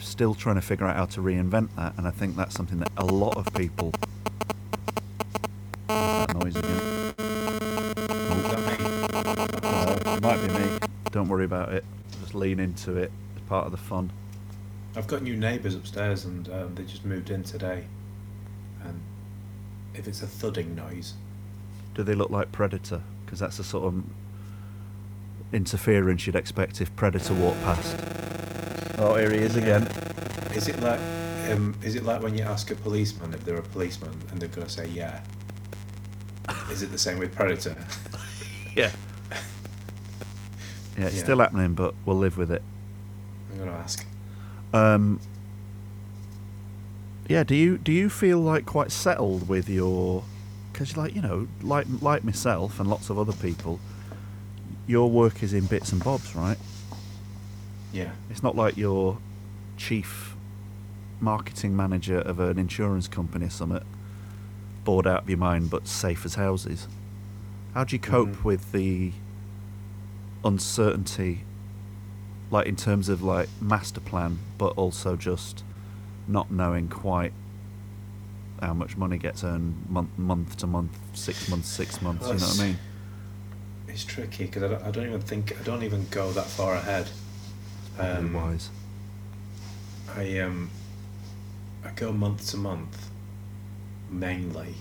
still 0.00 0.34
trying 0.34 0.56
to 0.56 0.60
figure 0.60 0.86
out 0.86 0.96
how 0.96 1.06
to 1.06 1.20
reinvent 1.22 1.70
that. 1.76 1.94
And 1.96 2.06
I 2.06 2.10
think 2.10 2.36
that's 2.36 2.54
something 2.54 2.78
that 2.80 2.92
a 2.98 3.06
lot 3.06 3.38
of 3.38 3.54
people 3.54 3.94
What's 5.86 6.32
that 6.32 6.42
noise 6.42 6.56
again. 6.56 7.14
Uh, 9.62 9.98
it 10.16 10.22
might 10.22 10.46
be 10.46 10.48
me. 10.52 10.78
Don't 11.12 11.28
worry 11.28 11.44
about 11.44 11.72
it. 11.72 11.84
Just 12.20 12.34
lean 12.34 12.58
into 12.58 12.96
it. 12.96 13.12
It's 13.36 13.46
part 13.48 13.66
of 13.66 13.72
the 13.72 13.78
fun. 13.78 14.10
I've 14.96 15.06
got 15.06 15.22
new 15.22 15.36
neighbours 15.36 15.74
upstairs 15.74 16.24
and 16.24 16.48
um, 16.48 16.74
they 16.74 16.84
just 16.84 17.04
moved 17.04 17.30
in 17.30 17.42
today. 17.44 17.84
And 18.82 19.00
if 19.94 20.08
it's 20.08 20.22
a 20.22 20.26
thudding 20.26 20.74
noise, 20.74 21.14
do 21.94 22.02
they 22.02 22.14
look 22.14 22.30
like 22.30 22.50
Predator? 22.52 23.02
Because 23.24 23.38
that's 23.38 23.56
the 23.58 23.64
sort 23.64 23.84
of 23.84 24.02
interference 25.52 26.26
you'd 26.26 26.36
expect 26.36 26.80
if 26.80 26.94
Predator 26.96 27.34
walked 27.34 27.62
past. 27.62 27.96
Oh 28.98 29.14
here 29.16 29.30
he 29.30 29.38
is 29.38 29.56
again. 29.56 29.82
Is 30.54 30.68
it 30.68 30.80
like 30.80 31.00
um, 31.50 31.74
is 31.82 31.94
it 31.94 32.04
like 32.04 32.22
when 32.22 32.36
you 32.36 32.44
ask 32.44 32.70
a 32.70 32.74
policeman 32.74 33.32
if 33.32 33.44
they're 33.44 33.58
a 33.58 33.62
policeman 33.62 34.10
and 34.30 34.40
they're 34.40 34.48
going 34.48 34.66
to 34.66 34.72
say 34.72 34.88
yeah? 34.88 35.20
Is 36.70 36.82
it 36.82 36.90
the 36.92 36.98
same 36.98 37.18
with 37.18 37.34
Predator? 37.34 37.74
yeah 38.76 38.90
yeah 40.98 41.06
it's 41.06 41.16
Yeah. 41.16 41.22
still 41.22 41.38
happening 41.38 41.74
but 41.74 41.94
we'll 42.04 42.16
live 42.18 42.36
with 42.38 42.50
it 42.50 42.62
I'm 43.50 43.58
going 43.58 43.70
to 43.70 43.76
ask. 43.76 44.04
Um, 44.74 45.18
yeah, 47.28 47.42
do 47.42 47.54
you 47.54 47.78
do 47.78 47.90
you 47.90 48.10
feel 48.10 48.38
like 48.38 48.66
quite 48.66 48.90
settled 48.92 49.48
with 49.48 49.68
your? 49.70 50.24
Because 50.72 50.96
like 50.96 51.14
you 51.14 51.22
know, 51.22 51.48
like 51.62 51.86
like 52.02 52.22
myself 52.22 52.78
and 52.78 52.88
lots 52.90 53.08
of 53.08 53.18
other 53.18 53.32
people, 53.32 53.80
your 54.86 55.10
work 55.10 55.42
is 55.42 55.54
in 55.54 55.64
bits 55.66 55.90
and 55.92 56.04
bobs, 56.04 56.36
right? 56.36 56.58
Yeah. 57.92 58.10
It's 58.30 58.42
not 58.42 58.54
like 58.56 58.76
you're 58.76 59.16
chief 59.78 60.36
marketing 61.20 61.74
manager 61.74 62.18
of 62.18 62.38
an 62.38 62.58
insurance 62.58 63.08
company 63.08 63.46
or 63.46 63.50
something, 63.50 63.82
bored 64.86 65.06
out 65.06 65.24
of 65.24 65.28
your 65.28 65.36
mind 65.38 65.68
but 65.68 65.86
safe 65.86 66.24
as 66.24 66.36
houses. 66.36 66.88
How 67.74 67.84
do 67.84 67.94
you 67.94 68.00
cope 68.00 68.30
Mhm. 68.30 68.44
with 68.44 68.72
the 68.72 69.12
uncertainty, 70.44 71.44
like 72.50 72.66
in 72.66 72.76
terms 72.76 73.08
of 73.10 73.20
like 73.22 73.48
master 73.60 74.00
plan, 74.00 74.38
but 74.56 74.68
also 74.76 75.16
just 75.16 75.62
not 76.28 76.50
knowing 76.50 76.88
quite 76.88 77.32
how 78.62 78.72
much 78.72 78.96
money 78.96 79.18
gets 79.18 79.44
earned 79.44 79.74
month 79.90 80.16
month 80.16 80.56
to 80.56 80.66
month, 80.66 80.96
six 81.12 81.48
months, 81.48 81.68
six 81.68 82.00
months. 82.00 82.22
Well, 82.24 82.34
you 82.34 82.40
know 82.40 82.46
what 82.46 82.60
I 82.60 82.66
mean? 82.68 82.78
It's 83.88 84.04
tricky 84.04 84.46
because 84.46 84.62
I 84.62 84.68
don't, 84.68 84.82
I 84.84 84.90
don't 84.90 85.06
even 85.06 85.20
think 85.20 85.58
I 85.60 85.62
don't 85.64 85.82
even 85.82 86.06
go 86.10 86.32
that 86.32 86.46
far 86.46 86.74
ahead. 86.74 87.10
Um, 87.98 88.32
wise. 88.32 88.70
I 90.16 90.38
um 90.40 90.70
I 91.84 91.90
go 91.90 92.12
month 92.12 92.48
to 92.50 92.56
month 92.56 93.10
mainly 94.10 94.74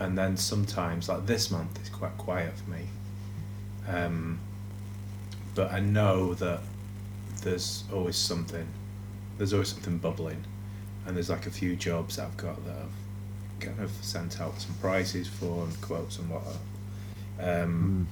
and 0.00 0.16
then 0.18 0.36
sometimes 0.36 1.08
like 1.08 1.26
this 1.26 1.50
month 1.50 1.80
is 1.82 1.88
quite 1.88 2.16
quiet 2.18 2.52
for 2.58 2.70
me. 2.70 2.86
Um 3.88 4.40
but 5.54 5.72
I 5.72 5.80
know 5.80 6.34
that 6.34 6.60
there's 7.42 7.84
always 7.92 8.16
something 8.16 8.66
there's 9.38 9.52
always 9.52 9.68
something 9.68 9.98
bubbling 9.98 10.44
and 11.06 11.16
there's 11.16 11.30
like 11.30 11.46
a 11.46 11.50
few 11.50 11.76
jobs 11.76 12.16
that 12.16 12.24
I've 12.26 12.36
got 12.36 12.64
that 12.64 12.76
I've 12.76 13.60
kind 13.60 13.80
of 13.80 13.90
sent 14.00 14.40
out 14.40 14.60
some 14.60 14.74
prices 14.80 15.28
for 15.28 15.64
and 15.64 15.80
quotes 15.80 16.18
and 16.18 16.30
whatnot. 16.30 16.56
Um 17.40 18.06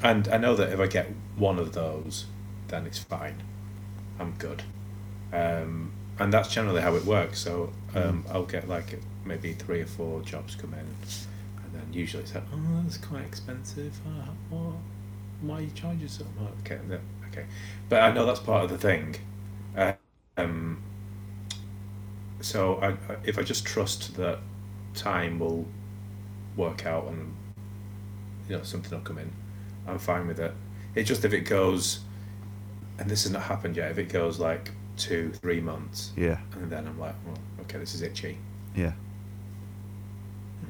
Mm. 0.00 0.04
and 0.10 0.28
I 0.28 0.36
know 0.38 0.54
that 0.56 0.72
if 0.72 0.80
I 0.80 0.86
get 0.86 1.08
one 1.36 1.58
of 1.58 1.72
those, 1.72 2.26
then 2.68 2.86
it's 2.86 2.98
fine. 2.98 3.42
I'm 4.18 4.32
good. 4.38 4.62
Um, 5.32 5.90
and 6.18 6.32
that's 6.32 6.48
generally 6.52 6.80
how 6.80 6.94
it 6.94 7.04
works. 7.04 7.38
So 7.40 7.72
um, 7.94 8.24
I'll 8.30 8.44
get 8.44 8.68
like 8.68 9.00
maybe 9.24 9.52
three 9.52 9.80
or 9.80 9.86
four 9.86 10.20
jobs 10.22 10.54
come 10.54 10.72
in, 10.74 10.80
and 10.80 11.72
then 11.72 11.92
usually 11.92 12.22
it's 12.22 12.34
like, 12.34 12.44
oh, 12.52 12.80
that's 12.82 12.98
quite 12.98 13.22
expensive. 13.24 13.94
Uh, 14.06 14.30
what? 14.50 14.74
Why 15.42 15.58
are 15.58 15.60
you 15.62 15.70
charging 15.74 16.08
so 16.08 16.24
much? 16.40 16.52
Okay, 16.64 16.78
then- 16.88 17.00
okay. 17.30 17.44
But 17.88 18.02
I 18.02 18.12
know 18.12 18.24
that's 18.26 18.40
part 18.40 18.64
of 18.64 18.70
the 18.70 18.78
thing. 18.78 19.16
Uh, 19.76 19.92
um, 20.36 20.82
so 22.40 22.76
I, 22.76 22.88
I, 22.90 23.16
if 23.24 23.38
I 23.38 23.42
just 23.42 23.64
trust 23.64 24.16
that 24.16 24.38
time 24.94 25.38
will 25.38 25.66
work 26.56 26.86
out 26.86 27.06
and 27.08 27.34
you 28.48 28.56
know 28.56 28.62
something 28.62 28.90
will 28.90 29.04
come 29.04 29.18
in, 29.18 29.30
I'm 29.86 29.98
fine 29.98 30.26
with 30.26 30.38
it. 30.40 30.52
It's 30.94 31.08
just 31.08 31.24
if 31.24 31.32
it 31.32 31.40
goes, 31.40 32.00
and 32.98 33.10
this 33.10 33.24
has 33.24 33.32
not 33.32 33.42
happened 33.42 33.76
yet. 33.76 33.90
If 33.90 33.98
it 33.98 34.08
goes 34.08 34.38
like 34.38 34.70
two, 34.96 35.32
three 35.32 35.60
months, 35.60 36.12
Yeah, 36.16 36.38
and 36.52 36.70
then 36.70 36.86
I'm 36.86 36.98
like, 37.00 37.14
well, 37.26 37.36
okay, 37.62 37.78
this 37.78 37.94
is 37.94 38.02
itchy. 38.02 38.38
yeah. 38.76 38.92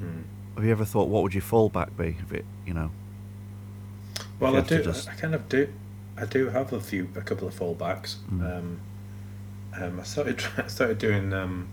Mm. 0.01 0.23
Have 0.55 0.63
you 0.65 0.71
ever 0.71 0.85
thought 0.85 1.09
what 1.09 1.23
would 1.23 1.33
your 1.33 1.43
fallback 1.43 1.95
be 1.97 2.17
if 2.25 2.31
it, 2.31 2.45
you 2.65 2.73
know? 2.73 2.91
Well, 4.39 4.55
I 4.57 4.61
do. 4.61 4.83
just- 4.83 5.09
I 5.09 5.13
kind 5.13 5.35
of 5.35 5.47
do. 5.49 5.67
I 6.17 6.25
do 6.25 6.49
have 6.49 6.71
a 6.71 6.79
few, 6.79 7.09
a 7.15 7.21
couple 7.21 7.47
of 7.47 7.53
fallbacks. 7.55 8.15
Mm. 8.31 8.57
Um, 8.57 8.79
um, 9.73 9.99
I 9.99 10.03
started. 10.03 10.41
I 10.57 10.67
started 10.67 10.97
doing. 10.97 11.33
Um, 11.33 11.67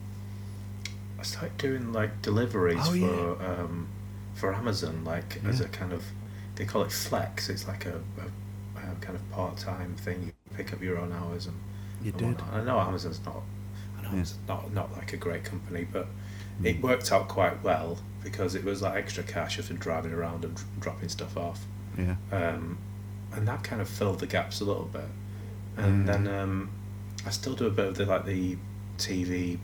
I 1.19 1.23
started 1.23 1.57
doing 1.59 1.93
like 1.93 2.23
deliveries 2.23 2.79
Oh, 2.81 2.91
for 2.91 2.97
yeah. 3.43 3.47
um, 3.63 3.89
for 4.35 4.53
Amazon, 4.55 5.05
like 5.05 5.41
as 5.47 5.61
a 5.61 5.69
kind 5.69 5.93
of. 5.93 6.05
They 6.57 6.65
call 6.65 6.83
it 6.83 6.93
flex. 6.93 7.49
It's 7.49 7.67
like 7.67 7.87
a, 7.87 7.97
a, 8.19 8.79
a 8.93 8.95
kind 9.01 9.17
of 9.17 9.31
part 9.31 9.57
time 9.57 9.95
thing. 9.97 10.25
You 10.27 10.33
pick 10.57 10.73
up 10.73 10.83
your 10.83 10.99
own 10.99 11.13
hours 11.13 11.47
and. 11.47 11.57
You 12.03 12.11
and 12.11 12.19
did. 12.19 12.29
whatnot. 12.41 12.53
I 12.53 12.65
know 12.65 12.81
Amazon's 12.81 13.21
not. 13.25 13.43
I 13.99 14.03
know 14.03 14.11
Yeah. 14.15 14.21
it's 14.23 14.35
not 14.49 14.73
not 14.73 14.93
like 14.93 15.13
a 15.13 15.17
great 15.17 15.45
company, 15.45 15.87
but 15.91 16.07
Mm. 16.61 16.67
it 16.67 16.83
worked 16.83 17.11
out 17.13 17.29
quite 17.29 17.63
well 17.63 17.97
because 18.25 18.55
it 18.55 18.65
was 18.65 18.83
like 18.83 18.95
extra 18.95 19.23
cash 19.25 19.57
for 19.57 19.73
driving 19.75 20.13
around 20.13 20.45
and 20.45 20.61
dropping 20.81 21.09
stuff 21.09 21.37
off 21.37 21.65
Yeah. 21.99 22.17
um, 22.31 22.79
and 23.33 23.47
that 23.49 23.65
kind 23.65 23.81
of 23.83 23.89
filled 23.89 24.21
the 24.21 24.27
gaps 24.27 24.61
a 24.61 24.65
little 24.65 24.85
bit. 24.93 25.05
And 25.77 26.07
Yeah. 26.07 26.13
then 26.17 26.29
um, 26.29 26.71
I 27.27 27.31
still 27.31 27.55
do 27.55 27.67
a 27.67 27.71
bit 27.71 27.87
of 27.87 27.97
the 27.97 28.05
like 28.07 28.25
the 28.27 28.57
TV 28.99 29.59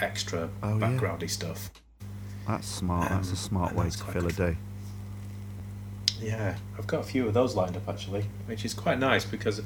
extra 0.00 0.48
Oh, 0.62 0.78
yeah. 0.78 0.86
backgroundy 0.88 1.28
stuff. 1.28 1.70
That's 2.46 2.66
smart. 2.66 3.10
That's 3.10 3.28
a 3.28 3.32
Um, 3.32 3.36
smart 3.36 3.74
way 3.74 3.90
to 3.90 4.04
fill 4.04 4.26
a 4.26 4.32
day. 4.32 4.56
Yeah, 6.20 6.56
I've 6.78 6.86
got 6.86 7.00
a 7.00 7.04
few 7.04 7.26
of 7.26 7.34
those 7.34 7.54
lined 7.54 7.76
up 7.76 7.88
actually, 7.88 8.26
which 8.46 8.64
is 8.64 8.74
quite 8.74 8.98
nice 8.98 9.24
because 9.24 9.60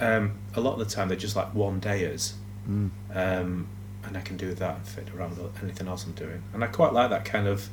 um, 0.00 0.32
a 0.54 0.60
lot 0.60 0.74
of 0.74 0.78
the 0.80 0.94
time 0.94 1.08
they're 1.08 1.16
just 1.16 1.36
like 1.36 1.54
one 1.54 1.80
dayers, 1.80 2.32
Mm. 2.68 2.90
um, 3.14 3.68
and 4.06 4.16
I 4.16 4.20
can 4.20 4.36
do 4.36 4.54
that 4.54 4.76
and 4.76 4.86
fit 4.86 5.10
around 5.14 5.38
anything 5.62 5.88
else 5.88 6.04
I'm 6.06 6.12
doing. 6.12 6.42
And 6.52 6.62
I 6.64 6.68
quite 6.68 6.92
like 6.92 7.10
that 7.10 7.24
kind 7.24 7.46
of 7.46 7.68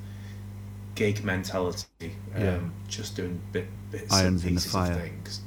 gig 0.96 1.24
mentality. 1.24 1.88
Um, 2.36 2.42
Yeah. 2.44 2.60
Just 2.88 3.16
doing 3.16 3.42
bit 3.52 3.68
bits 3.92 4.12
Irons 4.12 4.44
and 4.44 4.54
pieces 4.54 4.74
of 4.76 4.88
things. 4.88 5.42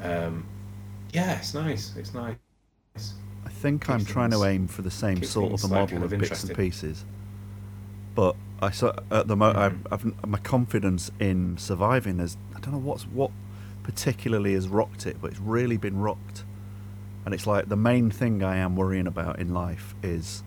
Um, 0.00 0.46
yeah, 1.12 1.38
it's 1.38 1.54
nice. 1.54 1.94
It's 1.96 2.14
nice. 2.14 2.36
I 3.44 3.50
think 3.50 3.88
I'm 3.88 4.04
trying 4.04 4.30
to 4.30 4.44
aim 4.44 4.68
for 4.68 4.82
the 4.82 4.90
same 4.90 5.22
sort 5.22 5.52
of 5.52 5.64
a 5.64 5.68
model 5.68 5.86
kind 5.88 6.04
of, 6.04 6.12
of 6.12 6.18
bits 6.18 6.44
and 6.44 6.54
pieces. 6.54 7.04
But 8.14 8.36
I 8.60 8.70
so 8.70 8.94
at 9.10 9.28
the 9.28 9.36
moment 9.36 9.58
Mhm. 9.58 9.92
I've, 9.92 10.04
I've 10.04 10.26
my 10.28 10.38
confidence 10.38 11.10
in 11.20 11.56
surviving 11.58 12.20
is 12.20 12.36
I 12.54 12.60
don't 12.60 12.72
know 12.72 12.78
what's 12.78 13.04
what 13.04 13.30
particularly 13.82 14.54
has 14.54 14.68
rocked 14.68 15.06
it, 15.06 15.16
but 15.20 15.30
it's 15.30 15.40
really 15.40 15.76
been 15.76 15.98
rocked. 15.98 16.44
And 17.28 17.34
it's 17.34 17.46
like 17.46 17.68
the 17.68 17.76
main 17.76 18.10
thing 18.10 18.42
I 18.42 18.56
am 18.56 18.74
worrying 18.74 19.06
about 19.06 19.38
in 19.38 19.52
life 19.52 19.94
is 20.02 20.42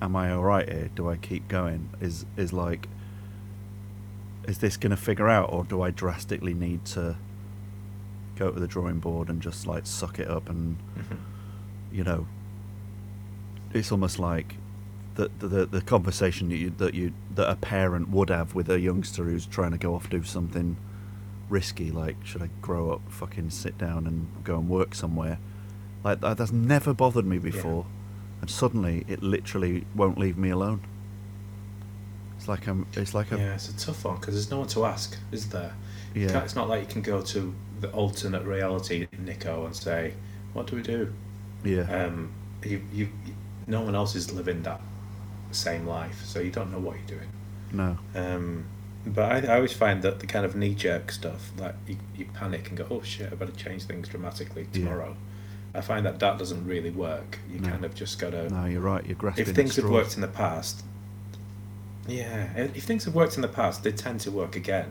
am 0.00 0.14
I 0.14 0.30
alright 0.30 0.68
here? 0.68 0.90
Do 0.94 1.10
I 1.10 1.16
keep 1.16 1.48
going? 1.48 1.88
Is 2.00 2.24
is 2.36 2.52
like 2.52 2.86
is 4.46 4.58
this 4.58 4.76
gonna 4.76 4.96
figure 4.96 5.28
out 5.28 5.52
or 5.52 5.64
do 5.64 5.82
I 5.82 5.90
drastically 5.90 6.54
need 6.54 6.84
to 6.94 7.16
go 8.36 8.52
to 8.52 8.60
the 8.60 8.68
drawing 8.68 9.00
board 9.00 9.28
and 9.28 9.42
just 9.42 9.66
like 9.66 9.88
suck 9.88 10.20
it 10.20 10.28
up 10.28 10.48
and 10.48 10.76
Mhm. 10.96 11.16
you 11.90 12.04
know, 12.04 12.28
it's 13.74 13.90
almost 13.90 14.20
like 14.20 14.54
the 15.16 15.32
the, 15.40 15.48
the, 15.48 15.66
the 15.66 15.80
conversation 15.80 16.48
that 16.50 16.58
you, 16.58 16.70
that 16.78 16.94
you 16.94 17.12
that 17.34 17.50
a 17.50 17.56
parent 17.56 18.08
would 18.10 18.30
have 18.30 18.54
with 18.54 18.70
a 18.70 18.78
youngster 18.78 19.24
who's 19.24 19.46
trying 19.46 19.72
to 19.72 19.78
go 19.78 19.96
off 19.96 20.08
do 20.08 20.22
something 20.22 20.76
risky, 21.50 21.90
like 21.90 22.16
should 22.24 22.42
I 22.42 22.50
grow 22.62 22.92
up, 22.92 23.02
fucking 23.08 23.50
sit 23.50 23.76
down 23.76 24.06
and 24.06 24.28
go 24.44 24.56
and 24.56 24.68
work 24.68 24.94
somewhere? 24.94 25.38
Like 26.02 26.20
that, 26.20 26.38
that's 26.38 26.52
never 26.52 26.94
bothered 26.94 27.26
me 27.26 27.38
before, 27.38 27.86
and 28.40 28.48
suddenly 28.48 29.04
it 29.08 29.22
literally 29.22 29.84
won't 29.94 30.18
leave 30.18 30.38
me 30.38 30.50
alone. 30.50 30.80
It's 32.38 32.48
like 32.48 32.66
I'm. 32.66 32.86
It's 32.94 33.14
like 33.14 33.32
a 33.32 33.36
Yeah, 33.36 33.54
it's 33.54 33.68
a 33.68 33.76
tough 33.76 34.04
one 34.04 34.16
because 34.16 34.34
there's 34.34 34.50
no 34.50 34.60
one 34.60 34.68
to 34.68 34.86
ask, 34.86 35.18
is 35.30 35.50
there? 35.50 35.74
Yeah 36.14 36.42
It's 36.42 36.56
not 36.56 36.68
like 36.68 36.80
you 36.80 36.86
can 36.86 37.02
go 37.02 37.20
to 37.20 37.54
the 37.80 37.90
alternate 37.90 38.44
reality, 38.44 39.06
Nico, 39.18 39.66
and 39.66 39.76
say, 39.76 40.14
"What 40.54 40.66
do 40.66 40.76
we 40.76 40.82
do?" 40.82 41.12
yeah 41.64 41.82
Um, 41.82 42.32
you, 42.64 42.82
you, 42.92 43.08
no 43.66 43.82
one 43.82 43.94
else 43.94 44.14
is 44.14 44.32
living 44.32 44.62
that 44.62 44.80
same 45.50 45.86
life, 45.86 46.24
so 46.24 46.40
you 46.40 46.50
don't 46.50 46.70
know 46.72 46.78
what 46.78 46.96
you're 46.96 47.18
doing. 47.18 47.28
no 47.72 47.98
Um, 48.14 48.64
but 49.06 49.30
I, 49.46 49.52
I 49.52 49.56
always 49.56 49.72
find 49.72 50.02
that 50.02 50.20
the 50.20 50.26
kind 50.26 50.44
of 50.44 50.54
knee 50.56 50.74
jerk 50.74 51.10
stuff, 51.12 51.50
like 51.58 51.74
you, 51.86 51.96
you 52.16 52.26
panic 52.34 52.68
and 52.68 52.76
go, 52.78 52.86
"Oh 52.90 53.02
shit, 53.02 53.32
I 53.32 53.34
better 53.36 53.52
change 53.52 53.84
things 53.84 54.08
dramatically 54.08 54.66
Yeah. 54.72 54.80
tomorrow." 54.80 55.16
I 55.72 55.80
find 55.82 56.04
that 56.04 56.18
that 56.18 56.36
doesn't 56.38 56.66
really 56.66 56.90
work. 56.90 57.38
You 57.52 57.60
No. 57.60 57.68
kind 57.68 57.84
of 57.84 57.94
just 57.94 58.18
gotta. 58.18 58.48
no 58.50 58.64
you're 58.66 58.80
right. 58.80 59.04
You're 59.06 59.14
grasping. 59.16 59.46
if 59.46 59.54
things 59.54 59.76
have 59.76 59.88
worked 59.88 60.14
in 60.16 60.20
the 60.20 60.28
past, 60.28 60.82
yeah, 62.06 62.48
if 62.56 62.84
things 62.84 63.04
have 63.04 63.14
worked 63.14 63.36
in 63.36 63.42
the 63.42 63.48
past, 63.48 63.82
they 63.84 63.92
tend 63.92 64.20
to 64.20 64.30
work 64.30 64.56
again. 64.56 64.90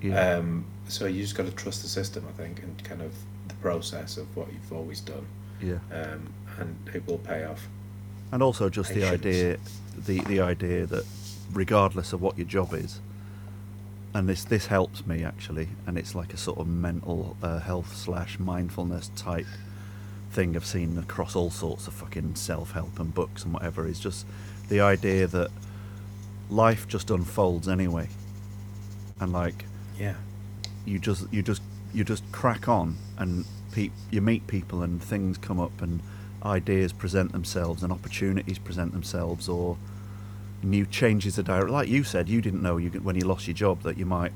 yeah. 0.00 0.36
Um, 0.36 0.64
so 0.88 1.06
you 1.06 1.22
just 1.22 1.34
got 1.36 1.46
to 1.46 1.52
trust 1.52 1.82
the 1.82 1.88
system, 1.88 2.24
I 2.28 2.32
think, 2.40 2.62
and 2.62 2.82
kind 2.84 3.02
of 3.02 3.12
the 3.48 3.54
process 3.56 4.16
of 4.16 4.34
what 4.36 4.46
you've 4.52 4.72
always 4.72 5.00
done, 5.00 5.26
yeah. 5.60 5.78
um, 5.92 6.32
and 6.58 6.76
it 6.94 7.06
will 7.06 7.18
pay 7.18 7.44
off. 7.44 7.66
and 8.32 8.42
also 8.42 8.68
just 8.70 8.92
the 8.94 9.04
idea 9.04 9.56
the 10.06 10.20
the 10.20 10.40
idea 10.40 10.86
that 10.86 11.04
regardless 11.52 12.12
of 12.12 12.20
what 12.22 12.36
your 12.38 12.46
job 12.46 12.72
is 12.74 13.00
and 14.16 14.26
this 14.26 14.44
this 14.44 14.66
helps 14.66 15.06
me 15.06 15.22
actually. 15.22 15.68
And 15.86 15.98
it's 15.98 16.14
like 16.14 16.32
a 16.32 16.38
sort 16.38 16.58
of 16.58 16.66
mental 16.66 17.36
uh, 17.42 17.58
health 17.60 17.94
slash 17.94 18.38
mindfulness 18.38 19.10
type 19.14 19.46
thing 20.30 20.56
I've 20.56 20.64
seen 20.64 20.96
across 20.96 21.36
all 21.36 21.50
sorts 21.50 21.86
of 21.86 21.92
fucking 21.92 22.34
self-help 22.34 22.98
and 22.98 23.14
books 23.14 23.44
and 23.44 23.52
whatever. 23.52 23.86
Is 23.86 24.00
just 24.00 24.26
the 24.70 24.80
idea 24.80 25.26
that 25.26 25.50
life 26.48 26.88
just 26.88 27.10
unfolds 27.10 27.68
anyway. 27.68 28.08
And 29.20 29.34
like 29.34 29.66
Yeah, 29.98 30.14
you 30.86 30.98
just 30.98 31.30
you 31.30 31.42
just 31.42 31.60
you 31.92 32.02
just 32.02 32.24
crack 32.32 32.68
on 32.68 32.96
and 33.18 33.44
pe- 33.72 33.90
you 34.10 34.22
meet 34.22 34.46
people 34.46 34.82
and 34.82 35.02
things 35.02 35.36
come 35.36 35.60
up 35.60 35.82
and 35.82 36.00
ideas 36.42 36.92
present 36.92 37.32
themselves 37.32 37.82
and 37.82 37.92
opportunities 37.92 38.58
present 38.58 38.92
themselves 38.92 39.46
or 39.46 39.76
new 40.66 40.86
changes 40.86 41.38
of 41.38 41.46
direction. 41.46 41.72
Like 41.72 41.88
you 41.88 42.04
said, 42.04 42.28
you 42.28 42.40
didn't 42.40 42.62
know 42.62 42.76
you 42.76 42.90
when 42.90 43.16
you 43.16 43.24
lost 43.24 43.46
your 43.46 43.54
job 43.54 43.82
that 43.82 43.96
you 43.96 44.06
might 44.06 44.32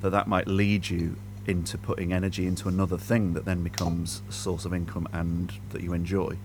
that 0.00 0.10
that 0.10 0.28
might 0.28 0.46
lead 0.46 0.88
you 0.90 1.16
into 1.46 1.78
putting 1.78 2.12
energy 2.12 2.46
into 2.46 2.68
another 2.68 2.98
thing 2.98 3.32
that 3.32 3.44
then 3.44 3.62
becomes 3.62 4.22
a 4.28 4.32
source 4.32 4.64
of 4.64 4.74
income 4.74 5.08
and 5.12 5.52
that 5.70 5.82
you 5.82 5.92
enjoy. 5.92 6.36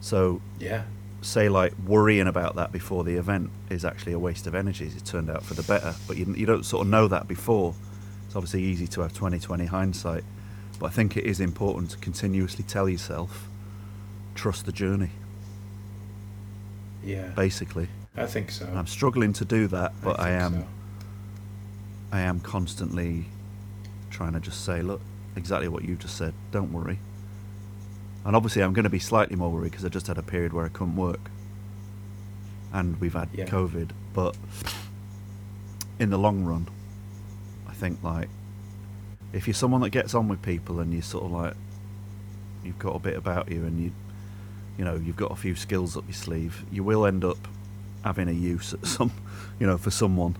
So 0.00 0.42
yeah, 0.58 0.82
say 1.22 1.48
like 1.48 1.72
worrying 1.86 2.26
about 2.26 2.56
that 2.56 2.72
before 2.72 3.04
the 3.04 3.14
event 3.14 3.50
is 3.70 3.84
actually 3.84 4.12
a 4.12 4.18
waste 4.18 4.46
of 4.46 4.54
energy. 4.54 4.86
It 4.86 5.04
turned 5.04 5.30
out 5.30 5.44
for 5.44 5.54
the 5.54 5.62
better, 5.62 5.94
but 6.06 6.16
you, 6.16 6.32
you 6.36 6.46
don't 6.46 6.64
sort 6.64 6.82
of 6.82 6.90
know 6.90 7.08
that 7.08 7.28
before. 7.28 7.74
It's 8.26 8.36
obviously 8.36 8.62
easy 8.62 8.86
to 8.88 9.02
have 9.02 9.12
2020 9.12 9.66
hindsight, 9.66 10.24
but 10.80 10.86
I 10.86 10.90
think 10.90 11.16
it 11.16 11.24
is 11.24 11.38
important 11.38 11.90
to 11.90 11.98
continuously 11.98 12.64
tell 12.64 12.88
yourself, 12.88 13.48
trust 14.34 14.66
the 14.66 14.72
journey, 14.72 15.10
yeah. 17.04 17.28
basically. 17.28 17.88
I 18.16 18.26
think 18.26 18.50
so. 18.50 18.66
I'm 18.74 18.86
struggling 18.86 19.32
to 19.34 19.44
do 19.44 19.66
that, 19.68 19.92
but 20.02 20.20
I, 20.20 20.30
think 20.30 20.42
am 20.42 20.52
so. 20.62 20.66
I 22.12 22.20
am 22.20 22.40
constantly 22.40 23.26
trying 24.10 24.34
to 24.34 24.40
just 24.40 24.64
say, 24.64 24.82
look, 24.82 25.00
exactly 25.36 25.68
what 25.68 25.84
you 25.84 25.96
just 25.96 26.16
said. 26.16 26.34
Don't 26.50 26.72
worry. 26.72 26.98
And 28.24 28.36
obviously, 28.36 28.62
I'm 28.62 28.72
going 28.72 28.84
to 28.84 28.90
be 28.90 28.98
slightly 28.98 29.34
more 29.36 29.50
worried 29.50 29.70
because 29.70 29.84
I 29.84 29.88
just 29.88 30.06
had 30.06 30.18
a 30.18 30.22
period 30.22 30.52
where 30.52 30.64
I 30.64 30.68
couldn't 30.68 30.96
work, 30.96 31.30
and 32.72 33.00
we've 33.00 33.14
had 33.14 33.28
Yeah. 33.32 33.46
COVID. 33.46 33.90
But 34.14 34.36
in 35.98 36.10
the 36.10 36.18
long 36.18 36.44
run, 36.44 36.68
I 37.66 37.72
think 37.72 38.02
like 38.02 38.28
if 39.32 39.46
you're 39.46 39.54
someone 39.54 39.80
that 39.80 39.90
gets 39.90 40.14
on 40.14 40.28
with 40.28 40.42
people 40.42 40.80
and 40.80 40.92
you're 40.92 41.02
sort 41.02 41.24
of 41.24 41.32
like 41.32 41.54
you've 42.62 42.78
got 42.78 42.94
a 42.94 42.98
bit 42.98 43.16
about 43.16 43.50
you 43.50 43.64
and 43.64 43.80
you 43.82 43.92
you 44.82 44.88
know 44.88 44.96
you've 44.96 45.14
got 45.14 45.30
a 45.30 45.36
few 45.36 45.54
skills 45.54 45.96
up 45.96 46.02
your 46.08 46.14
sleeve, 46.14 46.64
you 46.72 46.82
will 46.82 47.06
end 47.06 47.24
up 47.24 47.38
having 48.04 48.28
a 48.28 48.32
use 48.32 48.74
at 48.74 48.84
some 48.84 49.12
you 49.60 49.66
know 49.68 49.78
for 49.78 49.92
someone. 49.92 50.34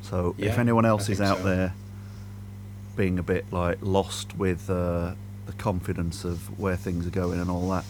So 0.00 0.34
if 0.38 0.54
Yeah, 0.54 0.60
anyone 0.60 0.86
I 0.86 0.88
else 0.88 1.10
is 1.10 1.20
out 1.20 1.36
so. 1.36 1.44
there 1.44 1.74
being 2.96 3.18
a 3.18 3.22
bit 3.22 3.52
like 3.52 3.76
lost 3.82 4.34
with 4.38 4.70
uh, 4.70 5.12
the 5.44 5.52
confidence 5.58 6.24
of 6.24 6.58
where 6.58 6.74
things 6.74 7.06
are 7.06 7.10
going 7.10 7.38
and 7.38 7.50
all 7.50 7.68
that, 7.68 7.84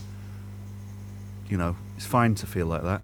you 1.49 1.57
know, 1.57 1.77
it's 1.97 2.05
fine 2.07 2.35
to 2.35 2.47
feel 2.49 2.67
like 2.67 2.83
that, 2.83 3.03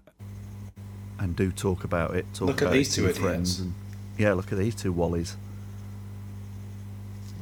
and 1.19 1.37
do 1.37 1.53
talk 1.53 1.85
about 1.85 2.15
it. 2.17 2.25
Talk 2.33 2.47
Look 2.49 2.61
at 2.63 2.71
these 2.73 2.93
two 2.93 3.03
your 3.03 3.13
friends. 3.13 3.61
And, 3.61 3.73
yeah, 4.17 4.33
look 4.33 4.51
at 4.51 4.57
these 4.57 4.75
two 4.75 4.93
wallies. 4.93 5.35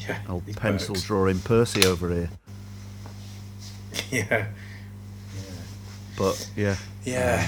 Yeah, 0.08 0.20
Old 0.30 0.45
pencil 0.56 0.94
drawing 0.94 1.40
Percy 1.40 1.84
over 1.84 2.14
here. 2.14 2.30
yeah, 4.12 4.48
But 6.18 6.49
yeah, 6.56 6.76
yeah. 7.06 7.48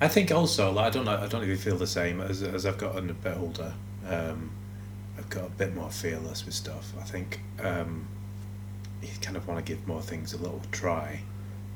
I 0.00 0.08
think 0.08 0.32
also, 0.32 0.72
like, 0.72 0.86
I 0.86 0.90
don't 0.90 1.04
know, 1.04 1.16
I 1.16 1.26
don't 1.28 1.42
even 1.44 1.56
feel 1.56 1.76
the 1.76 1.86
same 1.86 2.20
as 2.20 2.42
as 2.42 2.64
I've 2.66 2.78
gotten 2.78 3.10
a 3.10 3.14
bit 3.14 3.36
older. 3.36 3.72
Um, 4.08 4.50
I've 5.18 5.28
got 5.28 5.44
a 5.44 5.50
bit 5.50 5.74
more 5.74 5.90
fearless 5.90 6.44
with 6.46 6.54
stuff. 6.54 6.92
I 6.98 7.02
think 7.04 7.40
um, 7.62 8.06
you 9.02 9.08
kind 9.20 9.36
of 9.36 9.46
want 9.46 9.64
to 9.64 9.72
give 9.72 9.86
more 9.86 10.00
things 10.02 10.32
a 10.32 10.38
little 10.38 10.60
try. 10.72 11.20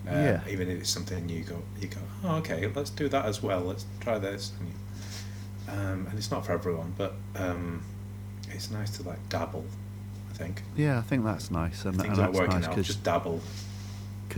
Uh, 0.09 0.12
Yeah. 0.12 0.41
Even 0.49 0.69
if 0.70 0.81
it's 0.81 0.91
something 0.91 1.27
new, 1.27 1.39
you 1.39 1.45
go, 1.45 1.62
you 1.81 1.89
go, 1.89 2.01
oh, 2.24 2.37
okay, 2.37 2.70
let's 2.74 2.91
do 2.91 3.09
that 3.09 3.27
as 3.27 3.43
well. 3.43 3.61
Let's 3.61 3.85
try 4.01 4.19
this. 4.19 4.53
And, 4.59 4.69
you, 4.69 5.73
um, 5.73 6.07
and 6.09 6.19
it's 6.19 6.31
not 6.31 6.47
for 6.47 6.53
everyone, 6.53 6.95
but 6.97 7.15
um, 7.37 7.83
it's 8.51 8.70
nice 8.70 8.91
to 8.99 9.03
like 9.03 9.19
dabble. 9.28 9.65
I 10.31 10.35
think 10.39 10.62
yeah, 10.77 10.99
I 10.99 11.03
think 11.03 11.24
that's 11.24 11.51
nice, 11.51 11.85
and, 11.85 12.01
and 12.05 12.15
that's 12.16 12.37
working 12.37 12.55
nice 12.57 12.65
out. 12.65 12.70
because 12.70 12.87
Just 12.87 13.03
dabble. 13.03 13.41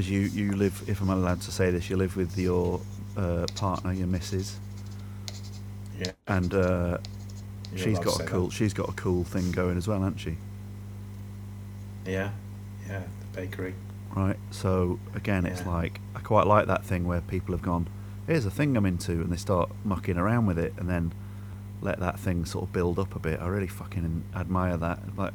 You 0.07 0.21
you 0.21 0.53
live. 0.53 0.83
If 0.87 1.01
I'm 1.01 1.09
allowed 1.11 1.41
to 1.43 1.51
say 1.51 1.71
this, 1.71 1.89
you 1.89 1.97
live 1.97 2.17
with 2.17 2.37
your 2.39 2.81
uh, 3.17 3.47
partner, 3.55 3.93
your 3.93 4.07
missus, 4.07 4.59
Yeah. 5.99 6.13
and 6.27 6.53
uh, 6.55 6.99
You're 7.73 7.79
she's 7.85 7.99
got 7.99 8.15
a 8.17 8.19
that. 8.19 8.27
cool. 8.29 8.51
She's 8.51 8.75
got 8.75 8.89
a 8.89 8.93
cool 8.93 9.25
thing 9.25 9.51
going 9.53 9.77
as 9.79 9.89
well, 9.89 10.01
hasn't 10.01 10.21
she? 10.21 10.37
Yeah. 12.07 12.31
Yeah. 12.89 13.03
The 13.33 13.41
bakery. 13.41 13.75
right? 14.17 14.37
So 14.51 14.99
again, 15.15 15.47
it's 15.47 15.65
like 15.67 16.01
I 16.15 16.21
quite 16.21 16.47
like 16.47 16.67
that 16.67 16.85
thing 16.85 17.07
where 17.07 17.21
people 17.21 17.55
have 17.55 17.63
gone, 17.63 17.89
"Here's 18.27 18.47
a 18.47 18.51
thing 18.51 18.77
I'm 18.77 18.87
into," 18.87 19.13
and 19.13 19.31
they 19.31 19.37
start 19.37 19.71
mucking 19.85 20.17
around 20.17 20.47
with 20.47 20.59
it, 20.59 20.75
and 20.79 20.89
then 20.89 21.13
let 21.81 22.01
that 22.01 22.19
thing 22.19 22.45
sort 22.45 22.65
of 22.65 22.73
build 22.73 22.99
up 22.99 23.15
a 23.15 23.19
bit. 23.19 23.41
I 23.41 23.47
really 23.47 23.69
fucking 23.69 24.25
admire 24.35 24.77
that. 24.79 25.17
Like, 25.17 25.33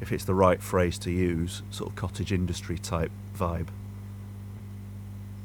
if 0.00 0.12
it's 0.12 0.24
the 0.24 0.34
right 0.34 0.62
phrase 0.62 0.98
to 1.00 1.10
use, 1.10 1.62
sort 1.70 1.90
of 1.90 1.96
cottage 1.96 2.32
industry 2.32 2.78
type 2.78 3.10
vibe. 3.36 3.68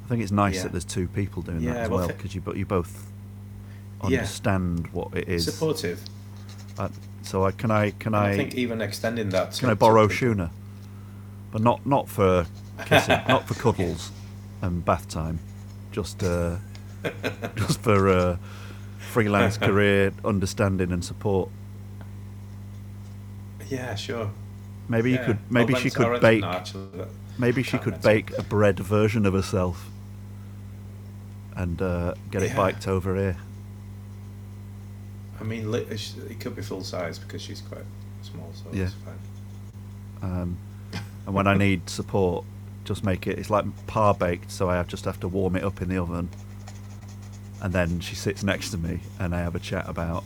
I 0.09 0.11
think 0.13 0.23
it's 0.23 0.31
nice 0.31 0.55
Yeah. 0.55 0.63
that 0.63 0.71
there's 0.71 0.85
two 0.85 1.07
people 1.07 1.43
doing 1.43 1.63
that 1.65 1.77
as 1.77 1.89
well, 1.89 1.99
well 1.99 2.07
because 2.07 2.33
you 2.33 2.41
you 2.55 2.65
both 2.65 3.11
Yeah. 4.07 4.21
understand 4.21 4.87
what 4.87 5.15
it 5.15 5.27
is. 5.29 5.45
Supportive. 5.45 6.01
Uh, 6.79 6.89
so 7.21 7.45
I 7.45 7.51
can 7.51 7.69
I 7.69 7.91
can 7.91 8.15
I, 8.15 8.31
I 8.31 8.35
think 8.35 8.55
even 8.55 8.81
extending 8.81 9.29
that. 9.29 9.51
To, 9.51 9.59
can 9.59 9.69
I 9.69 9.75
borrow 9.75 10.07
Shuna? 10.07 10.49
But 11.51 11.61
not 11.61 11.85
not 11.85 12.09
for 12.09 12.47
kissing, 12.85 13.19
not 13.27 13.47
for 13.47 13.53
cuddles 13.53 14.09
and 14.63 14.83
bath 14.83 15.07
time, 15.07 15.37
just 15.91 16.23
uh, 16.23 16.55
just 17.55 17.79
for 17.81 18.09
uh, 18.09 18.37
freelance 18.97 19.57
career 19.67 20.11
understanding 20.25 20.91
and 20.91 21.05
support. 21.05 21.49
Yeah, 23.67 23.93
sure. 23.93 24.31
Maybe 24.87 25.11
Yeah. 25.11 25.19
you 25.19 25.25
could. 25.27 25.37
Maybe 25.51 25.73
Lens 25.73 25.83
she 25.83 25.91
could 25.91 26.19
bake. 26.19 26.41
No, 26.41 26.47
actually, 26.49 27.05
Maybe 27.37 27.61
she 27.61 27.77
could 27.77 28.01
bake 28.01 28.35
a 28.39 28.41
bread 28.41 28.79
version 28.79 29.27
of 29.27 29.33
herself 29.33 29.85
and 31.59 31.81
uh, 31.81 32.13
get 32.31 32.41
it 32.41 32.51
Yeah. 32.51 32.55
biked 32.55 32.87
over 32.87 33.15
here. 33.15 33.35
I 35.39 35.43
mean, 35.43 35.73
it 35.73 36.39
could 36.39 36.55
be 36.55 36.61
full 36.61 36.83
size 36.83 37.19
because 37.19 37.41
she's 37.41 37.61
quite 37.61 37.83
small, 38.23 38.49
so 38.53 38.63
Yeah. 38.71 38.85
it's 38.85 38.93
fine. 38.93 40.31
Um, 40.31 40.57
and 41.25 41.35
when 41.35 41.47
I 41.47 41.53
need 41.65 41.89
support, 41.89 42.45
just 42.85 43.03
make 43.03 43.27
it. 43.27 43.37
It's 43.37 43.49
like 43.49 43.65
par 43.87 44.13
baked, 44.13 44.51
so 44.51 44.69
I 44.69 44.81
just 44.83 45.05
have 45.05 45.19
to 45.19 45.27
warm 45.27 45.55
it 45.57 45.63
up 45.63 45.81
in 45.81 45.89
the 45.89 45.97
oven. 45.97 46.29
And 47.61 47.73
then 47.73 47.99
she 47.99 48.15
sits 48.15 48.41
next 48.41 48.69
to 48.71 48.77
me, 48.77 49.01
and 49.19 49.35
I 49.35 49.39
have 49.39 49.53
a 49.53 49.59
chat 49.59 49.87
about 49.87 50.23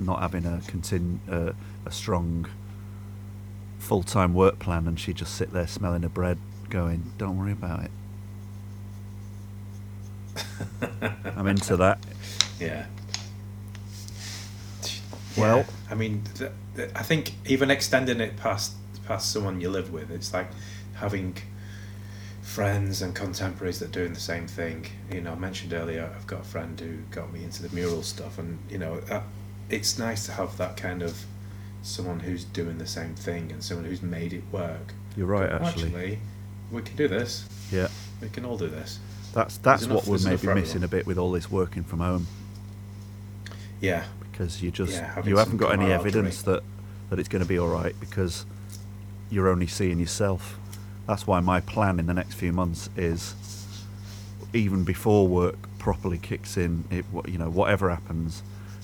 not 0.00 0.20
having 0.20 0.46
a 0.46 0.60
continu- 0.66 1.18
uh, 1.30 1.52
a 1.84 1.90
strong 1.92 2.46
full 3.78 4.02
time 4.02 4.32
work 4.32 4.58
plan, 4.58 4.88
and 4.88 4.98
she 4.98 5.12
just 5.12 5.34
sit 5.34 5.52
there 5.52 5.66
smelling 5.66 6.02
her 6.02 6.08
bread, 6.08 6.38
going, 6.70 7.12
"Don't 7.18 7.38
worry 7.38 7.52
about 7.52 7.84
it." 7.84 7.90
I'm 11.36 11.46
into 11.46 11.76
that. 11.78 11.98
Yeah. 12.60 12.86
Well- 15.36 15.58
Yeah, 15.58 15.66
I 15.90 15.94
mean, 15.94 16.22
th- 16.34 16.50
th- 16.76 16.90
I 16.94 17.02
think 17.02 17.32
even 17.46 17.70
extending 17.70 18.20
it 18.20 18.36
past 18.36 18.72
past 19.06 19.32
someone 19.32 19.60
you 19.60 19.68
live 19.68 19.92
with, 19.92 20.10
it's 20.10 20.32
like 20.32 20.48
having 20.94 21.36
friends 22.42 23.02
and 23.02 23.14
contemporaries 23.14 23.78
that 23.80 23.88
are 23.88 23.92
doing 23.92 24.12
the 24.12 24.20
same 24.20 24.46
thing. 24.46 24.86
You 25.12 25.20
know, 25.22 25.32
I 25.32 25.34
mentioned 25.36 25.72
earlier, 25.72 26.08
I've 26.14 26.26
got 26.26 26.40
a 26.40 26.44
friend 26.44 26.78
who 26.78 26.98
got 27.10 27.32
me 27.32 27.42
into 27.42 27.62
the 27.62 27.74
mural 27.74 28.02
stuff, 28.02 28.38
and 28.38 28.58
you 28.70 28.78
know, 28.78 29.00
that, 29.00 29.24
it's 29.70 29.98
nice 29.98 30.26
to 30.26 30.32
have 30.32 30.56
that 30.58 30.76
kind 30.76 31.02
of 31.02 31.24
someone 31.82 32.20
who's 32.20 32.44
doing 32.44 32.78
the 32.78 32.86
same 32.86 33.14
thing 33.14 33.50
and 33.50 33.62
someone 33.64 33.86
who's 33.86 34.02
made 34.02 34.32
it 34.32 34.44
work. 34.52 34.92
You're 35.16 35.26
right, 35.26 35.48
Go, 35.50 35.64
actually. 35.64 36.18
we 36.70 36.82
can 36.82 36.94
do 36.96 37.08
this. 37.08 37.44
Yeah, 37.72 37.88
We 38.20 38.28
can 38.28 38.44
all 38.44 38.56
do 38.58 38.68
this. 38.68 38.98
That's 39.32 39.56
that's 39.58 39.84
enough- 39.84 40.06
what 40.06 40.20
we're 40.22 40.28
maybe 40.28 40.46
missing 40.48 40.82
a 40.84 40.88
bit 40.88 41.06
with 41.06 41.18
all 41.18 41.32
this 41.32 41.50
working 41.50 41.84
from 41.84 42.00
home. 42.00 42.26
Yeah, 43.80 44.04
because 44.30 44.62
you 44.62 44.70
just 44.70 44.92
Yeah, 44.92 45.24
you 45.24 45.36
haven't 45.38 45.56
got 45.58 45.72
any 45.72 45.90
evidence 45.92 46.42
that 46.42 46.62
that 47.10 47.18
it's 47.18 47.28
going 47.28 47.42
to 47.42 47.48
be 47.48 47.58
all 47.58 47.68
right 47.68 47.94
because 48.00 48.46
you're 49.30 49.48
only 49.48 49.66
seeing 49.66 49.98
yourself. 49.98 50.58
That's 51.06 51.26
why 51.26 51.40
my 51.40 51.60
plan 51.60 51.98
in 51.98 52.06
the 52.06 52.14
next 52.14 52.34
few 52.34 52.52
months 52.52 52.88
is 52.96 53.34
even 54.54 54.84
before 54.84 55.26
work 55.26 55.56
properly 55.78 56.18
kicks 56.18 56.56
in, 56.56 56.84
it 56.90 57.04
you 57.26 57.38
know 57.38 57.50
whatever 57.50 57.90
happens, 57.90 58.42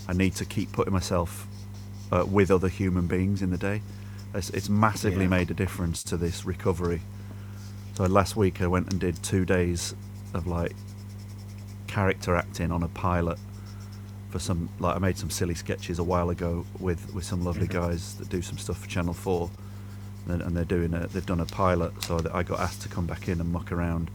I 0.08 0.14
need 0.14 0.34
to 0.36 0.44
keep 0.44 0.72
putting 0.72 0.92
myself 0.92 1.46
uh, 2.10 2.24
with 2.26 2.50
other 2.50 2.68
human 2.68 3.06
beings 3.06 3.40
in 3.42 3.50
the 3.50 3.58
day. 3.58 3.82
It's, 4.34 4.50
it's 4.50 4.68
massively 4.68 5.24
Yeah. 5.24 5.28
made 5.30 5.50
a 5.50 5.54
difference 5.54 6.02
to 6.04 6.16
this 6.16 6.44
recovery. 6.44 7.02
So 7.94 8.04
last 8.06 8.36
week 8.36 8.60
I 8.60 8.66
went 8.66 8.90
and 8.90 8.98
did 9.00 9.22
two 9.22 9.44
days 9.44 9.94
of 10.34 10.46
like 10.46 10.72
character 11.86 12.36
acting 12.36 12.70
on 12.70 12.82
a 12.82 12.88
pilot 12.88 13.38
for 14.30 14.38
some 14.38 14.68
like 14.78 14.94
I 14.96 14.98
made 14.98 15.16
some 15.16 15.30
silly 15.30 15.54
sketches 15.54 15.98
a 15.98 16.04
while 16.04 16.28
ago 16.30 16.66
with 16.78 17.14
with 17.14 17.24
some 17.24 17.42
lovely 17.44 17.66
Mhm. 17.66 17.72
guys 17.72 18.14
that 18.16 18.28
do 18.28 18.42
some 18.42 18.58
stuff 18.58 18.78
for 18.78 18.86
Channel 18.86 19.14
Four, 19.14 19.50
and, 20.28 20.42
and 20.42 20.54
they're 20.56 20.64
doing 20.66 20.92
a 20.92 21.06
they've 21.06 21.24
done 21.24 21.40
a 21.40 21.46
pilot, 21.46 21.92
so 22.02 22.18
that 22.18 22.34
I 22.34 22.42
got 22.42 22.60
asked 22.60 22.82
to 22.82 22.88
come 22.88 23.06
back 23.06 23.26
in 23.28 23.40
and 23.40 23.50
muck 23.50 23.72
around, 23.72 24.10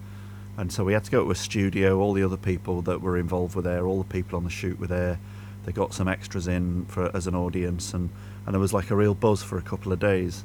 and 0.56 0.72
so 0.72 0.84
we 0.84 0.94
had 0.94 1.04
to 1.06 1.12
go 1.12 1.24
to 1.26 1.32
a 1.32 1.36
studio. 1.36 2.00
All 2.00 2.14
the 2.14 2.22
other 2.24 2.38
people 2.38 2.84
that 2.84 3.02
were 3.02 3.18
involved 3.18 3.56
were 3.56 3.64
there. 3.64 3.88
All 3.88 3.98
the 4.04 4.10
people 4.10 4.38
on 4.38 4.44
the 4.44 4.52
shoot 4.52 4.80
were 4.80 4.88
there. 4.88 5.20
They 5.66 5.72
got 5.72 5.94
some 5.96 6.08
extras 6.08 6.48
in 6.48 6.86
for 6.86 7.10
as 7.16 7.26
an 7.26 7.34
audience, 7.34 7.92
and 7.96 8.10
and 8.46 8.54
there 8.54 8.60
was 8.62 8.72
like 8.74 8.92
a 8.92 8.96
real 8.96 9.16
buzz 9.16 9.42
for 9.42 9.58
a 9.58 9.64
couple 9.64 9.92
of 9.92 9.98
days, 10.00 10.44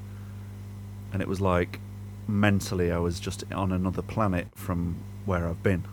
and 1.12 1.20
it 1.20 1.28
was 1.28 1.42
like 1.42 1.78
mentally 2.26 2.90
I 2.90 2.98
was 2.98 3.20
just 3.20 3.44
on 3.52 3.70
another 3.72 4.02
planet 4.02 4.46
from 4.54 4.96
where 5.28 5.46
I've 5.46 5.62
been 5.62 5.84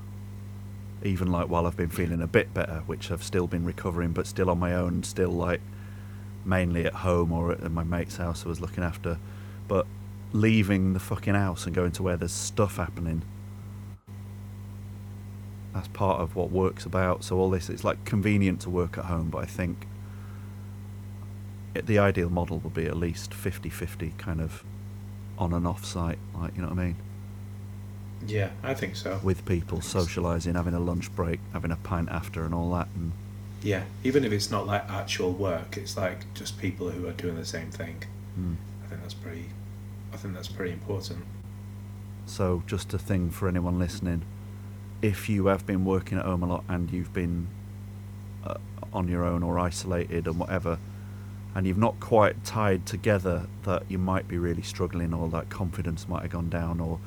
even 1.04 1.32
like 1.32 1.50
while 1.50 1.68
I've 1.68 1.78
been 1.78 1.90
feeling 1.90 2.22
a 2.22 2.28
bit 2.28 2.54
better, 2.54 2.82
which 2.88 3.12
I've 3.12 3.22
still 3.22 3.46
been 3.46 3.66
recovering, 3.66 4.12
but 4.12 4.26
still 4.26 4.50
on 4.50 4.58
my 4.58 4.74
own, 4.74 5.04
still 5.04 5.30
like 5.30 5.62
mainly 6.44 6.86
at 6.86 6.94
home 6.94 7.32
or 7.32 7.52
at 7.52 7.72
my 7.72 7.84
mate's 7.84 8.18
house 8.18 8.46
I 8.46 8.50
was 8.50 8.62
looking 8.62 8.84
after. 8.84 9.20
But 9.68 9.86
leaving 10.32 10.94
the 10.94 11.00
fucking 11.00 11.36
house 11.36 11.66
and 11.66 11.76
going 11.76 11.92
to 11.94 12.04
where 12.04 12.18
there's 12.18 12.32
stuff 12.32 12.78
happening, 12.78 13.22
that's 15.74 15.90
part 15.90 16.22
of 16.22 16.36
what 16.36 16.50
work's 16.50 16.86
about. 16.86 17.24
So 17.24 17.38
all 17.38 17.50
this, 17.50 17.70
it's 17.70 17.84
like 17.84 18.04
convenient 18.06 18.62
to 18.62 18.70
work 18.70 18.98
at 18.98 19.06
home, 19.06 19.30
but 19.30 19.40
I 19.40 19.46
think 19.46 19.86
it, 21.76 21.86
the 21.86 22.00
ideal 22.00 22.30
model 22.30 22.60
would 22.60 22.74
be 22.74 22.86
at 22.86 22.96
least 22.96 23.32
50-50 23.32 24.18
kind 24.18 24.42
of 24.42 24.64
on 25.38 25.54
and 25.54 25.68
off 25.68 25.84
site, 25.86 26.20
like 26.34 26.56
you 26.56 26.62
know 26.62 26.70
what 26.70 26.80
I 26.80 26.86
mean? 26.86 26.96
Yeah, 28.28 28.50
I 28.64 28.74
think 28.74 28.96
so. 28.96 29.20
With 29.24 29.46
people 29.46 29.78
I 29.80 29.82
think 29.82 30.10
so. 30.10 30.22
socialising, 30.22 30.56
having 30.56 30.74
a 30.74 30.80
lunch 30.80 31.14
break, 31.16 31.40
having 31.54 31.72
a 31.72 31.76
pint 31.78 32.10
after, 32.10 32.46
and 32.46 32.54
all 32.54 32.72
that, 32.72 32.88
and 32.96 33.12
Yeah, 33.64 33.84
even 34.04 34.24
if 34.24 34.32
it's 34.32 34.52
not 34.52 34.66
like 34.68 34.90
actual 34.90 35.32
work, 35.32 35.78
it's 35.78 35.98
like 35.98 36.32
just 36.34 36.60
people 36.60 36.90
who 36.90 37.08
are 37.08 37.14
doing 37.14 37.36
the 37.36 37.46
same 37.46 37.72
thing. 37.72 38.04
mm. 38.40 38.56
I 38.84 38.88
think 38.88 39.02
that's 39.02 39.14
pretty. 39.14 39.46
I 40.14 40.18
think 40.18 40.34
that's 40.34 40.48
pretty 40.48 40.72
important. 40.72 41.26
So, 42.26 42.64
just 42.68 42.94
a 42.94 42.98
thing 42.98 43.30
for 43.32 43.48
anyone 43.48 43.78
listening: 43.80 44.24
if 45.02 45.30
you 45.30 45.48
have 45.48 45.66
been 45.66 45.86
working 45.86 46.18
at 46.18 46.26
home 46.26 46.44
a 46.44 46.48
lot 46.48 46.64
and 46.68 46.90
you've 46.92 47.14
been 47.14 47.48
uh, 48.46 48.56
on 48.94 49.08
your 49.08 49.24
own 49.24 49.44
or 49.44 49.60
isolated 49.60 50.28
and 50.28 50.40
whatever, 50.40 50.78
and 51.54 51.66
you've 51.68 51.78
not 51.78 52.00
quite 52.00 52.44
tied 52.44 52.86
together 52.86 53.48
that 53.64 53.84
you 53.90 53.98
might 53.98 54.28
be 54.28 54.38
really 54.38 54.62
struggling, 54.62 55.14
or 55.14 55.30
that 55.30 55.50
confidence 55.50 56.08
might 56.08 56.22
have 56.24 56.32
gone 56.32 56.50
down, 56.50 56.80
or 56.80 57.00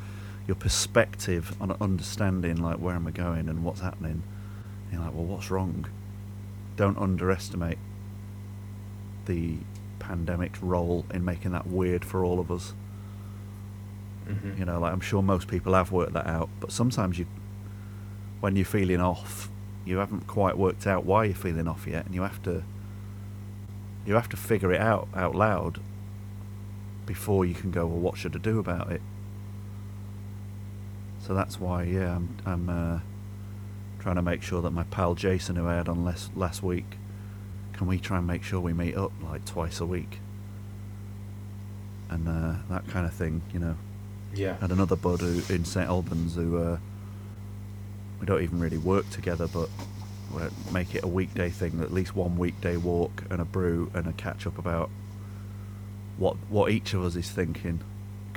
your 0.48 0.56
perspective 0.56 1.54
on 1.60 1.76
understanding, 1.80 2.56
like 2.56 2.78
where 2.78 2.94
am 2.94 3.06
I 3.06 3.10
going 3.10 3.48
and 3.48 3.62
what's 3.62 3.80
happening, 3.80 4.22
you're 4.90 5.02
like, 5.02 5.12
well, 5.12 5.26
what's 5.26 5.50
wrong? 5.50 5.86
Don't 6.74 6.96
underestimate 6.96 7.76
the 9.26 9.58
pandemic's 9.98 10.62
role 10.62 11.04
in 11.12 11.22
making 11.22 11.52
that 11.52 11.66
weird 11.66 12.02
for 12.02 12.24
all 12.24 12.40
of 12.40 12.50
us. 12.50 12.72
Mm-hmm. 14.26 14.58
You 14.58 14.64
know, 14.64 14.80
like 14.80 14.92
I'm 14.92 15.00
sure 15.00 15.22
most 15.22 15.48
people 15.48 15.74
have 15.74 15.92
worked 15.92 16.14
that 16.14 16.26
out, 16.26 16.48
but 16.60 16.72
sometimes 16.72 17.18
you, 17.18 17.26
when 18.40 18.56
you're 18.56 18.64
feeling 18.64 19.02
off, 19.02 19.50
you 19.84 19.98
haven't 19.98 20.26
quite 20.26 20.56
worked 20.56 20.86
out 20.86 21.04
why 21.04 21.24
you're 21.24 21.34
feeling 21.34 21.68
off 21.68 21.86
yet, 21.86 22.06
and 22.06 22.14
you 22.14 22.22
have 22.22 22.42
to, 22.44 22.62
you 24.06 24.14
have 24.14 24.28
to 24.30 24.36
figure 24.36 24.72
it 24.72 24.80
out 24.80 25.08
out 25.14 25.34
loud 25.34 25.80
before 27.04 27.44
you 27.44 27.54
can 27.54 27.70
go, 27.70 27.86
well, 27.86 27.98
what 27.98 28.16
should 28.16 28.34
I 28.34 28.38
do 28.38 28.58
about 28.58 28.90
it? 28.92 29.02
So 31.28 31.34
that's 31.34 31.60
why, 31.60 31.82
yeah, 31.82 32.16
I'm, 32.16 32.36
I'm 32.46 32.68
uh, 32.70 33.00
trying 34.00 34.14
to 34.16 34.22
make 34.22 34.42
sure 34.42 34.62
that 34.62 34.70
my 34.70 34.84
pal 34.84 35.14
Jason, 35.14 35.56
who 35.56 35.68
I 35.68 35.74
had 35.74 35.86
on 35.86 36.02
last 36.02 36.34
last 36.34 36.62
week, 36.62 36.86
can 37.74 37.86
we 37.86 37.98
try 37.98 38.16
and 38.16 38.26
make 38.26 38.42
sure 38.42 38.60
we 38.60 38.72
meet 38.72 38.96
up 38.96 39.12
like 39.22 39.44
twice 39.44 39.78
a 39.80 39.84
week, 39.84 40.20
and 42.09 42.26
uh, 42.26 42.55
that 42.70 42.88
kind 42.88 43.05
of 43.05 43.12
thing, 43.12 43.42
you 43.52 43.60
know 43.60 43.76
Yeah. 44.34 44.56
had 44.56 44.72
another 44.72 44.96
bud 44.96 45.20
who, 45.20 45.42
in 45.52 45.66
St 45.66 45.86
Albans 45.86 46.34
who 46.34 46.56
uh, 46.56 46.78
we 48.20 48.26
don't 48.26 48.42
even 48.42 48.59
really 48.59 48.78
work 48.78 49.09
together, 49.10 49.48
but 49.48 49.68
we 50.34 50.40
make 50.72 50.94
it 50.94 51.05
a 51.05 51.09
weekday 51.09 51.50
thing. 51.50 51.78
At 51.82 51.92
least 51.92 52.16
one 52.16 52.38
weekday 52.38 52.78
walk 52.78 53.24
and 53.28 53.38
a 53.42 53.44
brew 53.44 53.90
and 53.92 54.06
a 54.06 54.14
catch 54.14 54.46
up 54.46 54.56
about 54.56 54.88
what 56.16 56.36
what 56.48 56.70
each 56.70 56.94
of 56.94 57.05
us 57.05 57.16
is 57.16 57.30
thinking. 57.30 57.80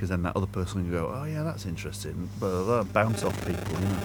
Because 0.02 0.10
then 0.10 0.24
that 0.24 0.36
other 0.36 0.48
person 0.48 0.82
can 0.82 0.92
go, 0.92 1.14
oh 1.14 1.26
yeah, 1.26 1.44
that's 1.44 1.68
interesting. 1.68 2.28
Blah, 2.40 2.50
blah, 2.50 2.64
blah, 2.64 2.84
bounce 2.92 3.24
off 3.24 3.38
people, 3.46 3.80
you 3.80 3.86
know. 3.86 4.00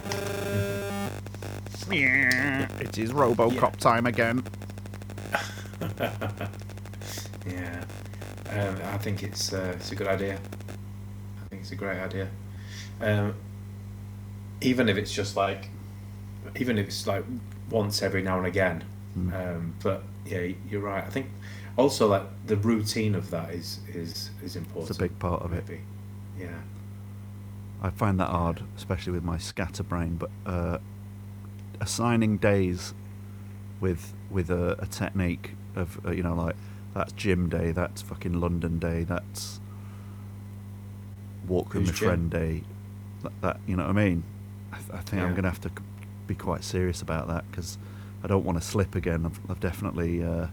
Yeah. 1.90 2.68
It 2.80 2.98
is 2.98 3.12
RoboCop 3.12 3.54
Yeah. 3.54 3.70
time 3.78 4.04
again. 4.04 4.44
Yeah. 7.46 7.84
Um, 8.50 8.76
I 8.92 8.98
think 8.98 9.22
it's 9.22 9.54
uh, 9.54 9.72
it's 9.76 9.90
a 9.92 9.94
good 9.94 10.08
idea. 10.08 10.34
I 10.34 11.48
think 11.48 11.62
it's 11.62 11.70
a 11.70 11.76
great 11.76 11.98
idea. 11.98 12.28
Um, 13.00 13.34
even 14.60 14.90
if 14.90 14.98
it's 14.98 15.12
just 15.12 15.34
like, 15.34 15.70
even 16.56 16.76
if 16.76 16.88
it's 16.88 17.06
like 17.06 17.24
once 17.70 18.02
every 18.02 18.20
now 18.22 18.36
and 18.36 18.46
again. 18.46 18.84
Mm. 19.16 19.32
Um, 19.32 19.74
but 19.82 20.02
yeah, 20.26 20.48
you're 20.68 20.82
right. 20.82 21.04
I 21.04 21.08
think 21.08 21.28
also 21.76 22.06
like 22.08 22.22
the 22.46 22.56
routine 22.56 23.14
of 23.14 23.30
that 23.30 23.50
is 23.50 23.80
is 23.92 24.30
is 24.42 24.56
important. 24.56 24.90
It's 24.90 24.98
a 24.98 25.02
big 25.02 25.18
part 25.18 25.42
of 25.42 25.52
it. 25.52 25.64
Yeah. 26.38 26.48
I 27.82 27.90
find 27.90 28.18
that 28.20 28.30
hard, 28.30 28.62
especially 28.76 29.12
with 29.12 29.24
my 29.24 29.38
scatterbrain. 29.38 30.16
But 30.16 30.30
uh, 30.44 30.78
assigning 31.80 32.38
days 32.38 32.94
with 33.80 34.14
with 34.30 34.50
a, 34.50 34.76
a 34.78 34.86
technique 34.86 35.52
of 35.74 36.00
uh, 36.06 36.10
you 36.10 36.22
know 36.22 36.34
like 36.34 36.56
that's 36.94 37.12
gym 37.12 37.48
day, 37.48 37.72
that's 37.72 38.02
fucking 38.02 38.40
London 38.40 38.78
day, 38.78 39.04
that's 39.04 39.60
walk 41.46 41.74
with 41.74 41.86
my 41.86 41.92
friend 41.92 42.30
day. 42.30 42.62
That, 43.22 43.32
that 43.42 43.60
you 43.66 43.76
know 43.76 43.84
what 43.84 43.96
I 43.96 44.04
mean? 44.04 44.24
I, 44.72 44.78
th- 44.78 44.90
I 44.92 45.00
think 45.00 45.22
I'm 45.22 45.34
gonna 45.34 45.50
have 45.50 45.60
to 45.62 45.70
be 46.26 46.34
quite 46.34 46.64
serious 46.64 47.02
about 47.02 47.28
that 47.28 47.44
because 47.50 47.78
I 48.24 48.26
don't 48.26 48.44
want 48.44 48.60
to 48.60 48.66
slip 48.66 48.94
again. 48.94 49.26
I've, 49.26 49.38
I've 49.50 49.60
definitely 49.60 50.24
uh, 50.24 50.46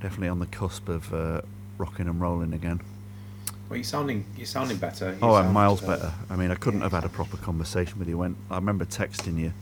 definitely 0.00 0.28
on 0.28 0.38
the 0.38 0.46
cusp 0.46 0.88
of 0.88 1.12
uh, 1.12 1.42
rocking 1.78 2.06
and 2.06 2.20
rolling 2.20 2.52
again. 2.52 2.80
Well, 3.68 3.76
you're 3.76 3.84
sounding 3.84 4.24
you're 4.36 4.46
sounding 4.46 4.78
better. 4.78 5.12
You 5.12 5.18
oh, 5.22 5.34
I'm 5.34 5.52
miles 5.52 5.82
uh, 5.82 5.86
better. 5.86 6.12
I 6.28 6.36
mean, 6.36 6.50
I 6.50 6.56
couldn't 6.56 6.80
have 6.80 6.92
had 6.92 7.04
a 7.04 7.08
proper 7.08 7.36
conversation 7.36 7.98
with 7.98 8.08
you 8.08 8.18
when 8.18 8.36
I 8.50 8.56
remember 8.56 8.84
texting 8.84 9.38
you. 9.38 9.52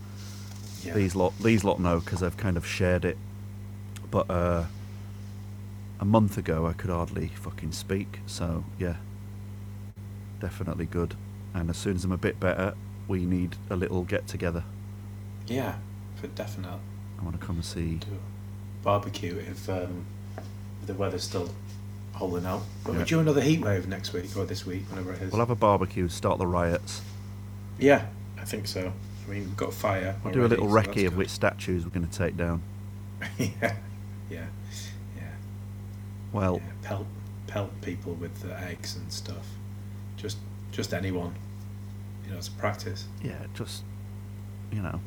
Yeah. 0.83 0.95
These 0.95 1.15
lot, 1.15 1.37
these 1.41 1.65
lot 1.65 1.81
know 1.81 2.01
because 2.01 2.23
I've 2.23 2.37
kind 2.37 2.57
of 2.57 2.65
shared 2.65 3.05
it. 3.05 3.19
But 4.11 4.31
uh, 4.31 4.65
a 6.01 6.05
month 6.05 6.39
ago, 6.39 6.67
I 6.67 6.73
could 6.73 6.91
hardly 6.91 7.29
fucking 7.29 7.73
speak. 7.73 8.21
So 8.27 8.65
yeah, 8.79 8.97
definitely 10.41 10.87
good. 10.87 11.15
And 11.53 11.69
as 11.69 11.77
soon 11.77 11.97
as 11.97 12.05
I'm 12.05 12.13
a 12.13 12.17
bit 12.17 12.41
better, 12.41 12.75
we 13.09 13.27
need 13.27 13.57
a 13.69 13.77
little 13.77 14.05
get 14.05 14.27
together. 14.27 14.65
Yeah, 15.47 15.75
for 16.15 16.29
definite. 16.29 16.79
I 17.21 17.25
want 17.25 17.39
to 17.39 17.47
come 17.47 17.57
and 17.57 17.65
see. 17.65 18.01
Barbecue 18.83 19.37
if 19.37 19.69
um, 19.69 20.07
the 20.89 20.95
weather's 20.95 21.23
still 21.23 21.49
holding 22.15 22.45
out. 22.47 22.63
But 22.85 22.93
Yeah. 22.93 22.99
we're 22.99 23.05
due 23.05 23.21
another 23.21 23.41
heat 23.41 23.61
wave 23.61 23.87
next 23.87 24.13
week 24.13 24.37
or 24.37 24.45
this 24.45 24.67
week, 24.67 24.85
whenever 24.91 25.13
it 25.13 25.23
is. 25.23 25.31
We'll 25.33 25.39
have 25.41 25.51
a 25.51 25.55
barbecue, 25.55 26.09
start 26.09 26.39
the 26.39 26.47
riots. 26.47 27.03
yeah, 27.79 28.07
I 28.41 28.45
think 28.45 28.67
so. 28.67 28.93
I 29.27 29.31
mean, 29.31 29.41
we've 29.45 29.57
got 29.57 29.73
fire. 29.75 30.17
We'll 30.25 30.33
do 30.35 30.45
a 30.45 30.49
little 30.49 30.69
so 30.69 30.75
recce 30.75 31.07
of 31.07 31.17
which 31.17 31.29
statues 31.29 31.85
we're 31.85 31.91
going 31.91 32.07
to 32.09 32.19
take 32.19 32.37
down. 32.37 32.63
yeah, 33.39 33.77
yeah, 34.31 34.47
yeah. 35.17 35.31
Well, 36.33 36.57
yeah. 36.65 36.73
Pelt, 36.83 37.07
pelt 37.47 37.81
people 37.83 38.15
with 38.15 38.41
the 38.41 38.59
eggs 38.59 38.97
and 38.97 39.13
stuff. 39.13 39.47
Just, 40.17 40.39
just 40.73 40.93
anyone. 40.95 41.35
You 42.25 42.33
know, 42.33 42.39
it's 42.39 42.49
a 42.49 42.53
practice. 42.53 43.07
yeah, 43.23 43.45
just 43.55 43.85
you 44.73 44.83
know, 44.83 45.01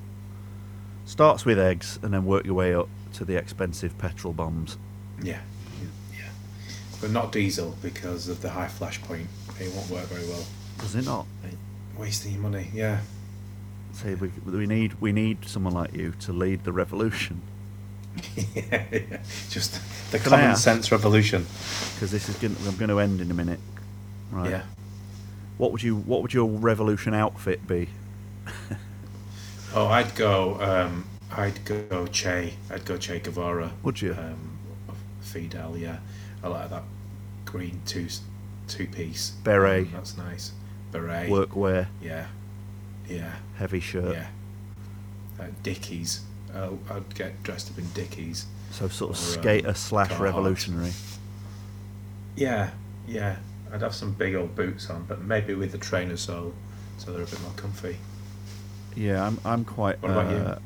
starts 1.06 1.46
with 1.46 1.60
eggs 1.60 2.00
and 2.02 2.14
then 2.14 2.26
work 2.26 2.46
your 2.46 2.56
way 2.56 2.74
up 2.74 2.88
to 3.14 3.26
the 3.26 3.36
expensive 3.36 3.98
petrol 3.98 4.34
bombs. 4.34 4.78
Yeah. 5.22 5.40
But 7.02 7.12
not 7.12 7.32
diesel 7.32 7.76
because 7.82 8.28
of 8.28 8.42
the 8.42 8.50
high 8.50 8.68
flash 8.68 9.02
point. 9.02 9.28
It 9.60 9.74
won't 9.74 9.90
work 9.90 10.06
very 10.06 10.28
well. 10.28 10.46
Does 10.78 10.96
it 10.96 11.06
not? 11.06 11.26
Wasting 11.98 12.34
your 12.34 12.42
money. 12.42 12.70
Yeah. 12.74 13.02
Say 13.94 14.16
we, 14.16 14.32
we 14.46 14.66
need 14.66 14.94
we 15.02 15.12
need 15.12 15.46
someone 15.46 15.74
like 15.74 15.94
you 15.94 16.14
to 16.22 16.32
lead 16.32 16.64
the 16.64 16.72
revolution 16.72 17.42
yeah, 18.36 18.86
yeah. 18.92 19.18
Just 19.50 19.80
the 20.12 20.20
Can 20.20 20.32
common 20.32 20.56
sense 20.56 20.92
revolution. 20.92 21.46
because 21.94 22.12
this 22.12 22.30
is 22.30 22.36
going 22.36 22.56
I'm 22.68 22.76
going 22.78 22.90
to 22.90 23.00
end 23.00 23.22
in 23.22 23.32
a 23.32 23.34
minute. 23.34 23.60
Right. 24.32 24.50
Yeah. 24.50 24.64
What 25.58 25.72
would 25.72 25.84
you 25.84 25.96
What 25.98 26.22
would 26.22 26.34
your 26.34 26.50
revolution 26.50 27.14
outfit 27.14 27.66
be? 27.68 27.90
Oh, 29.74 29.88
I'd 29.88 30.14
go. 30.16 30.60
Um, 30.60 31.06
I'd 31.32 31.64
go 31.64 32.06
Che. 32.08 32.56
I'd 32.70 32.84
go 32.84 32.98
Che 32.98 33.20
Guevara. 33.20 33.72
Would 33.84 34.02
you? 34.02 34.12
Um, 34.12 34.58
Fidel. 35.22 35.78
Yeah, 35.78 36.00
I 36.44 36.48
like 36.48 36.70
that 36.70 36.84
green 37.46 37.82
two 37.86 38.08
two 38.68 38.88
piece 38.88 39.32
Beret. 39.44 39.88
Um, 39.88 39.92
that's 39.94 40.18
nice. 40.18 40.52
Beret. 40.92 41.30
Workwear, 41.30 41.88
Yeah. 42.02 42.28
Yeah. 43.08 43.34
heavy 43.58 43.80
shirt. 43.80 44.14
Yeah. 44.14 44.28
Uh, 45.40 45.48
Dickies. 45.64 46.22
Oh, 46.54 46.78
I'd 46.90 47.14
get 47.16 47.42
dressed 47.44 47.72
up 47.72 47.78
in 47.78 47.88
Dickies. 47.94 48.46
So 48.72 48.88
sort 48.88 49.12
of 49.12 49.18
Or, 49.18 49.20
um, 49.20 49.42
skater 49.42 49.74
slash 49.74 50.10
Carhartt. 50.12 50.20
revolutionary. 50.20 50.92
Yeah, 52.36 52.72
yeah. 53.08 53.38
I'd 53.74 53.82
have 53.82 53.96
some 53.96 54.14
big 54.14 54.36
old 54.36 54.56
boots 54.56 54.90
on, 54.90 55.06
but 55.08 55.22
maybe 55.22 55.54
with 55.54 55.72
the 55.72 55.78
trainer 55.78 56.18
sole, 56.18 56.54
so 56.98 57.12
they're 57.14 57.24
a 57.24 57.26
bit 57.26 57.42
more 57.42 57.52
comfy. 57.56 57.98
Yeah, 58.96 59.26
I'm 59.26 59.40
I'm 59.46 59.64
quite 59.64 60.02
What 60.02 60.12
about 60.12 60.32
you? 60.32 60.38
uh, 60.38 60.60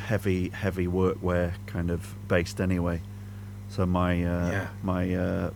heavy 0.00 0.48
heavy 0.50 0.86
workwear 0.86 1.52
kind 1.66 1.90
of 1.90 2.14
based 2.28 2.60
anyway. 2.60 3.00
So 3.70 3.86
my 3.86 4.12
uh, 4.24 4.50
Yeah. 4.50 4.68
my 4.82 5.14
uh, 5.14 5.50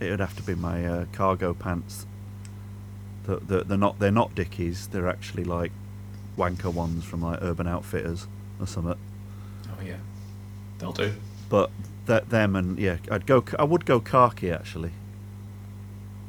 it 0.00 0.10
would 0.10 0.20
have 0.20 0.34
to 0.36 0.42
be 0.42 0.54
my 0.54 0.84
uh, 0.84 1.04
cargo 1.12 1.54
pants. 1.54 2.06
The, 3.24 3.36
the, 3.36 3.64
they're 3.64 3.78
not 3.78 3.98
they're 3.98 4.10
not 4.10 4.34
Dickies. 4.34 4.88
They're 4.88 5.08
actually 5.08 5.44
like 5.44 5.72
wanker 6.36 6.72
ones 6.72 7.04
from 7.04 7.22
like 7.22 7.38
Urban 7.42 7.66
Outfitters 7.66 8.26
or 8.58 8.66
something. 8.66 8.98
Oh 9.68 9.84
yeah, 9.84 9.96
they'll 10.78 10.92
do. 10.92 11.12
But 11.48 11.70
that 12.06 12.30
them 12.30 12.56
and 12.56 12.78
yeah, 12.78 12.96
I'd 13.10 13.26
go. 13.26 13.44
I 13.58 13.64
would 13.64 13.84
go 13.84 14.00
khaki 14.00 14.50
actually. 14.50 14.92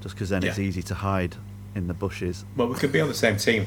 Just 0.02 0.16
because 0.16 0.30
then 0.30 0.44
it's 0.44 0.60
easy 0.60 0.84
to 0.84 0.94
hide 0.94 1.36
in 1.74 1.88
the 1.88 1.94
bushes. 1.94 2.46
Well, 2.56 2.68
we 2.68 2.76
could 2.76 2.92
be 2.92 3.02
on 3.02 3.08
the 3.08 3.16
same 3.16 3.38
team. 3.38 3.66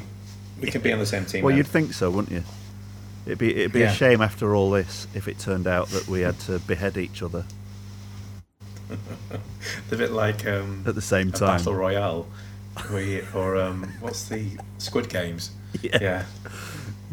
We 0.61 0.71
could 0.71 0.83
be 0.83 0.93
on 0.93 0.99
the 0.99 1.07
same 1.07 1.25
team. 1.25 1.43
Well, 1.43 1.51
then. 1.51 1.59
you'd 1.59 1.67
think 1.67 1.93
so, 1.93 2.11
wouldn't 2.11 2.33
you? 2.33 2.45
It'd 3.29 3.39
be 3.39 3.55
it'd 3.55 3.73
be 3.73 3.81
Yeah. 3.81 3.93
a 3.93 3.95
shame 3.95 4.23
after 4.23 4.55
all 4.57 4.71
this 4.71 5.07
if 5.15 5.29
it 5.29 5.39
turned 5.39 5.67
out 5.67 5.89
that 5.91 6.09
we 6.09 6.23
had 6.23 6.39
to 6.41 6.59
behead 6.61 6.97
each 6.97 7.23
other 7.23 7.45
a 8.91 9.97
bit 9.97 10.13
like 10.13 10.47
um, 10.47 10.83
at 10.87 10.95
the 10.95 11.03
same 11.03 11.29
a 11.29 11.33
time. 11.33 11.59
battle 11.59 11.75
royale, 11.75 12.27
where 12.89 13.03
you, 13.03 13.27
or 13.35 13.57
um, 13.57 13.93
what's 14.01 14.29
the 14.29 14.57
Squid 14.79 15.11
Games? 15.11 15.51
Yeah. 15.83 15.99
Yeah, 16.01 16.25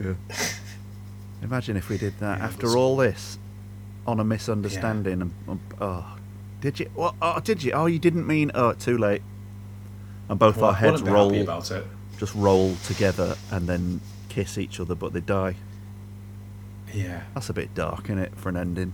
Yeah. 0.02 0.14
Imagine 1.44 1.76
if 1.76 1.90
we 1.90 1.98
did 1.98 2.18
that 2.20 2.38
Yeah, 2.40 2.46
after 2.46 2.68
but- 2.68 2.76
all 2.78 2.96
this 2.96 3.38
on 4.08 4.20
a 4.22 4.24
misunderstanding 4.24 5.22
and, 5.22 5.34
and 5.48 5.60
oh, 5.82 6.18
did 6.62 6.80
you? 6.80 6.90
What? 6.96 7.16
Oh, 7.22 7.40
did 7.42 7.62
you? 7.64 7.74
Oh, 7.74 7.88
you 7.88 8.00
didn't 8.00 8.26
mean? 8.26 8.52
Oh, 8.56 8.72
too 8.74 8.98
late. 8.98 9.22
And 10.30 10.40
both 10.40 10.56
well, 10.58 10.68
our 10.68 10.74
heads 10.74 11.02
roll, 11.04 11.36
about 11.42 11.70
it. 11.72 11.86
just 12.20 12.34
roll 12.36 12.76
together 12.86 13.36
and 13.52 13.68
then 13.68 14.00
kiss 14.30 14.58
each 14.58 14.80
other, 14.80 14.96
but 14.96 15.12
they 15.14 15.20
die. 15.20 15.56
Yeah, 16.94 17.22
That's 17.34 17.50
a 17.50 17.54
bit 17.54 17.74
dark, 17.74 18.06
isn't 18.06 18.20
it, 18.20 18.32
for 18.36 18.50
an 18.50 18.58
ending? 18.58 18.94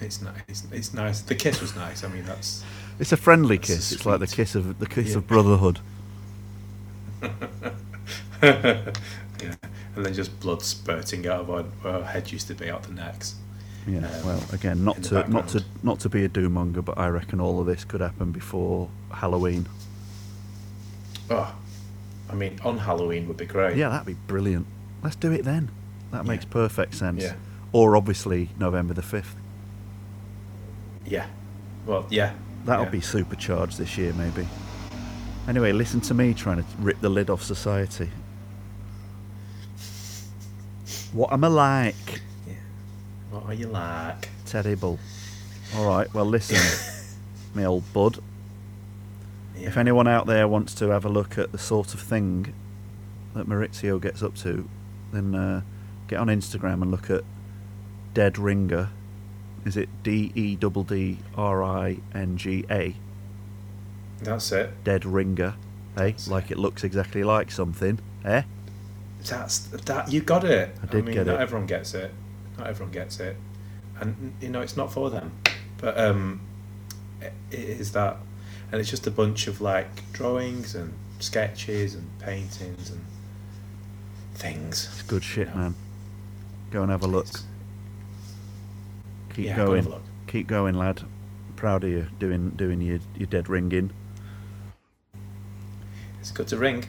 it's 0.00 0.20
nice. 0.20 0.34
It's, 0.46 0.66
it's 0.72 0.94
nice. 0.94 1.20
The 1.22 1.34
kiss 1.34 1.60
was 1.60 1.74
nice. 1.74 2.04
I 2.04 2.08
mean, 2.08 2.24
that's 2.24 2.62
It's 2.98 3.12
a 3.12 3.16
friendly 3.16 3.56
kiss. 3.58 3.92
It's 3.92 4.04
like 4.06 4.20
the 4.20 4.26
kiss 4.26 4.54
of 4.54 4.78
the 4.78 4.86
kiss 4.86 5.10
Yeah. 5.12 5.16
of 5.18 5.26
brotherhood. 5.26 5.80
yeah, 8.42 8.92
and 9.96 10.04
then 10.04 10.12
just 10.14 10.38
blood 10.40 10.62
spurting 10.62 11.26
out 11.26 11.40
of 11.40 11.50
our, 11.50 11.62
where 11.62 11.94
our 11.94 12.02
head 12.04 12.30
used 12.30 12.46
to 12.48 12.54
be 12.54 12.70
out 12.70 12.82
the 12.82 12.92
necks. 12.92 13.36
Yeah. 13.86 13.98
um, 13.98 14.26
well, 14.26 14.42
again, 14.52 14.84
not 14.84 15.02
to 15.04 15.28
not 15.30 15.48
to 15.48 15.64
not 15.82 16.00
to 16.00 16.08
be 16.08 16.24
a 16.24 16.28
doommonger, 16.28 16.84
but 16.84 16.98
I 16.98 17.08
reckon 17.08 17.40
all 17.40 17.60
of 17.60 17.66
this 17.66 17.84
could 17.84 18.00
happen 18.00 18.32
before 18.32 18.88
Halloween. 19.12 19.66
Oh, 21.30 21.54
I 22.28 22.34
mean, 22.34 22.58
on 22.64 22.78
Halloween 22.78 23.26
would 23.28 23.36
be 23.36 23.46
great. 23.46 23.76
Yeah, 23.76 23.88
that'd 23.88 24.06
be 24.06 24.14
brilliant. 24.26 24.66
Let's 25.02 25.16
do 25.16 25.32
it 25.32 25.44
then. 25.44 25.70
That 26.16 26.24
Yeah. 26.24 26.32
makes 26.32 26.46
perfect 26.46 26.94
sense. 26.94 27.22
Yeah. 27.24 27.34
Or 27.72 27.94
obviously 27.94 28.48
November 28.58 28.94
the 28.94 29.02
fifth. 29.02 29.36
Yeah. 31.04 31.26
Well, 31.84 32.06
yeah. 32.08 32.32
That'll 32.64 32.86
yeah. 32.86 32.90
be 32.90 33.00
supercharged 33.02 33.76
this 33.76 33.98
year, 33.98 34.14
maybe. 34.14 34.48
Anyway, 35.46 35.72
listen 35.72 36.00
to 36.00 36.14
me 36.14 36.32
trying 36.32 36.56
to 36.56 36.64
rip 36.78 36.98
the 37.02 37.10
lid 37.10 37.28
off 37.28 37.42
society. 37.42 38.08
What 41.12 41.34
am 41.34 41.44
I 41.44 41.48
like? 41.48 42.22
Yeah. 42.46 42.54
What 43.30 43.44
are 43.44 43.52
you 43.54 43.66
like? 43.66 44.30
Terrible. 44.46 44.98
All 45.76 45.86
right. 45.86 46.12
Well, 46.14 46.24
listen, 46.24 46.56
me 47.54 47.66
old 47.66 47.84
bud. 47.92 48.20
Yeah. 49.54 49.68
If 49.68 49.76
anyone 49.76 50.08
out 50.08 50.26
there 50.26 50.48
wants 50.48 50.72
to 50.76 50.88
have 50.88 51.04
a 51.04 51.10
look 51.10 51.36
at 51.36 51.52
the 51.52 51.58
sort 51.58 51.92
of 51.92 52.00
thing 52.00 52.54
that 53.34 53.46
Maurizio 53.46 54.00
gets 54.00 54.22
up 54.22 54.34
to, 54.36 54.66
then 55.12 55.34
uh, 55.34 55.60
get 56.08 56.18
on 56.18 56.28
Instagram 56.28 56.82
and 56.82 56.90
look 56.90 57.10
at 57.10 57.22
Dead 58.14 58.38
Ringer. 58.38 58.90
Is 59.64 59.76
it 59.76 59.88
D 60.02 60.30
E 60.34 60.54
D 60.56 60.68
D 60.86 61.18
R 61.36 61.62
I 61.64 61.98
N 62.14 62.36
G 62.36 62.64
A? 62.70 62.94
That's 64.22 64.50
it. 64.52 64.84
Dead 64.84 65.04
Ringer. 65.04 65.54
Eh? 65.96 66.10
That's 66.10 66.28
Like 66.28 66.50
it 66.50 66.58
looks 66.58 66.84
exactly 66.84 67.24
like 67.24 67.50
something. 67.50 67.98
Eh? 68.24 68.42
That's 69.24 69.58
that. 69.66 70.12
You 70.12 70.20
got 70.20 70.44
it. 70.44 70.74
I 70.82 70.86
did 70.86 71.04
mean, 71.04 71.14
get 71.14 71.26
not 71.26 71.36
it. 71.36 71.42
everyone 71.42 71.66
gets 71.66 71.94
it. 71.94 72.12
Not 72.58 72.68
everyone 72.68 72.92
gets 72.92 73.18
it, 73.20 73.36
and 74.00 74.32
you 74.40 74.48
know 74.48 74.60
it's 74.60 74.76
not 74.76 74.92
for 74.92 75.10
them. 75.10 75.32
But 75.78 75.98
um, 75.98 76.40
it, 77.20 77.32
it 77.50 77.58
is 77.60 77.92
that, 77.92 78.18
and 78.70 78.80
it's 78.80 78.88
just 78.88 79.06
a 79.06 79.10
bunch 79.10 79.46
of 79.46 79.60
like 79.60 80.10
drawings 80.12 80.74
and 80.74 80.94
sketches 81.18 81.94
and 81.94 82.06
paintings 82.20 82.90
and 82.90 83.00
things. 84.34 84.88
It's 84.92 85.02
good 85.02 85.24
shit, 85.24 85.48
Yeah. 85.48 85.54
man. 85.56 85.74
Go 86.76 86.82
and 86.82 86.90
have 86.90 87.04
a 87.04 87.06
look. 87.06 87.26
Keep 89.32 89.46
yeah, 89.46 89.56
going. 89.56 89.88
look. 89.88 90.02
Keep 90.26 90.46
going, 90.46 90.74
lad. 90.74 91.00
Proud 91.56 91.84
of 91.84 91.88
you 91.90 92.06
doing 92.18 92.50
doing 92.50 92.82
your, 92.82 92.98
your 93.16 93.28
dead 93.28 93.48
ringing. 93.48 93.92
It's 96.20 96.30
good 96.30 96.48
to 96.48 96.58
ring. 96.58 96.84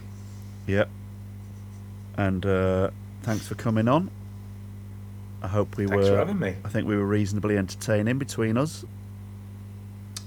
Yep. 0.65 0.89
And 2.17 2.45
uh, 2.45 2.89
thanks 3.23 3.47
for 3.47 3.55
coming 3.55 3.87
on. 3.87 4.11
I 5.41 5.47
hope 5.47 5.77
we 5.77 5.87
Thanks 5.87 6.03
were. 6.03 6.11
for 6.11 6.17
having 6.17 6.37
me. 6.37 6.55
I 6.65 6.67
think 6.67 6.85
we 6.85 6.97
were 6.97 7.05
reasonably 7.05 7.57
entertaining 7.57 8.17
between 8.17 8.57
us. 8.57 8.83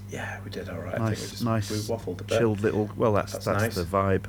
Yeah, 0.09 0.39
we 0.43 0.49
did 0.49 0.69
all 0.69 0.79
right. 0.79 0.95
I 0.95 0.97
nice, 0.97 1.19
think 1.19 1.19
we 1.19 1.31
just 1.33 1.43
nice, 1.43 1.69
we 1.69 1.77
waffled 1.95 2.21
a 2.21 2.23
bit. 2.23 2.39
chilled 2.39 2.61
little. 2.61 2.89
Well, 2.97 3.13
that's 3.13 3.33
That's 3.33 3.45
that's, 3.45 3.61
nice. 3.61 3.75
the 3.75 3.83
vibe. 3.83 4.25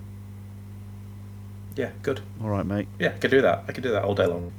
Yeah, 1.74 1.92
good. 2.02 2.20
All 2.42 2.50
right, 2.50 2.66
mate. 2.66 2.86
Yeah, 2.98 3.14
I 3.14 3.18
could 3.18 3.30
do 3.30 3.40
that. 3.40 3.64
I 3.66 3.72
could 3.72 3.82
do 3.82 3.92
that 3.92 4.04
all 4.04 4.14
day 4.14 4.26
long. 4.26 4.52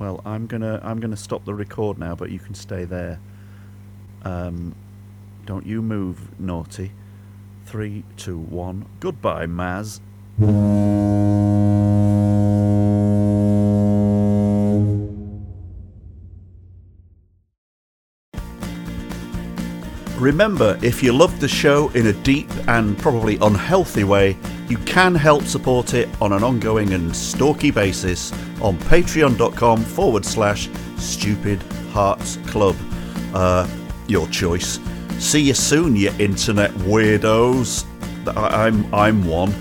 Well, 0.00 0.22
I'm 0.24 0.46
gonna 0.46 0.80
I'm 0.82 0.98
gonna 0.98 1.14
stop 1.14 1.44
the 1.44 1.52
record 1.52 1.98
now, 1.98 2.14
but 2.14 2.30
you 2.30 2.38
can 2.38 2.54
stay 2.54 2.86
there. 2.86 3.20
Um, 4.24 4.74
don't 5.44 5.66
you 5.66 5.82
move, 5.82 6.40
naughty. 6.40 6.92
Three, 7.66 8.04
two, 8.16 8.38
one. 8.38 8.86
Goodbye, 9.00 9.44
Maz. 9.44 10.00
Remember, 20.20 20.78
if 20.82 21.02
you 21.02 21.12
love 21.14 21.40
the 21.40 21.48
show 21.48 21.88
in 21.90 22.08
a 22.08 22.12
deep 22.12 22.50
and 22.68 22.96
probably 22.98 23.38
unhealthy 23.40 24.04
way, 24.04 24.36
you 24.68 24.76
can 24.78 25.14
help 25.14 25.44
support 25.44 25.94
it 25.94 26.10
on 26.20 26.34
an 26.34 26.44
ongoing 26.44 26.92
and 26.92 27.16
stalky 27.16 27.70
basis 27.70 28.30
on 28.60 28.76
patreon.com 28.76 29.82
forward 29.82 30.26
slash 30.26 30.68
stupid 30.98 31.62
hearts 31.92 32.36
club. 32.46 32.76
Uh, 33.32 33.66
your 34.08 34.28
choice. 34.28 34.78
See 35.18 35.40
you 35.40 35.54
soon, 35.54 35.96
you 35.96 36.10
internet 36.18 36.70
weirdos. 36.72 37.86
I- 38.26 38.66
I'm, 38.66 38.94
I'm 38.94 39.24
one. 39.24 39.54